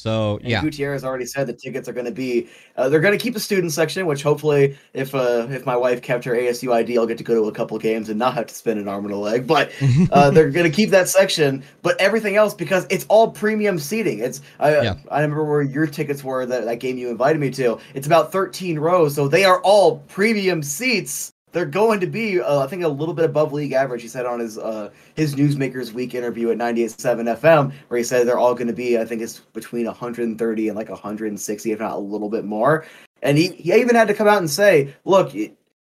So 0.00 0.38
and 0.38 0.48
yeah, 0.48 0.62
Gutierrez 0.62 1.04
already 1.04 1.26
said 1.26 1.46
the 1.46 1.52
tickets 1.52 1.88
are 1.88 1.92
going 1.92 2.06
to 2.06 2.12
be. 2.12 2.48
Uh, 2.76 2.88
they're 2.88 3.00
going 3.00 3.16
to 3.16 3.22
keep 3.22 3.36
a 3.36 3.40
student 3.40 3.72
section, 3.72 4.06
which 4.06 4.22
hopefully, 4.22 4.78
if 4.94 5.14
uh, 5.14 5.46
if 5.50 5.66
my 5.66 5.76
wife 5.76 6.02
kept 6.02 6.24
her 6.24 6.32
ASU 6.32 6.72
ID, 6.72 6.96
I'll 6.98 7.06
get 7.06 7.18
to 7.18 7.24
go 7.24 7.34
to 7.34 7.48
a 7.48 7.52
couple 7.52 7.78
games 7.78 8.08
and 8.08 8.18
not 8.18 8.34
have 8.34 8.46
to 8.46 8.54
spend 8.54 8.80
an 8.80 8.88
arm 8.88 9.04
and 9.04 9.14
a 9.14 9.18
leg. 9.18 9.46
But 9.46 9.72
uh, 10.12 10.30
they're 10.30 10.50
going 10.50 10.70
to 10.70 10.74
keep 10.74 10.90
that 10.90 11.08
section, 11.08 11.62
but 11.82 12.00
everything 12.00 12.36
else 12.36 12.54
because 12.54 12.86
it's 12.90 13.06
all 13.08 13.30
premium 13.30 13.78
seating. 13.78 14.20
It's 14.20 14.40
I 14.58 14.80
Yeah. 14.80 14.94
I 15.10 15.20
remember 15.20 15.44
where 15.44 15.62
your 15.62 15.86
tickets 15.86 16.24
were 16.24 16.46
that 16.46 16.64
that 16.64 16.80
game 16.80 16.96
you 16.96 17.10
invited 17.10 17.38
me 17.38 17.50
to. 17.50 17.78
It's 17.94 18.06
about 18.06 18.32
13 18.32 18.78
rows, 18.78 19.14
so 19.14 19.28
they 19.28 19.44
are 19.44 19.60
all 19.62 19.98
premium 20.08 20.62
seats. 20.62 21.32
They're 21.52 21.66
going 21.66 22.00
to 22.00 22.06
be, 22.06 22.40
uh, 22.40 22.60
I 22.60 22.66
think, 22.66 22.84
a 22.84 22.88
little 22.88 23.14
bit 23.14 23.24
above 23.24 23.52
league 23.52 23.72
average. 23.72 24.02
He 24.02 24.08
said 24.08 24.26
on 24.26 24.40
his 24.40 24.58
uh, 24.58 24.90
his 25.14 25.34
Newsmakers 25.34 25.92
Week 25.92 26.14
interview 26.14 26.50
at 26.50 26.58
98.7 26.58 27.38
FM, 27.38 27.72
where 27.88 27.98
he 27.98 28.04
said 28.04 28.26
they're 28.26 28.38
all 28.38 28.54
going 28.54 28.68
to 28.68 28.72
be, 28.72 28.98
I 28.98 29.04
think 29.04 29.22
it's 29.22 29.40
between 29.52 29.86
130 29.86 30.68
and 30.68 30.76
like 30.76 30.88
160, 30.88 31.72
if 31.72 31.78
not 31.78 31.94
a 31.94 31.98
little 31.98 32.28
bit 32.28 32.44
more. 32.44 32.86
And 33.22 33.36
he, 33.36 33.48
he 33.48 33.74
even 33.74 33.96
had 33.96 34.08
to 34.08 34.14
come 34.14 34.28
out 34.28 34.38
and 34.38 34.48
say, 34.48 34.94
look, 35.04 35.34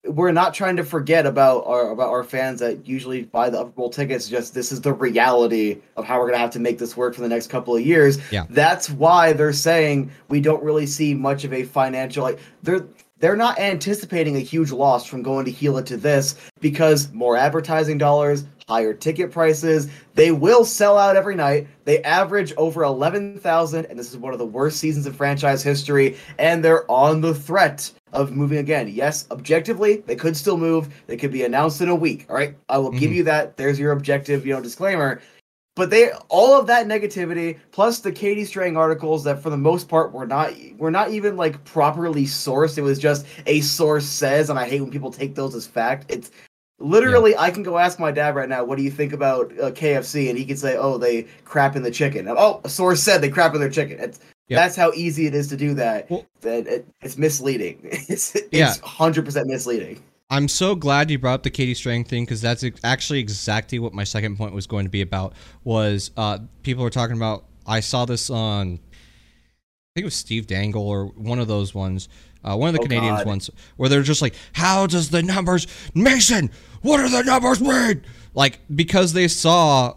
we're 0.05 0.31
not 0.33 0.53
trying 0.53 0.75
to 0.75 0.83
forget 0.83 1.25
about 1.25 1.65
our 1.65 1.91
about 1.91 2.09
our 2.09 2.23
fans 2.23 2.59
that 2.59 2.87
usually 2.87 3.23
buy 3.23 3.49
the 3.49 3.59
Upper 3.59 3.69
Bowl 3.69 3.89
tickets. 3.89 4.27
Just 4.27 4.53
this 4.53 4.71
is 4.71 4.81
the 4.81 4.93
reality 4.93 5.79
of 5.95 6.03
how 6.03 6.17
we're 6.17 6.25
going 6.25 6.33
to 6.33 6.39
have 6.39 6.51
to 6.51 6.59
make 6.59 6.77
this 6.77 6.97
work 6.97 7.15
for 7.15 7.21
the 7.21 7.29
next 7.29 7.47
couple 7.47 7.75
of 7.75 7.85
years. 7.85 8.19
Yeah. 8.31 8.45
That's 8.49 8.89
why 8.89 9.33
they're 9.33 9.53
saying 9.53 10.11
we 10.27 10.41
don't 10.41 10.61
really 10.61 10.87
see 10.87 11.13
much 11.13 11.45
of 11.45 11.53
a 11.53 11.63
financial 11.63 12.23
like 12.23 12.39
they're 12.63 12.85
they're 13.23 13.37
not 13.37 13.57
anticipating 13.57 14.35
a 14.35 14.41
huge 14.41 14.73
loss 14.73 15.05
from 15.05 15.23
going 15.23 15.45
to 15.45 15.51
Gila 15.51 15.83
to 15.83 15.95
this 15.95 16.35
because 16.59 17.09
more 17.13 17.37
advertising 17.37 17.97
dollars, 17.97 18.43
higher 18.67 18.93
ticket 18.93 19.31
prices. 19.31 19.87
They 20.13 20.33
will 20.33 20.65
sell 20.65 20.97
out 20.97 21.15
every 21.15 21.35
night. 21.35 21.69
They 21.85 22.03
average 22.03 22.53
over 22.57 22.83
11,000, 22.83 23.85
and 23.85 23.97
this 23.97 24.11
is 24.11 24.17
one 24.17 24.33
of 24.33 24.39
the 24.39 24.45
worst 24.45 24.77
seasons 24.77 25.07
in 25.07 25.13
franchise 25.13 25.63
history, 25.63 26.17
and 26.37 26.65
they're 26.65 26.89
on 26.91 27.21
the 27.21 27.33
threat 27.33 27.89
of 28.11 28.33
moving 28.33 28.57
again. 28.57 28.89
Yes, 28.89 29.25
objectively, 29.31 30.03
they 30.05 30.17
could 30.17 30.35
still 30.35 30.57
move. 30.57 30.89
They 31.07 31.15
could 31.15 31.31
be 31.31 31.43
announced 31.43 31.79
in 31.79 31.87
a 31.87 31.95
week. 31.95 32.25
All 32.29 32.35
right, 32.35 32.55
I 32.67 32.77
will 32.77 32.91
give 32.91 33.09
Mhm. 33.11 33.15
you 33.15 33.23
that. 33.23 33.55
There's 33.55 33.79
your 33.79 33.93
objective, 33.93 34.45
you 34.45 34.53
know, 34.53 34.59
disclaimer. 34.61 35.21
But 35.75 35.89
they 35.89 36.11
all 36.29 36.53
of 36.59 36.67
that 36.67 36.87
negativity 36.87 37.57
plus 37.71 37.99
the 37.99 38.11
Katie 38.11 38.45
Strang 38.45 38.77
articles 38.77 39.23
that 39.23 39.41
for 39.41 39.49
the 39.49 39.57
most 39.57 39.89
part 39.89 40.11
were 40.11 40.27
not 40.27 40.53
were 40.77 40.91
not 40.91 41.09
even 41.11 41.35
like 41.35 41.63
properly 41.65 42.25
sourced. 42.25 42.77
It 42.77 42.83
was 42.83 42.99
just 42.99 43.25
a 43.47 43.61
source 43.61 44.05
says, 44.05 44.49
and 44.51 44.59
I 44.59 44.67
hate 44.67 44.81
when 44.81 44.91
people 44.91 45.11
take 45.11 45.33
those 45.33 45.55
as 45.55 45.65
fact. 45.65 46.05
It's 46.09 46.29
literally 46.79 47.35
I 47.37 47.49
can 47.49 47.63
go 47.63 47.79
ask 47.79 47.99
my 47.99 48.11
dad 48.11 48.35
right 48.35 48.47
now, 48.49 48.63
what 48.63 48.77
do 48.77 48.83
you 48.83 48.91
think 48.91 49.13
about 49.13 49.51
uh, 49.59 49.71
KFC, 49.71 50.29
and 50.29 50.37
he 50.37 50.45
can 50.45 50.57
say, 50.57 50.77
oh, 50.77 50.99
they 50.99 51.23
crap 51.43 51.75
in 51.75 51.81
the 51.81 51.91
chicken. 51.91 52.27
Oh, 52.29 52.61
a 52.63 52.69
source 52.69 53.01
said 53.01 53.21
they 53.21 53.29
crap 53.29 53.55
in 53.55 53.59
their 53.59 53.69
chicken. 53.69 53.99
It's, 53.99 54.19
Yep. 54.49 54.59
That's 54.59 54.75
how 54.75 54.91
easy 54.91 55.25
it 55.25 55.33
is 55.33 55.47
to 55.47 55.55
do 55.57 55.73
that. 55.75 56.11
Well- 56.11 56.25
that 56.41 56.67
it, 56.67 56.87
it's 57.01 57.17
misleading. 57.17 57.79
It's 57.83 58.35
it's 58.35 58.49
Yeah. 58.51 58.73
hundred 58.83 59.23
percent 59.23 59.47
misleading. 59.47 60.03
I'm 60.29 60.47
so 60.47 60.73
glad 60.75 61.11
you 61.11 61.19
brought 61.19 61.35
up 61.35 61.43
the 61.43 61.49
Katie 61.51 61.75
Strang 61.75 62.03
thing 62.05 62.23
because 62.25 62.41
that's 62.41 62.63
ex- 62.63 62.79
actually 62.83 63.19
exactly 63.19 63.77
what 63.77 63.93
my 63.93 64.03
second 64.03 64.37
point 64.37 64.53
was 64.53 64.65
going 64.65 64.85
to 64.85 64.89
be 64.89 65.01
about. 65.01 65.33
Was 65.63 66.11
uh, 66.17 66.39
people 66.63 66.83
were 66.83 66.89
talking 66.89 67.15
about? 67.15 67.45
I 67.67 67.81
saw 67.81 68.05
this 68.05 68.29
on, 68.29 68.67
I 68.73 69.95
think 69.95 70.03
it 70.03 70.05
was 70.05 70.15
Steve 70.15 70.47
Dangle 70.47 70.87
or 70.87 71.05
one 71.05 71.39
of 71.39 71.47
those 71.47 71.75
ones, 71.75 72.09
uh, 72.43 72.55
one 72.57 72.69
of 72.69 72.73
the 72.73 72.81
Oh, 72.81 72.83
Canadians 72.83 73.19
God. 73.19 73.27
ones, 73.27 73.49
where 73.77 73.89
they're 73.89 74.01
just 74.01 74.21
like, 74.23 74.33
"How 74.53 74.87
does 74.87 75.11
the 75.11 75.21
numbers, 75.21 75.67
Mason? 75.93 76.49
What 76.81 76.99
are 76.99 77.09
the 77.09 77.23
numbers 77.23 77.61
mean?" 77.61 78.01
Like 78.33 78.59
because 78.73 79.13
they 79.13 79.27
saw 79.27 79.95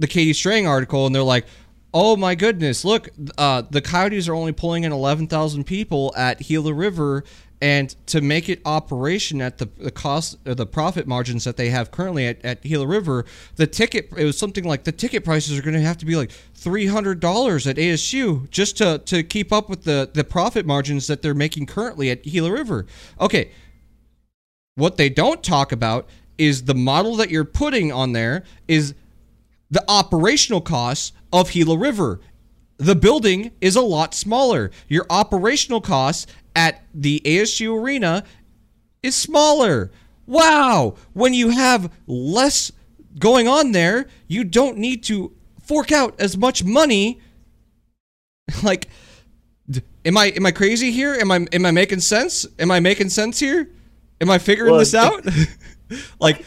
the 0.00 0.08
Katie 0.08 0.32
Strang 0.32 0.66
article 0.66 1.06
and 1.06 1.14
they're 1.14 1.22
like, 1.22 1.46
"Oh 1.94 2.16
my 2.16 2.34
goodness, 2.34 2.84
look, 2.84 3.08
uh, 3.38 3.62
the 3.70 3.80
Coyotes 3.80 4.26
are 4.28 4.34
only 4.34 4.52
pulling 4.52 4.82
in 4.84 4.90
11,000 4.92 5.62
people 5.64 6.12
at 6.16 6.40
Gila 6.40 6.74
River, 6.74 7.22
and 7.60 7.94
to 8.06 8.20
make 8.20 8.48
it 8.48 8.60
operation 8.64 9.42
at 9.42 9.58
the, 9.58 9.68
the 9.76 9.90
cost 9.90 10.38
or 10.46 10.54
the 10.54 10.66
profit 10.66 11.06
margins 11.06 11.44
that 11.44 11.56
they 11.56 11.68
have 11.68 11.90
currently 11.90 12.26
at, 12.26 12.42
at 12.44 12.62
Gila 12.62 12.86
River, 12.86 13.26
the 13.56 13.66
ticket 13.66 14.10
it 14.16 14.24
was 14.24 14.38
something 14.38 14.64
like 14.64 14.84
the 14.84 14.92
ticket 14.92 15.24
prices 15.24 15.58
are 15.58 15.62
going 15.62 15.74
to 15.74 15.80
have 15.80 15.98
to 15.98 16.06
be 16.06 16.16
like 16.16 16.30
$300 16.58 17.66
at 17.66 17.76
ASU 17.76 18.50
just 18.50 18.78
to 18.78 18.98
to 18.98 19.22
keep 19.22 19.52
up 19.52 19.68
with 19.68 19.84
the 19.84 20.10
the 20.12 20.24
profit 20.24 20.64
margins 20.64 21.06
that 21.06 21.22
they're 21.22 21.34
making 21.34 21.66
currently 21.66 22.10
at 22.10 22.22
Gila 22.22 22.50
River." 22.50 22.86
Okay, 23.20 23.50
what 24.74 24.96
they 24.96 25.10
don't 25.10 25.42
talk 25.42 25.72
about 25.72 26.08
is 26.38 26.64
the 26.64 26.74
model 26.74 27.16
that 27.16 27.30
you're 27.30 27.44
putting 27.44 27.92
on 27.92 28.12
there 28.12 28.44
is 28.66 28.94
the 29.70 29.84
operational 29.88 30.62
costs 30.62 31.12
of 31.32 31.50
Gila 31.50 31.76
River. 31.76 32.20
The 32.78 32.96
building 32.96 33.52
is 33.60 33.76
a 33.76 33.82
lot 33.82 34.14
smaller. 34.14 34.70
Your 34.88 35.04
operational 35.10 35.82
costs 35.82 36.26
at 36.54 36.82
the 36.94 37.20
ASU 37.24 37.80
arena 37.80 38.24
is 39.02 39.14
smaller. 39.14 39.90
Wow. 40.26 40.96
When 41.12 41.34
you 41.34 41.50
have 41.50 41.92
less 42.06 42.72
going 43.18 43.48
on 43.48 43.72
there, 43.72 44.08
you 44.28 44.44
don't 44.44 44.78
need 44.78 45.02
to 45.04 45.32
fork 45.62 45.92
out 45.92 46.18
as 46.20 46.36
much 46.36 46.64
money. 46.64 47.20
Like 48.64 48.88
am 50.04 50.16
I 50.16 50.26
am 50.26 50.46
I 50.46 50.50
crazy 50.50 50.90
here? 50.90 51.14
Am 51.14 51.30
I 51.30 51.46
am 51.52 51.66
I 51.66 51.70
making 51.70 52.00
sense? 52.00 52.46
Am 52.58 52.70
I 52.70 52.80
making 52.80 53.08
sense 53.10 53.38
here? 53.38 53.68
Am 54.20 54.30
I 54.30 54.38
figuring 54.38 54.72
Well, 54.72 54.80
this 54.80 54.94
out? 54.94 55.24
like 56.20 56.44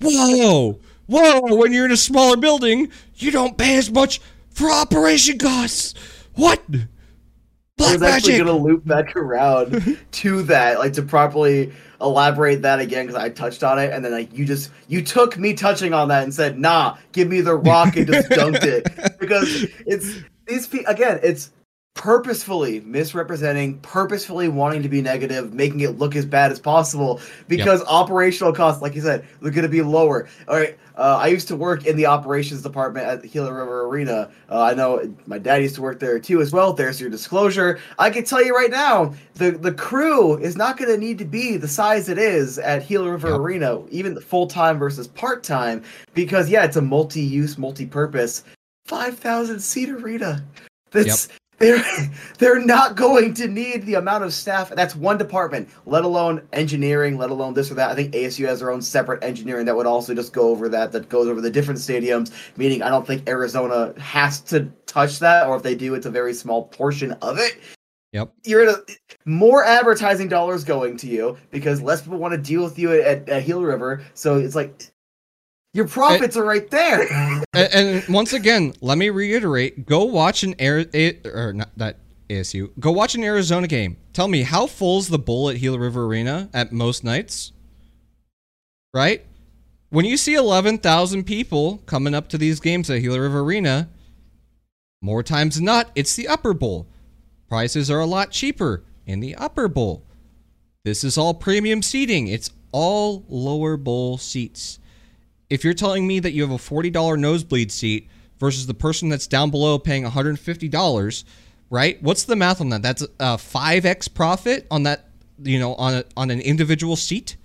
whoa. 0.00 0.80
Whoa, 1.06 1.54
when 1.56 1.72
you're 1.72 1.86
in 1.86 1.92
a 1.92 1.96
smaller 1.96 2.36
building, 2.36 2.90
you 3.16 3.30
don't 3.30 3.56
pay 3.56 3.78
as 3.78 3.90
much 3.90 4.20
for 4.50 4.70
operation 4.70 5.38
costs. 5.38 5.94
What? 6.34 6.62
I 7.78 7.82
Black 7.82 7.92
was 7.92 8.02
actually 8.02 8.38
gonna 8.38 8.52
loop 8.52 8.84
back 8.84 9.14
around 9.16 9.98
to 10.10 10.42
that, 10.44 10.78
like 10.78 10.92
to 10.94 11.02
properly 11.02 11.72
elaborate 12.00 12.62
that 12.62 12.80
again 12.80 13.06
because 13.06 13.20
I 13.20 13.28
touched 13.28 13.62
on 13.62 13.78
it, 13.78 13.92
and 13.92 14.04
then 14.04 14.12
like 14.12 14.36
you 14.36 14.44
just 14.44 14.70
you 14.88 15.02
took 15.02 15.38
me 15.38 15.54
touching 15.54 15.92
on 15.92 16.08
that 16.08 16.24
and 16.24 16.34
said, 16.34 16.58
"Nah, 16.58 16.96
give 17.12 17.28
me 17.28 17.40
the 17.40 17.54
rock," 17.54 17.96
and 17.96 18.06
just 18.06 18.28
dunked 18.30 18.64
it. 18.64 18.86
Because 19.18 19.66
it's 19.84 20.20
these 20.46 20.66
pe- 20.66 20.84
again, 20.84 21.20
it's 21.22 21.50
purposefully 21.98 22.80
misrepresenting, 22.80 23.78
purposefully 23.80 24.48
wanting 24.48 24.82
to 24.82 24.88
be 24.88 25.02
negative, 25.02 25.52
making 25.52 25.80
it 25.80 25.98
look 25.98 26.14
as 26.14 26.24
bad 26.24 26.52
as 26.52 26.60
possible 26.60 27.20
because 27.48 27.82
operational 27.86 28.52
costs, 28.52 28.80
like 28.80 28.94
you 28.94 29.02
said, 29.02 29.26
they're 29.42 29.50
going 29.50 29.64
to 29.64 29.68
be 29.68 29.82
lower. 29.82 30.28
All 30.46 30.56
right, 30.56 30.78
uh, 30.98 31.16
I 31.16 31.28
used 31.28 31.48
to 31.48 31.56
work 31.56 31.86
in 31.86 31.96
the 31.96 32.06
operations 32.06 32.62
department 32.62 33.06
at 33.06 33.22
the 33.22 33.28
Gila 33.28 33.52
River 33.52 33.86
Arena. 33.86 34.30
Uh, 34.50 34.62
I 34.62 34.74
know 34.74 35.14
my 35.26 35.38
dad 35.38 35.62
used 35.62 35.76
to 35.76 35.82
work 35.82 36.00
there 36.00 36.18
too 36.18 36.40
as 36.40 36.52
well. 36.52 36.72
There's 36.72 37.00
your 37.00 37.08
disclosure. 37.08 37.78
I 37.98 38.10
can 38.10 38.24
tell 38.24 38.44
you 38.44 38.54
right 38.54 38.70
now, 38.70 39.14
the 39.34 39.52
the 39.52 39.72
crew 39.72 40.36
is 40.38 40.56
not 40.56 40.76
going 40.76 40.90
to 40.90 40.98
need 40.98 41.18
to 41.18 41.24
be 41.24 41.56
the 41.56 41.68
size 41.68 42.08
it 42.08 42.18
is 42.18 42.58
at 42.58 42.86
Gila 42.88 43.12
River 43.12 43.28
Yep. 43.28 43.38
Arena, 43.38 43.86
even 43.90 44.20
full 44.20 44.46
time 44.48 44.78
versus 44.78 45.06
part 45.06 45.44
time, 45.44 45.82
because 46.14 46.50
yeah, 46.50 46.64
it's 46.64 46.76
a 46.76 46.82
multi-use, 46.82 47.56
multi-purpose, 47.58 48.44
five 48.86 49.18
thousand 49.18 49.60
seat 49.60 49.90
arena. 49.90 50.44
That's 50.90 51.28
they're 51.58 51.84
they're 52.38 52.64
not 52.64 52.96
going 52.96 53.34
to 53.34 53.48
need 53.48 53.84
the 53.86 53.94
amount 53.94 54.24
of 54.24 54.32
staff. 54.32 54.70
That's 54.70 54.96
one 54.96 55.18
department, 55.18 55.68
let 55.86 56.04
alone 56.04 56.46
engineering, 56.52 57.18
let 57.18 57.30
alone 57.30 57.54
this 57.54 57.70
or 57.70 57.74
that. 57.74 57.90
I 57.90 57.94
think 57.94 58.12
ASU 58.14 58.46
has 58.46 58.60
their 58.60 58.70
own 58.70 58.82
separate 58.82 59.22
engineering 59.22 59.66
that 59.66 59.76
would 59.76 59.86
also 59.86 60.14
just 60.14 60.32
go 60.32 60.48
over 60.48 60.68
that. 60.68 60.92
That 60.92 61.08
goes 61.08 61.28
over 61.28 61.40
the 61.40 61.50
different 61.50 61.80
stadiums. 61.80 62.32
Meaning, 62.56 62.82
I 62.82 62.88
don't 62.88 63.06
think 63.06 63.28
Arizona 63.28 63.98
has 64.00 64.40
to 64.42 64.70
touch 64.86 65.18
that, 65.18 65.46
or 65.46 65.56
if 65.56 65.62
they 65.62 65.74
do, 65.74 65.94
it's 65.94 66.06
a 66.06 66.10
very 66.10 66.34
small 66.34 66.64
portion 66.64 67.12
of 67.12 67.38
it. 67.38 67.58
Yep. 68.12 68.32
You're 68.44 68.62
in 68.62 68.74
a 68.74 68.78
more 69.26 69.64
advertising 69.64 70.28
dollars 70.28 70.64
going 70.64 70.96
to 70.98 71.06
you 71.06 71.36
because 71.50 71.82
less 71.82 72.00
people 72.00 72.18
want 72.18 72.32
to 72.32 72.38
deal 72.38 72.64
with 72.64 72.78
you 72.78 72.92
at, 72.92 73.28
at 73.28 73.46
Gila 73.46 73.66
River. 73.66 74.02
So 74.14 74.36
it's 74.38 74.54
like 74.54 74.90
your 75.78 75.88
profits 75.88 76.36
are 76.36 76.44
right 76.44 76.70
there. 76.70 77.08
and, 77.54 77.72
and 77.72 78.08
once 78.14 78.34
again, 78.34 78.74
let 78.82 78.98
me 78.98 79.08
reiterate: 79.08 79.86
go 79.86 80.04
watch 80.04 80.42
an 80.42 80.54
air 80.58 80.84
or 81.24 81.54
not 81.54 81.70
that 81.78 81.96
ASU. 82.28 82.70
Go 82.78 82.92
watch 82.92 83.14
an 83.14 83.24
Arizona 83.24 83.66
game. 83.66 83.96
Tell 84.12 84.28
me 84.28 84.42
how 84.42 84.66
full's 84.66 85.08
the 85.08 85.18
bowl 85.18 85.48
at 85.48 85.58
Gila 85.58 85.78
River 85.78 86.04
Arena 86.04 86.50
at 86.52 86.72
most 86.72 87.02
nights? 87.04 87.52
Right? 88.92 89.24
When 89.90 90.04
you 90.04 90.18
see 90.18 90.34
eleven 90.34 90.76
thousand 90.78 91.24
people 91.24 91.78
coming 91.86 92.14
up 92.14 92.28
to 92.28 92.38
these 92.38 92.60
games 92.60 92.90
at 92.90 93.00
Gila 93.00 93.20
River 93.20 93.40
Arena, 93.40 93.88
More 95.00 95.22
times 95.22 95.56
than 95.56 95.64
not, 95.64 95.90
it's 95.94 96.16
the 96.16 96.28
upper 96.28 96.52
bowl. 96.54 96.88
Prices 97.48 97.90
are 97.90 98.00
a 98.00 98.06
lot 98.06 98.30
cheaper 98.32 98.82
in 99.06 99.20
the 99.20 99.34
upper 99.36 99.68
bowl. 99.68 100.04
This 100.84 101.04
is 101.04 101.16
all 101.16 101.34
premium 101.34 101.82
seating. 101.82 102.26
It's 102.28 102.50
all 102.72 103.24
lower 103.28 103.76
bowl 103.76 104.18
seats. 104.18 104.78
If 105.50 105.64
you're 105.64 105.74
telling 105.74 106.06
me 106.06 106.20
that 106.20 106.32
you 106.32 106.42
have 106.42 106.50
a 106.50 106.56
$40 106.56 107.18
nosebleed 107.18 107.72
seat 107.72 108.08
versus 108.38 108.66
the 108.66 108.74
person 108.74 109.08
that's 109.08 109.26
down 109.26 109.50
below 109.50 109.78
paying 109.78 110.04
$150, 110.04 111.24
right? 111.70 112.02
What's 112.02 112.24
the 112.24 112.36
math 112.36 112.60
on 112.60 112.68
that? 112.70 112.82
That's 112.82 113.02
a 113.02 113.36
5x 113.36 114.12
profit 114.14 114.66
on 114.70 114.82
that, 114.84 115.08
you 115.42 115.58
know, 115.58 115.74
on 115.74 115.94
a, 115.94 116.04
on 116.16 116.30
an 116.30 116.40
individual 116.40 116.96
seat? 116.96 117.36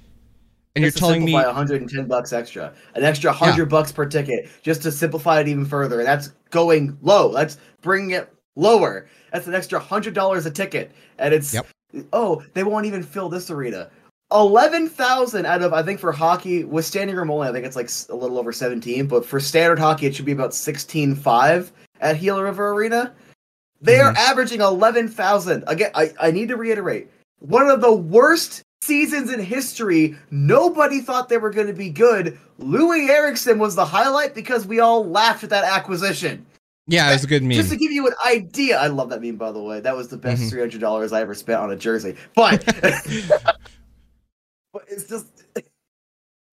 And 0.75 0.83
Just 0.83 0.95
you're 0.97 0.99
telling 1.01 1.23
me 1.23 1.33
simplify 1.33 1.47
110 1.55 2.07
bucks 2.07 2.33
extra, 2.33 2.73
an 2.95 3.03
extra 3.03 3.29
100 3.31 3.57
Yeah. 3.57 3.65
bucks 3.65 3.91
per 3.91 4.05
ticket, 4.07 4.49
just 4.63 4.81
to 4.81 4.91
simplify 4.91 5.39
it 5.39 5.47
even 5.47 5.65
further. 5.65 5.99
And 5.99 6.07
that's 6.07 6.29
going 6.49 6.97
low. 7.01 7.31
That's 7.31 7.57
bringing 7.81 8.11
it 8.11 8.33
lower. 8.55 9.07
That's 9.31 9.45
an 9.45 9.53
extra 9.53 9.79
hundred 9.79 10.15
dollars 10.15 10.45
a 10.47 10.51
ticket, 10.51 10.91
and 11.19 11.31
it's 11.33 11.53
Yep. 11.53 11.67
oh 12.11 12.43
they 12.55 12.63
won't 12.63 12.87
even 12.87 13.03
fill 13.03 13.29
this 13.29 13.51
arena. 13.51 13.89
Eleven 14.33 14.89
thousand 14.89 15.45
out 15.45 15.61
of 15.61 15.73
I 15.73 15.83
think 15.83 15.99
for 15.99 16.11
hockey 16.11 16.63
with 16.63 16.85
standing 16.85 17.15
room 17.15 17.29
only 17.29 17.47
I 17.47 17.51
think 17.51 17.65
it's 17.65 17.75
like 17.75 17.89
a 18.09 18.15
little 18.15 18.39
over 18.39 18.51
seventeen, 18.51 19.05
but 19.07 19.23
for 19.25 19.39
standard 19.39 19.77
hockey 19.77 20.07
it 20.07 20.15
should 20.15 20.25
be 20.25 20.31
about 20.31 20.53
sixteen 20.55 21.13
five 21.15 21.71
at 22.01 22.19
Gila 22.19 22.43
River 22.43 22.69
Arena. 22.71 23.13
They 23.81 23.99
are 23.99 24.13
averaging 24.17 24.61
eleven 24.61 25.07
thousand. 25.07 25.63
Again, 25.67 25.91
I, 25.93 26.13
I 26.19 26.31
need 26.31 26.47
to 26.47 26.57
reiterate 26.57 27.09
one 27.39 27.69
of 27.69 27.81
the 27.81 27.93
worst 27.93 28.63
seasons 28.81 29.31
in 29.31 29.39
history. 29.39 30.15
Nobody 30.31 30.99
thought 31.01 31.29
they 31.29 31.37
were 31.37 31.51
going 31.51 31.67
to 31.67 31.73
be 31.73 31.89
good. 31.89 32.39
Loui 32.59 33.09
Eriksson 33.09 33.59
was 33.59 33.75
the 33.75 33.85
highlight 33.85 34.33
because 34.33 34.65
we 34.65 34.79
all 34.79 35.05
laughed 35.05 35.43
at 35.43 35.49
that 35.51 35.63
acquisition. 35.63 36.45
yeah, 36.87 37.09
it 37.09 37.13
was 37.13 37.23
a 37.23 37.27
good 37.27 37.43
meme. 37.43 37.51
Just 37.53 37.69
to 37.71 37.77
give 37.77 37.91
you 37.91 38.07
an 38.07 38.13
idea, 38.25 38.79
I 38.79 38.87
love 38.87 39.09
that 39.09 39.21
meme 39.21 39.35
by 39.35 39.51
the 39.51 39.61
way. 39.61 39.79
That 39.79 39.95
was 39.95 40.07
the 40.07 40.17
best 40.17 40.41
Mhm. 40.43 40.49
three 40.49 40.59
hundred 40.59 40.81
dollars 40.81 41.13
I 41.13 41.21
ever 41.21 41.35
spent 41.35 41.59
on 41.59 41.71
a 41.71 41.75
jersey. 41.75 42.15
But, 42.35 42.63
but 44.73 44.83
it's 44.89 45.07
just 45.07 45.27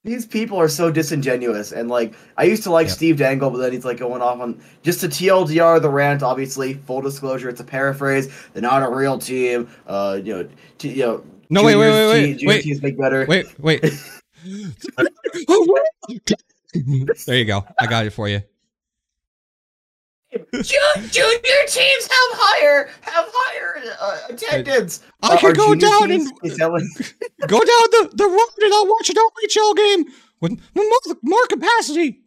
these 0.04 0.26
people 0.26 0.58
are 0.58 0.68
so 0.68 0.90
disingenuous 0.90 1.72
and 1.72 1.88
like 1.88 2.14
I 2.36 2.44
used 2.44 2.62
to 2.64 2.70
like 2.70 2.86
Yep. 2.86 2.96
Steve 2.96 3.16
Dangle, 3.16 3.50
but 3.50 3.58
then 3.58 3.72
he's 3.72 3.84
like 3.84 3.98
going 3.98 4.22
off 4.22 4.40
on 4.40 4.62
just 4.82 5.00
to 5.00 5.08
TLDR 5.08 5.82
the 5.82 5.90
rant. 5.90 6.22
Obviously, 6.22 6.74
full 6.74 7.00
disclosure, 7.00 7.48
it's 7.48 7.60
a 7.60 7.64
paraphrase. 7.64 8.32
They're 8.52 8.62
not 8.62 8.82
a 8.82 8.88
real 8.88 9.18
team. 9.18 9.68
Uh, 9.86 10.20
you 10.22 10.34
know, 10.34 10.48
t- 10.78 10.90
you 10.90 11.04
know. 11.04 11.24
No, 11.52 11.64
wait, 11.64 11.74
wait, 11.74 11.90
wait, 11.90 12.06
wait, 12.06 12.38
junior 12.38 12.48
wait. 12.54 12.62
teams 12.62 12.80
make 12.80 12.96
better. 12.96 13.26
Wait, 13.26 13.58
wait. 13.58 13.82
there 17.26 17.36
you 17.36 17.44
go. 17.44 17.66
I 17.80 17.86
got 17.86 18.06
it 18.06 18.10
for 18.10 18.28
you. 18.28 18.40
Ju- 20.52 21.08
junior 21.10 21.60
teams 21.68 22.04
have 22.06 22.30
higher 22.38 22.88
have 23.02 23.26
higher 23.32 23.82
uh, 24.00 24.18
attendance. 24.30 25.00
I 25.22 25.34
Uh, 25.34 25.38
could 25.38 25.50
are 25.50 25.52
go 25.54 25.74
down 25.74 26.10
and 26.10 26.22
is 26.44 26.56
that 26.56 26.70
go 27.46 27.58
down 27.58 27.66
the, 27.66 28.10
the 28.14 28.24
road 28.26 28.62
and 28.62 28.74
I'll 28.74 28.86
watch 28.86 29.10
an 29.10 29.16
OHL 29.16 29.76
game 29.76 30.04
with 30.40 30.60
more, 30.74 31.16
more 31.22 31.46
capacity. 31.48 32.20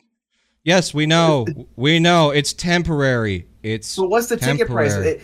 Yes, 0.64 0.94
we 0.94 1.06
know. 1.06 1.46
We 1.76 2.00
know. 2.00 2.30
It's 2.30 2.54
temporary. 2.54 3.48
It's 3.64 3.88
So 3.88 4.04
what's 4.04 4.28
the 4.28 4.38
ticket 4.38 4.68
price? 4.68 4.94
It, 4.94 5.22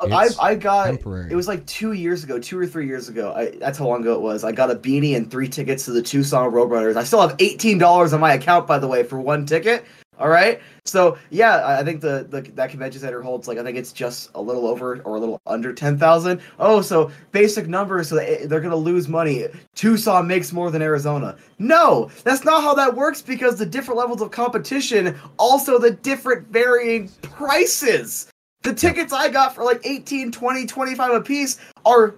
I 0.00 0.28
I 0.40 0.54
got 0.56 0.86
temporary. 0.86 1.30
it 1.30 1.36
was 1.36 1.46
like 1.46 1.64
two 1.66 1.92
years 1.92 2.24
ago, 2.24 2.38
two 2.38 2.58
or 2.58 2.66
three 2.66 2.86
years 2.86 3.08
ago. 3.08 3.32
I, 3.36 3.50
that's 3.58 3.78
how 3.78 3.86
long 3.86 4.00
ago 4.00 4.14
it 4.14 4.20
was. 4.20 4.42
I 4.42 4.50
got 4.50 4.70
a 4.70 4.74
beanie 4.74 5.14
and 5.16 5.30
three 5.30 5.48
tickets 5.48 5.84
to 5.84 5.92
the 5.92 6.02
Tucson 6.02 6.50
Roadrunners. 6.50 6.96
I 6.96 7.04
still 7.04 7.20
have 7.20 7.36
eighteen 7.38 7.78
dollars 7.78 8.12
on 8.12 8.20
my 8.20 8.32
account, 8.34 8.66
by 8.66 8.78
the 8.78 8.88
way, 8.88 9.02
for 9.04 9.20
one 9.20 9.46
ticket. 9.46 9.84
All 10.22 10.28
right. 10.28 10.60
So 10.84 11.18
yeah, 11.30 11.66
I 11.66 11.82
think 11.82 12.00
the, 12.00 12.24
the 12.30 12.42
that 12.54 12.70
convention 12.70 13.00
center 13.00 13.20
holds 13.20 13.48
like 13.48 13.58
I 13.58 13.64
think 13.64 13.76
it's 13.76 13.92
just 13.92 14.30
a 14.36 14.40
little 14.40 14.68
over 14.68 15.00
or 15.02 15.16
a 15.16 15.18
little 15.18 15.40
under 15.48 15.72
ten 15.72 15.98
thousand. 15.98 16.40
Oh, 16.60 16.80
so 16.80 17.10
basic 17.32 17.66
numbers. 17.66 18.08
So 18.08 18.14
they, 18.14 18.46
they're 18.46 18.60
gonna 18.60 18.76
lose 18.76 19.08
money. 19.08 19.48
Tucson 19.74 20.28
makes 20.28 20.52
more 20.52 20.70
than 20.70 20.80
Arizona. 20.80 21.36
No, 21.58 22.08
that's 22.22 22.44
not 22.44 22.62
how 22.62 22.72
that 22.74 22.94
works 22.94 23.20
because 23.20 23.58
the 23.58 23.66
different 23.66 23.98
levels 23.98 24.22
of 24.22 24.30
competition, 24.30 25.18
also 25.38 25.76
the 25.76 25.90
different 25.90 26.46
varying 26.52 27.08
prices. 27.22 28.28
The 28.62 28.72
tickets 28.72 29.12
I 29.12 29.28
got 29.28 29.56
for 29.56 29.64
like 29.64 29.80
18, 29.84 30.30
20, 30.30 30.66
25 30.66 31.10
a 31.10 31.20
piece 31.20 31.58
are 31.84 32.14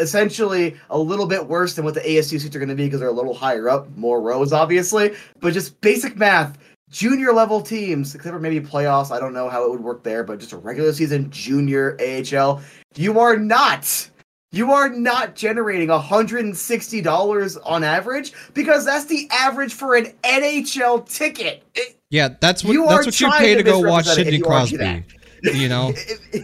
essentially 0.00 0.76
a 0.90 0.98
little 0.98 1.26
bit 1.26 1.46
worse 1.46 1.74
than 1.74 1.84
what 1.84 1.94
the 1.94 2.00
ASU 2.00 2.40
seats 2.40 2.56
are 2.56 2.58
going 2.58 2.68
to 2.70 2.74
be 2.74 2.86
because 2.86 3.00
they're 3.00 3.10
a 3.10 3.12
little 3.12 3.34
higher 3.34 3.68
up, 3.68 3.94
more 3.96 4.20
rows, 4.20 4.52
obviously. 4.52 5.14
But 5.40 5.52
just 5.52 5.78
basic 5.82 6.16
math, 6.16 6.58
junior 6.94 7.32
level 7.32 7.60
teams, 7.60 8.14
except 8.14 8.32
for 8.32 8.38
maybe 8.38 8.64
playoffs, 8.64 9.10
I 9.10 9.18
don't 9.18 9.34
know 9.34 9.48
how 9.48 9.64
it 9.64 9.70
would 9.70 9.80
work 9.82 10.04
there, 10.04 10.22
but 10.22 10.38
just 10.38 10.52
a 10.52 10.56
regular 10.56 10.92
season 10.92 11.28
junior 11.30 11.98
AHL, 12.00 12.62
you 12.94 13.18
are 13.18 13.36
not. 13.36 14.08
You 14.52 14.70
are 14.70 14.88
not 14.88 15.34
generating 15.34 15.88
$160 15.88 17.56
on 17.64 17.82
average 17.82 18.32
because 18.54 18.84
that's 18.84 19.06
the 19.06 19.28
average 19.32 19.74
for 19.74 19.96
an 19.96 20.12
NHL 20.22 21.08
ticket. 21.12 21.64
It- 21.74 21.98
yeah. 22.10 22.28
That's 22.40 22.62
what 22.62 22.72
You 22.72 22.86
that's 22.86 23.06
what 23.06 23.20
you 23.20 23.28
pay 23.32 23.54
to 23.54 23.64
to 23.64 23.68
go 23.68 23.80
watch 23.80 24.06
Sidney 24.06 24.34
if 24.34 24.38
you 24.38 24.46
argue 24.46 24.78
Crosby. 24.78 25.04
You 25.42 25.68
know. 25.68 25.88
It- 25.96 26.20
it- 26.32 26.42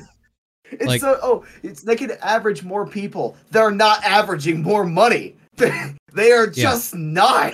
it's 0.73 0.87
Like- 0.87 1.01
so 1.01 1.19
oh, 1.23 1.45
it's 1.63 1.83
they 1.83 1.95
can 1.97 2.13
average 2.23 2.65
more 2.65 2.87
people. 2.87 3.37
They're 3.53 3.71
not 3.71 4.03
averaging 4.05 4.63
more 4.63 4.85
money. 4.85 5.37
they 5.57 6.33
are 6.33 6.47
Yeah. 6.47 6.51
just 6.71 6.95
not. 6.97 7.53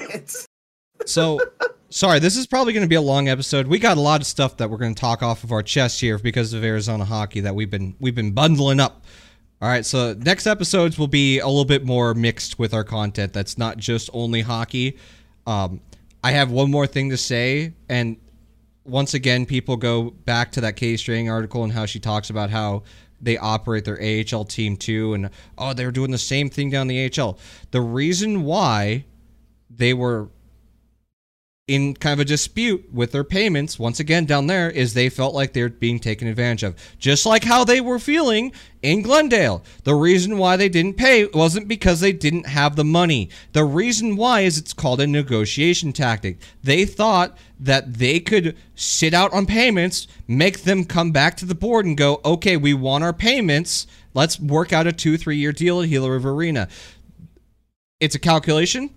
So, 1.05 1.39
sorry, 1.97 2.19
this 2.19 2.37
is 2.37 2.47
probably 2.47 2.75
going 2.75 2.85
to 2.85 2.89
be 2.89 2.97
a 2.97 3.01
long 3.01 3.29
episode. 3.29 3.67
We 3.67 3.79
got 3.79 3.97
a 3.97 4.01
lot 4.01 4.21
of 4.21 4.27
stuff 4.27 4.59
that 4.59 4.69
we're 4.69 4.77
going 4.77 4.95
to 4.95 5.01
talk 5.01 5.23
off 5.23 5.45
of 5.45 5.51
our 5.51 5.63
chest 5.63 5.99
here 6.01 6.19
because 6.19 6.53
of 6.53 6.63
Arizona 6.63 7.07
hockey 7.07 7.41
that 7.41 7.55
we've 7.55 7.71
been 7.71 7.97
we've 7.99 8.15
been 8.15 8.33
bundling 8.33 8.81
up. 8.81 9.05
All 9.63 9.69
right, 9.69 9.87
so 9.87 10.15
next 10.19 10.47
episodes 10.47 10.99
will 10.99 11.09
be 11.09 11.39
a 11.39 11.47
little 11.47 11.65
bit 11.65 11.87
more 11.87 12.13
mixed 12.13 12.59
with 12.59 12.75
our 12.75 12.85
content. 12.85 13.33
That's 13.33 13.57
not 13.57 13.79
just 13.79 14.11
only 14.13 14.43
hockey. 14.43 14.99
Um, 15.47 15.81
I 16.23 16.33
have 16.33 16.51
one 16.51 16.71
more 16.71 16.87
thing 16.87 17.09
to 17.09 17.17
say, 17.17 17.73
and 17.89 18.19
once 18.85 19.15
again, 19.15 19.47
people 19.47 19.79
go 19.79 20.11
back 20.11 20.53
to 20.53 20.61
that 20.61 20.77
Katie 20.77 20.99
Strang 20.99 21.31
article 21.31 21.65
and 21.65 21.73
how 21.73 21.87
she 21.87 21.99
talks 21.99 22.29
about 22.29 22.51
how 22.51 22.83
they 23.23 23.39
operate 23.39 23.87
their 23.87 23.99
AHL 23.99 24.45
team 24.45 24.77
too, 24.77 25.15
and 25.15 25.31
oh, 25.57 25.73
they're 25.73 25.91
doing 25.91 26.11
the 26.11 26.19
same 26.19 26.51
thing 26.51 26.69
down 26.69 26.89
the 26.89 27.11
AHL. 27.11 27.39
The 27.71 27.81
reason 27.81 28.45
why 28.45 29.07
they 29.71 29.95
were 29.95 30.29
in 31.69 31.95
kind 31.95 32.13
of 32.13 32.21
a 32.21 32.25
dispute 32.25 32.89
with 32.93 33.11
their 33.11 33.25
payments 33.25 33.77
once 33.77 33.99
again 33.99 34.25
down 34.25 34.47
there 34.47 34.71
is 34.71 34.95
they 34.95 35.09
felt 35.09 35.35
like 35.35 35.53
they're 35.53 35.69
being 35.69 35.99
taken 35.99 36.29
advantage 36.29 36.63
of. 36.63 36.77
Just 36.99 37.27
like 37.27 37.43
how 37.43 37.65
they 37.65 37.81
were 37.81 37.99
feeling 37.99 38.53
in 38.83 39.03
glendale. 39.03 39.65
The 39.83 39.95
reason 39.97 40.39
why 40.39 40.57
they 40.57 40.69
didn't 40.69 40.97
pay 40.97 41.27
wasn't 41.27 41.67
because 41.67 41.99
they 41.99 42.13
didn't 42.13 42.47
have 42.47 42.77
the 42.77 42.85
money. 42.85 43.31
The 43.53 43.65
reason 43.65 44.15
why 44.15 44.43
is 44.43 44.59
it's 44.59 44.73
called 44.73 45.01
a 45.01 45.09
negotiation 45.09 45.93
tactic. 45.93 46.39
They 46.63 46.85
thought 46.85 47.37
that 47.59 47.95
they 47.95 48.21
could 48.21 48.57
sit 48.77 49.13
out 49.13 49.33
on 49.33 49.47
payments 49.47 50.07
make 50.29 50.63
them 50.63 50.85
come 50.85 51.11
back 51.11 51.37
to 51.39 51.47
the 51.47 51.55
board 51.55 51.87
and 51.87 51.97
go 51.97 52.21
okay 52.25 52.57
we 52.57 52.75
want 52.75 53.03
our 53.03 53.13
payments. 53.13 53.89
Let's 54.15 54.39
work 54.39 54.73
out 54.73 54.87
a 54.87 54.93
two 54.93 55.17
three 55.17 55.37
year 55.37 55.53
deal 55.53 55.83
at 55.83 55.89
gila 55.89 56.11
river 56.11 56.31
arena 56.31 56.69
it's 58.01 58.15
a 58.15 58.19
calculation. 58.19 58.91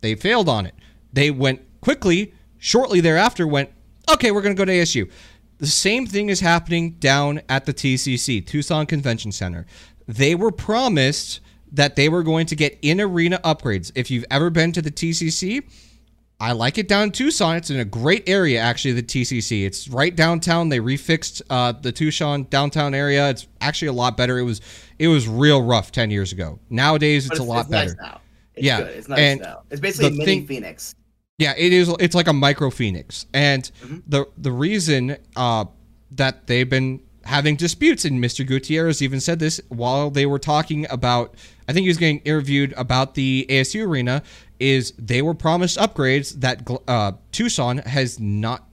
They 0.00 0.14
failed 0.14 0.48
on 0.48 0.66
it. 0.66 0.74
They 1.12 1.30
went 1.30 1.62
quickly, 1.84 2.32
shortly 2.58 3.00
thereafter, 3.00 3.46
went, 3.46 3.70
okay, 4.10 4.30
we're 4.30 4.40
going 4.40 4.56
to 4.56 4.60
go 4.60 4.64
to 4.64 4.72
ASU. 4.72 5.10
The 5.58 5.66
same 5.66 6.06
thing 6.06 6.30
is 6.30 6.40
happening 6.40 6.92
down 6.92 7.42
at 7.48 7.66
the 7.66 7.74
TCC, 7.74 8.44
Tucson 8.44 8.86
Convention 8.86 9.30
Center. 9.30 9.66
They 10.08 10.34
were 10.34 10.50
promised 10.50 11.40
that 11.70 11.94
they 11.94 12.08
were 12.08 12.22
going 12.22 12.46
to 12.46 12.56
get 12.56 12.78
in 12.82 13.00
arena 13.00 13.38
upgrades. 13.44 13.92
If 13.94 14.10
you've 14.10 14.24
ever 14.30 14.48
been 14.48 14.72
to 14.72 14.82
the 14.82 14.90
TCC, 14.90 15.62
I 16.40 16.52
like 16.52 16.78
it 16.78 16.88
down 16.88 17.04
in 17.04 17.12
Tucson. 17.12 17.56
It's 17.56 17.70
in 17.70 17.78
a 17.78 17.84
great 17.84 18.28
area, 18.28 18.60
actually, 18.60 18.92
the 18.94 19.02
TCC. 19.02 19.66
It's 19.66 19.86
right 19.88 20.14
downtown. 20.14 20.70
They 20.70 20.80
refixed 20.80 21.42
uh, 21.50 21.72
the 21.72 21.92
Tucson 21.92 22.44
downtown 22.50 22.94
area. 22.94 23.28
It's 23.30 23.46
actually 23.60 23.88
a 23.88 23.92
lot 23.92 24.16
better. 24.16 24.38
It 24.38 24.42
was 24.44 24.60
it 24.98 25.08
was 25.08 25.28
real 25.28 25.62
rough 25.62 25.92
10 25.92 26.10
years 26.10 26.32
ago. 26.32 26.58
Nowadays, 26.70 27.26
it's, 27.26 27.38
But 27.38 27.44
a 27.44 27.46
lot 27.46 27.70
better. 27.70 27.90
Nice 27.90 27.96
now. 28.00 28.20
It's 28.54 28.66
Yeah, 28.66 28.80
good. 28.80 28.88
It's 28.96 29.08
nice 29.08 29.18
and 29.18 29.40
now. 29.40 29.62
It's 29.70 29.80
basically 29.80 30.10
mini 30.10 30.24
thing- 30.24 30.46
Phoenix. 30.46 30.94
Yeah, 31.38 31.54
it 31.56 31.72
is. 31.72 31.92
It's 32.00 32.14
like 32.14 32.28
a 32.28 32.32
micro 32.32 32.70
Phoenix, 32.70 33.26
and 33.34 33.64
Mm-hmm. 33.82 33.98
the 34.06 34.26
the 34.38 34.52
reason 34.52 35.16
uh, 35.36 35.64
that 36.12 36.46
they've 36.46 36.68
been 36.68 37.00
having 37.24 37.56
disputes, 37.56 38.04
and 38.04 38.22
Mr. 38.22 38.46
Gutierrez 38.46 39.02
even 39.02 39.18
said 39.20 39.38
this 39.40 39.60
while 39.68 40.10
they 40.10 40.26
were 40.26 40.38
talking 40.38 40.86
about. 40.90 41.34
I 41.66 41.72
think 41.72 41.84
he 41.84 41.88
was 41.88 41.96
getting 41.96 42.18
interviewed 42.20 42.72
about 42.76 43.14
the 43.14 43.46
ASU 43.48 43.86
arena. 43.86 44.22
Is 44.60 44.92
they 44.96 45.20
were 45.22 45.34
promised 45.34 45.76
upgrades 45.78 46.40
that 46.40 46.68
uh, 46.86 47.12
Tucson 47.32 47.78
has 47.78 48.20
not 48.20 48.68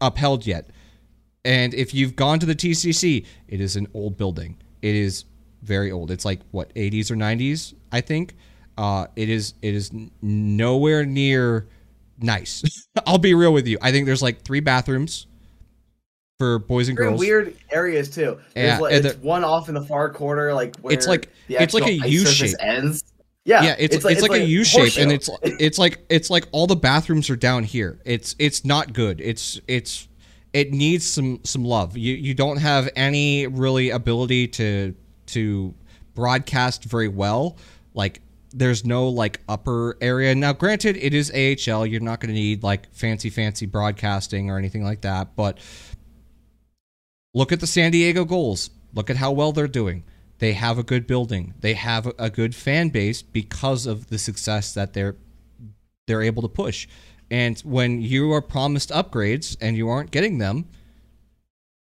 upheld 0.00 0.46
yet. 0.46 0.68
And 1.44 1.74
if 1.74 1.92
you've 1.92 2.14
gone 2.14 2.38
to 2.38 2.46
the 2.46 2.54
TCC, 2.54 3.26
it 3.48 3.60
is 3.60 3.74
an 3.76 3.88
old 3.92 4.16
building. 4.16 4.56
It 4.80 4.94
is 4.94 5.24
very 5.62 5.90
old. 5.90 6.10
It's 6.12 6.24
like 6.24 6.40
what 6.52 6.72
80s 6.74 7.10
or 7.10 7.16
90s, 7.16 7.74
I 7.90 8.00
think. 8.00 8.36
Uh, 8.78 9.06
it 9.16 9.28
is 9.28 9.54
it 9.60 9.74
is 9.74 9.90
nowhere 10.22 11.04
near 11.04 11.66
nice. 12.20 12.86
I'll 13.06 13.18
be 13.18 13.34
real 13.34 13.52
with 13.52 13.66
you. 13.66 13.78
I 13.82 13.92
think 13.92 14.06
there's 14.06 14.22
like 14.22 14.42
three 14.42 14.60
bathrooms. 14.60 15.26
for 16.38 16.58
boys 16.58 16.88
and 16.88 16.96
girls. 16.96 17.20
weird 17.20 17.56
areas 17.70 18.10
too. 18.10 18.38
There's 18.54 18.66
Yeah, 18.66 18.78
like, 18.78 18.92
it's 18.92 19.16
one 19.18 19.44
off 19.44 19.68
in 19.68 19.74
the 19.74 19.84
far 19.84 20.12
corner, 20.12 20.52
like 20.52 20.76
where 20.80 20.92
It's 20.92 21.06
like- 21.06 21.30
it's 21.48 21.74
like 21.74 21.86
a 21.86 21.92
U 21.92 22.26
shape. 22.26 22.56
ends. 22.58 23.04
Yeah, 23.44 23.62
yeah, 23.62 23.76
it's 23.78 23.94
it's, 23.94 24.04
like, 24.22 24.32
a 24.32 24.42
U 24.42 24.64
shape, 24.64 24.96
and 24.98 25.12
it's 25.12 25.28
it's 25.42 25.78
like 25.78 26.02
it's 26.08 26.30
like 26.30 26.48
all 26.50 26.66
the 26.66 26.76
bathrooms 26.76 27.28
are 27.28 27.36
down 27.36 27.62
here. 27.62 28.00
It's 28.06 28.34
it's 28.38 28.64
not 28.64 28.94
good. 28.94 29.20
It's 29.20 29.60
it's 29.68 30.08
it 30.54 30.72
needs 30.72 31.04
some 31.06 31.40
some 31.44 31.62
love. 31.62 31.94
You 31.94 32.14
you 32.14 32.32
don't 32.32 32.56
have 32.56 32.88
any 32.96 33.46
really 33.46 33.90
ability 33.90 34.48
to 34.48 34.94
to 35.26 35.74
broadcast 36.14 36.84
very 36.84 37.08
well. 37.08 37.58
Like 37.92 38.22
there's 38.54 38.84
no 38.84 39.08
like 39.08 39.40
upper 39.48 39.98
area. 40.00 40.34
Now, 40.34 40.52
granted, 40.52 40.96
it 40.96 41.12
is 41.12 41.30
AHL. 41.30 41.84
You're 41.86 42.00
not 42.00 42.20
going 42.20 42.32
to 42.32 42.40
need 42.40 42.62
like 42.62 42.92
fancy 42.94 43.28
fancy 43.28 43.66
broadcasting 43.66 44.50
or 44.50 44.58
anything 44.58 44.84
like 44.84 45.00
that. 45.02 45.34
But 45.36 45.58
look 47.34 47.52
at 47.52 47.60
the 47.60 47.66
San 47.66 47.90
Diego 47.90 48.24
Gulls. 48.24 48.70
Look 48.94 49.10
at 49.10 49.16
how 49.16 49.32
well 49.32 49.52
they're 49.52 49.66
doing. 49.66 50.04
They 50.38 50.52
have 50.52 50.78
a 50.78 50.82
good 50.82 51.06
building. 51.06 51.54
They 51.60 51.74
have 51.74 52.12
a- 52.18 52.30
good 52.30 52.54
fan 52.54 52.88
base 52.90 53.22
because 53.22 53.86
of 53.86 54.08
the 54.08 54.18
success 54.18 54.72
that 54.74 54.92
they're 54.92 55.16
they're 56.06 56.22
able 56.22 56.42
to 56.42 56.48
push. 56.48 56.86
And 57.30 57.58
when 57.60 58.02
you 58.02 58.32
are 58.32 58.42
promised 58.42 58.90
upgrades 58.90 59.56
and 59.60 59.76
you 59.76 59.88
aren't 59.88 60.10
getting 60.10 60.38
them, 60.38 60.68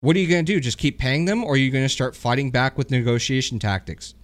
what 0.01 0.15
are 0.15 0.19
you 0.19 0.27
going 0.27 0.45
to 0.45 0.51
do? 0.51 0.59
Just 0.59 0.77
keep 0.77 0.97
paying 0.97 1.25
them, 1.25 1.43
or 1.43 1.53
are 1.53 1.57
you 1.57 1.69
going 1.69 1.85
to 1.85 1.89
start 1.89 2.15
fighting 2.15 2.49
back 2.51 2.77
with 2.77 2.89
negotiation 2.89 3.59
tactics? 3.59 4.15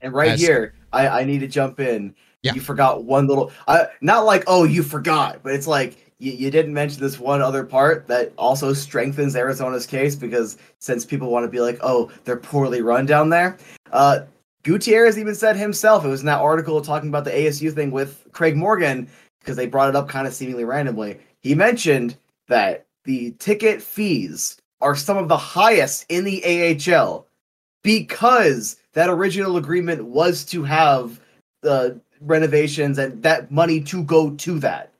And 0.00 0.12
right 0.12 0.32
As- 0.32 0.40
here, 0.40 0.74
I, 0.96 1.20
I 1.20 1.24
need 1.24 1.40
to 1.40 1.48
jump 1.48 1.80
in. 1.80 2.14
Yeah. 2.42 2.54
You 2.54 2.60
forgot 2.60 3.04
one 3.04 3.26
little, 3.26 3.52
uh, 3.66 3.86
not 4.00 4.24
like, 4.24 4.44
oh, 4.46 4.64
you 4.64 4.82
forgot, 4.82 5.40
but 5.42 5.52
it's 5.52 5.66
like 5.66 6.12
you, 6.18 6.32
you 6.32 6.50
didn't 6.50 6.72
mention 6.72 7.00
this 7.00 7.18
one 7.18 7.42
other 7.42 7.64
part 7.64 8.06
that 8.08 8.32
also 8.38 8.72
strengthens 8.72 9.34
Arizona's 9.36 9.86
case 9.86 10.14
because 10.14 10.56
since 10.78 11.04
people 11.04 11.30
want 11.30 11.44
to 11.44 11.50
be 11.50 11.60
like, 11.60 11.78
oh, 11.82 12.10
they're 12.24 12.36
poorly 12.36 12.82
run 12.82 13.04
down 13.04 13.30
there, 13.30 13.58
uh, 13.92 14.20
Gutierrez 14.62 15.18
even 15.18 15.34
said 15.34 15.56
himself, 15.56 16.04
it 16.04 16.08
was 16.08 16.20
in 16.20 16.26
that 16.26 16.40
article 16.40 16.80
talking 16.80 17.08
about 17.08 17.24
the 17.24 17.30
ASU 17.30 17.72
thing 17.72 17.90
with 17.92 18.26
Craig 18.32 18.56
Morgan, 18.56 19.08
because 19.38 19.56
they 19.56 19.66
brought 19.66 19.88
it 19.88 19.94
up 19.94 20.08
kind 20.08 20.26
of 20.26 20.34
seemingly 20.34 20.64
randomly. 20.64 21.18
He 21.38 21.54
mentioned 21.54 22.16
that 22.48 22.86
the 23.04 23.30
ticket 23.38 23.80
fees 23.80 24.58
are 24.80 24.96
some 24.96 25.16
of 25.16 25.28
the 25.28 25.36
highest 25.36 26.04
in 26.08 26.24
the 26.24 26.42
AHL 26.44 27.28
because 27.86 28.76
that 28.94 29.08
original 29.08 29.56
agreement 29.56 30.04
was 30.04 30.44
to 30.46 30.64
have 30.64 31.20
the 31.62 31.98
renovations 32.20 32.98
and 32.98 33.22
that 33.22 33.50
money 33.52 33.80
to 33.80 34.02
go 34.02 34.30
to 34.30 34.58
that. 34.58 34.92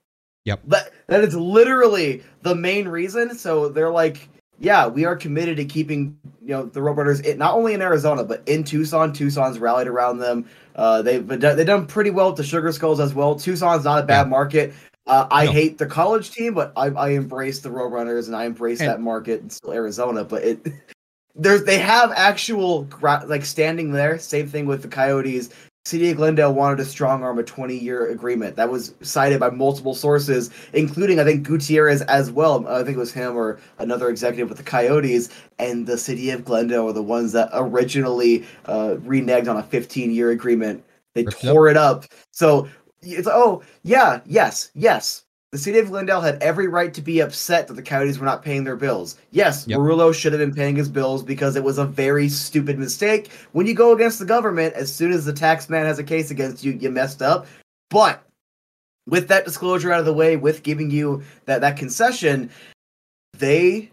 Yep. 0.44 0.60
That 0.68 0.92
that 1.08 1.24
is 1.24 1.34
literally 1.34 2.22
the 2.42 2.54
main 2.54 2.86
reason. 2.86 3.36
So 3.36 3.68
they're 3.68 3.90
like, 3.90 4.28
yeah, 4.60 4.86
we 4.86 5.04
are 5.04 5.16
committed 5.16 5.56
to 5.56 5.64
keeping 5.64 6.16
you 6.40 6.48
know 6.50 6.64
the 6.66 6.78
Roadrunners 6.78 7.24
it 7.26 7.36
not 7.38 7.54
only 7.54 7.74
in 7.74 7.82
Arizona 7.82 8.22
but 8.22 8.42
in 8.46 8.62
Tucson. 8.62 9.12
Tucson's 9.12 9.58
rallied 9.58 9.88
around 9.88 10.18
them. 10.18 10.46
Uh, 10.76 11.02
they've 11.02 11.26
done, 11.26 11.56
they've 11.56 11.66
done 11.66 11.86
pretty 11.86 12.10
well 12.10 12.28
with 12.28 12.36
the 12.36 12.44
Sugar 12.44 12.70
Skulls 12.70 13.00
as 13.00 13.14
well. 13.14 13.34
Tucson's 13.34 13.84
not 13.84 14.04
a 14.04 14.06
bad 14.06 14.22
Yeah. 14.26 14.30
market. 14.30 14.74
Uh, 15.08 15.26
I 15.30 15.46
No. 15.46 15.52
hate 15.52 15.78
the 15.78 15.86
college 15.86 16.30
team, 16.30 16.54
but 16.54 16.72
I, 16.76 16.86
I 16.90 17.08
embrace 17.10 17.58
the 17.60 17.68
Roadrunners 17.70 18.26
and 18.26 18.36
I 18.36 18.44
embrace 18.44 18.78
And- 18.80 18.88
that 18.90 19.00
market 19.00 19.40
in 19.40 19.50
still 19.50 19.72
Arizona. 19.72 20.22
But 20.24 20.42
it 20.44 20.66
there's 21.38 21.64
they 21.64 21.78
have 21.78 22.12
actual 22.16 22.84
gra- 22.84 23.24
like 23.26 23.44
standing 23.44 23.92
there. 23.92 24.18
Same 24.18 24.48
thing 24.48 24.66
with 24.66 24.82
the 24.82 24.88
Coyotes. 24.88 25.50
City 25.84 26.10
of 26.10 26.16
Glendale 26.16 26.52
wanted 26.52 26.78
to 26.78 26.84
strong 26.84 27.22
arm 27.22 27.38
a 27.38 27.44
20 27.44 27.78
year 27.78 28.08
agreement 28.10 28.56
that 28.56 28.68
was 28.68 28.92
cited 29.02 29.38
by 29.38 29.50
multiple 29.50 29.94
sources, 29.94 30.50
including 30.72 31.20
I 31.20 31.24
think 31.24 31.46
Gutierrez 31.46 32.02
as 32.02 32.32
well. 32.32 32.66
I 32.66 32.82
think 32.82 32.96
it 32.96 33.00
was 33.00 33.12
him 33.12 33.36
or 33.36 33.60
another 33.78 34.08
executive 34.08 34.48
with 34.48 34.58
the 34.58 34.64
Coyotes. 34.64 35.28
And 35.60 35.86
the 35.86 35.96
City 35.96 36.30
of 36.30 36.44
Glendale 36.44 36.86
were 36.86 36.92
the 36.92 37.04
ones 37.04 37.30
that 37.32 37.50
originally 37.52 38.44
uh, 38.64 38.96
reneged 38.98 39.48
on 39.48 39.58
a 39.58 39.62
15 39.62 40.10
year 40.10 40.30
agreement. 40.30 40.82
They 41.14 41.22
Ripped 41.22 41.44
it 41.44 41.46
up. 41.46 41.52
tore 41.54 41.68
it 41.68 41.76
up. 41.76 42.04
So 42.32 42.68
it's 43.02 43.28
oh 43.30 43.62
yeah 43.84 44.20
yes 44.26 44.72
yes. 44.74 45.22
The 45.52 45.58
city 45.58 45.78
of 45.78 45.88
Glendale 45.88 46.20
had 46.20 46.42
every 46.42 46.66
right 46.66 46.92
to 46.92 47.00
be 47.00 47.20
upset 47.20 47.68
that 47.68 47.74
the 47.74 47.82
Coyotes 47.82 48.18
were 48.18 48.26
not 48.26 48.42
paying 48.42 48.64
their 48.64 48.76
bills. 48.76 49.16
Yes, 49.30 49.66
Yep. 49.66 49.78
Meruelo 49.78 50.12
should 50.12 50.32
have 50.32 50.40
been 50.40 50.54
paying 50.54 50.76
his 50.76 50.88
bills 50.88 51.22
because 51.22 51.54
it 51.56 51.62
was 51.62 51.78
a 51.78 51.84
very 51.84 52.28
stupid 52.28 52.78
mistake. 52.78 53.30
When 53.52 53.66
you 53.66 53.74
go 53.74 53.92
against 53.92 54.18
the 54.18 54.24
government, 54.24 54.74
as 54.74 54.92
soon 54.92 55.12
as 55.12 55.24
the 55.24 55.32
tax 55.32 55.68
man 55.68 55.86
has 55.86 55.98
a 55.98 56.04
case 56.04 56.30
against 56.30 56.64
you, 56.64 56.72
you 56.72 56.90
messed 56.90 57.22
up. 57.22 57.46
But 57.90 58.22
with 59.06 59.28
that 59.28 59.44
disclosure 59.44 59.92
out 59.92 60.00
of 60.00 60.06
the 60.06 60.12
way, 60.12 60.36
with 60.36 60.64
giving 60.64 60.90
you 60.90 61.22
that, 61.44 61.60
that 61.60 61.76
concession, 61.76 62.50
they 63.38 63.90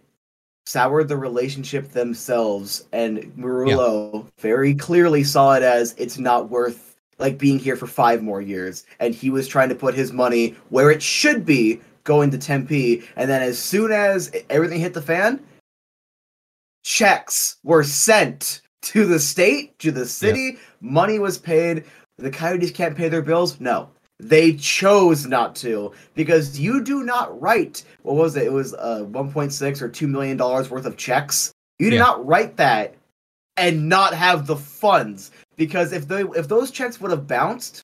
soured 0.65 1.07
the 1.07 1.17
relationship 1.17 1.89
themselves 1.89 2.85
and 2.93 3.19
Meruelo 3.37 4.25
very 4.39 4.73
clearly 4.73 5.23
saw 5.23 5.53
it 5.53 5.63
as 5.63 5.93
it's 5.97 6.17
not 6.17 6.49
worth 6.49 6.92
like 7.19 7.37
being 7.37 7.59
here 7.59 7.75
for 7.75 7.87
five 7.87 8.21
more 8.21 8.41
years 8.41 8.85
and 8.99 9.13
he 9.15 9.29
was 9.29 9.47
trying 9.47 9.69
to 9.69 9.75
put 9.75 9.93
his 9.93 10.11
money 10.11 10.55
where 10.69 10.91
it 10.91 11.01
should 11.01 11.45
be 11.45 11.79
going 12.03 12.29
to 12.31 12.37
Tempe 12.37 13.03
and 13.15 13.29
then 13.29 13.41
as 13.41 13.57
soon 13.57 13.91
as 13.91 14.31
everything 14.49 14.79
hit 14.79 14.93
the 14.93 15.01
fan 15.01 15.39
checks 16.83 17.57
were 17.63 17.83
sent 17.83 18.61
to 18.81 19.05
the 19.05 19.19
state 19.19 19.77
to 19.79 19.91
the 19.91 20.05
city. 20.05 20.57
Money 20.81 21.19
was 21.19 21.37
paid. 21.37 21.85
The 22.17 22.29
coyotes 22.29 22.71
can't 22.71 22.95
pay 22.97 23.09
their 23.09 23.21
bills? 23.21 23.59
No. 23.59 23.89
They 24.19 24.53
chose 24.53 25.25
not 25.25 25.55
to 25.57 25.91
because 26.13 26.59
you 26.59 26.81
do 26.83 27.03
not 27.03 27.39
write 27.41 27.83
what 28.03 28.15
was 28.15 28.35
it? 28.35 28.43
It 28.43 28.51
was 28.53 28.73
uh 28.75 29.05
1.6 29.09 29.81
or 29.81 29.89
2 29.89 30.07
million 30.07 30.37
dollars 30.37 30.69
worth 30.69 30.85
of 30.85 30.97
checks. 30.97 31.51
You 31.79 31.89
do 31.89 31.95
Yeah. 31.95 32.03
not 32.03 32.25
write 32.25 32.57
that 32.57 32.95
and 33.57 33.89
not 33.89 34.13
have 34.13 34.45
the 34.47 34.55
funds 34.55 35.31
because 35.55 35.91
if 35.93 36.07
they 36.07 36.21
if 36.21 36.47
those 36.47 36.71
checks 36.71 36.99
would 37.01 37.11
have 37.11 37.27
bounced 37.27 37.83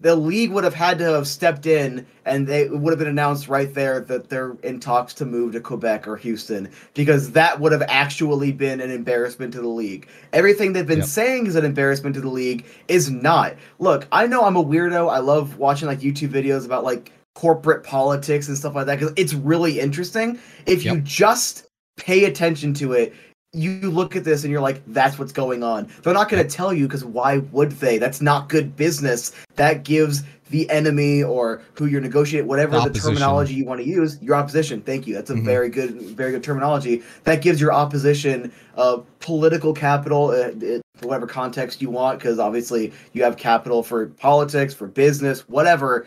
the 0.00 0.16
league 0.16 0.50
would 0.50 0.64
have 0.64 0.74
had 0.74 0.98
to 0.98 1.04
have 1.04 1.26
stepped 1.28 1.66
in 1.66 2.06
and 2.24 2.46
they 2.46 2.62
it 2.62 2.78
would 2.78 2.90
have 2.90 2.98
been 2.98 3.08
announced 3.08 3.48
right 3.48 3.74
there 3.74 4.00
that 4.00 4.28
they're 4.30 4.56
in 4.62 4.80
talks 4.80 5.12
to 5.14 5.26
move 5.26 5.52
to 5.52 5.60
Quebec 5.60 6.08
or 6.08 6.16
Houston 6.16 6.70
because 6.94 7.32
that 7.32 7.60
would 7.60 7.72
have 7.72 7.82
actually 7.86 8.50
been 8.52 8.80
an 8.80 8.90
embarrassment 8.90 9.52
to 9.52 9.60
the 9.60 9.68
league. 9.68 10.08
Everything 10.32 10.72
they've 10.72 10.86
been 10.86 10.98
Yep. 11.00 11.06
saying 11.08 11.46
is 11.46 11.54
an 11.54 11.66
embarrassment 11.66 12.14
to 12.14 12.22
the 12.22 12.28
league 12.30 12.64
is 12.88 13.10
not. 13.10 13.54
Look, 13.78 14.08
I 14.10 14.26
know 14.26 14.44
I'm 14.44 14.56
a 14.56 14.64
weirdo. 14.64 15.10
I 15.10 15.18
love 15.18 15.58
watching 15.58 15.86
like 15.88 16.00
YouTube 16.00 16.30
videos 16.30 16.64
about 16.64 16.82
like 16.82 17.12
corporate 17.34 17.84
politics 17.84 18.48
and 18.48 18.56
stuff 18.56 18.74
like 18.74 18.86
that 18.86 18.98
because 18.98 19.12
it's 19.16 19.34
really 19.34 19.80
interesting. 19.80 20.38
If 20.66 20.84
you 20.84 21.00
just 21.02 21.66
pay 21.96 22.24
attention 22.24 22.72
to 22.74 22.92
it, 22.94 23.14
you 23.52 23.90
look 23.90 24.14
at 24.14 24.24
this 24.24 24.44
and 24.44 24.52
you're 24.52 24.60
like, 24.60 24.82
that's 24.86 25.18
what's 25.18 25.32
going 25.32 25.62
on. 25.62 25.88
They're 26.02 26.14
not 26.14 26.28
going 26.28 26.46
to 26.46 26.48
tell 26.48 26.72
you 26.72 26.86
because 26.86 27.04
why 27.04 27.38
would 27.38 27.72
they? 27.72 27.98
That's 27.98 28.20
not 28.20 28.48
good 28.48 28.76
business. 28.76 29.32
That 29.56 29.84
gives 29.84 30.22
the 30.50 30.68
enemy 30.70 31.22
or 31.22 31.62
who 31.74 31.86
you're 31.86 32.00
negotiating, 32.00 32.48
whatever 32.48 32.72
the, 32.72 32.82
Opposition. 32.82 33.10
terminology 33.10 33.54
you 33.54 33.64
want 33.64 33.80
to 33.80 33.86
use, 33.86 34.20
your 34.20 34.34
opposition. 34.34 34.80
Thank 34.80 35.06
you. 35.06 35.14
That's 35.14 35.30
a 35.30 35.34
Mhm. 35.34 35.44
very 35.44 35.68
good, 35.68 36.00
very 36.16 36.32
good 36.32 36.42
terminology. 36.42 37.02
That 37.24 37.40
gives 37.42 37.60
your 37.60 37.72
opposition 37.72 38.52
uh, 38.76 38.98
political 39.18 39.74
capital, 39.74 40.28
uh, 40.30 40.52
it, 40.60 40.80
whatever 41.02 41.26
context 41.26 41.82
you 41.82 41.90
want, 41.90 42.18
because 42.18 42.38
obviously 42.38 42.92
you 43.12 43.22
have 43.22 43.36
capital 43.36 43.82
for 43.82 44.06
politics, 44.06 44.72
for 44.72 44.86
business, 44.86 45.40
whatever. 45.48 46.06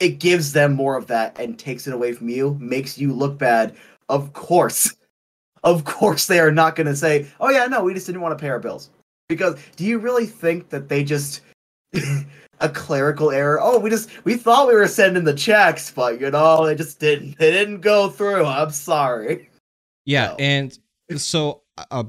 It 0.00 0.18
gives 0.18 0.52
them 0.52 0.72
more 0.74 0.96
of 0.96 1.06
that 1.08 1.38
and 1.38 1.58
takes 1.58 1.86
it 1.86 1.94
away 1.94 2.12
from 2.14 2.28
you, 2.28 2.56
makes 2.58 2.98
you 2.98 3.12
look 3.12 3.38
bad. 3.38 3.74
Of 4.08 4.32
course 4.32 4.92
of 5.64 5.84
course 5.84 6.26
they 6.26 6.40
are 6.40 6.52
not 6.52 6.76
going 6.76 6.86
to 6.86 6.96
say, 6.96 7.26
"Oh 7.40 7.50
yeah, 7.50 7.66
no, 7.66 7.82
we 7.84 7.94
just 7.94 8.06
didn't 8.06 8.20
want 8.22 8.36
to 8.36 8.40
pay 8.42 8.48
our 8.48 8.58
bills." 8.60 8.90
Because 9.28 9.56
do 9.76 9.84
you 9.84 9.98
really 9.98 10.26
think 10.26 10.70
that 10.70 10.88
they 10.88 11.04
just 11.04 11.42
a 12.60 12.68
clerical 12.68 13.30
error? 13.30 13.58
Oh, 13.60 13.78
we 13.78 13.90
just 13.90 14.10
we 14.24 14.36
thought 14.36 14.68
we 14.68 14.74
were 14.74 14.88
sending 14.88 15.24
the 15.24 15.34
checks, 15.34 15.90
but 15.90 16.20
you 16.20 16.30
know, 16.30 16.66
they 16.66 16.74
just 16.74 16.98
didn't. 17.00 17.38
They 17.38 17.50
didn't 17.50 17.80
go 17.80 18.08
through. 18.08 18.44
I'm 18.44 18.70
sorry. 18.70 19.48
Yeah, 20.06 20.28
No. 20.28 20.36
and 20.38 20.78
so 21.16 21.62
uh, 21.90 22.04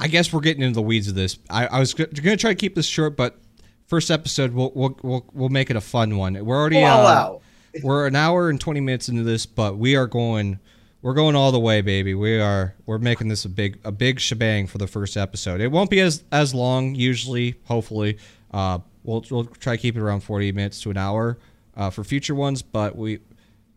I 0.00 0.08
guess 0.08 0.32
we're 0.32 0.40
getting 0.40 0.62
into 0.62 0.74
the 0.74 0.82
weeds 0.82 1.06
of 1.08 1.14
this. 1.14 1.38
I, 1.50 1.66
I 1.66 1.78
was 1.78 1.94
going 1.94 2.10
to 2.10 2.36
try 2.36 2.50
to 2.50 2.54
keep 2.54 2.74
this 2.74 2.86
short, 2.86 3.16
but 3.16 3.38
first 3.86 4.10
episode 4.10 4.52
we'll 4.52 4.72
we'll 4.74 4.98
we'll, 5.02 5.26
we'll 5.32 5.48
make 5.50 5.70
it 5.70 5.76
a 5.76 5.80
fun 5.80 6.16
one. 6.16 6.42
We're 6.44 6.56
already 6.58 6.82
uh, 6.82 6.88
out. 6.88 7.42
we're 7.82 8.06
an 8.06 8.16
hour 8.16 8.48
and 8.50 8.60
20 8.60 8.80
minutes 8.80 9.08
into 9.08 9.22
this, 9.22 9.46
but 9.46 9.76
we 9.78 9.94
are 9.96 10.06
going 10.06 10.58
we're 11.02 11.14
going 11.14 11.34
all 11.34 11.52
the 11.52 11.60
way, 11.60 11.80
baby. 11.80 12.14
We 12.14 12.40
are 12.40 12.74
we're 12.86 12.98
making 12.98 13.28
this 13.28 13.44
a 13.44 13.48
big 13.48 13.78
a 13.84 13.92
big 13.92 14.20
shebang 14.20 14.66
for 14.66 14.78
the 14.78 14.86
first 14.86 15.16
episode. 15.16 15.60
It 15.60 15.68
won't 15.68 15.90
be 15.90 16.00
as 16.00 16.24
as 16.30 16.54
long 16.54 16.94
usually, 16.94 17.56
hopefully. 17.64 18.18
Uh 18.52 18.80
we'll 19.02 19.24
we'll 19.30 19.44
try 19.44 19.76
to 19.76 19.82
keep 19.82 19.96
it 19.96 20.00
around 20.00 20.20
40 20.20 20.52
minutes 20.52 20.80
to 20.82 20.90
an 20.90 20.96
hour 20.96 21.38
uh, 21.76 21.88
for 21.90 22.04
future 22.04 22.34
ones, 22.34 22.62
but 22.62 22.96
we 22.96 23.20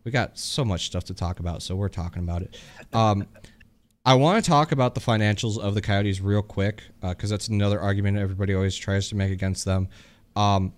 we 0.03 0.11
got 0.11 0.37
so 0.37 0.65
much 0.65 0.85
stuff 0.85 1.05
to 1.05 1.13
talk 1.13 1.39
about, 1.39 1.63
so 1.63 1.75
we're 1.75 1.89
talking 1.89 2.23
about 2.23 2.41
it. 2.41 2.57
Um 2.91 3.27
I 4.05 4.15
want 4.15 4.43
to 4.43 4.49
talk 4.49 4.73
about 4.73 4.95
the 4.95 5.01
financials 5.01 5.57
of 5.57 5.75
the 5.75 5.81
Coyotes 5.81 6.19
real 6.19 6.41
quick 6.41 6.83
because 7.01 7.29
that's 7.29 7.47
another 7.47 7.79
argument 7.79 8.17
everybody 8.17 8.53
always 8.53 8.75
tries 8.75 9.07
to 9.09 9.15
make 9.15 9.31
against 9.31 9.63
them. 9.63 9.87
Um, 10.35 10.73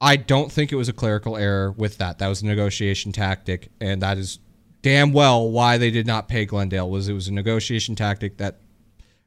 I 0.00 0.16
don't 0.16 0.50
think 0.50 0.72
it 0.72 0.74
was 0.74 0.88
a 0.88 0.92
clerical 0.92 1.36
error 1.36 1.70
with 1.70 1.98
that. 1.98 2.18
That 2.18 2.26
was 2.26 2.42
a 2.42 2.46
negotiation 2.46 3.12
tactic, 3.12 3.70
and 3.80 4.02
that 4.02 4.18
is 4.18 4.40
damn 4.82 5.12
well 5.12 5.50
why 5.50 5.78
they 5.78 5.90
did 5.90 6.06
not 6.06 6.28
pay 6.28 6.44
Glendale 6.44 6.88
was 6.88 7.08
it 7.08 7.12
was 7.12 7.28
a 7.28 7.32
negotiation 7.32 7.94
tactic 7.94 8.36
that 8.38 8.60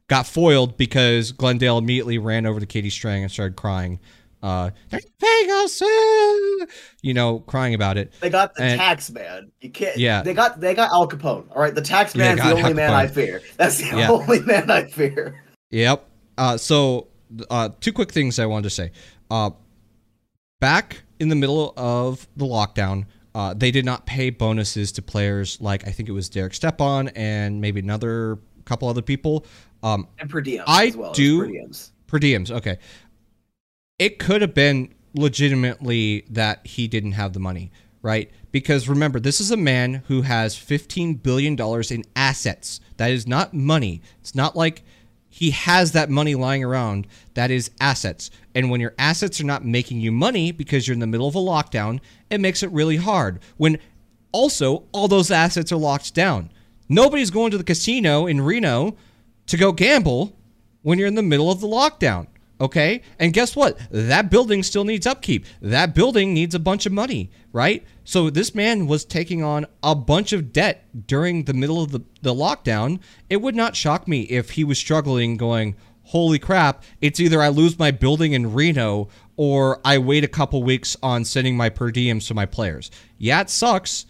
got 0.08 0.26
foiled 0.26 0.76
because 0.76 1.32
Glendale 1.32 1.78
immediately 1.78 2.18
ran 2.18 2.46
over 2.46 2.60
to 2.60 2.66
Katie 2.66 2.90
Strang 2.90 3.22
and 3.22 3.30
started 3.32 3.56
crying. 3.56 4.00
Uh, 4.42 4.70
paying 4.90 5.50
us, 5.52 5.80
uh," 5.80 6.66
you 7.00 7.14
know, 7.14 7.38
crying 7.46 7.74
about 7.74 7.96
it. 7.96 8.12
They 8.20 8.28
got 8.28 8.54
the 8.56 8.64
And- 8.64 8.80
tax 8.80 9.08
man. 9.10 9.52
You 9.60 9.70
can't. 9.70 9.96
Yeah. 9.96 10.22
They 10.22 10.34
got 10.34 10.60
they 10.60 10.74
got 10.74 10.90
Al 10.90 11.08
Capone. 11.08 11.46
All 11.54 11.62
right. 11.62 11.72
The 11.74 11.80
tax 11.80 12.16
man's 12.16 12.40
the 12.40 12.50
only 12.50 12.74
man 12.74 12.90
I 12.92 13.06
fear. 13.06 13.40
That's 13.56 13.78
the 13.78 13.96
Yeah. 13.96 14.10
only 14.10 14.40
man 14.44 14.68
I 14.68 14.86
fear. 14.86 15.40
Yep. 15.70 16.08
Uh, 16.36 16.56
so, 16.56 17.06
uh, 17.50 17.68
two 17.80 17.92
quick 17.92 18.10
things 18.10 18.38
I 18.40 18.46
wanted 18.46 18.64
to 18.64 18.70
say. 18.70 18.90
Uh, 19.30 19.50
back 20.60 21.02
in 21.20 21.28
the 21.28 21.36
middle 21.36 21.72
of 21.76 22.26
the 22.36 22.44
lockdown, 22.44 23.04
uh, 23.34 23.54
they 23.54 23.70
did 23.70 23.84
not 23.84 24.04
pay 24.06 24.30
bonuses 24.30 24.92
to 24.92 25.02
players 25.02 25.60
like 25.60 25.86
I 25.86 25.90
think 25.90 26.08
it 26.08 26.12
was 26.12 26.28
Derek 26.28 26.54
Stepan 26.54 27.08
and 27.16 27.60
maybe 27.60 27.80
another 27.80 28.38
couple 28.64 28.88
other 28.88 29.02
people. 29.02 29.46
Um, 29.82 30.06
And 30.18 30.28
per 30.30 30.40
diems 30.42 30.64
I 30.66 30.86
as 30.86 30.96
well. 30.96 31.12
do- 31.12 31.40
per 31.40 31.46
diems. 31.48 31.90
per 32.06 32.18
diems. 32.18 32.50
Okay. 32.50 32.78
It 33.98 34.18
could 34.18 34.40
have 34.42 34.54
been 34.54 34.94
legitimately 35.14 36.24
that 36.30 36.66
he 36.66 36.88
didn't 36.88 37.12
have 37.12 37.32
the 37.32 37.40
money, 37.40 37.70
right? 38.02 38.30
Because 38.50 38.88
remember, 38.88 39.18
this 39.20 39.40
is 39.40 39.50
a 39.50 39.56
man 39.56 40.02
who 40.08 40.22
has 40.22 40.54
$15 40.56 41.22
billion 41.22 41.56
in 41.90 42.04
assets. 42.16 42.80
That 42.98 43.10
is 43.10 43.26
not 43.26 43.54
money. 43.54 44.02
It's 44.20 44.34
not 44.34 44.54
like 44.56 44.82
he 45.42 45.50
has 45.50 45.90
that 45.90 46.08
money 46.08 46.36
lying 46.36 46.62
around. 46.62 47.04
That 47.34 47.50
is 47.50 47.72
assets. 47.80 48.30
And 48.54 48.70
when 48.70 48.80
your 48.80 48.94
assets 48.96 49.40
are 49.40 49.44
not 49.44 49.64
making 49.64 49.98
you 49.98 50.12
money 50.12 50.52
because 50.52 50.86
you're 50.86 50.94
in 50.94 51.00
the 51.00 51.06
middle 51.08 51.26
of 51.26 51.34
a 51.34 51.40
lockdown, 51.40 51.98
it 52.30 52.38
makes 52.38 52.62
it 52.62 52.70
really 52.70 52.94
hard. 52.94 53.40
When 53.56 53.80
also 54.30 54.84
all 54.92 55.08
those 55.08 55.32
assets 55.32 55.72
are 55.72 55.76
locked 55.76 56.14
down. 56.14 56.52
Nobody's 56.88 57.32
going 57.32 57.50
to 57.50 57.58
the 57.58 57.64
casino 57.64 58.28
in 58.28 58.40
Reno 58.40 58.96
to 59.46 59.56
go 59.56 59.72
gamble 59.72 60.38
when 60.82 61.00
you're 61.00 61.08
in 61.08 61.16
the 61.16 61.24
middle 61.24 61.50
of 61.50 61.60
the 61.60 61.66
lockdown. 61.66 62.28
Okay? 62.62 63.02
And 63.18 63.32
guess 63.32 63.56
what? 63.56 63.76
That 63.90 64.30
building 64.30 64.62
still 64.62 64.84
needs 64.84 65.04
upkeep. 65.04 65.46
That 65.60 65.96
building 65.96 66.32
needs 66.32 66.54
a 66.54 66.60
bunch 66.60 66.86
of 66.86 66.92
money, 66.92 67.32
right? 67.52 67.84
So 68.04 68.30
this 68.30 68.54
man 68.54 68.86
was 68.86 69.04
taking 69.04 69.42
on 69.42 69.66
a 69.82 69.96
bunch 69.96 70.32
of 70.32 70.52
debt 70.52 70.84
during 71.08 71.44
the 71.44 71.54
middle 71.54 71.82
of 71.82 71.90
the, 71.90 72.02
the 72.22 72.32
lockdown. 72.32 73.00
It 73.28 73.42
would 73.42 73.56
not 73.56 73.74
shock 73.74 74.06
me 74.06 74.22
if 74.22 74.50
he 74.50 74.62
was 74.62 74.78
struggling, 74.78 75.36
going, 75.36 75.74
Holy 76.04 76.38
crap, 76.38 76.84
it's 77.00 77.20
either 77.20 77.42
I 77.42 77.48
lose 77.48 77.78
my 77.78 77.90
building 77.90 78.32
in 78.32 78.52
Reno 78.52 79.08
or 79.36 79.80
I 79.84 79.98
wait 79.98 80.24
a 80.24 80.28
couple 80.28 80.62
weeks 80.62 80.96
on 81.02 81.24
sending 81.24 81.56
my 81.56 81.68
per 81.68 81.90
diems 81.90 82.28
to 82.28 82.34
my 82.34 82.46
players. 82.46 82.90
Yeah, 83.18 83.40
it 83.40 83.50
sucks. 83.50 84.06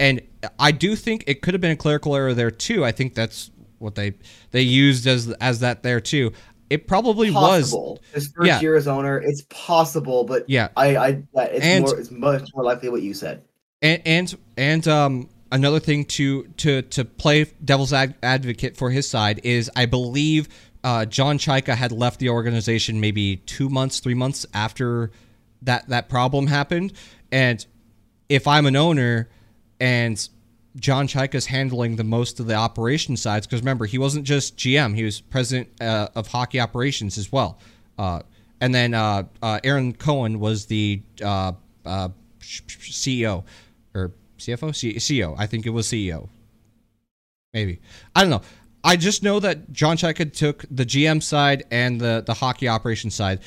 And 0.00 0.22
I 0.58 0.72
do 0.72 0.96
think 0.96 1.24
it 1.26 1.42
could 1.42 1.54
have 1.54 1.60
been 1.60 1.72
a 1.72 1.76
clerical 1.76 2.16
error 2.16 2.34
there 2.34 2.50
too. 2.50 2.84
I 2.84 2.90
think 2.90 3.14
that's 3.14 3.50
what 3.78 3.96
they 3.96 4.14
they 4.52 4.62
used 4.62 5.06
as 5.06 5.30
as 5.40 5.60
that 5.60 5.82
there 5.82 6.00
too. 6.00 6.32
It 6.72 6.86
probably 6.86 7.30
was 7.30 7.64
Possible. 7.64 8.00
His 8.14 8.28
first 8.28 8.46
Yeah. 8.46 8.60
year 8.60 8.76
as 8.76 8.88
owner, 8.88 9.18
it's 9.18 9.42
possible, 9.50 10.24
but 10.24 10.48
Yeah. 10.48 10.68
I, 10.74 10.96
I, 10.96 11.22
it's 11.34 11.64
And- 11.64 11.84
more, 11.84 11.98
it's 12.00 12.10
much 12.10 12.48
more 12.54 12.64
likely 12.64 12.88
what 12.88 13.02
you 13.02 13.12
said. 13.12 13.42
and 13.82 14.00
and 14.06 14.36
and 14.56 14.88
um 14.88 15.28
another 15.50 15.80
thing 15.80 16.04
to 16.06 16.44
to 16.56 16.80
to 16.82 17.04
play 17.04 17.44
devil's 17.62 17.92
ad- 17.92 18.14
advocate 18.22 18.76
for 18.76 18.90
his 18.90 19.06
side 19.10 19.40
is 19.44 19.70
I 19.76 19.84
believe 19.86 20.48
uh, 20.84 21.04
John 21.04 21.36
Chayka 21.38 21.74
had 21.74 21.92
left 21.92 22.18
the 22.20 22.28
organization 22.30 23.00
maybe 23.00 23.36
two 23.36 23.68
months, 23.68 24.00
three 24.00 24.14
months 24.14 24.46
after 24.54 25.10
that 25.60 25.88
that 25.90 26.08
problem 26.08 26.46
happened, 26.46 26.92
and 27.30 27.64
if 28.30 28.48
I'm 28.48 28.64
an 28.66 28.76
owner 28.76 29.28
and 29.78 30.16
John 30.76 31.06
Chayka's 31.06 31.46
handling 31.46 31.96
the 31.96 32.04
most 32.04 32.40
of 32.40 32.46
the 32.46 32.54
operation 32.54 33.16
sides, 33.16 33.46
because 33.46 33.60
remember 33.60 33.84
he 33.84 33.98
wasn't 33.98 34.24
just 34.24 34.56
GM, 34.56 34.94
he 34.94 35.04
was 35.04 35.20
president 35.20 35.68
uh, 35.80 36.08
of 36.14 36.28
hockey 36.28 36.60
operations 36.60 37.18
as 37.18 37.30
well. 37.30 37.58
Uh, 37.98 38.20
and 38.60 38.74
then 38.74 38.94
uh, 38.94 39.24
uh, 39.42 39.60
Ahron 39.64 39.98
Cohen 39.98 40.38
was 40.40 40.66
the 40.66 41.02
uh, 41.22 41.52
uh, 41.84 42.08
CEO 42.40 43.44
or 43.94 44.12
CFO, 44.38 44.74
C- 44.74 44.94
CEO. 44.94 45.34
I 45.38 45.46
think 45.46 45.66
it 45.66 45.70
was 45.70 45.86
CEO. 45.86 46.28
Maybe 47.52 47.80
I 48.14 48.22
don't 48.22 48.30
know. 48.30 48.42
I 48.84 48.96
just 48.96 49.22
know 49.22 49.40
that 49.40 49.72
John 49.72 49.96
Chayka 49.96 50.32
took 50.32 50.64
the 50.70 50.86
GM 50.86 51.22
side 51.22 51.64
and 51.70 52.00
the 52.00 52.22
the 52.26 52.34
hockey 52.34 52.68
operations 52.68 53.14
side. 53.14 53.40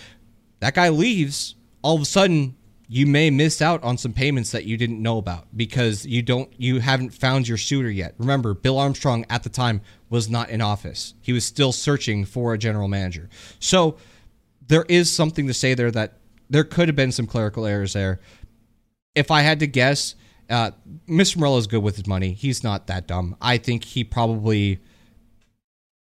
That 0.60 0.76
guy 0.76 0.90
leaves. 0.90 1.56
All 1.82 1.96
of 1.96 2.02
a 2.02 2.06
sudden, 2.06 2.56
you 2.88 3.08
may 3.08 3.30
miss 3.30 3.62
out 3.62 3.84
on 3.84 3.98
some 3.98 4.14
payments 4.14 4.52
that 4.52 4.66
you 4.66 4.78
didn't 4.78 5.02
know 5.02 5.18
about 5.18 5.48
because 5.56 6.06
you 6.06 6.22
don't 6.22 6.50
you 6.58 6.80
haven't 6.80 7.12
found 7.12 7.48
your 7.48 7.58
suitor 7.58 7.90
yet. 7.90 8.14
Remember, 8.18 8.54
Bill 8.54 8.78
Armstrong 8.78 9.26
at 9.30 9.44
the 9.44 9.50
time 9.50 9.82
was 10.10 10.30
not 10.30 10.50
in 10.50 10.62
office. 10.62 11.14
He 11.22 11.34
was 11.34 11.46
still 11.46 11.72
searching 11.72 12.26
for 12.26 12.54
a 12.54 12.58
general 12.58 12.88
manager. 12.88 13.30
So 13.60 13.98
there 14.68 14.86
is 14.88 15.12
something 15.12 15.48
to 15.48 15.54
say 15.54 15.74
there 15.74 15.92
that 15.92 16.20
there 16.50 16.64
could 16.64 16.88
have 16.88 16.96
been 16.96 17.12
some 17.12 17.26
clerical 17.26 17.66
errors 17.66 17.94
there. 17.94 18.20
If 19.16 19.32
I 19.32 19.42
had 19.42 19.60
to 19.62 19.68
guess, 19.68 20.16
uh, 20.50 20.72
Mr. 21.08 21.58
is 21.58 21.68
good 21.68 21.82
with 21.82 21.96
his 21.96 22.08
money. 22.08 22.34
He's 22.34 22.64
not 22.64 22.88
that 22.88 23.08
dumb. 23.08 23.36
I 23.42 23.58
think 23.58 23.84
he 23.84 24.04
probably 24.04 24.80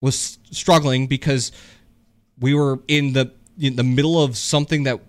was 0.00 0.38
struggling 0.50 1.08
because 1.08 1.50
we 2.38 2.54
were 2.54 2.80
in 2.86 3.14
the 3.14 3.32
in 3.58 3.74
the 3.74 3.82
middle 3.82 4.22
of 4.22 4.36
something 4.36 4.84
that 4.84 5.00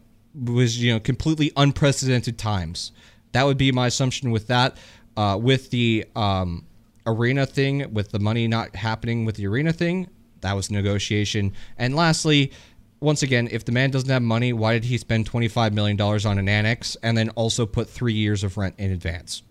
was 0.44 0.82
you 0.82 0.94
know 0.94 1.00
completely 1.00 1.52
unprecedented 1.56 2.38
times. 2.38 2.92
That 3.32 3.44
would 3.44 3.58
be 3.58 3.72
my 3.72 3.88
assumption 3.88 4.32
with 4.32 4.48
that. 4.48 4.78
Uh, 5.18 5.36
with 5.36 5.70
the 5.70 6.06
um, 6.16 6.66
arena 7.06 7.46
thing, 7.46 7.94
with 7.94 8.12
the 8.12 8.20
money 8.20 8.48
not 8.48 8.76
happening 8.76 9.26
with 9.26 9.36
the 9.36 9.48
arena 9.48 9.74
thing, 9.74 10.08
that 10.42 10.54
was 10.54 10.72
negotiation. 10.72 11.54
And 11.78 11.96
lastly, 11.96 12.52
once 13.02 13.22
again, 13.24 13.50
if 13.52 13.66
the 13.66 13.72
man 13.72 13.92
doesn't 13.92 14.10
have 14.10 14.22
money, 14.22 14.54
why 14.54 14.74
did 14.74 14.86
he 14.86 14.98
spend 14.98 15.26
twenty 15.26 15.48
five 15.48 15.74
million 15.74 15.98
dollars 15.98 16.26
on 16.26 16.38
an 16.38 16.48
annex 16.48 16.96
and 17.04 17.18
then 17.18 17.30
also 17.32 17.66
put 17.66 17.90
three 17.90 18.14
years 18.14 18.44
of 18.44 18.58
rent 18.58 18.76
in 18.78 18.92
advance? 18.92 19.44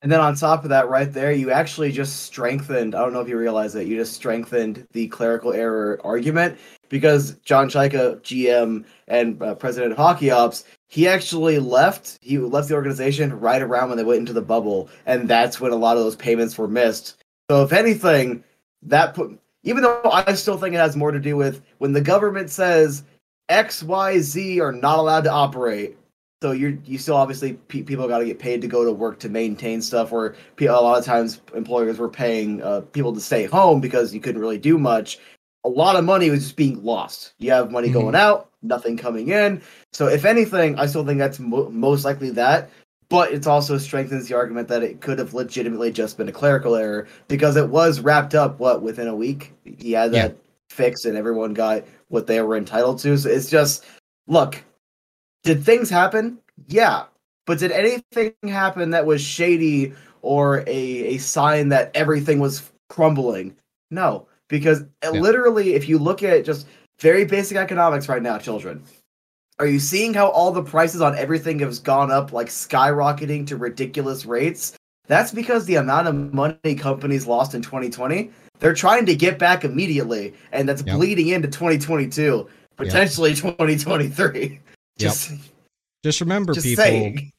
And 0.00 0.12
then 0.12 0.20
on 0.20 0.36
top 0.36 0.62
of 0.62 0.70
that, 0.70 0.88
right 0.88 1.12
there, 1.12 1.32
you 1.32 1.50
actually 1.50 1.90
just 1.90 2.22
strengthened. 2.22 2.94
I 2.94 3.00
don't 3.00 3.12
know 3.12 3.20
if 3.20 3.28
you 3.28 3.36
realize 3.36 3.74
it. 3.74 3.88
You 3.88 3.96
just 3.96 4.14
strengthened 4.14 4.86
the 4.92 5.08
clerical 5.08 5.52
error 5.52 6.00
argument 6.04 6.56
because 6.88 7.32
John 7.44 7.68
Chayka, 7.68 8.20
GM 8.20 8.84
and 9.08 9.42
uh, 9.42 9.56
president 9.56 9.92
of 9.92 9.98
Hockey 9.98 10.30
Ops, 10.30 10.64
he 10.86 11.08
actually 11.08 11.58
left. 11.58 12.18
He 12.22 12.38
left 12.38 12.68
the 12.68 12.74
organization 12.74 13.38
right 13.40 13.60
around 13.60 13.88
when 13.88 13.98
they 13.98 14.04
went 14.04 14.20
into 14.20 14.32
the 14.32 14.40
bubble, 14.40 14.88
and 15.04 15.28
that's 15.28 15.60
when 15.60 15.72
a 15.72 15.76
lot 15.76 15.96
of 15.96 16.04
those 16.04 16.16
payments 16.16 16.56
were 16.56 16.68
missed. 16.68 17.16
So 17.50 17.64
if 17.64 17.72
anything, 17.72 18.44
that 18.82 19.14
put. 19.14 19.38
Even 19.64 19.82
though 19.82 20.00
I 20.04 20.34
still 20.34 20.56
think 20.56 20.74
it 20.74 20.78
has 20.78 20.96
more 20.96 21.10
to 21.10 21.18
do 21.18 21.36
with 21.36 21.62
when 21.78 21.92
the 21.92 22.00
government 22.00 22.50
says 22.50 23.02
X, 23.48 23.82
Y, 23.82 24.20
Z 24.20 24.60
are 24.60 24.72
not 24.72 24.98
allowed 24.98 25.24
to 25.24 25.32
operate 25.32 25.98
so 26.42 26.52
you're 26.52 26.76
you 26.84 26.98
still 26.98 27.16
obviously 27.16 27.54
pe- 27.54 27.82
people 27.82 28.06
got 28.08 28.18
to 28.18 28.24
get 28.24 28.38
paid 28.38 28.60
to 28.62 28.68
go 28.68 28.84
to 28.84 28.92
work 28.92 29.18
to 29.20 29.28
maintain 29.28 29.82
stuff 29.82 30.12
where 30.12 30.34
pe- 30.56 30.66
a 30.66 30.72
lot 30.72 30.98
of 30.98 31.04
times 31.04 31.40
employers 31.54 31.98
were 31.98 32.08
paying 32.08 32.62
uh, 32.62 32.80
people 32.92 33.12
to 33.12 33.20
stay 33.20 33.44
home 33.44 33.80
because 33.80 34.14
you 34.14 34.20
couldn't 34.20 34.40
really 34.40 34.58
do 34.58 34.78
much. 34.78 35.18
A 35.64 35.68
lot 35.68 35.96
of 35.96 36.04
money 36.04 36.30
was 36.30 36.44
just 36.44 36.56
being 36.56 36.82
lost. 36.84 37.32
You 37.38 37.50
have 37.50 37.70
money 37.72 37.88
Mhm. 37.88 37.94
going 37.94 38.14
out 38.14 38.50
nothing 38.62 38.96
coming 38.96 39.28
in. 39.28 39.62
So 39.92 40.08
if 40.08 40.24
anything 40.24 40.78
i 40.78 40.86
still 40.86 41.04
think 41.06 41.18
that's 41.18 41.38
mo- 41.38 41.70
most 41.70 42.04
likely 42.04 42.30
that 42.30 42.70
but 43.08 43.32
it 43.32 43.46
also 43.46 43.78
strengthens 43.78 44.28
the 44.28 44.34
argument 44.34 44.68
that 44.68 44.82
it 44.82 45.00
could 45.00 45.18
have 45.18 45.32
legitimately 45.32 45.90
just 45.90 46.18
been 46.18 46.28
a 46.28 46.32
clerical 46.32 46.76
error 46.76 47.06
because 47.26 47.56
it 47.56 47.68
was 47.68 48.00
wrapped 48.00 48.34
up 48.34 48.58
what 48.60 48.82
within 48.82 49.08
a 49.08 49.14
week? 49.14 49.54
He 49.64 49.92
had 49.92 50.12
that 50.12 50.36
fixed 50.68 51.06
and 51.06 51.16
everyone 51.16 51.54
got 51.54 51.84
what 52.08 52.26
they 52.26 52.40
were 52.42 52.54
entitled 52.56 52.98
to. 52.98 53.16
So 53.16 53.30
it's 53.30 53.48
just 53.48 53.86
look 54.26 54.62
did 55.44 55.64
things 55.64 55.88
happen? 55.90 56.38
Yeah. 56.66 57.04
But 57.46 57.58
did 57.58 57.72
anything 57.72 58.32
happen 58.46 58.90
that 58.90 59.06
was 59.06 59.22
shady 59.22 59.94
or 60.22 60.58
a, 60.66 61.14
a 61.14 61.18
sign 61.18 61.68
that 61.70 61.90
everything 61.94 62.38
was 62.40 62.70
crumbling? 62.88 63.56
No. 63.90 64.26
Because 64.48 64.82
uh, 65.04 65.12
Yeah. 65.12 65.20
literally, 65.20 65.74
if 65.74 65.88
you 65.88 65.98
look 65.98 66.22
at 66.22 66.44
just 66.44 66.66
very 67.00 67.24
basic 67.24 67.56
economics 67.56 68.08
right 68.08 68.22
now, 68.22 68.38
children, 68.38 68.82
are 69.58 69.66
you 69.66 69.78
seeing 69.80 70.14
how 70.14 70.28
all 70.28 70.52
the 70.52 70.62
prices 70.62 71.00
on 71.00 71.16
everything 71.16 71.58
has 71.60 71.78
gone 71.78 72.10
up 72.10 72.32
like 72.32 72.48
skyrocketing 72.48 73.46
to 73.46 73.56
ridiculous 73.56 74.26
rates? 74.26 74.74
That's 75.06 75.32
because 75.32 75.64
the 75.64 75.76
amount 75.76 76.06
of 76.08 76.34
money 76.34 76.74
companies 76.76 77.26
lost 77.26 77.54
in 77.54 77.62
2020, 77.62 78.30
they're 78.58 78.74
trying 78.74 79.06
to 79.06 79.14
get 79.16 79.38
back 79.38 79.64
immediately, 79.64 80.34
and 80.52 80.68
that's 80.68 80.82
Yep. 80.82 80.96
bleeding 80.96 81.28
into 81.28 81.48
2022, 81.48 82.46
potentially 82.76 83.34
2023. 83.34 84.60
Just, 84.98 85.32
Just 86.04 86.20
remember, 86.20 86.52
just 86.54 86.66
people, 86.66 86.84
saying. 86.84 87.32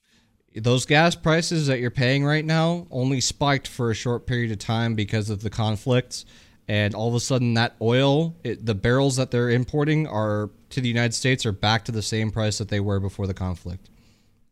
those 0.56 0.86
gas 0.86 1.15
prices 1.15 1.68
that 1.68 1.80
you're 1.80 1.91
paying 1.91 2.26
right 2.26 2.45
now 2.45 2.88
only 2.91 3.22
spiked 3.22 3.68
for 3.68 3.91
a 3.91 3.95
short 3.95 4.26
period 4.26 4.52
of 4.52 4.60
time 4.60 4.95
because 4.95 5.30
of 5.30 5.41
the 5.41 5.49
conflicts 5.49 6.26
and 6.68 6.94
all 6.94 7.07
of 7.10 7.15
a 7.15 7.19
sudden 7.19 7.53
that 7.56 7.76
oil 7.81 8.36
it, 8.44 8.65
the 8.65 8.76
barrels 8.76 9.15
that 9.18 9.31
they're 9.31 9.49
importing 9.49 10.07
are 10.07 10.49
to 10.69 10.81
the 10.81 10.88
united 10.88 11.14
states 11.14 11.45
are 11.45 11.52
back 11.52 11.84
to 11.86 11.91
the 11.91 12.02
same 12.02 12.31
price 12.31 12.57
that 12.60 12.69
they 12.69 12.80
were 12.80 12.99
before 12.99 13.27
the 13.27 13.34
conflict 13.34 13.90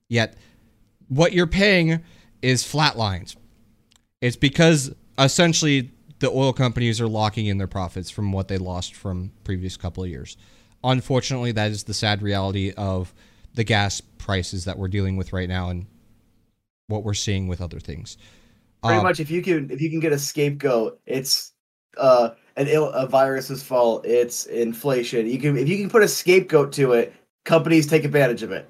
yet 0.10 0.36
what 1.10 1.34
you're 1.34 1.48
paying 1.48 2.02
is 2.42 2.64
flatlines 2.64 3.36
It's 4.22 4.36
because 4.36 4.94
essentially 5.18 5.92
the 6.20 6.30
oil 6.30 6.54
companies 6.54 7.00
are 7.00 7.08
locking 7.08 7.46
in 7.46 7.58
their 7.58 7.68
profits 7.68 8.10
from 8.10 8.32
what 8.32 8.48
they 8.48 8.58
lost 8.58 8.96
from 8.96 9.32
previous 9.44 9.78
couple 9.78 10.04
of 10.04 10.10
years. 10.10 10.38
Unfortunately, 10.88 11.52
that 11.52 11.70
is 11.72 11.84
the 11.84 11.94
sad 11.94 12.22
reality 12.22 12.72
of 12.78 13.14
the 13.54 13.64
gas 13.64 14.02
prices 14.02 14.66
that 14.66 14.78
we're 14.78 14.88
dealing 14.88 15.18
with 15.18 15.34
right 15.34 15.50
now 15.50 15.70
and 15.70 15.86
what 16.88 17.04
we're 17.04 17.14
seeing 17.14 17.48
with 17.48 17.62
other 17.62 17.80
things. 17.80 18.18
Pretty 18.84 18.98
Um, 18.98 19.04
much, 19.04 19.20
if 19.20 19.30
you 19.30 19.42
can 19.42 19.70
if 19.70 19.82
you 19.82 19.90
can 19.90 20.00
get 20.00 20.14
a 20.14 20.20
scapegoat, 20.20 21.00
it's 21.06 21.52
uh 21.98 22.30
an 22.56 22.68
Ill, 22.68 22.90
a 22.90 23.06
virus's 23.08 23.62
fault. 23.62 24.06
It's 24.06 24.46
inflation. 24.46 25.28
You 25.28 25.40
can 25.40 25.58
if 25.58 25.68
you 25.68 25.78
can 25.78 25.90
put 25.90 26.04
a 26.04 26.08
scapegoat 26.08 26.72
to 26.74 26.94
it, 26.94 27.14
companies 27.46 27.86
take 27.88 28.04
advantage 28.06 28.42
of 28.44 28.52
it. 28.52 28.70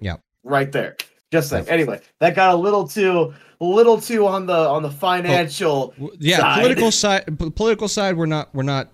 Yep. 0.00 0.20
right 0.44 0.72
there. 0.72 0.96
Just 1.30 1.50
saying. 1.50 1.68
Anyway, 1.68 2.00
that 2.20 2.34
got 2.34 2.54
a 2.54 2.56
little 2.56 2.88
too 2.88 3.34
little 3.60 4.00
too 4.00 4.26
on 4.26 4.46
the 4.46 4.54
on 4.56 4.82
the 4.82 4.90
financial. 4.90 5.88
W- 5.98 6.16
yeah 6.18 6.38
side. 6.38 6.60
political 6.60 6.90
side 7.02 7.54
political 7.56 7.88
side 7.88 8.16
we're 8.16 8.26
not 8.26 8.48
we're 8.54 8.62
not 8.62 8.88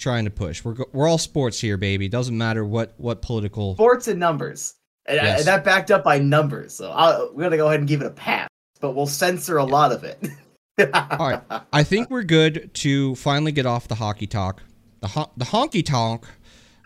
trying 0.00 0.24
to 0.24 0.30
push 0.30 0.64
we're 0.64 0.74
we're 0.92 1.06
all 1.06 1.18
sports 1.18 1.60
here 1.60 1.76
baby 1.76 2.08
doesn't 2.08 2.36
matter 2.36 2.64
what 2.64 2.94
what 2.96 3.22
political 3.22 3.74
sports 3.74 4.08
and 4.08 4.18
numbers, 4.18 4.74
and, 5.06 5.16
Yes. 5.16 5.38
and 5.40 5.46
that 5.48 5.64
backed 5.64 5.90
up 5.90 6.02
by 6.02 6.18
numbers. 6.18 6.74
So 6.74 6.90
I'll, 6.90 7.30
we're 7.34 7.44
gonna 7.44 7.56
go 7.58 7.68
ahead 7.68 7.80
and 7.80 7.88
give 7.88 8.00
it 8.00 8.06
a 8.06 8.10
pass, 8.10 8.48
but 8.80 8.92
we'll 8.96 9.06
censor 9.06 9.58
a 9.58 9.64
lot 9.64 9.92
of 9.92 10.02
it. 10.04 10.18
all 10.94 11.28
right 11.30 11.42
i 11.74 11.82
think 11.82 12.08
we're 12.08 12.22
good 12.22 12.70
to 12.72 13.14
finally 13.16 13.52
get 13.52 13.66
off 13.66 13.86
the 13.88 13.96
hockey 13.96 14.26
talk 14.26 14.62
the 15.00 15.08
ho- 15.08 15.30
the 15.36 15.44
honky 15.44 15.84
tonk 15.84 16.24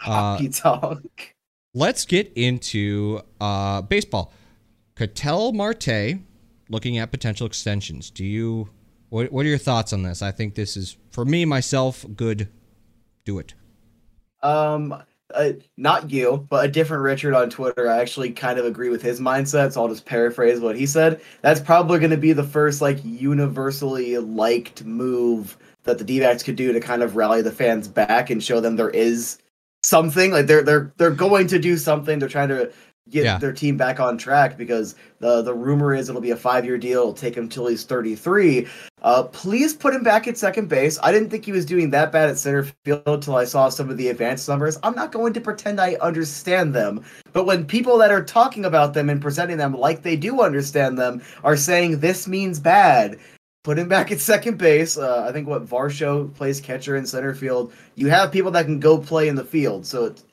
uh, 0.05 0.11
Hockey 0.11 0.49
talk. 0.49 1.01
let's 1.75 2.05
get 2.05 2.33
into 2.35 3.21
uh 3.41 3.83
baseball 3.83 4.33
Ketel 4.97 5.53
Marte 5.53 6.19
looking 6.69 6.99
at 6.99 7.13
potential 7.13 7.47
extensions 7.47 8.11
do 8.11 8.25
you 8.25 8.69
what, 9.11 9.31
what 9.31 9.47
are 9.47 9.49
your 9.49 9.59
thoughts 9.59 9.93
on 9.93 10.03
this 10.03 10.23
i 10.23 10.33
think 10.33 10.57
this 10.57 10.77
is 10.77 10.97
for 11.13 11.25
me 11.25 11.45
myself 11.45 12.05
good 12.17 12.49
do 13.25 13.39
it 13.39 13.55
Um, 14.43 15.03
uh, 15.35 15.53
not 15.77 16.11
you, 16.11 16.47
but 16.49 16.65
a 16.65 16.69
different 16.69 17.03
Richard 17.03 17.35
on 17.35 17.51
Twitter. 17.51 17.89
I 17.91 17.99
actually 17.99 18.31
kind 18.31 18.59
of 18.59 18.67
agree 18.67 18.89
with 18.89 19.03
his 19.03 19.21
mindset, 19.21 19.73
so 19.73 19.83
I'll 19.83 19.89
just 19.89 20.05
paraphrase 20.07 20.61
what 20.61 20.77
he 20.77 20.87
said. 20.87 21.21
That's 21.43 21.61
probably 21.61 21.99
going 21.99 22.11
to 22.11 22.17
be 22.17 22.33
the 22.33 22.45
first 22.45 22.81
like 22.81 22.99
universally 23.05 24.19
liked 24.19 24.85
move 24.85 25.57
that 25.85 25.99
the 25.99 26.05
D-backs 26.05 26.43
could 26.43 26.57
do 26.57 26.73
to 26.73 26.81
kind 26.81 27.03
of 27.03 27.17
rally 27.17 27.43
the 27.43 27.51
fans 27.51 27.89
back 27.89 28.31
and 28.31 28.43
show 28.43 28.61
them 28.61 28.77
there 28.77 28.91
is 28.91 29.39
something. 29.83 30.31
Like 30.31 30.47
they're 30.47 30.63
they're 30.63 30.93
they're 30.99 31.11
going 31.11 31.47
to 31.49 31.59
do 31.59 31.77
something. 31.77 32.19
They're 32.19 32.29
trying 32.29 32.49
to 32.51 32.73
get 33.11 33.25
Yeah. 33.25 33.39
their 33.39 33.53
team 33.53 33.77
back 33.77 34.01
on 34.01 34.17
track 34.17 34.57
because 34.57 34.95
the 35.21 35.43
the 35.43 35.53
rumor 35.55 35.95
is 35.95 36.09
it'll 36.09 36.21
be 36.21 36.31
a 36.31 36.37
five 36.37 36.65
year 36.65 36.79
deal. 36.79 37.01
It'll 37.01 37.13
take 37.13 37.37
him 37.37 37.49
till 37.49 37.67
he's 37.67 37.85
thirty 37.85 38.15
three. 38.15 38.67
Uh, 39.03 39.25
please 39.25 39.75
put 39.75 39.95
him 39.95 40.03
back 40.03 40.27
at 40.27 40.39
second 40.39 40.69
base. 40.69 40.99
I 41.03 41.13
didn't 41.13 41.29
think 41.29 41.45
he 41.45 41.53
was 41.53 41.67
doing 41.67 41.91
that 41.91 42.11
bad 42.11 42.31
at 42.31 42.39
center 42.39 42.65
field 42.85 43.03
until 43.07 43.37
I 43.37 43.45
saw 43.45 43.69
some 43.69 43.91
of 43.91 43.99
the 43.99 44.09
advanced 44.09 44.49
numbers. 44.49 44.79
I'm 44.83 44.95
not 44.95 45.13
going 45.13 45.35
to 45.35 45.41
pretend 45.43 45.79
I 45.81 45.95
understand 46.01 46.75
them, 46.75 47.05
but 47.35 47.45
when 47.45 47.67
people 47.67 47.99
that 47.99 48.11
are 48.11 48.25
talking 48.25 48.65
about 48.65 48.95
them 48.95 49.11
and 49.11 49.21
presenting 49.21 49.59
them 49.59 49.75
like 49.75 50.03
they 50.03 50.17
do 50.17 50.41
understand 50.41 50.99
them 50.99 51.23
are 51.43 51.57
saying 51.57 52.01
this 52.01 52.27
means 52.27 52.59
bad, 52.59 53.19
put 53.63 53.79
him 53.79 53.89
back 53.91 54.11
at 54.11 54.21
second 54.21 54.57
base. 54.57 54.97
Uh, 54.97 55.27
I 55.29 55.33
think 55.33 55.47
what 55.47 55.67
Varsho 55.67 56.33
plays 56.35 56.59
catcher 56.61 56.97
in 56.97 57.05
center 57.05 57.35
field. 57.35 57.75
You 57.97 58.09
have 58.09 58.33
people 58.33 58.51
that 58.53 58.65
can 58.65 58.81
go 58.81 58.97
play 58.97 59.29
in 59.29 59.35
the 59.37 59.45
field, 59.45 59.85
so 59.85 60.07
it's, 60.07 60.25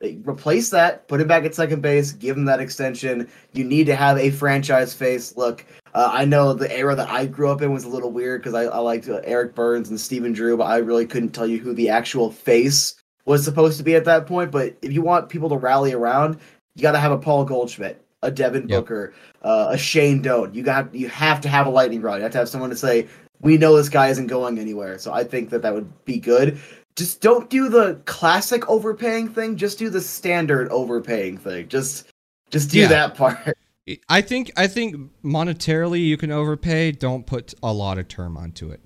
replace 0.00 0.70
that, 0.70 1.08
put 1.08 1.20
him 1.20 1.28
back 1.28 1.44
at 1.44 1.54
second 1.54 1.82
base, 1.82 2.12
give 2.12 2.36
him 2.36 2.44
that 2.44 2.60
extension. 2.60 3.28
You 3.52 3.64
need 3.64 3.86
to 3.86 3.96
have 3.96 4.16
a 4.18 4.30
franchise 4.30 4.94
face. 4.94 5.36
Look, 5.36 5.64
uh, 5.94 6.10
I 6.12 6.24
know 6.24 6.52
the 6.52 6.74
era 6.76 6.94
that 6.94 7.08
I 7.08 7.26
grew 7.26 7.50
up 7.50 7.62
in 7.62 7.72
was 7.72 7.84
a 7.84 7.88
little 7.88 8.12
weird 8.12 8.42
because 8.42 8.54
I, 8.54 8.64
I 8.64 8.78
liked 8.78 9.08
uh, 9.08 9.20
Eric 9.24 9.54
Byrnes 9.54 9.90
and 9.90 10.00
Stephen 10.00 10.32
Drew, 10.32 10.56
but 10.56 10.64
I 10.64 10.76
really 10.76 11.06
couldn't 11.06 11.30
tell 11.30 11.46
you 11.46 11.58
who 11.58 11.74
the 11.74 11.88
actual 11.88 12.30
face 12.30 12.94
was 13.24 13.44
supposed 13.44 13.76
to 13.78 13.84
be 13.84 13.96
at 13.96 14.04
that 14.04 14.26
point. 14.26 14.52
But 14.52 14.76
if 14.82 14.92
you 14.92 15.02
want 15.02 15.28
people 15.28 15.48
to 15.48 15.56
rally 15.56 15.92
around, 15.92 16.38
you 16.76 16.82
got 16.82 16.92
to 16.92 17.00
have 17.00 17.12
a 17.12 17.18
Paul 17.18 17.44
Goldschmidt, 17.44 18.00
a 18.22 18.30
Devin 18.30 18.68
Yep. 18.68 18.80
Booker, 18.80 19.14
uh, 19.42 19.68
a 19.70 19.78
Shane 19.78 20.22
Doan. 20.22 20.54
You 20.54 20.62
got 20.62 20.94
you 20.94 21.08
have 21.08 21.40
to 21.40 21.48
have 21.48 21.66
a 21.66 21.70
lightning 21.70 22.02
rod. 22.02 22.16
You 22.16 22.22
have 22.22 22.32
to 22.32 22.38
have 22.38 22.48
someone 22.48 22.70
to 22.70 22.76
say 22.76 23.08
we 23.40 23.56
know 23.56 23.76
this 23.76 23.88
guy 23.88 24.08
isn't 24.08 24.26
going 24.26 24.58
anywhere. 24.58 24.98
So 24.98 25.12
I 25.12 25.24
think 25.24 25.50
that 25.50 25.62
that 25.62 25.74
would 25.74 26.04
be 26.04 26.18
good. 26.18 26.60
Just 26.98 27.20
don't 27.20 27.48
do 27.48 27.68
the 27.68 28.00
classic 28.06 28.68
overpaying 28.68 29.28
thing. 29.28 29.56
Just 29.56 29.78
do 29.78 29.88
the 29.88 30.00
standard 30.00 30.68
overpaying 30.70 31.38
thing. 31.38 31.68
Just 31.68 32.08
just 32.50 32.70
do 32.72 32.80
Yeah. 32.80 32.88
that 32.88 33.14
part. 33.14 33.38
I 34.08 34.20
think 34.20 34.50
I 34.56 34.66
think 34.66 34.96
monetarily 35.24 36.04
you 36.04 36.16
can 36.16 36.32
overpay. 36.32 36.90
Don't 36.92 37.24
put 37.24 37.54
a 37.62 37.72
lot 37.72 37.98
of 37.98 38.08
term 38.08 38.36
onto 38.36 38.70
it. 38.70 38.80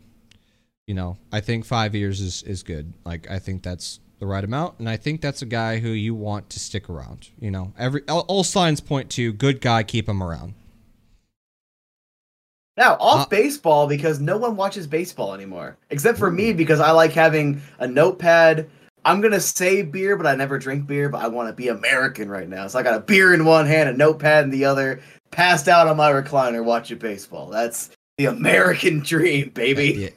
You 0.86 0.94
know, 0.94 1.16
I 1.32 1.40
think 1.40 1.64
five 1.64 1.94
years 1.94 2.20
is 2.20 2.42
is 2.42 2.62
good. 2.62 2.92
Like 3.06 3.30
I 3.30 3.38
think 3.38 3.62
that's 3.62 3.98
the 4.18 4.26
right 4.26 4.44
amount, 4.44 4.78
and 4.78 4.88
I 4.90 4.98
think 4.98 5.22
that's 5.22 5.40
a 5.40 5.46
guy 5.46 5.78
who 5.78 5.88
you 5.88 6.14
want 6.14 6.50
to 6.50 6.60
stick 6.60 6.90
around. 6.90 7.30
You 7.40 7.50
know, 7.50 7.72
every 7.78 8.02
all, 8.08 8.26
all 8.28 8.44
signs 8.44 8.80
point 8.80 9.08
to 9.12 9.32
good 9.32 9.62
guy, 9.62 9.82
keep 9.84 10.06
him 10.06 10.22
around. 10.22 10.52
Now, 12.76 12.96
off 13.00 13.26
Uh, 13.26 13.28
baseball 13.28 13.86
because 13.86 14.18
no 14.20 14.36
one 14.38 14.56
watches 14.56 14.86
baseball 14.86 15.34
anymore. 15.34 15.76
Except 15.90 16.18
for 16.18 16.30
me 16.30 16.52
because 16.52 16.80
I 16.80 16.90
like 16.90 17.12
having 17.12 17.60
a 17.78 17.86
notepad. 17.86 18.68
I'm 19.04 19.20
going 19.20 19.32
to 19.32 19.40
say 19.40 19.82
beer, 19.82 20.16
but 20.16 20.26
I 20.26 20.34
never 20.36 20.58
drink 20.58 20.86
beer, 20.86 21.08
but 21.08 21.20
I 21.22 21.28
want 21.28 21.48
to 21.48 21.52
be 21.52 21.68
American 21.68 22.28
right 22.30 22.48
now. 22.48 22.66
So 22.68 22.78
I 22.78 22.82
got 22.82 22.94
a 22.94 23.00
beer 23.00 23.34
in 23.34 23.44
one 23.44 23.66
hand, 23.66 23.88
a 23.88 23.92
notepad 23.92 24.44
in 24.44 24.50
the 24.50 24.64
other, 24.64 25.00
passed 25.32 25.68
out 25.68 25.88
on 25.88 25.96
my 25.96 26.10
recliner 26.12 26.64
watching 26.64 26.98
baseball. 26.98 27.50
That's 27.50 27.90
the 28.16 28.26
American 28.26 29.00
dream, 29.04 29.50
baby. 29.50 30.10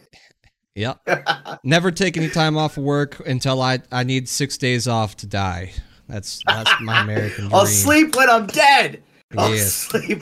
Yeah. 0.76 0.94
yeah. 1.08 1.58
Never 1.64 1.92
take 1.92 2.16
any 2.16 2.30
time 2.30 2.58
off 2.58 2.78
work 2.78 3.20
until 3.28 3.62
I 3.62 3.82
I 3.92 4.04
need 4.04 4.30
six 4.30 4.58
days 4.58 4.88
off 4.88 5.18
to 5.18 5.28
die. 5.28 5.74
That's 6.08 6.42
that's 6.46 6.80
my 6.80 7.02
American 7.02 7.46
dream. 7.50 7.56
I'll 7.56 7.66
sleep 7.66 8.16
when 8.16 8.30
I'm 8.30 8.46
dead. 8.48 9.02
I'll 9.36 9.50
Yes. 9.56 9.74
sleep. 9.74 10.22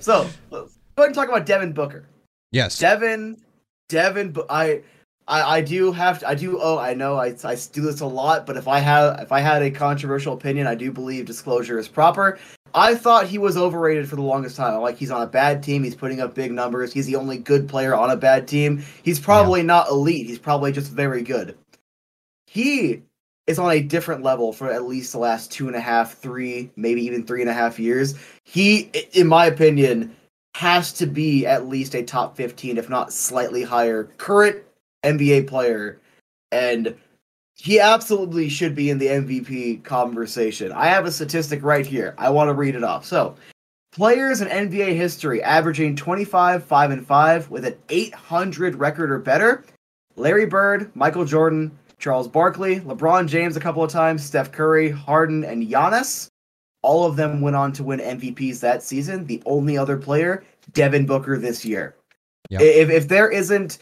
so, 0.00 0.28
go 0.96 1.02
ahead 1.02 1.08
and 1.08 1.14
talk 1.14 1.28
about 1.28 1.46
Devin 1.46 1.72
Booker. 1.72 2.04
Yes. 2.52 2.78
Devin, 2.78 3.36
Devin, 3.88 4.36
I, 4.48 4.82
I, 5.28 5.56
I 5.56 5.60
do 5.60 5.92
have 5.92 6.20
to. 6.20 6.28
I 6.28 6.34
do. 6.34 6.58
Oh, 6.60 6.78
I 6.78 6.94
know. 6.94 7.16
I, 7.16 7.34
I 7.44 7.56
do 7.72 7.82
this 7.82 8.00
a 8.00 8.06
lot. 8.06 8.46
But 8.46 8.56
if 8.56 8.68
I 8.68 8.78
have, 8.78 9.20
if 9.20 9.32
I 9.32 9.40
had 9.40 9.62
a 9.62 9.70
controversial 9.70 10.34
opinion, 10.34 10.66
I 10.66 10.74
do 10.74 10.90
believe 10.90 11.26
disclosure 11.26 11.78
is 11.78 11.88
proper. 11.88 12.38
I 12.74 12.94
thought 12.94 13.26
he 13.26 13.38
was 13.38 13.56
overrated 13.56 14.08
for 14.08 14.16
the 14.16 14.22
longest 14.22 14.56
time. 14.56 14.80
Like 14.80 14.96
he's 14.96 15.10
on 15.10 15.22
a 15.22 15.26
bad 15.26 15.62
team. 15.62 15.82
He's 15.82 15.94
putting 15.94 16.20
up 16.20 16.34
big 16.34 16.52
numbers. 16.52 16.92
He's 16.92 17.06
the 17.06 17.16
only 17.16 17.38
good 17.38 17.68
player 17.68 17.94
on 17.94 18.10
a 18.10 18.16
bad 18.16 18.46
team. 18.46 18.84
He's 19.02 19.18
probably 19.18 19.62
not 19.62 19.88
elite. 19.88 20.26
He's 20.26 20.38
probably 20.38 20.72
just 20.72 20.92
very 20.92 21.22
good. 21.22 21.56
He 22.46 23.02
is 23.46 23.58
on 23.58 23.70
a 23.70 23.80
different 23.80 24.22
level 24.22 24.52
for 24.52 24.70
at 24.70 24.84
least 24.84 25.12
the 25.12 25.18
last 25.18 25.50
two 25.50 25.68
and 25.68 25.76
a 25.76 25.80
half, 25.80 26.18
three, 26.18 26.70
maybe 26.76 27.02
even 27.04 27.24
three 27.24 27.40
and 27.40 27.50
a 27.50 27.54
half 27.54 27.78
years. 27.78 28.14
He, 28.44 28.90
in 29.12 29.26
my 29.26 29.46
opinion, 29.46 30.14
has 30.56 30.90
to 30.90 31.06
be 31.06 31.44
at 31.44 31.68
least 31.68 31.94
a 31.94 32.02
top 32.02 32.34
15, 32.34 32.78
if 32.78 32.88
not 32.88 33.12
slightly 33.12 33.62
higher, 33.62 34.04
current 34.16 34.56
NBA 35.04 35.46
player. 35.46 36.00
And 36.50 36.96
he 37.56 37.78
absolutely 37.78 38.48
should 38.48 38.74
be 38.74 38.88
in 38.88 38.96
the 38.96 39.08
MVP 39.08 39.84
conversation. 39.84 40.72
I 40.72 40.86
have 40.86 41.04
a 41.04 41.12
statistic 41.12 41.62
right 41.62 41.84
here. 41.84 42.14
I 42.16 42.30
want 42.30 42.48
to 42.48 42.54
read 42.54 42.74
it 42.74 42.82
off. 42.82 43.04
So, 43.04 43.36
players 43.92 44.40
in 44.40 44.48
NBA 44.48 44.96
history 44.96 45.42
averaging 45.42 45.94
25, 45.94 46.64
5, 46.64 46.90
and 46.90 47.06
5 47.06 47.50
with 47.50 47.66
an 47.66 47.76
800 47.90 48.76
record 48.76 49.10
or 49.10 49.18
better 49.18 49.62
Larry 50.16 50.46
Bird, 50.46 50.90
Michael 50.96 51.26
Jordan, 51.26 51.70
Charles 51.98 52.28
Barkley, 52.28 52.80
LeBron 52.80 53.28
James 53.28 53.58
a 53.58 53.60
couple 53.60 53.84
of 53.84 53.90
times, 53.90 54.24
Steph 54.24 54.52
Curry, 54.52 54.88
Harden, 54.88 55.44
and 55.44 55.68
Giannis. 55.68 56.30
All 56.86 57.04
of 57.04 57.16
them 57.16 57.40
went 57.40 57.56
on 57.56 57.72
to 57.72 57.82
win 57.82 57.98
MVPs 57.98 58.60
that 58.60 58.80
season. 58.80 59.26
The 59.26 59.42
only 59.44 59.76
other 59.76 59.96
player, 59.96 60.44
Devin 60.72 61.04
Booker, 61.04 61.36
this 61.36 61.64
year. 61.64 61.96
Yep. 62.50 62.60
If, 62.62 62.90
if 62.90 63.08
there 63.08 63.28
isn't 63.28 63.78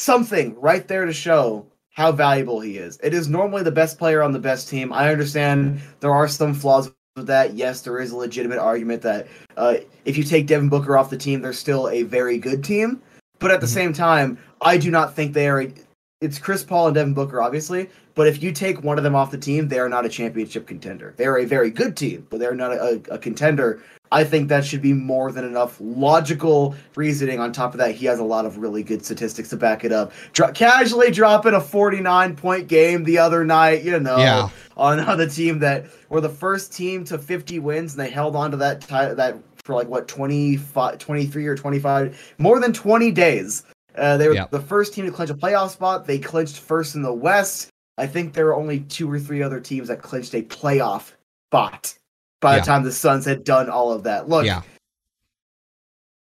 something 0.00 0.58
right 0.60 0.88
there 0.88 1.04
to 1.04 1.12
show 1.12 1.64
how 1.90 2.10
valuable 2.10 2.58
he 2.58 2.76
is, 2.76 2.98
it 3.04 3.14
is 3.14 3.28
normally 3.28 3.62
the 3.62 3.70
best 3.70 3.98
player 3.98 4.20
on 4.20 4.32
the 4.32 4.40
best 4.40 4.68
team. 4.68 4.92
I 4.92 5.12
understand 5.12 5.80
there 6.00 6.12
are 6.12 6.26
some 6.26 6.52
flaws 6.52 6.90
with 7.14 7.28
that. 7.28 7.54
Yes, 7.54 7.82
there 7.82 8.00
is 8.00 8.10
a 8.10 8.16
legitimate 8.16 8.58
argument 8.58 9.02
that 9.02 9.28
uh, 9.56 9.76
if 10.04 10.18
you 10.18 10.24
take 10.24 10.48
Devin 10.48 10.68
Booker 10.68 10.98
off 10.98 11.08
the 11.08 11.16
team, 11.16 11.42
they're 11.42 11.52
still 11.52 11.88
a 11.88 12.02
very 12.02 12.36
good 12.36 12.64
team. 12.64 13.00
But 13.38 13.52
at 13.52 13.60
the 13.60 13.66
Mhm. 13.68 13.74
same 13.74 13.92
time, 13.92 14.38
I 14.60 14.76
do 14.76 14.90
not 14.90 15.14
think 15.14 15.34
they 15.34 15.46
are. 15.48 15.62
A, 15.62 15.72
it's 16.20 16.40
Chris 16.40 16.64
Paul 16.64 16.88
and 16.88 16.96
Devin 16.96 17.14
Booker, 17.14 17.40
obviously. 17.40 17.88
But 18.20 18.26
if 18.28 18.42
you 18.42 18.52
take 18.52 18.82
one 18.84 18.98
of 18.98 19.02
them 19.04 19.14
off 19.14 19.30
the 19.30 19.38
team, 19.38 19.68
they 19.68 19.78
are 19.78 19.88
not 19.88 20.04
a 20.04 20.08
championship 20.10 20.66
contender. 20.66 21.14
They 21.16 21.24
are 21.24 21.38
a 21.38 21.46
very 21.46 21.70
good 21.70 21.96
team, 21.96 22.26
but 22.28 22.38
they're 22.38 22.54
not 22.54 22.70
a, 22.70 23.00
a 23.10 23.16
contender. 23.16 23.82
I 24.12 24.24
think 24.24 24.50
that 24.50 24.62
should 24.62 24.82
be 24.82 24.92
more 24.92 25.32
than 25.32 25.46
enough 25.46 25.78
logical 25.80 26.74
reasoning. 26.96 27.40
On 27.40 27.50
top 27.50 27.72
of 27.72 27.78
that, 27.78 27.94
he 27.94 28.04
has 28.04 28.18
a 28.18 28.22
lot 28.22 28.44
of 28.44 28.58
really 28.58 28.82
good 28.82 29.02
statistics 29.02 29.48
to 29.48 29.56
back 29.56 29.84
it 29.86 29.90
up. 29.92 30.12
Dro- 30.34 30.52
casually 30.52 31.10
dropping 31.10 31.54
a 31.54 31.62
49 31.62 32.36
point 32.36 32.68
game 32.68 33.04
the 33.04 33.16
other 33.16 33.42
night, 33.42 33.84
you 33.84 33.98
know, 33.98 34.18
Yeah. 34.18 34.50
on, 34.76 35.00
on 35.00 35.16
the 35.16 35.26
team 35.26 35.58
that 35.60 35.86
were 36.10 36.20
the 36.20 36.28
first 36.28 36.74
team 36.74 37.02
to 37.04 37.16
50 37.16 37.58
wins, 37.60 37.94
and 37.94 38.04
they 38.04 38.10
held 38.10 38.36
on 38.36 38.50
to 38.50 38.58
that 38.58 38.82
ti- 38.82 39.14
that 39.14 39.38
for 39.64 39.74
like 39.74 39.88
what 39.88 40.08
25, 40.08 40.98
23 40.98 41.46
or 41.46 41.56
25, 41.56 42.34
more 42.36 42.60
than 42.60 42.74
20 42.74 43.12
days. 43.12 43.62
Uh, 43.96 44.18
they 44.18 44.28
were 44.28 44.34
Yep. 44.34 44.50
the 44.50 44.60
first 44.60 44.92
team 44.92 45.06
to 45.06 45.10
clinch 45.10 45.30
a 45.30 45.34
playoff 45.34 45.70
spot. 45.70 46.06
They 46.06 46.18
clinched 46.18 46.58
first 46.58 46.94
in 46.96 47.00
the 47.00 47.14
West. 47.14 47.68
I 48.00 48.06
think 48.06 48.32
there 48.32 48.46
were 48.46 48.54
only 48.54 48.80
two 48.80 49.10
or 49.10 49.18
three 49.18 49.42
other 49.42 49.60
teams 49.60 49.88
that 49.88 50.00
clinched 50.02 50.34
a 50.34 50.42
playoff 50.42 51.12
spot 51.50 51.94
by 52.40 52.54
Yeah. 52.54 52.60
the 52.60 52.66
time 52.66 52.82
the 52.84 52.92
Suns 52.92 53.24
had 53.26 53.44
done 53.44 53.68
all 53.68 53.92
of 53.92 54.02
that. 54.04 54.28
Look, 54.28 54.46
yeah, 54.46 54.62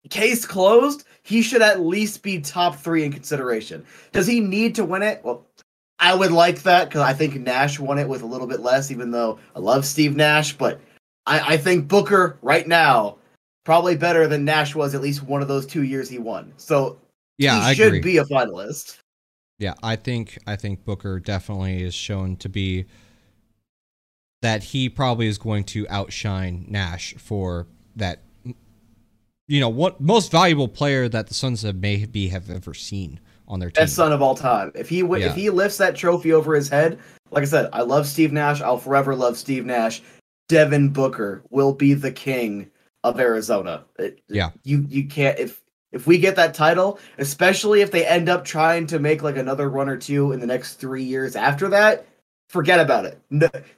case 0.10 0.46
closed. 0.46 1.04
He 1.22 1.42
should 1.42 1.62
at 1.62 1.82
least 1.82 2.24
be 2.24 2.40
top 2.42 2.76
three 2.76 3.04
in 3.04 3.12
consideration. 3.14 3.86
Does 4.12 4.26
he 4.26 4.40
need 4.40 4.74
to 4.76 4.84
win 4.86 5.04
it? 5.04 5.22
Well, 5.24 5.46
I 6.00 6.16
would 6.16 6.32
like 6.32 6.64
that 6.64 6.86
because 6.90 7.02
I 7.02 7.14
think 7.14 7.36
Nash 7.36 7.80
won 7.80 8.00
it 8.00 8.08
with 8.08 8.24
a 8.24 8.26
little 8.26 8.48
bit 8.48 8.62
less, 8.62 8.90
even 8.90 9.12
though 9.12 9.38
I 9.56 9.60
love 9.60 9.86
Steve 9.86 10.16
Nash. 10.16 10.58
But 10.58 10.80
I, 11.28 11.54
I 11.54 11.58
think 11.58 11.88
Booker 11.88 12.38
right 12.42 12.68
now 12.68 13.18
probably 13.66 13.96
better 13.96 14.26
than 14.28 14.46
Nash 14.46 14.74
was 14.74 14.96
at 14.96 15.02
least 15.02 15.22
one 15.24 15.42
of 15.44 15.48
those 15.48 15.66
two 15.68 15.84
years 15.84 16.10
he 16.10 16.18
won. 16.18 16.54
So 16.58 16.98
yeah, 17.38 17.60
he 17.62 17.68
I 17.68 17.74
should 17.76 17.88
agree. 17.88 18.00
be 18.02 18.18
a 18.18 18.24
finalist. 18.26 18.98
Yeah, 19.60 19.74
I 19.84 19.96
think 19.98 20.38
I 20.48 20.56
think 20.56 20.86
Booker 20.86 21.20
definitely 21.20 21.84
is 21.84 21.94
shown 21.94 22.38
to 22.38 22.50
be 22.50 22.86
that 24.42 24.64
he 24.64 24.88
probably 24.90 25.28
is 25.28 25.38
going 25.38 25.66
to 25.66 25.86
outshine 25.90 26.66
Nash 26.70 27.14
for 27.18 27.68
that 27.98 28.24
you 29.48 29.60
know, 29.60 29.68
what 29.70 30.00
most 30.00 30.32
valuable 30.32 30.68
player 30.68 31.10
that 31.10 31.28
the 31.28 31.34
Suns 31.34 31.64
have 31.64 31.76
maybe 31.76 32.28
have 32.30 32.50
ever 32.52 32.74
seen 32.74 33.20
on 33.48 33.60
their 33.60 33.72
team. 33.72 33.82
Best 33.84 33.96
son 33.96 34.14
of 34.14 34.22
all 34.22 34.36
time. 34.36 34.72
If 34.76 34.88
he 34.90 35.02
wi- 35.02 35.26
Yeah. 35.26 35.32
if 35.32 35.36
he 35.36 35.50
lifts 35.50 35.78
that 35.80 35.96
trophy 35.96 36.32
over 36.32 36.54
his 36.56 36.70
head, 36.70 37.00
like 37.32 37.42
I 37.42 37.46
said, 37.48 37.68
I 37.74 37.82
love 37.82 38.06
Steve 38.08 38.32
Nash. 38.32 38.62
I'll 38.62 38.78
forever 38.78 39.16
love 39.16 39.38
Steve 39.38 39.66
Nash. 39.66 40.02
Devin 40.50 40.90
Booker 40.90 41.42
will 41.50 41.74
be 41.74 41.94
the 41.96 42.12
king 42.12 42.70
of 43.04 43.20
Arizona. 43.20 43.86
It- 43.98 44.22
Yeah. 44.30 44.52
you 44.64 44.86
you 44.88 45.08
can't 45.08 45.38
if 45.40 45.62
if 45.92 46.06
we 46.06 46.18
get 46.18 46.36
that 46.36 46.54
title, 46.54 47.00
especially 47.18 47.82
if 47.82 47.92
they 47.92 48.06
end 48.06 48.30
up 48.30 48.46
trying 48.46 48.86
to 48.88 49.00
make 49.00 49.24
like 49.24 49.38
another 49.38 49.70
run 49.70 49.90
or 49.90 49.98
two 49.98 50.32
in 50.32 50.40
the 50.40 50.48
next 50.48 50.76
three 50.76 51.04
years 51.04 51.36
after 51.36 51.68
that, 51.70 52.06
forget 52.48 52.80
about 52.80 53.06
it. 53.06 53.20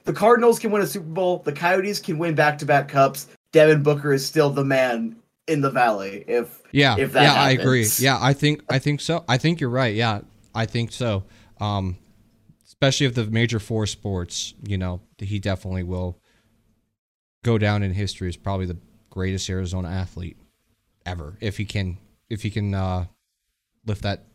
The 0.04 0.12
Cardinals 0.12 0.58
can 0.58 0.70
win 0.70 0.82
a 0.82 0.86
Super 0.86 1.06
Bowl. 1.06 1.38
The 1.38 1.52
Coyotes 1.52 2.00
can 2.00 2.18
win 2.18 2.34
back 2.34 2.58
to 2.58 2.66
back 2.66 2.88
cups. 2.88 3.28
Devin 3.52 3.82
Booker 3.82 4.12
is 4.12 4.24
still 4.24 4.50
the 4.50 4.64
man 4.64 5.16
in 5.46 5.60
the 5.60 5.70
valley. 5.70 6.24
If 6.26 6.62
Yeah, 6.72 6.96
if 6.98 7.12
that 7.12 7.22
yeah, 7.22 7.34
I 7.34 7.50
agree. 7.50 7.86
Yeah, 7.98 8.18
I 8.20 8.32
think 8.32 8.62
I 8.68 8.78
think 8.78 9.00
so. 9.00 9.24
I 9.28 9.38
think 9.38 9.60
you're 9.60 9.70
right. 9.70 9.94
Yeah, 9.94 10.20
I 10.54 10.66
think 10.66 10.92
so. 10.92 11.24
Um, 11.60 11.96
especially 12.66 13.06
if 13.06 13.14
the 13.14 13.26
major 13.26 13.58
four 13.58 13.86
sports, 13.86 14.54
you 14.66 14.78
know, 14.78 15.00
he 15.18 15.38
definitely 15.38 15.84
will 15.84 16.18
go 17.44 17.58
down 17.58 17.82
in 17.82 17.92
history 17.92 18.28
as 18.28 18.36
probably 18.36 18.66
the 18.66 18.78
greatest 19.10 19.48
Arizona 19.50 19.88
athlete 19.88 20.36
ever 21.06 21.36
if 21.40 21.56
he 21.56 21.64
can 21.64 21.98
if 22.28 22.42
he 22.42 22.50
can 22.50 22.74
uh, 22.74 23.06
lift 23.86 24.02
that 24.02 24.26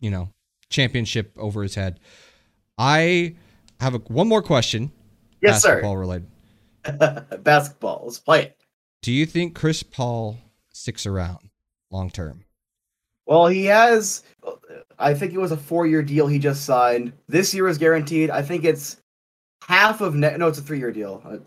you 0.00 0.10
know 0.10 0.30
championship 0.68 1.32
over 1.36 1.62
his 1.62 1.74
head. 1.74 2.00
I 2.78 3.36
have 3.80 3.94
a, 3.94 3.98
one 3.98 4.28
more 4.28 4.42
question. 4.42 4.92
yes, 5.40 5.62
sir. 5.62 5.68
basketball 5.76 5.96
related. 5.96 6.28
Basketball. 7.42 8.02
Let's 8.04 8.18
play 8.18 8.42
it. 8.44 8.56
Do 9.02 9.12
you 9.12 9.26
think 9.26 9.54
Chris 9.54 9.82
Paul 9.82 10.38
sticks 10.72 11.06
around 11.06 11.50
long 11.90 12.10
term? 12.10 12.44
Well, 13.26 13.48
he 13.48 13.64
has. 13.66 14.22
I 14.98 15.14
think 15.14 15.32
it 15.32 15.38
was 15.38 15.52
a 15.52 15.56
four-year 15.56 16.02
deal 16.02 16.26
he 16.26 16.38
just 16.38 16.64
signed. 16.64 17.12
This 17.28 17.52
year 17.52 17.66
is 17.68 17.76
guaranteed. 17.78 18.30
I 18.30 18.42
think 18.42 18.64
it's 18.64 18.98
half 19.62 20.00
of 20.00 20.14
ne- 20.14 20.36
no, 20.36 20.46
it's 20.46 20.58
a 20.58 20.62
three-year 20.62 20.92
deal. 20.92 21.42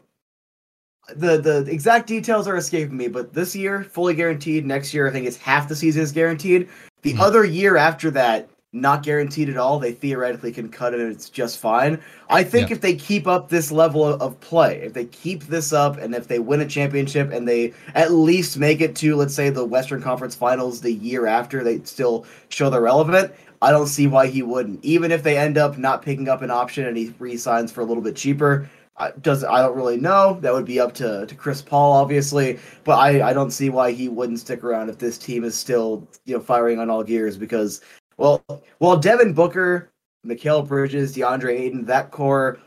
The 1.15 1.38
the 1.38 1.65
exact 1.69 2.07
details 2.07 2.48
are 2.48 2.57
escaping 2.57 2.98
me, 2.98 3.07
but 3.07 3.34
this 3.34 3.56
year 3.56 3.84
fully 3.84 4.14
guaranteed. 4.14 4.65
Next 4.65 4.94
year, 4.94 5.07
I 5.07 5.11
think 5.11 5.26
it's 5.26 5.38
half 5.38 5.68
the 5.68 5.76
season 5.76 6.02
is 6.02 6.11
guaranteed. 6.11 6.68
The 7.02 7.14
Mhm. 7.14 7.19
other 7.19 7.45
year 7.45 7.77
after 7.77 8.11
that, 8.11 8.49
not 8.72 9.02
guaranteed 9.02 9.49
at 9.49 9.57
all. 9.57 9.80
They 9.80 9.94
theoretically 9.94 10.52
can 10.52 10.69
cut 10.69 10.94
it, 10.94 10.99
and 10.99 11.11
it's 11.11 11.30
just 11.30 11.57
fine. 11.57 11.98
I 12.30 12.44
think 12.44 12.69
Yeah. 12.69 12.76
if 12.76 12.81
they 12.81 12.94
keep 12.94 13.27
up 13.27 13.49
this 13.49 13.72
level 13.72 14.06
of, 14.06 14.22
of 14.22 14.40
play, 14.41 14.81
if 14.84 14.94
they 14.94 15.06
keep 15.06 15.48
this 15.48 15.73
up, 15.73 15.98
and 15.98 16.14
if 16.14 16.27
they 16.27 16.38
win 16.38 16.61
a 16.61 16.68
championship, 16.68 17.31
and 17.31 17.48
they 17.48 17.73
at 17.95 18.11
least 18.11 18.60
make 18.60 18.80
it 18.81 18.95
to, 18.98 19.15
let's 19.15 19.34
say, 19.34 19.49
the 19.49 19.65
Western 19.65 20.02
Conference 20.02 20.36
Finals 20.36 20.81
the 20.81 20.94
year 20.94 21.26
after, 21.26 21.64
they 21.64 21.81
still 21.84 22.26
show 22.49 22.69
they're 22.69 22.81
relevant. 22.81 23.31
I 23.61 23.72
don't 23.72 23.88
see 23.88 24.06
why 24.07 24.27
he 24.27 24.44
wouldn't. 24.44 24.86
Even 24.86 25.11
if 25.11 25.23
they 25.23 25.38
end 25.38 25.57
up 25.57 25.77
not 25.77 26.02
picking 26.03 26.30
up 26.30 26.41
an 26.44 26.52
option 26.52 26.86
and 26.86 26.95
he 26.95 27.14
re-signs 27.19 27.72
for 27.72 27.81
a 27.81 27.86
little 27.86 28.03
bit 28.03 28.15
cheaper, 28.15 28.69
I, 28.99 29.11
does 29.21 29.43
I 29.43 29.61
don't 29.61 29.76
really 29.76 29.97
know. 29.97 30.38
That 30.41 30.53
would 30.53 30.65
be 30.65 30.80
up 30.80 30.93
to, 30.95 31.26
to 31.26 31.35
Chris 31.35 31.61
Paul, 31.61 31.93
obviously. 31.93 32.59
But 32.84 32.99
I, 32.99 33.30
I 33.30 33.34
don't 33.34 33.51
see 33.51 33.69
why 33.69 33.91
he 33.91 34.09
wouldn't 34.09 34.39
stick 34.39 34.63
around 34.63 34.89
if 34.89 34.97
this 34.97 35.17
team 35.17 35.43
is 35.43 35.57
still 35.57 36.07
you 36.26 36.35
know 36.35 36.43
firing 36.43 36.80
on 36.80 36.89
all 36.89 37.03
gears. 37.03 37.38
Because 37.38 37.81
well, 38.17 38.43
well, 38.80 38.97
Devin 38.97 39.34
Booker, 39.34 39.89
Mikal 40.27 40.67
Bridges, 40.67 41.15
DeAndre 41.15 41.57
Ayton, 41.57 41.85
that 41.85 42.11
core 42.11 42.59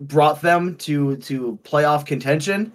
brought 0.00 0.42
them 0.42 0.76
to 0.76 1.16
to 1.18 1.58
playoff 1.62 2.04
contention. 2.04 2.72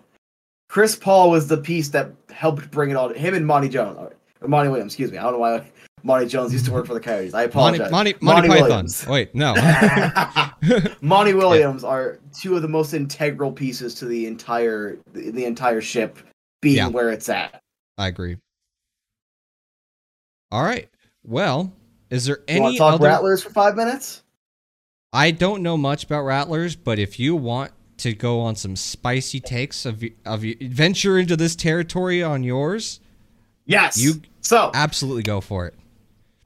Chris 0.70 0.96
Paul 0.96 1.30
was 1.30 1.48
the 1.48 1.58
piece 1.58 1.90
that 1.90 2.12
helped 2.30 2.72
bring 2.72 2.92
it 2.92 2.96
all. 2.96 3.10
To 3.10 3.18
him 3.18 3.34
and 3.34 3.46
Monty 3.46 3.68
Jones, 3.68 3.98
or 4.40 4.48
Monty 4.48 4.70
Williams, 4.70 4.94
excuse 4.94 5.12
me. 5.12 5.18
I 5.18 5.24
don't 5.24 5.34
know 5.34 5.40
why 5.40 5.70
Monty 6.04 6.26
Jones 6.28 6.52
used 6.54 6.66
to 6.66 6.72
work 6.72 6.86
for 6.88 6.94
the 6.94 7.00
Coyotes. 7.00 7.34
I 7.34 7.42
Monty, 7.48 7.78
apologize. 7.80 7.92
Monty, 7.92 8.14
Monty, 8.22 8.50
Williams. 8.50 9.06
Wait, 9.08 9.34
no. 9.36 9.54
Monty 11.02 11.34
Williams 11.34 11.84
are 11.84 12.20
two 12.40 12.56
of 12.56 12.62
the 12.62 12.68
most 12.68 12.94
integral 12.94 13.52
pieces 13.52 13.94
to 13.96 14.06
the 14.06 14.26
entire 14.26 14.98
the, 15.14 15.32
the 15.32 15.46
entire 15.46 15.82
ship 15.82 16.18
being 16.62 16.78
Yeah. 16.78 16.88
where 16.88 17.10
it's 17.12 17.30
at. 17.30 17.62
I 17.98 18.08
agree. 18.08 18.38
All 20.52 20.64
right. 20.64 20.90
Well, 21.24 21.72
is 22.10 22.26
there 22.26 22.40
You 22.48 22.62
want 22.62 22.70
any 22.70 22.74
to 22.74 22.78
talk 22.80 22.94
other? 22.96 23.06
Rattlers 23.08 23.44
for 23.44 23.52
five 23.52 23.76
minutes? 23.76 24.24
I 25.14 25.32
don't 25.32 25.62
know 25.62 25.78
much 25.78 26.04
about 26.04 26.24
Rattlers, 26.24 26.76
but 26.76 26.98
if 27.00 27.20
you 27.20 27.36
want 27.36 27.72
to 27.98 28.14
go 28.14 28.40
on 28.42 28.56
some 28.56 28.76
spicy 28.76 29.40
takes 29.40 29.86
of 29.86 30.04
of 30.26 30.42
venture 30.62 31.20
into 31.20 31.36
this 31.38 31.56
territory 31.56 32.24
on 32.24 32.44
yours, 32.44 33.00
Yes. 33.66 33.98
You- 34.02 34.22
so 34.42 34.72
absolutely 34.74 35.22
go 35.24 35.40
for 35.40 35.68
it. 35.68 35.76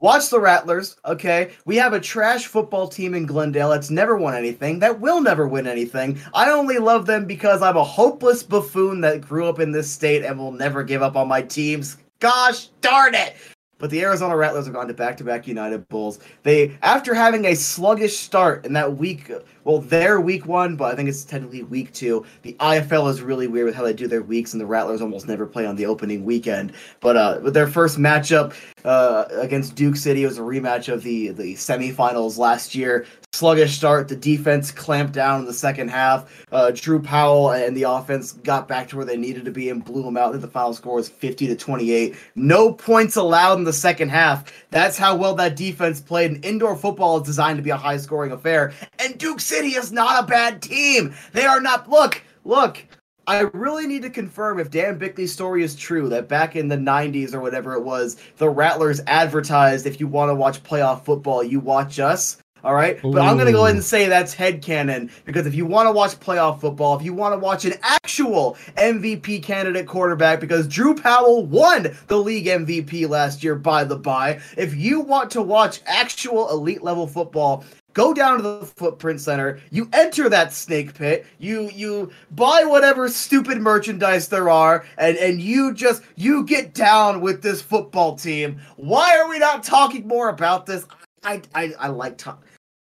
Watch 0.06 0.30
the 0.30 0.38
Rattlers. 0.38 0.94
Okay, 1.04 1.50
we 1.64 1.74
have 1.74 1.92
a 1.92 1.98
trash 1.98 2.46
football 2.46 2.86
team 2.86 3.12
in 3.12 3.26
Glendale 3.26 3.70
that's 3.70 3.90
never 3.90 4.16
won 4.16 4.36
anything. 4.36 4.78
That 4.78 5.00
will 5.00 5.20
never 5.20 5.48
win 5.48 5.66
anything. 5.66 6.20
I 6.32 6.48
only 6.52 6.78
love 6.78 7.06
them 7.06 7.24
because 7.24 7.60
I'm 7.60 7.76
a 7.76 7.82
hopeless 7.82 8.44
buffoon 8.44 9.00
that 9.00 9.20
grew 9.20 9.48
up 9.48 9.58
in 9.58 9.72
this 9.72 9.90
state 9.90 10.24
and 10.24 10.38
will 10.38 10.52
never 10.52 10.84
give 10.84 11.02
up 11.02 11.16
on 11.16 11.26
my 11.26 11.42
teams. 11.42 11.96
Gosh 12.20 12.68
darn 12.82 13.16
it! 13.16 13.34
But 13.78 13.90
the 13.90 14.00
Arizona 14.02 14.36
Rattlers 14.36 14.66
have 14.66 14.74
gone 14.74 14.86
to 14.86 14.94
back-to-back 14.94 15.48
United 15.48 15.88
Bowls. 15.88 16.20
They, 16.44 16.78
after 16.82 17.12
having 17.12 17.44
a 17.46 17.56
sluggish 17.56 18.16
start 18.16 18.64
in 18.64 18.74
that 18.74 18.96
week, 18.96 19.32
well, 19.66 19.80
their 19.80 20.20
week 20.20 20.46
one, 20.46 20.76
but 20.76 20.92
I 20.92 20.94
think 20.94 21.08
it's 21.08 21.24
technically 21.24 21.64
week 21.64 21.92
two. 21.92 22.24
The 22.42 22.54
IFL 22.60 23.10
is 23.10 23.20
really 23.20 23.48
weird 23.48 23.66
with 23.66 23.74
how 23.74 23.82
they 23.82 23.92
do 23.92 24.06
their 24.06 24.22
weeks, 24.22 24.52
and 24.52 24.60
the 24.60 24.66
Rattlers 24.66 25.02
almost 25.02 25.26
never 25.26 25.44
play 25.44 25.66
on 25.66 25.74
the 25.74 25.86
opening 25.86 26.24
weekend. 26.24 26.72
But 27.00 27.16
uh, 27.16 27.40
with 27.42 27.52
their 27.52 27.66
first 27.66 27.98
matchup 27.98 28.54
uh, 28.84 29.24
against 29.32 29.74
Duke 29.74 29.96
City, 29.96 30.22
it 30.22 30.26
was 30.28 30.38
a 30.38 30.42
rematch 30.42 30.90
of 30.90 31.02
the 31.02 31.30
the 31.30 31.54
semifinals 31.54 32.38
last 32.38 32.76
year. 32.76 33.06
Sluggish 33.32 33.76
start. 33.76 34.08
The 34.08 34.16
defense 34.16 34.70
clamped 34.70 35.12
down 35.12 35.40
in 35.40 35.46
the 35.46 35.52
second 35.52 35.88
half. 35.88 36.46
Uh, 36.52 36.70
Drew 36.72 37.02
Powell 37.02 37.50
and 37.50 37.76
the 37.76 37.82
offense 37.82 38.32
got 38.32 38.66
back 38.66 38.88
to 38.88 38.96
where 38.96 39.04
they 39.04 39.16
needed 39.18 39.44
to 39.44 39.50
be 39.50 39.68
and 39.68 39.84
blew 39.84 40.02
them 40.02 40.16
out. 40.16 40.40
The 40.40 40.48
final 40.48 40.72
score 40.72 40.94
was 40.94 41.10
50 41.10 41.48
to 41.48 41.56
28. 41.56 42.16
No 42.34 42.72
points 42.72 43.16
allowed 43.16 43.58
in 43.58 43.64
the 43.64 43.74
second 43.74 44.08
half. 44.08 44.50
That's 44.76 44.98
how 44.98 45.16
well 45.16 45.34
that 45.36 45.56
defense 45.56 46.02
played. 46.02 46.32
And 46.32 46.44
indoor 46.44 46.76
football 46.76 47.16
is 47.16 47.22
designed 47.22 47.56
to 47.56 47.62
be 47.62 47.70
a 47.70 47.78
high 47.78 47.96
scoring 47.96 48.30
affair. 48.30 48.74
And 48.98 49.16
Duke 49.16 49.40
City 49.40 49.68
is 49.68 49.90
not 49.90 50.22
a 50.22 50.26
bad 50.26 50.60
team. 50.60 51.14
They 51.32 51.46
are 51.46 51.62
not. 51.62 51.88
Look, 51.88 52.22
look. 52.44 52.84
I 53.26 53.40
really 53.54 53.86
need 53.86 54.02
to 54.02 54.10
confirm 54.10 54.60
if 54.60 54.70
Dan 54.70 54.98
Bickley's 54.98 55.32
story 55.32 55.62
is 55.62 55.76
true 55.76 56.10
that 56.10 56.28
back 56.28 56.56
in 56.56 56.68
the 56.68 56.76
90s 56.76 57.32
or 57.32 57.40
whatever 57.40 57.72
it 57.72 57.84
was, 57.84 58.18
the 58.36 58.50
Rattlers 58.50 59.00
advertised 59.06 59.86
if 59.86 59.98
you 59.98 60.08
want 60.08 60.28
to 60.28 60.34
watch 60.34 60.62
playoff 60.62 61.06
football, 61.06 61.42
you 61.42 61.58
watch 61.58 61.98
us. 61.98 62.36
All 62.64 62.74
right, 62.74 63.00
but 63.00 63.18
I'm 63.18 63.36
gonna 63.38 63.52
go 63.52 63.64
ahead 63.64 63.76
and 63.76 63.84
say 63.84 64.08
that's 64.08 64.34
head 64.34 64.60
headcanon 64.60 65.10
because 65.24 65.46
if 65.46 65.54
you 65.54 65.66
want 65.66 65.86
to 65.86 65.92
watch 65.92 66.18
playoff 66.18 66.60
football, 66.60 66.96
if 66.98 67.04
you 67.04 67.14
want 67.14 67.32
to 67.34 67.38
watch 67.38 67.64
an 67.64 67.74
actual 67.82 68.56
MVP 68.76 69.42
candidate 69.42 69.86
quarterback, 69.86 70.40
because 70.40 70.66
Drew 70.66 70.94
Powell 70.94 71.46
won 71.46 71.96
the 72.08 72.16
league 72.16 72.46
MVP 72.46 73.08
last 73.08 73.44
year, 73.44 73.54
by 73.54 73.84
the 73.84 73.96
by, 73.96 74.40
if 74.56 74.74
you 74.74 75.00
want 75.00 75.30
to 75.32 75.42
watch 75.42 75.80
actual 75.86 76.50
elite 76.50 76.82
level 76.82 77.06
football, 77.06 77.64
go 77.92 78.12
down 78.12 78.36
to 78.36 78.42
the 78.42 78.66
footprint 78.76 79.18
center 79.18 79.58
you 79.70 79.88
enter 79.94 80.28
that 80.28 80.52
snake 80.52 80.92
pit 80.92 81.24
you 81.38 81.70
you 81.70 82.10
buy 82.32 82.62
whatever 82.62 83.08
stupid 83.08 83.58
merchandise 83.58 84.28
there 84.28 84.50
are 84.50 84.84
and 84.98 85.16
and 85.16 85.40
you 85.40 85.72
just 85.72 86.02
you 86.14 86.44
get 86.44 86.74
down 86.74 87.22
with 87.22 87.40
this 87.40 87.62
football 87.62 88.14
team. 88.14 88.60
Why 88.76 89.18
are 89.18 89.28
we 89.30 89.38
not 89.38 89.62
talking 89.62 90.06
more 90.06 90.28
about 90.28 90.66
this 90.66 90.86
i 91.26 91.42
i, 91.54 91.74
I 91.78 91.88
like 91.88 92.16
talk 92.16 92.42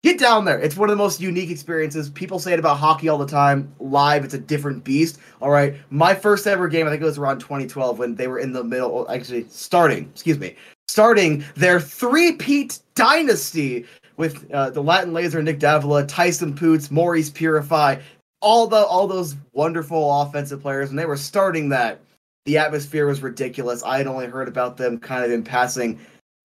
get 0.03 0.19
down 0.19 0.45
there. 0.45 0.59
It's 0.59 0.77
one 0.77 0.89
of 0.89 0.97
the 0.97 1.03
most 1.03 1.19
unique 1.19 1.49
experiences. 1.49 2.09
People 2.09 2.39
say 2.39 2.53
it 2.53 2.59
about 2.59 2.77
hockey 2.77 3.09
all 3.09 3.17
the 3.17 3.27
time. 3.27 3.73
Live, 3.79 4.23
it's 4.23 4.33
a 4.33 4.39
different 4.39 4.83
beast. 4.83 5.19
All 5.41 5.49
right. 5.49 5.75
My 5.89 6.15
first 6.15 6.47
ever 6.47 6.67
game, 6.67 6.87
I 6.87 6.89
think 6.89 7.01
it 7.01 7.05
was 7.05 7.17
around 7.17 7.39
2012 7.39 7.99
when 7.99 8.15
they 8.15 8.27
were 8.27 8.39
in 8.39 8.53
the 8.53 8.63
middle, 8.63 9.09
actually 9.11 9.45
starting, 9.49 10.09
excuse 10.13 10.39
me, 10.39 10.55
starting 10.87 11.43
their 11.55 11.79
three-peat 11.79 12.79
dynasty 12.95 13.85
with 14.17 14.49
uh, 14.51 14.69
the 14.69 14.81
Latin 14.81 15.13
Laser, 15.13 15.41
Nick 15.41 15.59
Davila, 15.59 16.05
Tyson 16.05 16.53
Poots, 16.55 16.91
Maurice 16.91 17.29
Purify, 17.29 17.99
all 18.41 18.67
the 18.67 18.85
all 18.85 19.07
those 19.07 19.35
wonderful 19.53 20.21
offensive 20.21 20.61
players. 20.61 20.89
When 20.89 20.95
they 20.95 21.05
were 21.05 21.17
starting 21.17 21.69
that, 21.69 22.01
the 22.45 22.57
atmosphere 22.57 23.05
was 23.05 23.21
ridiculous. 23.21 23.83
I 23.83 23.97
had 23.97 24.07
only 24.07 24.27
heard 24.27 24.47
about 24.47 24.77
them 24.77 24.97
kind 24.97 25.25
of 25.25 25.31
in 25.31 25.43
passing. 25.43 25.99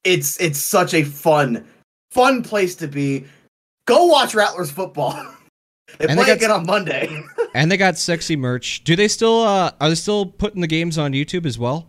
It's 0.04 0.40
it's 0.40 0.58
such 0.58 0.94
a 0.94 1.02
fun, 1.02 1.66
fun 2.14 2.42
place 2.42 2.74
to 2.76 2.88
be 2.88 3.26
Go 3.86 4.06
watch 4.06 4.34
Rattlers 4.34 4.70
football. 4.70 5.12
they 5.98 6.06
and 6.06 6.16
play 6.16 6.24
they 6.24 6.26
got, 6.26 6.36
again 6.36 6.50
on 6.50 6.66
Monday. 6.66 7.22
and 7.54 7.70
they 7.70 7.76
got 7.76 7.98
sexy 7.98 8.36
merch. 8.36 8.84
Do 8.84 8.96
they 8.96 9.08
still? 9.08 9.42
Uh, 9.42 9.72
are 9.80 9.88
they 9.90 9.94
still 9.94 10.26
putting 10.26 10.60
the 10.60 10.66
games 10.66 10.96
on 10.96 11.12
YouTube 11.12 11.46
as 11.46 11.58
well? 11.58 11.86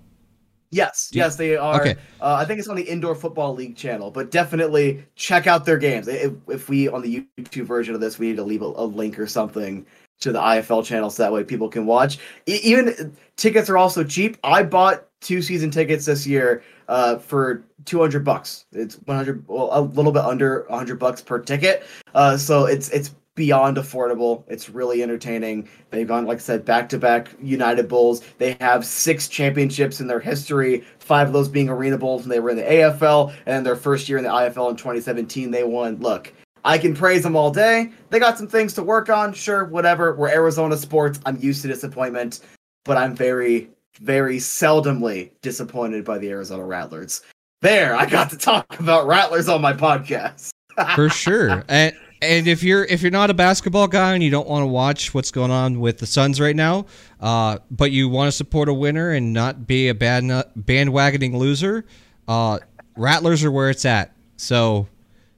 Yes, 0.72 1.10
you, 1.14 1.20
yes, 1.20 1.38
they 1.38 1.56
are. 1.56 1.80
Okay. 1.80 1.96
Uh, 2.20 2.34
I 2.34 2.44
think 2.44 2.60
it's 2.60 2.68
on 2.68 2.76
the 2.76 2.84
Indoor 2.84 3.16
Football 3.16 3.54
League 3.54 3.78
channel, 3.78 4.12
but 4.12 4.30
definitely 4.30 5.06
check 5.16 5.48
out 5.48 5.64
their 5.64 5.78
games. 5.78 6.08
If, 6.08 6.34
if 6.50 6.68
we 6.68 6.90
on 6.90 7.02
the 7.02 7.26
YouTube 7.38 7.66
version 7.66 7.96
of 7.96 8.02
this, 8.02 8.20
we 8.20 8.28
need 8.28 8.38
to 8.38 8.44
leave 8.44 8.62
a, 8.62 8.66
a 8.66 8.84
link 8.84 9.18
or 9.18 9.28
something 9.28 9.86
to 10.20 10.32
the 10.34 10.40
IFL 10.40 10.84
channel 10.84 11.10
so 11.10 11.24
that 11.24 11.32
way 11.32 11.44
people 11.46 11.70
can 11.70 11.86
watch. 11.86 12.18
E- 12.46 12.60
even 12.64 13.16
tickets 13.38 13.70
are 13.70 13.78
also 13.78 14.04
cheap. 14.04 14.38
I 14.44 14.64
bought 14.64 15.06
two 15.22 15.42
season 15.42 15.72
tickets 15.72 16.06
this 16.06 16.28
year 16.28 16.62
uh, 16.88 17.18
for 17.18 17.64
200 17.86 18.24
bucks. 18.24 18.66
It's 18.72 18.96
100, 18.96 19.46
well, 19.48 19.70
a 19.72 19.82
little 19.82 20.12
bit 20.12 20.24
under 20.24 20.66
100 20.70 21.00
bucks 21.00 21.22
per 21.22 21.40
ticket. 21.40 21.84
Uh, 22.14 22.38
so 22.38 22.66
it's 22.66 22.90
it's 22.90 23.12
beyond 23.36 23.78
affordable. 23.78 24.44
It's 24.48 24.70
really 24.70 25.04
entertaining. 25.04 25.68
They've 25.90 26.08
gone, 26.08 26.26
like 26.26 26.38
I 26.38 26.42
said, 26.42 26.66
back 26.66 26.90
to 26.90 26.98
back 26.98 27.30
United 27.42 27.88
Bowls. 27.88 28.22
They 28.38 28.56
have 28.62 28.86
six 28.86 29.28
championships 29.28 30.00
in 30.00 30.08
their 30.08 30.22
history, 30.22 30.86
five 31.00 31.28
of 31.28 31.34
those 31.34 31.50
being 31.50 31.68
ArenaBowls 31.68 32.22
when 32.22 32.30
they 32.30 32.40
were 32.40 32.50
in 32.50 32.58
the 32.58 32.64
AFL, 32.64 33.34
and 33.46 33.66
their 33.66 33.76
first 33.76 34.10
year 34.10 34.18
in 34.18 34.24
the 34.24 34.30
IFL 34.30 34.72
in 34.72 34.78
2017, 34.78 35.52
they 35.52 35.64
won. 35.64 35.98
Look, 35.98 36.34
I 36.64 36.78
can 36.78 36.96
praise 36.96 37.24
them 37.24 37.36
all 37.36 37.52
day. 37.52 37.92
They 38.10 38.20
got 38.20 38.38
some 38.38 38.48
things 38.48 38.74
to 38.74 38.84
work 38.84 39.10
on, 39.10 39.34
sure, 39.34 39.66
whatever. 39.66 40.16
We're 40.16 40.30
Arizona 40.30 40.78
sports. 40.78 41.20
I'm 41.26 41.38
used 41.38 41.62
to 41.64 41.68
disappointment, 41.68 42.40
but 42.86 42.98
I'm 42.98 43.16
very, 43.16 43.70
very 43.98 44.38
seldomly 44.38 45.32
disappointed 45.42 46.06
by 46.06 46.18
the 46.18 46.30
Arizona 46.30 46.64
Rattlers. 46.64 47.22
There, 47.62 47.96
I 47.96 48.06
got 48.06 48.30
to 48.32 48.38
talk 48.38 48.80
about 48.80 49.08
Rattlers 49.08 49.50
on 49.50 49.62
my 49.62 49.74
podcast. 49.74 50.50
For 50.96 51.10
sure. 51.10 51.64
And 51.68 51.96
and 52.22 52.48
if 52.48 52.64
you're 52.64 52.86
if 52.86 53.02
you're 53.02 53.12
not 53.12 53.30
a 53.30 53.34
basketball 53.34 53.88
guy 53.88 54.14
and 54.14 54.24
you 54.24 54.30
don't 54.30 54.48
want 54.48 54.64
to 54.64 54.68
watch 54.68 55.14
what's 55.14 55.32
going 55.32 55.52
on 55.52 55.80
with 55.80 56.00
the 56.00 56.06
Suns 56.06 56.40
right 56.40 56.56
now, 56.56 56.86
uh, 57.20 57.60
but 57.72 57.92
you 57.92 58.10
want 58.10 58.28
to 58.28 58.32
support 58.32 58.70
a 58.70 58.74
winner 58.74 59.12
and 59.12 59.34
not 59.34 59.68
be 59.68 59.90
a 59.90 59.94
bad 59.94 60.24
bandwagoning 60.24 61.34
loser, 61.34 61.86
uh, 62.28 62.60
Rattlers 62.98 63.44
are 63.44 63.52
where 63.52 63.70
it's 63.70 63.86
at. 63.86 64.14
So 64.38 64.88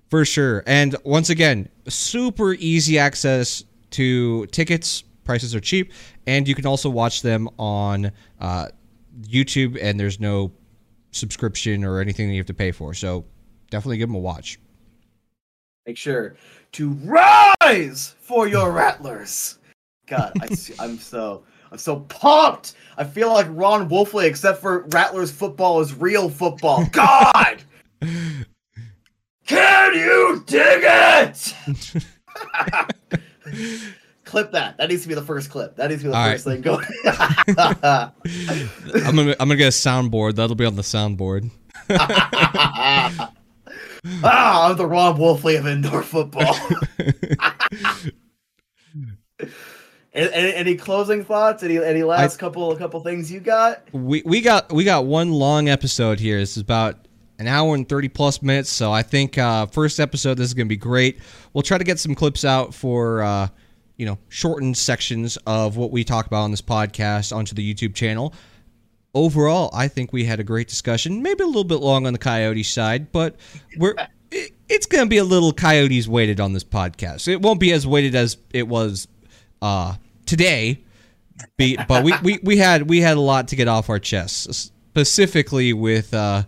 for 0.09 0.25
sure. 0.25 0.63
And 0.65 0.95
once 1.03 1.29
again, 1.29 1.69
super 1.87 2.53
easy 2.53 2.97
access 2.97 3.63
to 3.91 4.45
tickets. 4.47 5.03
Prices 5.27 5.53
are 5.53 5.59
cheap, 5.59 5.91
and 6.25 6.47
you 6.47 6.55
can 6.55 6.65
also 6.65 6.89
watch 6.89 7.21
them 7.21 7.49
on 7.59 8.13
uh, 8.39 8.69
YouTube. 9.23 9.77
And 9.81 9.99
there's 9.99 10.21
no 10.21 10.53
subscription 11.11 11.83
or 11.83 11.99
anything 11.99 12.29
that 12.29 12.33
you 12.33 12.39
have 12.39 12.47
to 12.47 12.53
pay 12.53 12.71
for. 12.71 12.93
So 12.93 13.25
definitely 13.69 13.97
give 13.97 14.07
them 14.07 14.15
a 14.15 14.19
watch. 14.19 14.57
Make 15.85 15.97
sure 15.97 16.37
to 16.71 16.91
rise 17.03 18.15
for 18.21 18.47
your 18.47 18.71
rattlers. 18.71 19.59
God, 20.05 20.31
I, 20.39 20.47
I'm 20.79 20.97
so 20.97 21.43
I'm 21.73 21.77
so 21.77 21.99
pumped. 21.99 22.75
I 22.97 23.03
feel 23.03 23.27
like 23.33 23.47
Ron 23.49 23.89
Wolfley, 23.89 24.27
except 24.27 24.61
for 24.61 24.83
Rattlers 24.93 25.29
football 25.29 25.81
is 25.81 25.93
real 25.93 26.29
football. 26.29 26.85
God, 26.93 27.63
can 29.45 29.93
you 29.93 30.41
dig 30.47 30.83
it? 30.85 31.53
clip 34.27 34.51
that. 34.51 34.77
That 34.77 34.89
needs 34.89 35.01
to 35.03 35.07
be 35.07 35.15
the 35.15 35.23
first 35.23 35.49
clip. 35.49 35.77
That 35.77 35.89
needs 35.89 36.03
to 36.03 36.07
be 36.07 36.11
the 36.11 36.17
All 36.17 36.29
first 36.29 36.45
right. 36.45 36.53
thing 36.53 36.61
going. 36.61 36.85
I'm 39.05 39.15
gonna 39.15 39.35
I'm 39.39 39.47
gonna 39.47 39.55
get 39.55 39.67
a 39.67 39.69
soundboard. 39.69 40.35
That'll 40.35 40.55
be 40.55 40.65
on 40.65 40.75
the 40.75 40.83
soundboard. 40.83 41.49
ah, 41.89 43.31
I'm 44.23 44.77
the 44.77 44.85
Ron 44.85 45.17
Wolfley 45.17 45.57
of 45.57 45.65
indoor 45.65 46.03
football. 46.03 46.55
any, 50.13 50.53
any, 50.53 50.75
closing 50.75 51.23
thoughts? 51.23 51.63
Any 51.63 51.77
any 51.77 52.03
last 52.03 52.35
I, 52.35 52.39
couple 52.39 52.75
couple 52.75 52.99
things 53.01 53.31
you 53.31 53.39
got? 53.39 53.87
We 53.93 54.21
we 54.25 54.41
got 54.41 54.71
we 54.71 54.83
got 54.83 55.05
one 55.05 55.31
long 55.31 55.69
episode 55.69 56.19
here. 56.19 56.39
This 56.39 56.57
is 56.57 56.63
about 56.63 57.07
an 57.39 57.47
hour 57.47 57.75
and 57.75 57.87
30 57.87 58.09
plus 58.09 58.41
minutes. 58.41 58.69
So 58.69 58.91
I 58.91 59.03
think 59.03 59.37
uh, 59.37 59.67
first 59.67 59.99
episode, 59.99 60.35
this 60.35 60.47
is 60.47 60.53
going 60.53 60.67
to 60.67 60.69
be 60.69 60.77
great. 60.77 61.19
We'll 61.53 61.61
try 61.61 61.77
to 61.77 61.83
get 61.83 61.99
some 61.99 62.15
clips 62.15 62.43
out 62.43 62.73
for 62.73 63.21
uh, 63.21 63.47
you 63.97 64.05
know, 64.05 64.17
shortened 64.29 64.77
sections 64.77 65.37
of 65.47 65.75
what 65.75 65.91
we 65.91 66.03
talk 66.03 66.27
about 66.27 66.43
on 66.43 66.51
this 66.51 66.61
podcast 66.61 67.35
onto 67.35 67.55
the 67.55 67.73
YouTube 67.73 67.95
channel. 67.95 68.33
Overall, 69.13 69.71
I 69.73 69.87
think 69.87 70.13
we 70.13 70.25
had 70.25 70.39
a 70.39 70.43
great 70.43 70.67
discussion. 70.67 71.23
Maybe 71.23 71.43
a 71.43 71.47
little 71.47 71.63
bit 71.63 71.79
long 71.79 72.05
on 72.05 72.13
the 72.13 72.19
Coyote 72.19 72.63
side, 72.63 73.11
but 73.11 73.35
we're 73.77 73.95
it, 74.31 74.51
it's 74.69 74.85
going 74.85 75.03
to 75.03 75.09
be 75.09 75.17
a 75.17 75.23
little 75.23 75.51
Coyotes 75.51 76.07
weighted 76.07 76.39
on 76.39 76.53
this 76.53 76.63
podcast. 76.63 77.27
It 77.27 77.41
won't 77.41 77.59
be 77.59 77.71
as 77.71 77.87
weighted 77.87 78.13
as 78.13 78.37
it 78.53 78.67
was 78.67 79.07
uh, 79.61 79.95
today, 80.25 80.83
but 81.57 82.03
we, 82.03 82.13
we, 82.23 82.39
we 82.43 82.57
had 82.57 82.89
we 82.89 82.99
had 83.01 83.17
a 83.17 83.21
lot 83.21 83.47
to 83.49 83.55
get 83.55 83.67
off 83.67 83.89
our 83.89 83.99
chests, 83.99 84.71
specifically 84.91 85.73
with 85.73 86.13
uh, 86.13 86.43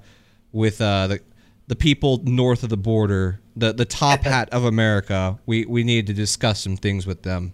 with 0.51 0.81
uh, 0.81 1.07
the 1.07 1.21
the 1.69 1.75
people 1.75 2.19
north 2.23 2.63
of 2.63 2.69
the 2.69 2.77
border, 2.77 3.39
the 3.55 3.71
the 3.71 3.85
top 3.85 4.21
hat 4.23 4.49
of 4.49 4.65
America. 4.65 5.39
We 5.45 5.65
we 5.65 5.83
need 5.83 6.07
to 6.07 6.13
discuss 6.13 6.59
some 6.59 6.75
things 6.75 7.07
with 7.07 7.23
them. 7.23 7.53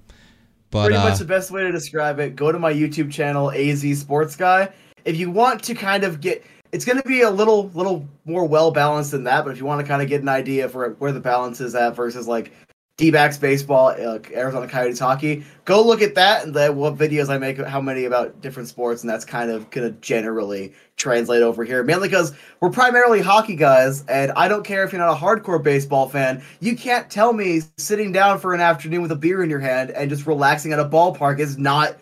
But 0.72 0.86
pretty 0.86 0.98
uh, 0.98 1.10
much 1.10 1.20
the 1.20 1.26
best 1.26 1.52
way 1.52 1.62
to 1.62 1.72
describe 1.72 2.20
it. 2.20 2.36
Go 2.36 2.52
to 2.52 2.58
my 2.58 2.74
YouTube 2.74 3.12
channel, 3.12 3.52
AZ 3.52 4.00
Sports 4.00 4.36
Guy. 4.36 4.70
If 5.04 5.18
you 5.18 5.30
want 5.30 5.62
to 5.64 5.76
kind 5.76 6.04
of 6.04 6.20
get, 6.20 6.44
it's 6.72 6.84
going 6.84 7.00
to 7.00 7.08
be 7.08 7.22
a 7.22 7.30
little 7.30 7.70
little 7.70 8.08
more 8.26 8.46
well 8.48 8.72
balanced 8.72 9.12
than 9.12 9.26
that. 9.26 9.44
But 9.44 9.52
if 9.52 9.60
you 9.60 9.66
want 9.66 9.82
to 9.82 9.88
kind 9.88 10.02
of 10.02 10.08
get 10.08 10.22
an 10.22 10.30
idea 10.30 10.68
for 10.70 10.92
where 10.94 11.12
the 11.12 11.20
balance 11.20 11.62
is 11.62 11.76
at 11.76 11.96
versus 11.96 12.28
like 12.28 12.52
D-backs 12.98 13.38
baseball, 13.38 13.90
uh, 13.90 14.20
Arizona 14.32 14.68
Coyotes 14.68 15.00
hockey. 15.00 15.44
Go 15.66 15.86
look 15.86 16.02
at 16.02 16.16
that 16.16 16.46
and 16.46 16.54
the, 16.54 16.72
what 16.72 16.96
videos 16.96 17.28
I 17.28 17.38
make, 17.38 17.58
how 17.58 17.82
many 17.82 18.06
about 18.06 18.42
different 18.42 18.70
sports, 18.70 19.04
and 19.04 19.10
that's 19.10 19.26
kind 19.26 19.52
of 19.52 19.70
gonna 19.70 19.92
generally 19.92 20.74
translate 20.98 21.42
over 21.42 21.64
here. 21.64 21.84
Mainly 21.84 22.08
because 22.08 22.34
we're 22.60 22.70
primarily 22.70 23.22
hockey 23.22 23.56
guys, 23.56 24.06
and 24.08 24.32
I 24.34 24.48
don't 24.48 24.64
care 24.64 24.84
if 24.84 24.92
you're 24.92 25.02
not 25.02 25.16
a 25.16 25.20
hardcore 25.20 25.62
baseball 25.62 26.10
fan. 26.10 26.44
You 26.60 26.76
can't 26.76 27.10
tell 27.10 27.34
me 27.34 27.62
sitting 27.78 28.12
down 28.12 28.40
for 28.40 28.54
an 28.54 28.62
afternoon 28.62 29.02
with 29.02 29.12
a 29.12 29.16
beer 29.16 29.44
in 29.44 29.50
your 29.50 29.60
hand 29.60 29.92
and 29.92 30.10
just 30.10 30.26
relaxing 30.26 30.74
at 30.74 30.80
a 30.80 30.86
ballpark 30.86 31.40
is 31.40 31.58
not 31.58 31.98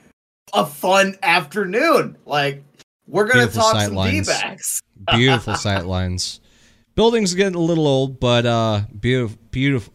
a 0.53 0.65
fun 0.65 1.15
afternoon. 1.23 2.17
Like 2.25 2.63
we're 3.07 3.25
gonna 3.25 3.47
Beautiful 3.47 3.61
talk 3.61 3.81
some 3.81 3.95
lines. 3.95 4.27
D-backs. 4.27 4.81
Beautiful 5.13 5.55
sight 5.57 5.85
lines. 5.85 6.39
Buildings 6.95 7.33
getting 7.33 7.55
a 7.55 7.59
little 7.59 7.87
old, 7.87 8.19
but 8.19 8.45
uh, 8.45 8.81
beautiful, 8.99 9.39
beautiful 9.49 9.93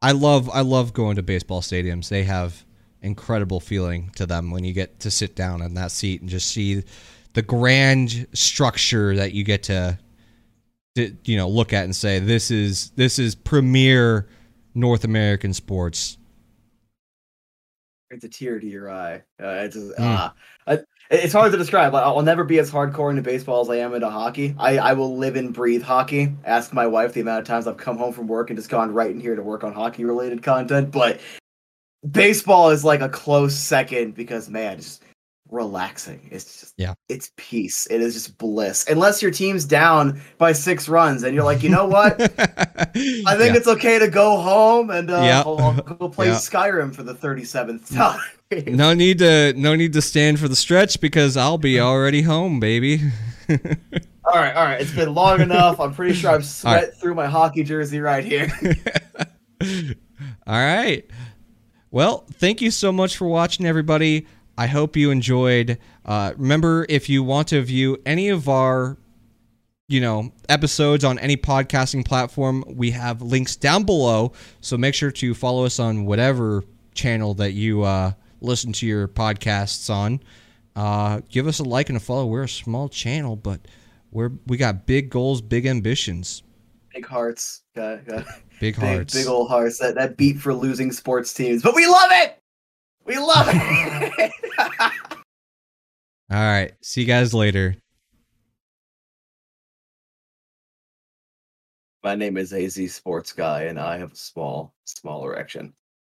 I 0.00 0.12
love 0.12 0.48
I 0.50 0.60
love 0.60 0.92
going 0.92 1.16
to 1.16 1.22
baseball 1.22 1.60
stadiums. 1.60 2.08
They 2.08 2.24
have 2.24 2.64
incredible 3.02 3.60
feeling 3.60 4.10
to 4.16 4.26
them 4.26 4.50
when 4.50 4.64
you 4.64 4.72
get 4.72 5.00
to 5.00 5.10
sit 5.10 5.34
down 5.34 5.62
in 5.62 5.74
that 5.74 5.90
seat 5.90 6.20
and 6.20 6.30
just 6.30 6.48
see 6.48 6.82
the 7.38 7.42
grand 7.42 8.26
structure 8.32 9.14
that 9.14 9.32
you 9.32 9.44
get 9.44 9.62
to, 9.62 9.96
to 10.96 11.16
you 11.24 11.36
know 11.36 11.48
look 11.48 11.72
at 11.72 11.84
and 11.84 11.94
say 11.94 12.18
this 12.18 12.50
is 12.50 12.90
this 12.96 13.16
is 13.20 13.36
premier 13.36 14.28
North 14.74 15.04
American 15.04 15.54
sports. 15.54 16.18
It's 18.10 18.24
a 18.24 18.28
tear 18.28 18.58
to 18.58 18.66
your 18.66 18.90
eye. 18.90 19.22
Uh, 19.40 19.62
it's 19.62 19.76
just, 19.76 19.96
mm. 19.96 20.00
ah, 20.00 20.34
it's 21.12 21.32
hard 21.32 21.52
to 21.52 21.58
describe. 21.58 21.94
I'll 21.94 22.22
never 22.22 22.42
be 22.42 22.58
as 22.58 22.72
hardcore 22.72 23.10
into 23.10 23.22
baseball 23.22 23.60
as 23.60 23.70
I 23.70 23.76
am 23.76 23.94
into 23.94 24.10
hockey. 24.10 24.56
I, 24.58 24.78
I 24.78 24.92
will 24.94 25.16
live 25.16 25.36
and 25.36 25.54
breathe 25.54 25.82
hockey. 25.82 26.32
Ask 26.44 26.72
my 26.72 26.88
wife 26.88 27.12
the 27.12 27.20
amount 27.20 27.42
of 27.42 27.46
times 27.46 27.68
I've 27.68 27.76
come 27.76 27.98
home 27.98 28.12
from 28.12 28.26
work 28.26 28.50
and 28.50 28.58
just 28.58 28.68
gone 28.68 28.92
right 28.92 29.12
in 29.12 29.20
here 29.20 29.36
to 29.36 29.42
work 29.42 29.62
on 29.62 29.72
hockey 29.74 30.04
related 30.04 30.42
content. 30.42 30.90
But 30.90 31.20
baseball 32.10 32.70
is 32.70 32.84
like 32.84 33.00
a 33.00 33.08
close 33.08 33.54
second 33.56 34.16
because 34.16 34.48
man, 34.48 34.78
just 34.78 35.04
relaxing. 35.50 36.28
It's 36.30 36.60
just 36.60 36.74
yeah, 36.76 36.94
it's 37.08 37.32
peace. 37.36 37.86
It 37.90 38.00
is 38.00 38.14
just 38.14 38.38
bliss. 38.38 38.86
Unless 38.88 39.22
your 39.22 39.30
team's 39.30 39.64
down 39.64 40.20
by 40.38 40.52
six 40.52 40.88
runs 40.88 41.22
and 41.22 41.34
you're 41.34 41.44
like, 41.44 41.62
you 41.62 41.68
know 41.68 41.86
what? 41.86 42.20
I 42.20 42.26
think 42.94 43.52
yeah. 43.52 43.56
it's 43.56 43.68
okay 43.68 43.98
to 43.98 44.08
go 44.08 44.40
home 44.40 44.90
and 44.90 45.10
uh, 45.10 45.20
yeah. 45.22 45.42
I'll, 45.44 45.58
I'll, 45.58 45.74
go 45.74 46.08
play 46.10 46.28
yeah. 46.28 46.34
Skyrim 46.34 46.94
for 46.94 47.02
the 47.02 47.14
thirty 47.14 47.44
seventh 47.44 47.94
time 47.94 48.20
no 48.50 48.94
need 48.94 49.18
to 49.18 49.52
no 49.54 49.74
need 49.74 49.92
to 49.92 50.02
stand 50.02 50.38
for 50.38 50.48
the 50.48 50.56
stretch 50.56 51.00
because 51.00 51.36
I'll 51.36 51.58
be 51.58 51.80
already 51.80 52.22
home, 52.22 52.60
baby. 52.60 53.00
all 53.48 54.34
right, 54.34 54.54
all 54.54 54.64
right. 54.64 54.80
It's 54.80 54.94
been 54.94 55.14
long 55.14 55.40
enough. 55.40 55.80
I'm 55.80 55.94
pretty 55.94 56.14
sure 56.14 56.30
I've 56.30 56.46
sweat 56.46 56.82
right. 56.82 56.94
through 56.94 57.14
my 57.14 57.26
hockey 57.26 57.62
jersey 57.62 58.00
right 58.00 58.24
here. 58.24 58.50
All 60.46 60.54
right. 60.54 61.04
Well, 61.90 62.26
thank 62.34 62.60
you 62.60 62.70
so 62.70 62.92
much 62.92 63.16
for 63.16 63.26
watching, 63.26 63.66
everybody. 63.66 64.26
I 64.58 64.66
hope 64.66 64.96
you 64.96 65.12
enjoyed. 65.12 65.78
Uh, 66.04 66.32
remember, 66.36 66.84
if 66.88 67.08
you 67.08 67.22
want 67.22 67.46
to 67.48 67.62
view 67.62 67.96
any 68.04 68.28
of 68.28 68.48
our, 68.48 68.98
you 69.86 70.00
know, 70.00 70.32
episodes 70.48 71.04
on 71.04 71.16
any 71.20 71.36
podcasting 71.36 72.04
platform, 72.04 72.64
we 72.66 72.90
have 72.90 73.22
links 73.22 73.54
down 73.54 73.84
below. 73.84 74.32
So 74.60 74.76
make 74.76 74.96
sure 74.96 75.12
to 75.12 75.32
follow 75.32 75.64
us 75.64 75.78
on 75.78 76.06
whatever 76.06 76.64
channel 76.92 77.34
that 77.34 77.52
you 77.52 77.84
uh, 77.84 78.12
listen 78.40 78.72
to 78.72 78.86
your 78.86 79.06
podcasts 79.06 79.88
on. 79.88 80.20
Uh, 80.74 81.20
give 81.30 81.46
us 81.46 81.60
a 81.60 81.64
like 81.64 81.88
and 81.88 81.96
a 81.96 82.00
follow. 82.00 82.26
We're 82.26 82.42
a 82.42 82.48
small 82.48 82.88
channel, 82.88 83.36
but 83.36 83.60
we're 84.10 84.32
we 84.48 84.56
got 84.56 84.86
big 84.86 85.08
goals, 85.08 85.40
big 85.40 85.66
ambitions, 85.66 86.42
Big 86.92 87.06
hearts. 87.06 87.62
Got, 87.76 88.04
got 88.06 88.24
big 88.58 88.74
big, 88.74 88.76
hearts. 88.76 89.14
big 89.14 89.28
old 89.28 89.48
hearts. 89.48 89.78
That 89.78 89.94
that 89.94 90.16
beat 90.16 90.38
for 90.40 90.52
losing 90.52 90.90
sports 90.90 91.32
teams, 91.32 91.62
but 91.62 91.76
we 91.76 91.86
love 91.86 92.10
it. 92.10 92.42
We 93.08 93.16
love 93.16 93.46
it. 93.48 94.32
All 96.30 96.36
right. 96.36 96.74
See 96.82 97.00
you 97.00 97.06
guys 97.06 97.32
later. 97.32 97.74
My 102.04 102.14
name 102.14 102.36
is 102.36 102.52
AZ 102.52 102.92
Sports 102.92 103.32
Guy, 103.32 103.62
and 103.62 103.80
I 103.80 103.96
have 103.96 104.12
a 104.12 104.16
small, 104.16 104.74
small 104.84 105.24
erection. 105.24 105.72